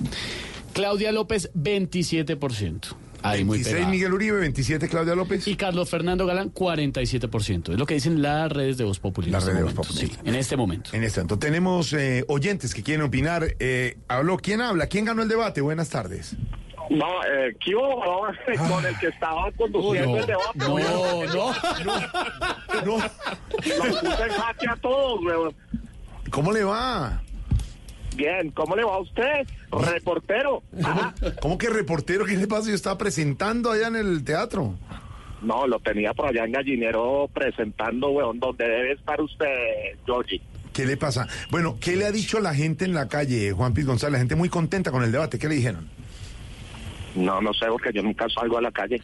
[0.79, 2.95] Claudia López, 27%.
[3.21, 3.91] Ahí muy 26 pegado.
[3.91, 5.45] Miguel Uribe, 27 Claudia López.
[5.45, 7.73] Y Carlos Fernando Galán, 47%.
[7.73, 9.27] Es lo que dicen las redes de Voz Populi.
[9.27, 10.91] en Las este redes de Voz momento, sí, en este momento.
[10.93, 13.57] En este momento tenemos eh, oyentes que quieren opinar.
[13.59, 14.87] Eh, habló, ¿quién habla?
[14.87, 15.59] ¿Quién ganó el debate?
[15.59, 16.37] Buenas tardes.
[16.89, 18.69] No, eh, ¿qué hubo, no?
[18.69, 20.59] con el que estaba conduciendo el debate.
[20.59, 21.25] No, weón.
[21.35, 21.51] no.
[22.85, 25.53] No, Los puse en jaque a todos, weón.
[26.31, 27.21] ¿cómo le va?
[28.15, 29.47] Bien, ¿cómo le va a usted?
[29.71, 30.63] Reportero.
[30.83, 31.13] Ajá.
[31.41, 32.25] ¿Cómo que reportero?
[32.25, 32.69] ¿Qué le pasa?
[32.69, 34.75] Yo estaba presentando allá en el teatro.
[35.41, 39.47] No, lo tenía por allá en Gallinero presentando, weón, donde debe estar usted,
[40.05, 40.41] Georgie.
[40.73, 41.27] ¿Qué le pasa?
[41.49, 44.13] Bueno, ¿qué le ha dicho la gente en la calle, Juan Piz González?
[44.13, 45.39] La gente muy contenta con el debate.
[45.39, 45.87] ¿Qué le dijeron?
[47.15, 49.01] No, no sé, porque yo nunca salgo a la calle.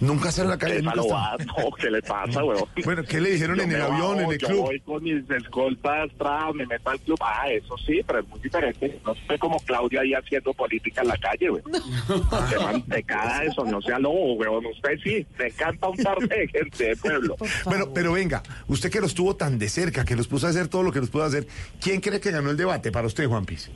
[0.00, 0.76] Nunca sale a la calle.
[0.76, 1.44] ¿Qué, nunca está-?
[1.44, 2.64] No, ¿qué le pasa, weón?
[2.84, 4.60] Bueno, ¿qué le dijeron Yo en el avión, en el yo club?
[4.62, 7.18] voy con mis escoltas, tra, me meto al club.
[7.22, 8.98] Ah, eso sí, pero es muy diferente.
[9.04, 11.62] No sé como Claudia ahí haciendo política en la calle, güey.
[12.50, 14.66] Qué mantecada eso, no sea lobo, weón.
[14.66, 17.36] Usted sí, me encanta un par de gente de pueblo.
[17.64, 20.68] Bueno, pero venga, usted que los tuvo tan de cerca, que los puso a hacer
[20.68, 21.46] todo lo que los pudo hacer,
[21.80, 23.70] ¿quién cree que ganó el debate para usted, Juan Piz?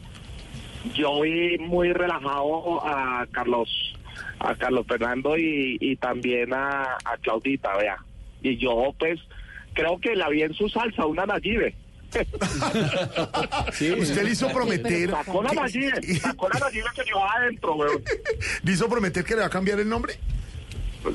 [0.94, 3.68] Yo vi muy relajado a Carlos,
[4.40, 7.96] a Carlos Fernando y, y también a, a Claudita, vea.
[8.42, 9.18] Y yo, pues,
[9.72, 11.74] creo que la vi en su salsa, una Nayibe.
[13.98, 15.10] Usted le hizo prometer.
[15.10, 18.02] Sacó la que- Nayibe, sacó la Nayibe que llevaba adentro, weón.
[18.62, 20.14] ¿Le hizo prometer que le va a cambiar el nombre?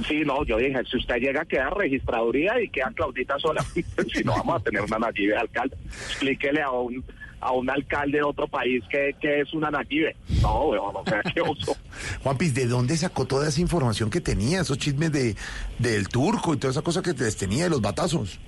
[0.07, 3.63] Sí, no, yo dije, si usted llega a quedar registraduría y queda Claudita sola,
[4.13, 5.75] si no vamos a tener una Nayibe de alcalde.
[6.09, 7.03] Explíquele a un
[7.41, 10.15] a un alcalde de otro país que, que es una Nayibe.
[10.41, 11.75] No, weón, o sea, qué oso.
[12.23, 14.61] Juan Piz, ¿de dónde sacó toda esa información que tenía?
[14.61, 15.35] Esos chismes de
[15.77, 18.39] del turco y toda esa cosa que les tenía de los batazos.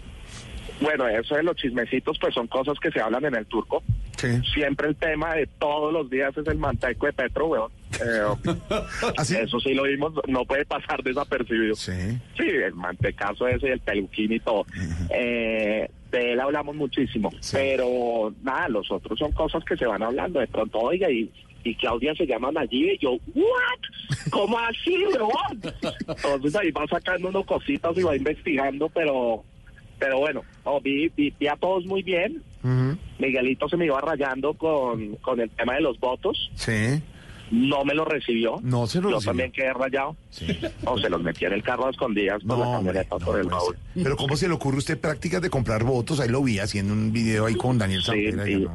[0.82, 3.84] Bueno, eso de los chismecitos, pues son cosas que se hablan en el turco.
[4.54, 7.72] Siempre el tema de todos los días es el manteco de Petro, weón.
[8.00, 8.52] Eh,
[9.44, 11.76] Eso sí lo vimos, no puede pasar desapercibido.
[11.76, 12.20] Sí.
[12.38, 14.66] Sí, el mantecazo ese, el peluquín y todo.
[15.10, 20.40] Eh, de él hablamos muchísimo, pero nada, los otros son cosas que se van hablando.
[20.40, 21.32] De pronto, oiga, y,
[21.64, 24.30] y Claudia se llama allí y yo, ¿what?
[24.30, 25.74] ¿Cómo así, weón?
[26.08, 29.44] Entonces ahí va sacando unos cositas y va investigando, pero
[30.02, 32.42] pero bueno, no, vi, vi, vi a todos muy bien.
[33.20, 36.50] Miguelito se me iba rayando con, con el tema de los votos.
[36.56, 37.00] Sí.
[37.52, 38.60] No me lo recibió.
[38.64, 39.30] No se lo Yo recibió.
[39.32, 40.16] también quedé rayado.
[40.86, 43.78] O se los metí en el carro a escondidas por la camioneta por el baúl.
[43.94, 46.20] Pero ¿cómo se le ocurre a usted prácticas de comprar votos?
[46.20, 48.46] Ahí lo vi haciendo un video ahí con Daniel Sampera.
[48.46, 48.66] sí.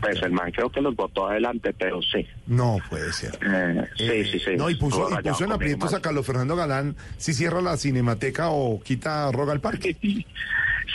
[0.00, 2.26] Pues el man creo que los votó adelante, pero sí.
[2.46, 3.38] No puede ser.
[3.42, 4.50] Eh, sí, Eh, sí, sí.
[4.56, 8.50] No, y puso, y puso en aprietos a Carlos Fernando Galán si cierra la cinemateca
[8.50, 9.96] o quita Roga al Parque.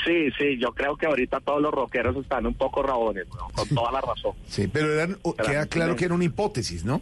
[0.05, 3.91] Sí, sí, yo creo que ahorita todos los rockeros están un poco rabones, con toda
[3.91, 4.33] la razón.
[4.47, 7.01] Sí, pero eran, Pero queda claro que era una hipótesis, ¿no?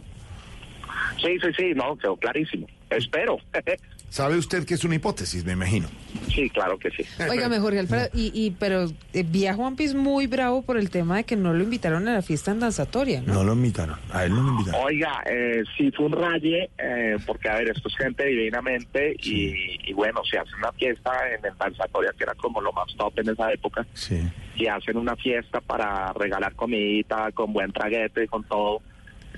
[1.22, 2.66] Sí, sí, sí, no, quedó clarísimo.
[2.90, 3.38] Espero.
[4.10, 5.88] ¿Sabe usted que es una hipótesis, me imagino?
[6.34, 7.04] sí, claro que sí.
[7.30, 10.90] Óigame, Jorge Alfredo, y, y pero eh, vi a Juan Piz muy bravo por el
[10.90, 13.34] tema de que no lo invitaron a la fiesta en danzatoria, ¿no?
[13.34, 14.80] No lo invitaron, a él no lo invitaron.
[14.84, 19.78] Oiga, eh, sí fue un raye, eh, porque a ver, esto es gente divinamente y,
[19.88, 23.16] y bueno, se hace una fiesta en el Danzatoria, que era como lo más top
[23.20, 24.20] en esa época, Sí.
[24.56, 28.82] y hacen una fiesta para regalar comidita, con buen traguete, con todo,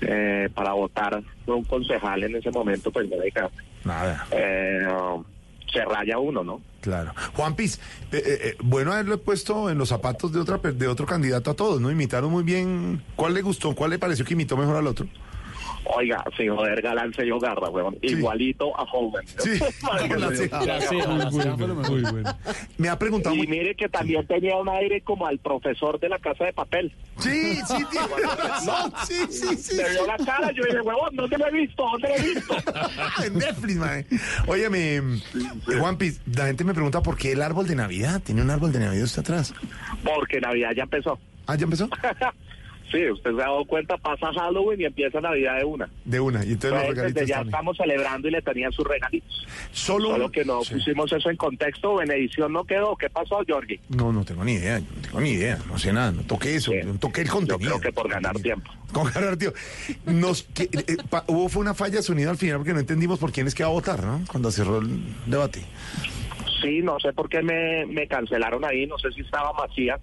[0.01, 3.51] eh, para votar por un concejal en ese momento, pues me diga,
[3.85, 4.27] Nada.
[4.31, 4.79] eh,
[5.71, 6.61] se raya uno, ¿no?
[6.81, 7.13] Claro.
[7.33, 7.79] Juan Piz,
[8.11, 11.53] eh, eh, eh, bueno haberlo puesto en los zapatos de otra de otro candidato a
[11.55, 11.89] todos, ¿no?
[11.89, 13.01] Imitaron muy bien.
[13.15, 13.73] ¿Cuál le gustó?
[13.73, 15.07] ¿Cuál le pareció que imitó mejor al otro?
[15.85, 17.97] Oiga, sí, joder, galán se dio garra, weón.
[18.01, 19.25] Igualito a joven.
[19.37, 19.59] Sí,
[21.89, 22.35] Muy bueno.
[22.77, 26.09] Me ha preguntado Y muy- mire que también tenía un aire como al profesor de
[26.09, 26.93] la casa de papel.
[27.19, 28.93] Sí, sí, tiene razón.
[29.07, 29.75] Sí, sí, sí.
[29.75, 31.83] Me vio la cara, yo dije, huevón, ¿dónde lo he visto?
[31.83, 32.55] ¿Dónde lo he visto?
[33.25, 34.05] en Netflix, mae.
[34.47, 35.01] Óyeme,
[35.79, 38.21] Juan Piz, la gente me pregunta por qué el árbol de Navidad.
[38.23, 39.53] Tiene un árbol de Navidad usted atrás.
[40.03, 41.19] Porque Navidad ya empezó.
[41.47, 41.89] Ah, ¿ya empezó?
[42.93, 45.89] sí, usted se ha dado cuenta, pasa Halloween y empieza Navidad de una.
[46.05, 46.45] De una.
[46.45, 47.47] Y entonces los regalitos desde ya están ahí.
[47.49, 49.45] estamos celebrando y le tenían sus regalitos.
[49.71, 52.95] Solo, Solo que no pusimos eso en contexto, en edición no quedó.
[52.95, 53.79] ¿Qué pasó, Jorge?
[53.89, 56.71] No, no tengo ni idea, no tengo ni idea, no sé nada, no toqué eso,
[56.85, 57.71] no toqué el contenido.
[57.71, 58.71] Yo creo que por ganar tiempo.
[58.93, 59.51] Con ganar, tío.
[60.05, 63.17] Nos, que, eh, pa- hubo fue una falla de sonido al final porque no entendimos
[63.17, 64.21] por quién es que va a votar, ¿no?
[64.31, 65.61] Cuando cerró el debate.
[66.61, 69.99] Sí, no sé por qué me, me cancelaron ahí, no sé si estaba Macías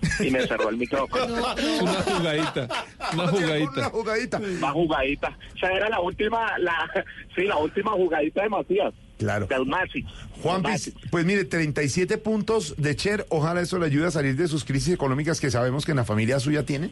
[0.20, 1.24] y me cerró el micrófono.
[1.80, 2.68] Una jugadita,
[3.12, 3.70] una jugadita.
[3.72, 4.38] Una jugadita.
[4.38, 5.38] Una jugadita.
[5.54, 6.90] O sea, era la última, la,
[7.34, 8.94] sí, la última jugadita de Macías.
[9.18, 9.46] Claro.
[9.46, 10.04] Del Maxi.
[10.42, 14.48] Juan Piz, pues mire, 37 puntos de Cher, ojalá eso le ayude a salir de
[14.48, 16.90] sus crisis económicas que sabemos que en la familia suya tiene.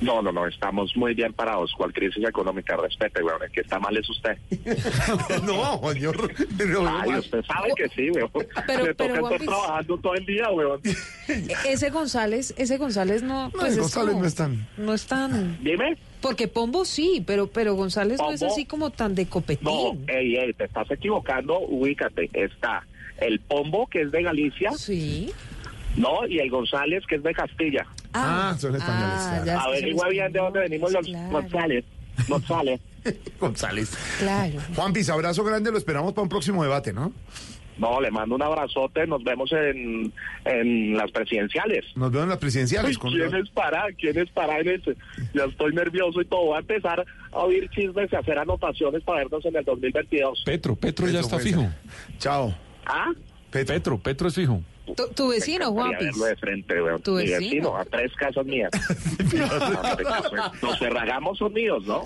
[0.00, 1.72] No, no, no, estamos muy bien parados.
[1.76, 2.76] ¿Cuál crisis económica?
[2.76, 4.36] Respete, weón, el que está mal es usted.
[5.44, 6.32] no, señor.
[6.88, 8.30] Ay, usted sabe que sí, weón.
[8.66, 10.80] Pero- Me pero, toca estar trabajando todo el día, weón.
[11.28, 14.94] E- Ese González, ese González no, pues ese es González como- no es tan- no
[14.94, 15.62] es tan.
[15.64, 15.96] Dime.
[16.20, 19.64] Porque Pombo sí, pero pero González no es así como tan de copetín.
[19.64, 22.28] No, ey, ey, te estás equivocando, ubícate.
[22.32, 22.84] Está
[23.20, 24.72] el Pombo, que es de Galicia.
[24.72, 25.32] Sí.
[25.96, 27.86] No, y el González, que es de Castilla.
[28.14, 29.14] Ah, son españoles.
[29.18, 29.60] Ah, claro.
[29.60, 31.30] ya Averigua bien de dónde venimos los claro.
[31.30, 31.84] González.
[32.28, 32.80] González.
[33.40, 33.96] González.
[34.18, 34.58] Claro.
[34.76, 37.12] Juan Piz, abrazo grande, lo esperamos para un próximo debate, ¿no?
[37.78, 39.06] No, le mando un abrazote.
[39.06, 40.12] Nos vemos en,
[40.44, 41.84] en las presidenciales.
[41.94, 42.90] Nos vemos en las presidenciales.
[42.90, 43.84] Ay, con- ¿Quién es para?
[43.96, 44.96] ¿Quién es para en ese?
[45.32, 46.46] Ya estoy nervioso y todo.
[46.46, 50.42] Voy a empezar a oír chismes y a hacer anotaciones para vernos en el 2022.
[50.44, 51.60] Petro, Petro ya Petro está puede fijo.
[51.62, 52.18] ser.
[52.18, 52.54] Chao.
[52.84, 53.12] ¿Ah?
[53.52, 54.60] Petro, Petro es fijo.
[54.96, 56.06] Tu, tu vecino, Juan Quería Piz.
[56.18, 57.02] verlo de frente, weón.
[57.02, 57.38] Tu Mi vecino.
[57.38, 58.70] vecino, a tres casas mías.
[60.62, 62.02] Los cerragamos son míos, ¿no?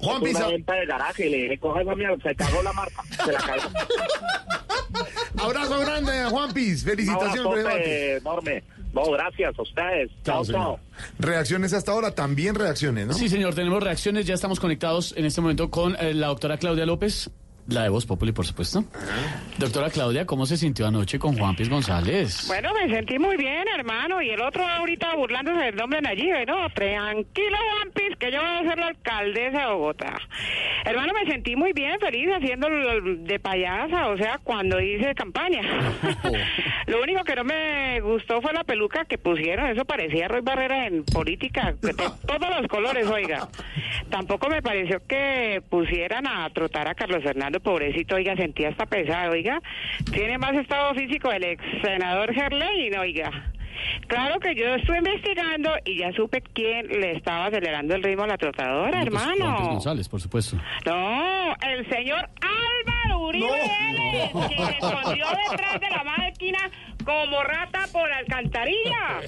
[0.00, 2.62] Juan Es Piz, una venta de garaje y le dije, coge esa mierda, se cagó
[2.62, 3.70] la marca, se la cagó.
[5.38, 6.84] abrazo grande, Juan Piz.
[6.84, 7.64] Felicitaciones.
[7.64, 8.62] Abrazote enorme.
[8.92, 10.10] No, gracias a ustedes.
[10.24, 10.80] Chao, chao.
[11.20, 13.12] Reacciones hasta ahora, también reacciones, ¿no?
[13.14, 14.26] Sí, señor, tenemos reacciones.
[14.26, 17.30] Ya estamos conectados en este momento con eh, la doctora Claudia López,
[17.70, 18.84] la de Voz Populi, por supuesto.
[19.58, 22.44] Doctora Claudia, ¿cómo se sintió anoche con Juan Piz González?
[22.48, 24.20] Bueno, me sentí muy bien, hermano.
[24.22, 26.68] Y el otro ahorita burlándose del nombre de Nayib, ¿no?
[26.70, 30.16] Tranquilo, Juan Piz, que yo voy a ser la alcaldesa de Bogotá.
[30.84, 32.68] Hermano, me sentí muy bien, feliz, haciendo
[33.18, 35.60] de payasa, o sea, cuando hice campaña.
[36.86, 39.66] Lo único que no me gustó fue la peluca que pusieron.
[39.68, 43.48] Eso parecía Roy Barrera en política, de to- todos los colores, oiga.
[44.08, 49.32] Tampoco me pareció que pusieran a trotar a Carlos Fernando, pobrecito, oiga, sentía hasta pesado,
[49.32, 49.60] oiga.
[50.12, 53.30] Tiene más estado físico el ex senador Gerlein, oiga.
[54.06, 58.26] Claro que yo estuve investigando y ya supe quién le estaba acelerando el ritmo a
[58.26, 59.56] la trotadora, hermano.
[59.70, 60.56] González, por supuesto.
[60.84, 66.58] No, el señor Álvaro Uribe Vélez, quien se escondió detrás de la máquina
[67.04, 69.20] como rata por alcantarilla.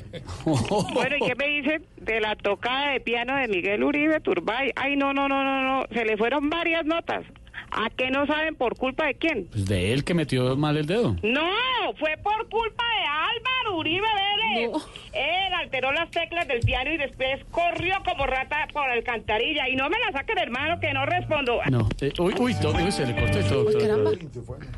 [0.93, 4.73] Bueno, ¿y qué me dicen de la tocada de piano de Miguel Uribe Turbay?
[4.75, 7.25] Ay, no, no, no, no, no, se le fueron varias notas.
[7.71, 9.47] ¿A qué no saben por culpa de quién?
[9.51, 11.17] Pues de él que metió mal el dedo.
[11.23, 11.43] No,
[11.83, 14.71] No, fue por culpa de Álvaro Uribe Vélez.
[15.13, 19.69] Él alteró las teclas del piano y después corrió como rata por la alcantarilla.
[19.69, 21.59] Y no me la saquen, hermano, que no respondo.
[21.71, 21.89] No.
[22.01, 23.67] eh, uy, uy, todo, uy, se le cortó y todo.
[23.67, 24.11] Uy, caramba.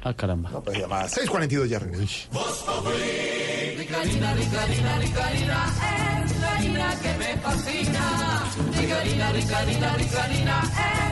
[0.02, 0.50] Ah, caramba.
[0.50, 2.28] 6.42 ya regreso.
[3.76, 5.66] Ricarina, Ricarina, Ricarina,
[6.24, 8.44] es la harina que me fascina.
[8.80, 10.62] Ricarina, Ricarina, Ricarina,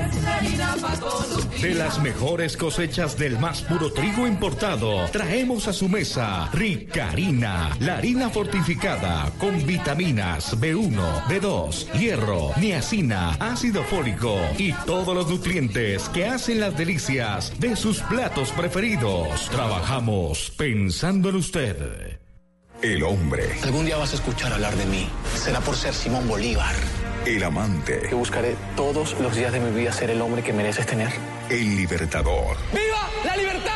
[0.09, 5.09] es la harina para todos los De las mejores cosechas del más puro trigo importado,
[5.13, 13.85] traemos a su mesa Ricarina, la harina fortificada con vitaminas B1, B2, hierro, niacina, ácido
[13.85, 19.49] fólico y todos los nutrientes que hacen las delicias de sus platos preferidos.
[19.49, 22.19] Trabajamos pensando en usted.
[22.83, 25.07] El hombre, Algún día vas a escuchar hablar de mí.
[25.37, 26.75] Será por ser Simón Bolívar.
[27.27, 30.87] El amante, Yo buscaré todos los días de mi vida ser el hombre que mereces
[30.87, 31.13] tener.
[31.51, 32.57] el libertador.
[32.73, 33.72] ¡Viva la libertad!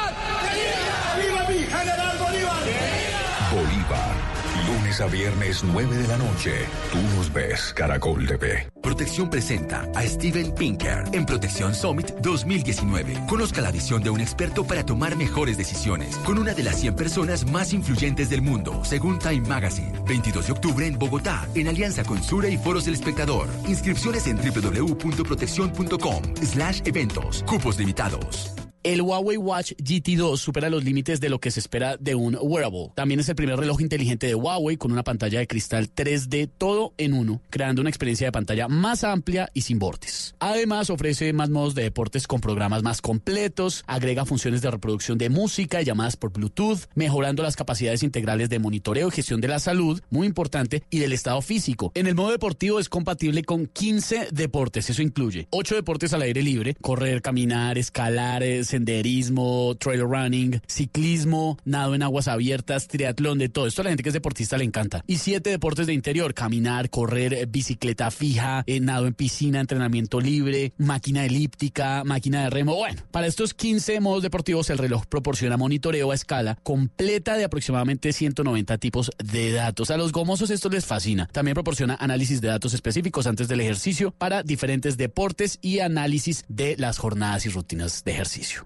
[5.00, 6.52] A viernes 9 de la noche.
[6.91, 8.70] Tú nos ves, Caracol TV.
[8.83, 13.26] Protección presenta a Steven Pinker en Protección Summit 2019.
[13.28, 16.97] Conozca la visión de un experto para tomar mejores decisiones con una de las 100
[16.97, 19.92] personas más influyentes del mundo, según Time Magazine.
[20.07, 23.49] 22 de octubre en Bogotá, en alianza con Sura y Foros del Espectador.
[23.68, 27.42] Inscripciones en www.protección.com slash eventos.
[27.47, 28.66] Cupos limitados.
[28.87, 32.93] El Huawei Watch GT2 supera los límites de lo que se espera de un wearable.
[32.95, 36.93] También es el primer reloj inteligente de Huawei con una pantalla de cristal 3D todo
[36.97, 40.37] en uno, creando una experiencia de pantalla más amplia y sin bordes.
[40.39, 45.31] Además, ofrece más modos de deportes con programas más completos, agrega funciones de reproducción de
[45.31, 49.59] música y llamadas por Bluetooth, mejorando las capacidades integrales de monitoreo y gestión de la
[49.59, 51.91] salud, muy importante, y del estado físico.
[51.97, 56.41] En el modo deportivo es compatible con 15 deportes, eso incluye 8 deportes al aire
[56.41, 63.49] libre, correr, caminar, escalar, eh, senderismo, trail running, ciclismo, nado en aguas abiertas, triatlón, de
[63.49, 65.03] todo esto a la gente que es deportista le encanta.
[65.07, 70.21] Y 7 deportes de interior, caminar, correr, eh, bicicleta fija, eh, nado en piscina, entrenamiento
[70.21, 72.77] libre, máquina elíptica, máquina de remo.
[72.77, 78.13] Bueno, para estos 15 modos deportivos el reloj proporciona monitoreo a escala completa de aproximadamente
[78.13, 79.91] 190 tipos de datos.
[79.91, 81.29] A los gomosos esto les fascina.
[81.33, 86.77] También proporciona análisis de datos específicos antes del ejercicio para diferentes deportes y análisis de
[86.77, 88.66] las jornadas y rutinas de ejercicio.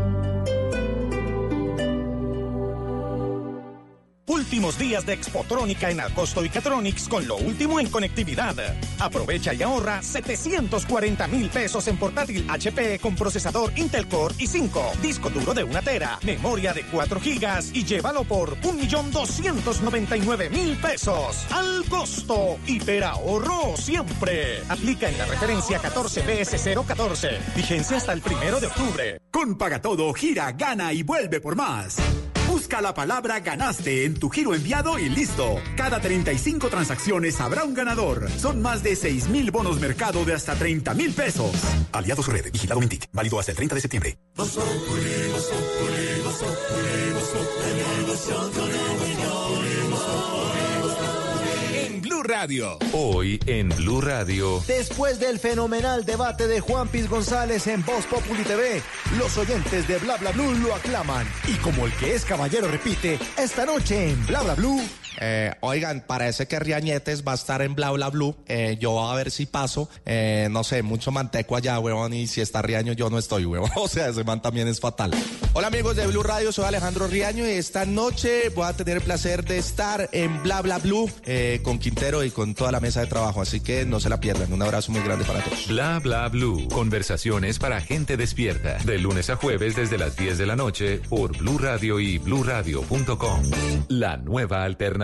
[4.27, 8.55] Últimos días de Expotrónica en Alcosto y Catronics con lo último en conectividad.
[8.99, 15.31] Aprovecha y ahorra 740 mil pesos en portátil HP con procesador Intel Core i5, disco
[15.31, 21.47] duro de una tera, memoria de 4 gigas y llévalo por 1.299.000 pesos.
[21.51, 24.61] Al costo, hiperahorro siempre.
[24.69, 27.55] Aplica en la referencia 14BS014.
[27.55, 29.19] Vigencia hasta el primero de octubre.
[29.31, 31.97] Con Pagatodo, gira, gana y vuelve por más.
[32.61, 35.55] Busca la palabra ganaste en tu giro enviado y listo.
[35.75, 38.29] Cada 35 transacciones habrá un ganador.
[38.37, 41.51] Son más de 6 mil bonos mercado de hasta 30 mil pesos.
[41.91, 44.17] Aliados Red, vigilado Mintic, válido hasta el 30 de septiembre.
[52.21, 52.77] Blue Radio.
[52.93, 54.61] Hoy en Blue Radio.
[54.67, 58.81] Después del fenomenal debate de Juan Piz González en Voz Populi TV,
[59.17, 61.27] los oyentes de Bla Bla Blue lo aclaman.
[61.47, 64.81] Y como el que es caballero repite, esta noche en Bla Bla Blue.
[65.19, 68.35] Eh, oigan, parece que Riañetes va a estar en Bla Bla Blue.
[68.47, 69.89] Eh, yo a ver si paso.
[70.05, 72.13] Eh, no sé, mucho manteco allá, huevón.
[72.13, 73.71] Y si está Riaño, yo no estoy, huevón.
[73.81, 75.11] O sea, ese man también es fatal.
[75.53, 79.03] Hola amigos de Blue Radio, soy Alejandro Riaño y esta noche voy a tener el
[79.03, 83.01] placer de estar en Bla Bla Blue eh, con Quintero y con toda la mesa
[83.01, 83.41] de trabajo.
[83.41, 84.53] Así que no se la pierdan.
[84.53, 85.67] Un abrazo muy grande para todos.
[85.67, 86.67] Bla bla blue.
[86.69, 88.77] Conversaciones para gente despierta.
[88.85, 93.41] De lunes a jueves desde las 10 de la noche por Blue Radio y bluradio.com.
[93.89, 95.00] La nueva alternativa.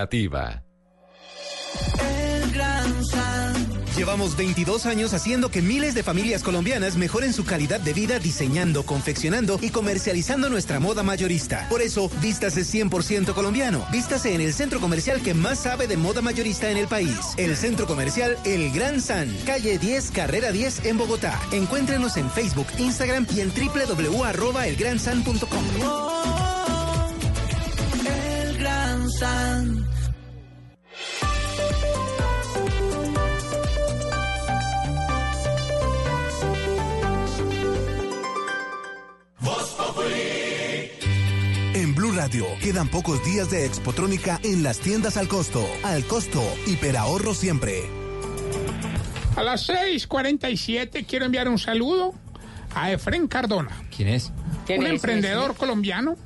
[1.99, 3.67] El Gran San.
[3.97, 8.83] Llevamos 22 años haciendo que miles de familias colombianas mejoren su calidad de vida diseñando,
[8.83, 11.67] confeccionando y comercializando nuestra moda mayorista.
[11.67, 13.87] Por eso, vístase 100% colombiano.
[13.91, 17.33] Vístase en el centro comercial que más sabe de moda mayorista en el país.
[17.37, 21.41] El centro comercial El Gran San, calle 10, carrera 10 en Bogotá.
[21.51, 25.65] Encuéntrenos en Facebook, Instagram y en www.elgransan.com.
[28.05, 29.86] El Gran San.
[42.17, 45.63] Radio quedan pocos días de Expotrónica en las tiendas al costo.
[45.83, 47.83] Al costo, hiperahorro siempre.
[49.35, 52.15] A las 6:47 quiero enviar un saludo
[52.73, 53.83] a Efren Cardona.
[53.95, 54.31] ¿Quién es?
[54.67, 56.17] un emprendedor colombiano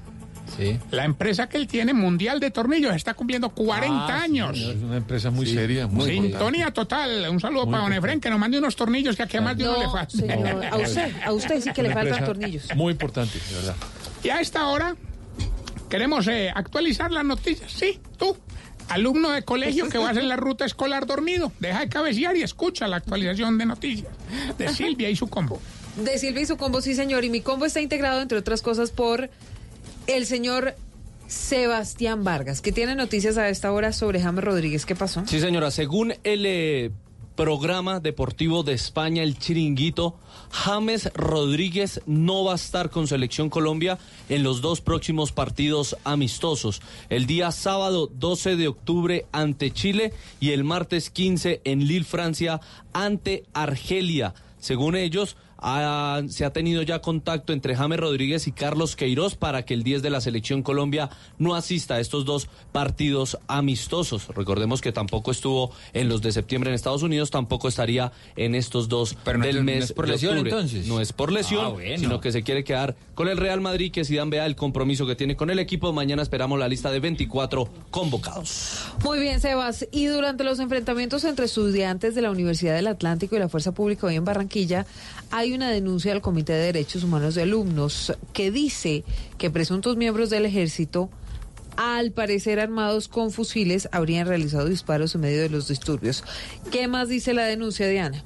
[0.91, 4.57] La empresa que él tiene, Mundial de Tornillos, está cumpliendo 40 Ah, sí, años.
[4.59, 7.27] es una empresa muy seria, muy Sintonía total.
[7.29, 7.93] Un saludo Muy para Don.
[7.93, 10.15] Efren, que nos mande unos tornillos que aquí a más de uno le falta.
[10.17, 12.73] señor, a usted, a usted sí que le faltan tornillos.
[12.77, 13.75] Muy importante, de verdad.
[14.23, 14.95] Y a esta hora
[15.91, 17.69] queremos eh, actualizar las noticias.
[17.71, 18.35] Sí, tú,
[18.87, 22.87] alumno de colegio que vas en la ruta escolar dormido, deja de cabecear y escucha
[22.87, 24.11] la actualización de noticias
[24.57, 25.59] de Silvia y su combo.
[25.97, 27.25] De Silvia y su combo, sí, señor.
[27.25, 29.29] Y mi combo está integrado, entre otras cosas, por
[30.07, 30.75] el señor
[31.27, 34.85] Sebastián Vargas, que tiene noticias a esta hora sobre James Rodríguez.
[34.85, 35.23] ¿Qué pasó?
[35.27, 36.91] Sí, señora, según el eh,
[37.41, 40.19] programa deportivo de España, el Chiringuito,
[40.51, 43.97] James Rodríguez no va a estar con Selección Colombia
[44.29, 46.83] en los dos próximos partidos amistosos.
[47.09, 52.61] El día sábado 12 de octubre ante Chile y el martes 15 en Lille, Francia,
[52.93, 54.35] ante Argelia.
[54.59, 59.63] Según ellos, ha- se ha tenido ya contacto entre James Rodríguez y Carlos Queiroz para
[59.63, 64.27] que el 10 de la selección Colombia no asista a estos dos partidos amistosos.
[64.29, 68.89] Recordemos que tampoco estuvo en los de septiembre en Estados Unidos, tampoco estaría en estos
[68.89, 70.51] dos Pero no del es- no mes es por de lesión, octubre.
[70.51, 70.87] entonces.
[70.87, 71.97] No es por lesión, Ah, bueno.
[71.99, 75.15] sino que se quiere quedar con el Real Madrid, que Zidane vea el compromiso que
[75.15, 75.93] tiene con el equipo.
[75.93, 78.79] Mañana esperamos la lista de 24 convocados.
[79.03, 79.87] Muy bien, Sebas.
[79.91, 84.07] Y durante los enfrentamientos entre estudiantes de la Universidad del Atlántico y la Fuerza Pública
[84.07, 84.85] hoy en Barranquilla,
[85.29, 89.03] hay una denuncia al Comité de Derechos Humanos de Alumnos que dice
[89.37, 91.09] que presuntos miembros del ejército,
[91.77, 96.23] al parecer armados con fusiles, habrían realizado disparos en medio de los disturbios.
[96.71, 98.23] ¿Qué más dice la denuncia, Diana?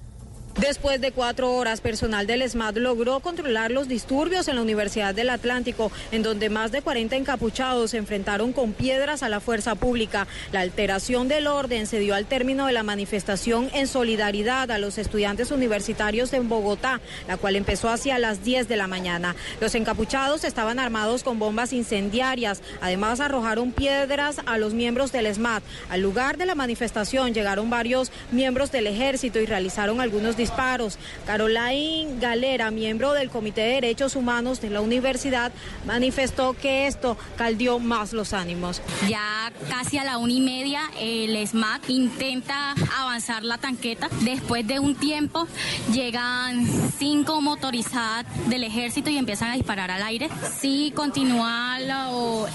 [0.59, 5.29] Después de cuatro horas, personal del ESMAD logró controlar los disturbios en la Universidad del
[5.29, 10.27] Atlántico, en donde más de 40 encapuchados se enfrentaron con piedras a la fuerza pública.
[10.53, 14.97] La alteración del orden se dio al término de la manifestación en solidaridad a los
[14.97, 19.35] estudiantes universitarios en Bogotá, la cual empezó hacia las 10 de la mañana.
[19.59, 22.61] Los encapuchados estaban armados con bombas incendiarias.
[22.79, 25.63] Además, arrojaron piedras a los miembros del ESMAD.
[25.89, 30.99] Al lugar de la manifestación llegaron varios miembros del ejército y realizaron algunos disparos.
[31.25, 35.51] Caroline Galera, miembro del Comité de Derechos Humanos de la universidad,
[35.85, 38.81] manifestó que esto caldió más los ánimos.
[39.09, 44.07] Ya casi a la una y media el SMAC intenta avanzar la tanqueta.
[44.21, 45.47] Después de un tiempo
[45.91, 46.67] llegan
[46.99, 50.29] cinco motorizadas del ejército y empiezan a disparar al aire.
[50.59, 51.77] Sí continúa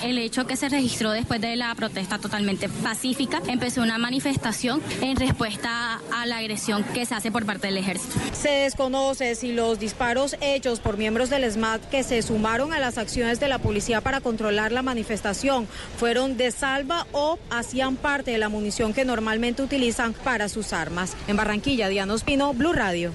[0.02, 3.42] el hecho que se registró después de la protesta totalmente pacífica.
[3.48, 8.14] Empezó una manifestación en respuesta a la agresión que se hace por parte del ejército.
[8.32, 12.98] Se desconoce si los disparos hechos por miembros del SMAT que se sumaron a las
[12.98, 15.66] acciones de la policía para controlar la manifestación
[15.98, 21.16] fueron de salva o hacían parte de la munición que normalmente utilizan para sus armas.
[21.26, 23.12] En Barranquilla, Diana Ospino, Blue Radio.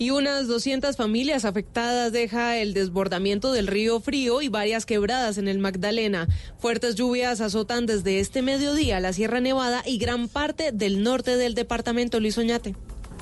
[0.00, 5.46] Y unas 200 familias afectadas deja el desbordamiento del río Frío y varias quebradas en
[5.46, 6.26] el Magdalena.
[6.58, 11.54] Fuertes lluvias azotan desde este mediodía la Sierra Nevada y gran parte del norte del
[11.54, 12.74] departamento Luis Oñate.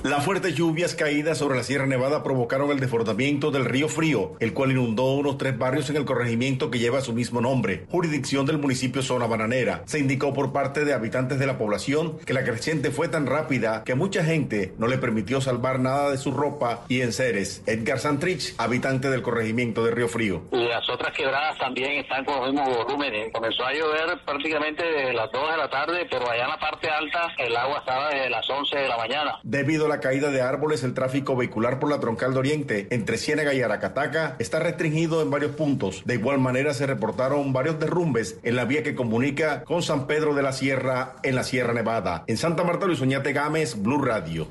[0.04, 4.54] Las fuertes lluvias caídas sobre la Sierra Nevada provocaron el desbordamiento del río Frío, el
[4.54, 8.58] cual inundó unos tres barrios en el corregimiento que lleva su mismo nombre, jurisdicción del
[8.58, 9.82] municipio Zona Bananera.
[9.86, 13.82] Se indicó por parte de habitantes de la población que la creciente fue tan rápida
[13.82, 17.64] que mucha gente no le permitió salvar nada de su ropa y enseres.
[17.66, 20.42] Edgar Santrich, habitante del corregimiento de Río Frío.
[20.52, 23.32] Y las otras quebradas también están con los mismos volúmenes.
[23.32, 26.88] Comenzó a llover prácticamente desde las 2 de la tarde, pero allá en la parte
[26.88, 29.40] alta el agua estaba desde las 11 de la mañana.
[29.42, 33.54] Debido la caída de árboles, el tráfico vehicular por la troncal de Oriente entre Ciénaga
[33.54, 36.02] y Aracataca está restringido en varios puntos.
[36.04, 40.34] De igual manera se reportaron varios derrumbes en la vía que comunica con San Pedro
[40.34, 42.24] de la Sierra en la Sierra Nevada.
[42.26, 44.46] En Santa Marta, Luis Oñate Gámez, Blue Radio.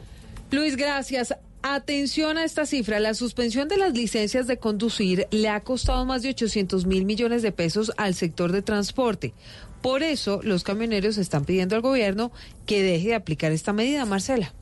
[0.51, 1.35] Luis, gracias.
[1.61, 2.99] Atención a esta cifra.
[2.99, 7.41] La suspensión de las licencias de conducir le ha costado más de 800 mil millones
[7.41, 9.33] de pesos al sector de transporte.
[9.81, 12.31] Por eso, los camioneros están pidiendo al gobierno
[12.65, 14.53] que deje de aplicar esta medida, Marcela.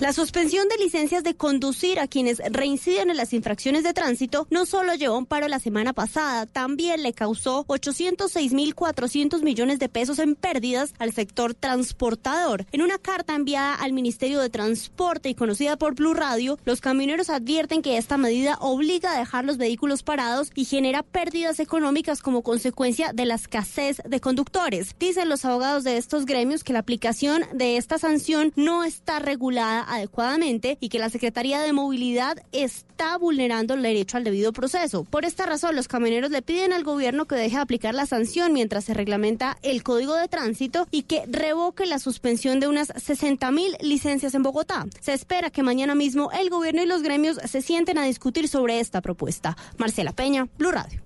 [0.00, 4.66] La suspensión de licencias de conducir a quienes reinciden en las infracciones de tránsito no
[4.66, 10.34] solo llevó un paro la semana pasada, también le causó 806.400 millones de pesos en
[10.34, 12.66] pérdidas al sector transportador.
[12.72, 17.30] En una carta enviada al Ministerio de Transporte y conocida por Blue Radio, los camioneros
[17.30, 22.42] advierten que esta medida obliga a dejar los vehículos parados y genera pérdidas económicas como
[22.42, 24.96] consecuencia de la escasez de conductores.
[24.98, 29.83] Dicen los abogados de estos gremios que la aplicación de esta sanción no está regulada
[29.86, 35.04] adecuadamente y que la Secretaría de Movilidad está vulnerando el derecho al debido proceso.
[35.04, 38.52] Por esta razón, los camioneros le piden al gobierno que deje de aplicar la sanción
[38.52, 43.50] mientras se reglamenta el Código de Tránsito y que revoque la suspensión de unas 60
[43.50, 44.86] mil licencias en Bogotá.
[45.00, 48.80] Se espera que mañana mismo el gobierno y los gremios se sienten a discutir sobre
[48.80, 49.56] esta propuesta.
[49.78, 51.00] Marcela Peña, Blue Radio.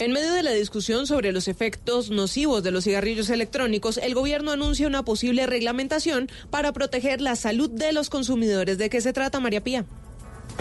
[0.00, 4.50] En medio de la discusión sobre los efectos nocivos de los cigarrillos electrónicos, el gobierno
[4.50, 8.78] anuncia una posible reglamentación para proteger la salud de los consumidores.
[8.78, 9.84] ¿De qué se trata, María Pía?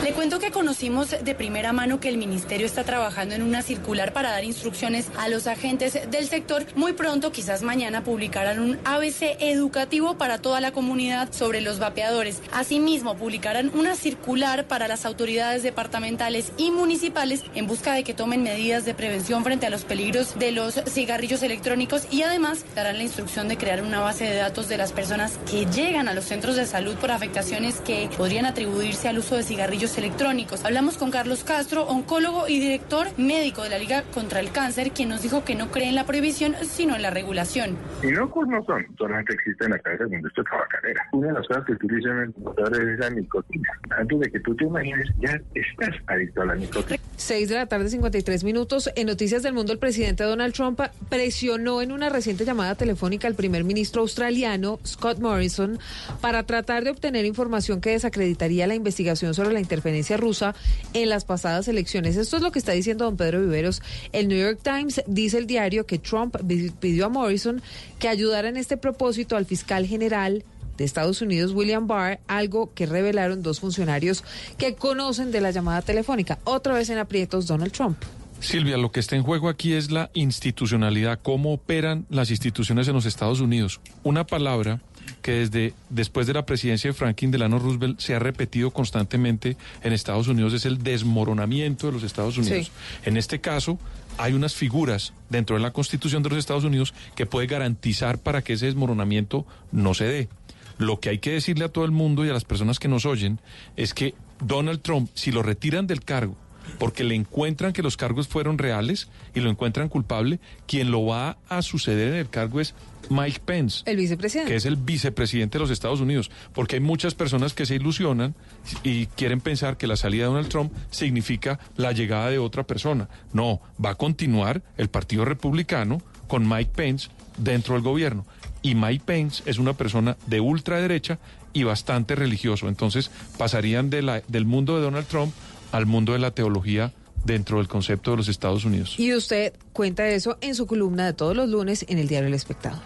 [0.04, 4.14] Le cuento que conocimos de primera mano que el ministerio está trabajando en una circular
[4.14, 6.66] para dar instrucciones a los agentes del sector.
[6.76, 12.42] Muy pronto, quizás mañana, publicarán un ABC educativo para toda la comunidad sobre los vapeadores.
[12.54, 18.42] Asimismo, publicarán una circular para las autoridades departamentales y municipales en busca de que tomen
[18.42, 23.04] medidas de prevención frente a los peligros de los cigarrillos electrónicos y además darán la
[23.04, 26.56] instrucción de crear una base de datos de las personas que llegan a los centros
[26.56, 30.66] de salud por afectaciones que podrían atribuirse al uso de cigarrillos electrónicos.
[30.66, 35.10] Hablamos con Carlos Castro, oncólogo y director médico de la Liga contra el Cáncer, quien
[35.10, 37.78] nos dijo que no cree en la prohibición, sino en la regulación.
[38.04, 41.08] Inocuos no son, solamente existe en la cabeza de la industria tabacalera.
[41.14, 43.70] Una de las cosas que utilizan en el computador es la nicotina.
[43.98, 47.00] Antes de que tú te imagines, ya estás adicto a la nicotina.
[47.16, 48.90] 6 de la tarde, 53 minutos.
[48.96, 53.36] En Noticias del Mundo, el presidente Donald Trump presionó en una reciente llamada telefónica al
[53.36, 55.80] primer ministro australiano, Scott Morrison,
[56.22, 60.56] para tratar de obtener información que desacreditaría la investigación sobre la interferencia rusa
[60.94, 62.18] en las pasadas elecciones.
[62.18, 63.82] Esto es lo que está diciendo don Pedro Viveros.
[64.12, 66.36] El New York Times dice el diario que Trump
[66.80, 67.62] pidió a Morrison
[68.00, 70.44] que ayudara en este propósito al fiscal general
[70.78, 74.24] de Estados Unidos, William Barr, algo que revelaron dos funcionarios
[74.58, 76.40] que conocen de la llamada telefónica.
[76.46, 77.98] Otra vez en aprietos Donald Trump.
[78.40, 82.94] Silvia, lo que está en juego aquí es la institucionalidad, cómo operan las instituciones en
[82.94, 83.82] los Estados Unidos.
[84.04, 84.82] Una palabra
[85.22, 89.94] que desde después de la presidencia de Franklin Delano Roosevelt se ha repetido constantemente en
[89.94, 92.68] Estados Unidos es el desmoronamiento de los Estados Unidos.
[92.68, 92.72] Sí.
[93.06, 93.78] En este caso,
[94.18, 98.42] hay unas figuras dentro de la Constitución de los Estados Unidos que puede garantizar para
[98.42, 100.30] que ese desmoronamiento no se dé.
[100.78, 103.06] Lo que hay que decirle a todo el mundo y a las personas que nos
[103.06, 103.40] oyen
[103.76, 106.36] es que Donald Trump, si lo retiran del cargo,
[106.78, 111.38] porque le encuentran que los cargos fueron reales y lo encuentran culpable, quien lo va
[111.48, 112.76] a suceder en el cargo es
[113.10, 113.84] Mike Pence.
[113.86, 114.52] El vicepresidente.
[114.52, 116.30] Que es el vicepresidente de los Estados Unidos.
[116.54, 118.36] Porque hay muchas personas que se ilusionan
[118.84, 123.10] y quieren pensar que la salida de Donald Trump significa la llegada de otra persona.
[123.34, 128.26] No, va a continuar el Partido Republicano con Mike Pence dentro del gobierno.
[128.62, 131.20] Y Mike Pence es una persona de ultraderecha
[131.54, 132.68] y bastante religioso.
[132.68, 135.34] Entonces pasarían de la, del mundo de Donald Trump
[135.72, 136.94] al mundo de la teología
[137.26, 138.96] dentro del concepto de los Estados Unidos.
[138.98, 142.34] Y usted cuenta eso en su columna de todos los lunes en el diario El
[142.34, 142.80] Espectador.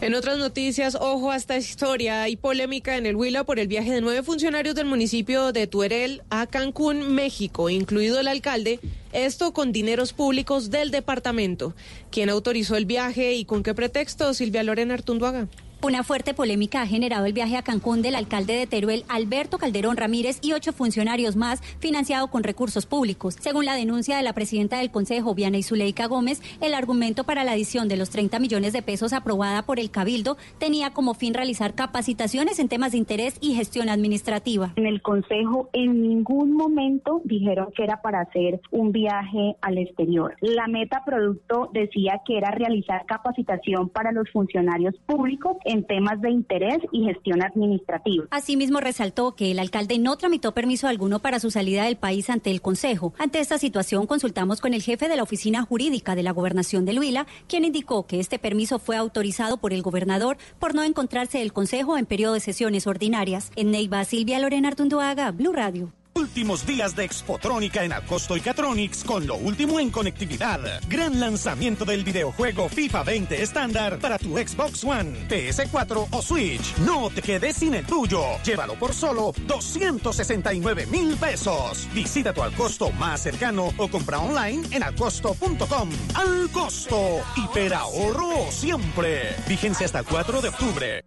[0.00, 2.24] En otras noticias, ojo a esta historia.
[2.24, 6.22] Hay polémica en el Huila por el viaje de nueve funcionarios del municipio de Tuerel
[6.28, 8.80] a Cancún, México, incluido el alcalde.
[9.12, 11.76] Esto con dineros públicos del departamento.
[12.10, 14.34] ¿Quién autorizó el viaje y con qué pretexto?
[14.34, 15.46] Silvia Lorena Artunduaga.
[15.84, 19.96] Una fuerte polémica ha generado el viaje a Cancún del alcalde de Teruel, Alberto Calderón
[19.96, 23.36] Ramírez, y ocho funcionarios más, financiado con recursos públicos.
[23.40, 27.50] Según la denuncia de la presidenta del Consejo, Viana Zuleika Gómez, el argumento para la
[27.50, 31.74] adición de los 30 millones de pesos aprobada por el Cabildo tenía como fin realizar
[31.74, 34.74] capacitaciones en temas de interés y gestión administrativa.
[34.76, 40.36] En el Consejo en ningún momento dijeron que era para hacer un viaje al exterior.
[40.40, 46.78] La meta producto decía que era realizar capacitación para los funcionarios públicos temas de interés
[46.92, 48.26] y gestión administrativa.
[48.30, 52.50] Asimismo, resaltó que el alcalde no tramitó permiso alguno para su salida del país ante
[52.50, 53.14] el Consejo.
[53.18, 56.98] Ante esta situación, consultamos con el jefe de la oficina jurídica de la gobernación de
[56.98, 61.52] Huila, quien indicó que este permiso fue autorizado por el gobernador por no encontrarse el
[61.52, 63.50] Consejo en periodo de sesiones ordinarias.
[63.56, 65.92] En Neiva, Silvia Lorena Artunduaga, Blue Radio.
[66.22, 70.60] Últimos días de Expotrónica en Acosto y Catronics con lo último en conectividad.
[70.88, 76.78] Gran lanzamiento del videojuego FIFA 20 estándar para tu Xbox One, PS4 o Switch.
[76.86, 78.22] No te quedes sin el tuyo.
[78.44, 81.88] Llévalo por solo 269 mil pesos.
[81.92, 85.90] Visita tu Alcosto más cercano o compra online en alcosto.com.
[86.14, 89.34] Al costo, hiperahorro siempre.
[89.48, 91.04] Vigencia hasta el 4 de octubre.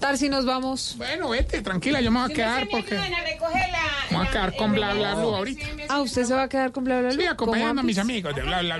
[0.00, 0.94] Tarsi, nos vamos.
[0.96, 4.94] Bueno, vete, tranquila, yo me voy a quedar porque me voy a quedar con bla
[4.94, 5.66] bla blue ahorita.
[5.90, 7.12] Ah, ¿usted se va a quedar con bla bla?
[7.12, 8.78] Sí, acompañando a mis amigos de bla bla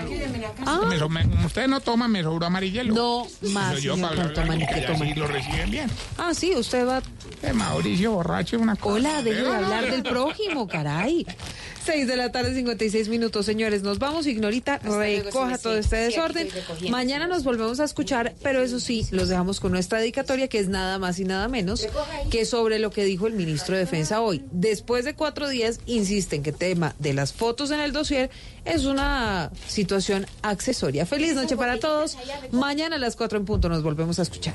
[0.98, 2.94] so- me- Ustedes no toman, me sobró amarillelo.
[2.94, 5.90] No, más, yo para bla, bla, sí lo reciben bien.
[6.16, 7.02] Ah, sí, usted va.
[7.42, 8.94] Eh, Mauricio borracho una cosa.
[8.94, 11.26] Hola, deje de hablar del prójimo, caray.
[11.90, 13.82] 6 de la tarde, 56 minutos, señores.
[13.82, 16.48] Nos vamos, Ignorita, recoja todo este desorden.
[16.88, 20.68] Mañana nos volvemos a escuchar, pero eso sí, los dejamos con nuestra dedicatoria, que es
[20.68, 21.88] nada más y nada menos
[22.30, 24.44] que sobre lo que dijo el ministro de Defensa hoy.
[24.52, 28.30] Después de cuatro días, insisten que el tema de las fotos en el dossier
[28.64, 31.06] es una situación accesoria.
[31.06, 32.16] Feliz noche para todos.
[32.52, 34.54] Mañana a las 4 en punto nos volvemos a escuchar.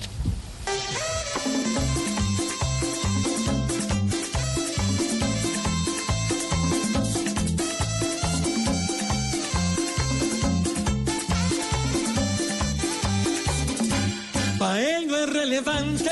[14.74, 16.10] Es relevante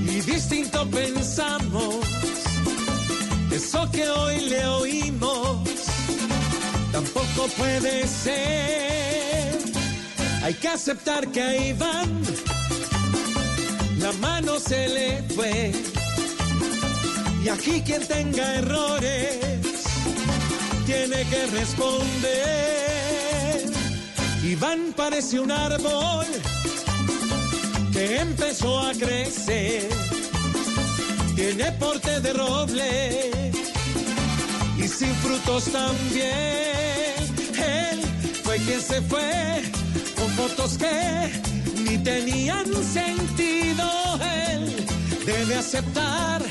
[0.00, 1.96] y distinto pensamos.
[3.50, 5.68] Eso que hoy le oímos
[6.92, 9.58] tampoco puede ser.
[10.42, 12.22] Hay que aceptar que a Iván
[13.98, 15.72] la mano se le fue.
[17.44, 19.38] Y aquí quien tenga errores
[20.86, 23.31] tiene que responder.
[24.44, 26.26] Iván parece un árbol
[27.92, 29.88] que empezó a crecer.
[31.36, 33.52] Tiene porte de roble
[34.76, 37.22] y sin frutos también.
[37.54, 38.00] Él
[38.42, 39.62] fue quien se fue
[40.16, 41.30] con fotos que
[41.84, 43.88] ni tenían sentido.
[44.50, 44.86] Él
[45.24, 46.42] debe aceptar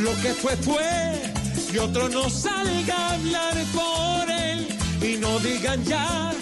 [0.00, 1.32] lo que fue fue
[1.74, 4.66] y otro no salga a hablar por él
[5.02, 6.34] y no digan ya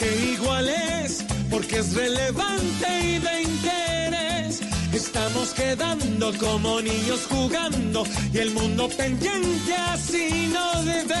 [0.00, 4.60] que igual es porque es relevante y de interés.
[4.94, 11.20] Estamos quedando como niños jugando y el mundo pendiente así no debe.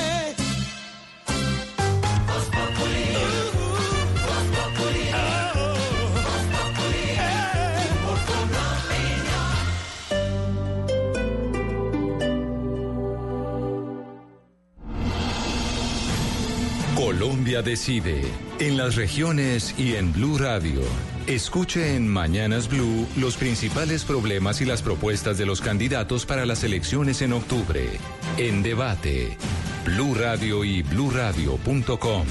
[17.10, 18.22] Colombia decide
[18.60, 20.80] en las regiones y en Blue Radio.
[21.26, 26.62] Escuche en Mañanas Blue los principales problemas y las propuestas de los candidatos para las
[26.62, 27.98] elecciones en octubre.
[28.36, 29.36] En debate,
[29.84, 32.26] Blue Radio y bluradio.com.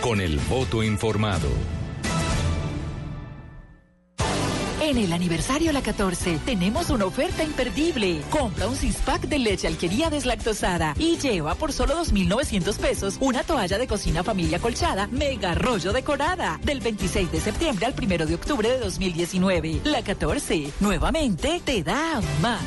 [0.00, 1.50] Con el voto informado.
[4.84, 8.20] En el aniversario La 14 tenemos una oferta imperdible.
[8.28, 13.44] Compra un six pack de leche alquería deslactosada y lleva por solo 2.900 pesos una
[13.44, 18.34] toalla de cocina familia colchada mega rollo decorada del 26 de septiembre al 1 de
[18.34, 19.80] octubre de 2019.
[19.84, 22.60] La 14 nuevamente te da más.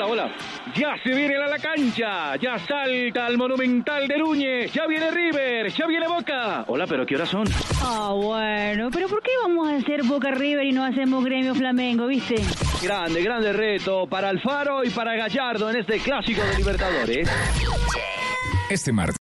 [0.00, 0.34] Hola, hola.
[0.74, 5.70] Ya se viene a la cancha, ya salta al Monumental de Núñez, ya viene River,
[5.70, 6.64] ya viene Boca.
[6.68, 7.46] Hola, pero ¿qué horas son?
[7.82, 12.06] Ah, bueno, pero ¿por qué vamos a hacer Boca River y no hacemos Gremio Flamengo,
[12.06, 12.36] viste?
[12.82, 17.28] Grande, grande reto para Alfaro y para Gallardo en este clásico de Libertadores.
[18.70, 19.18] Este martes.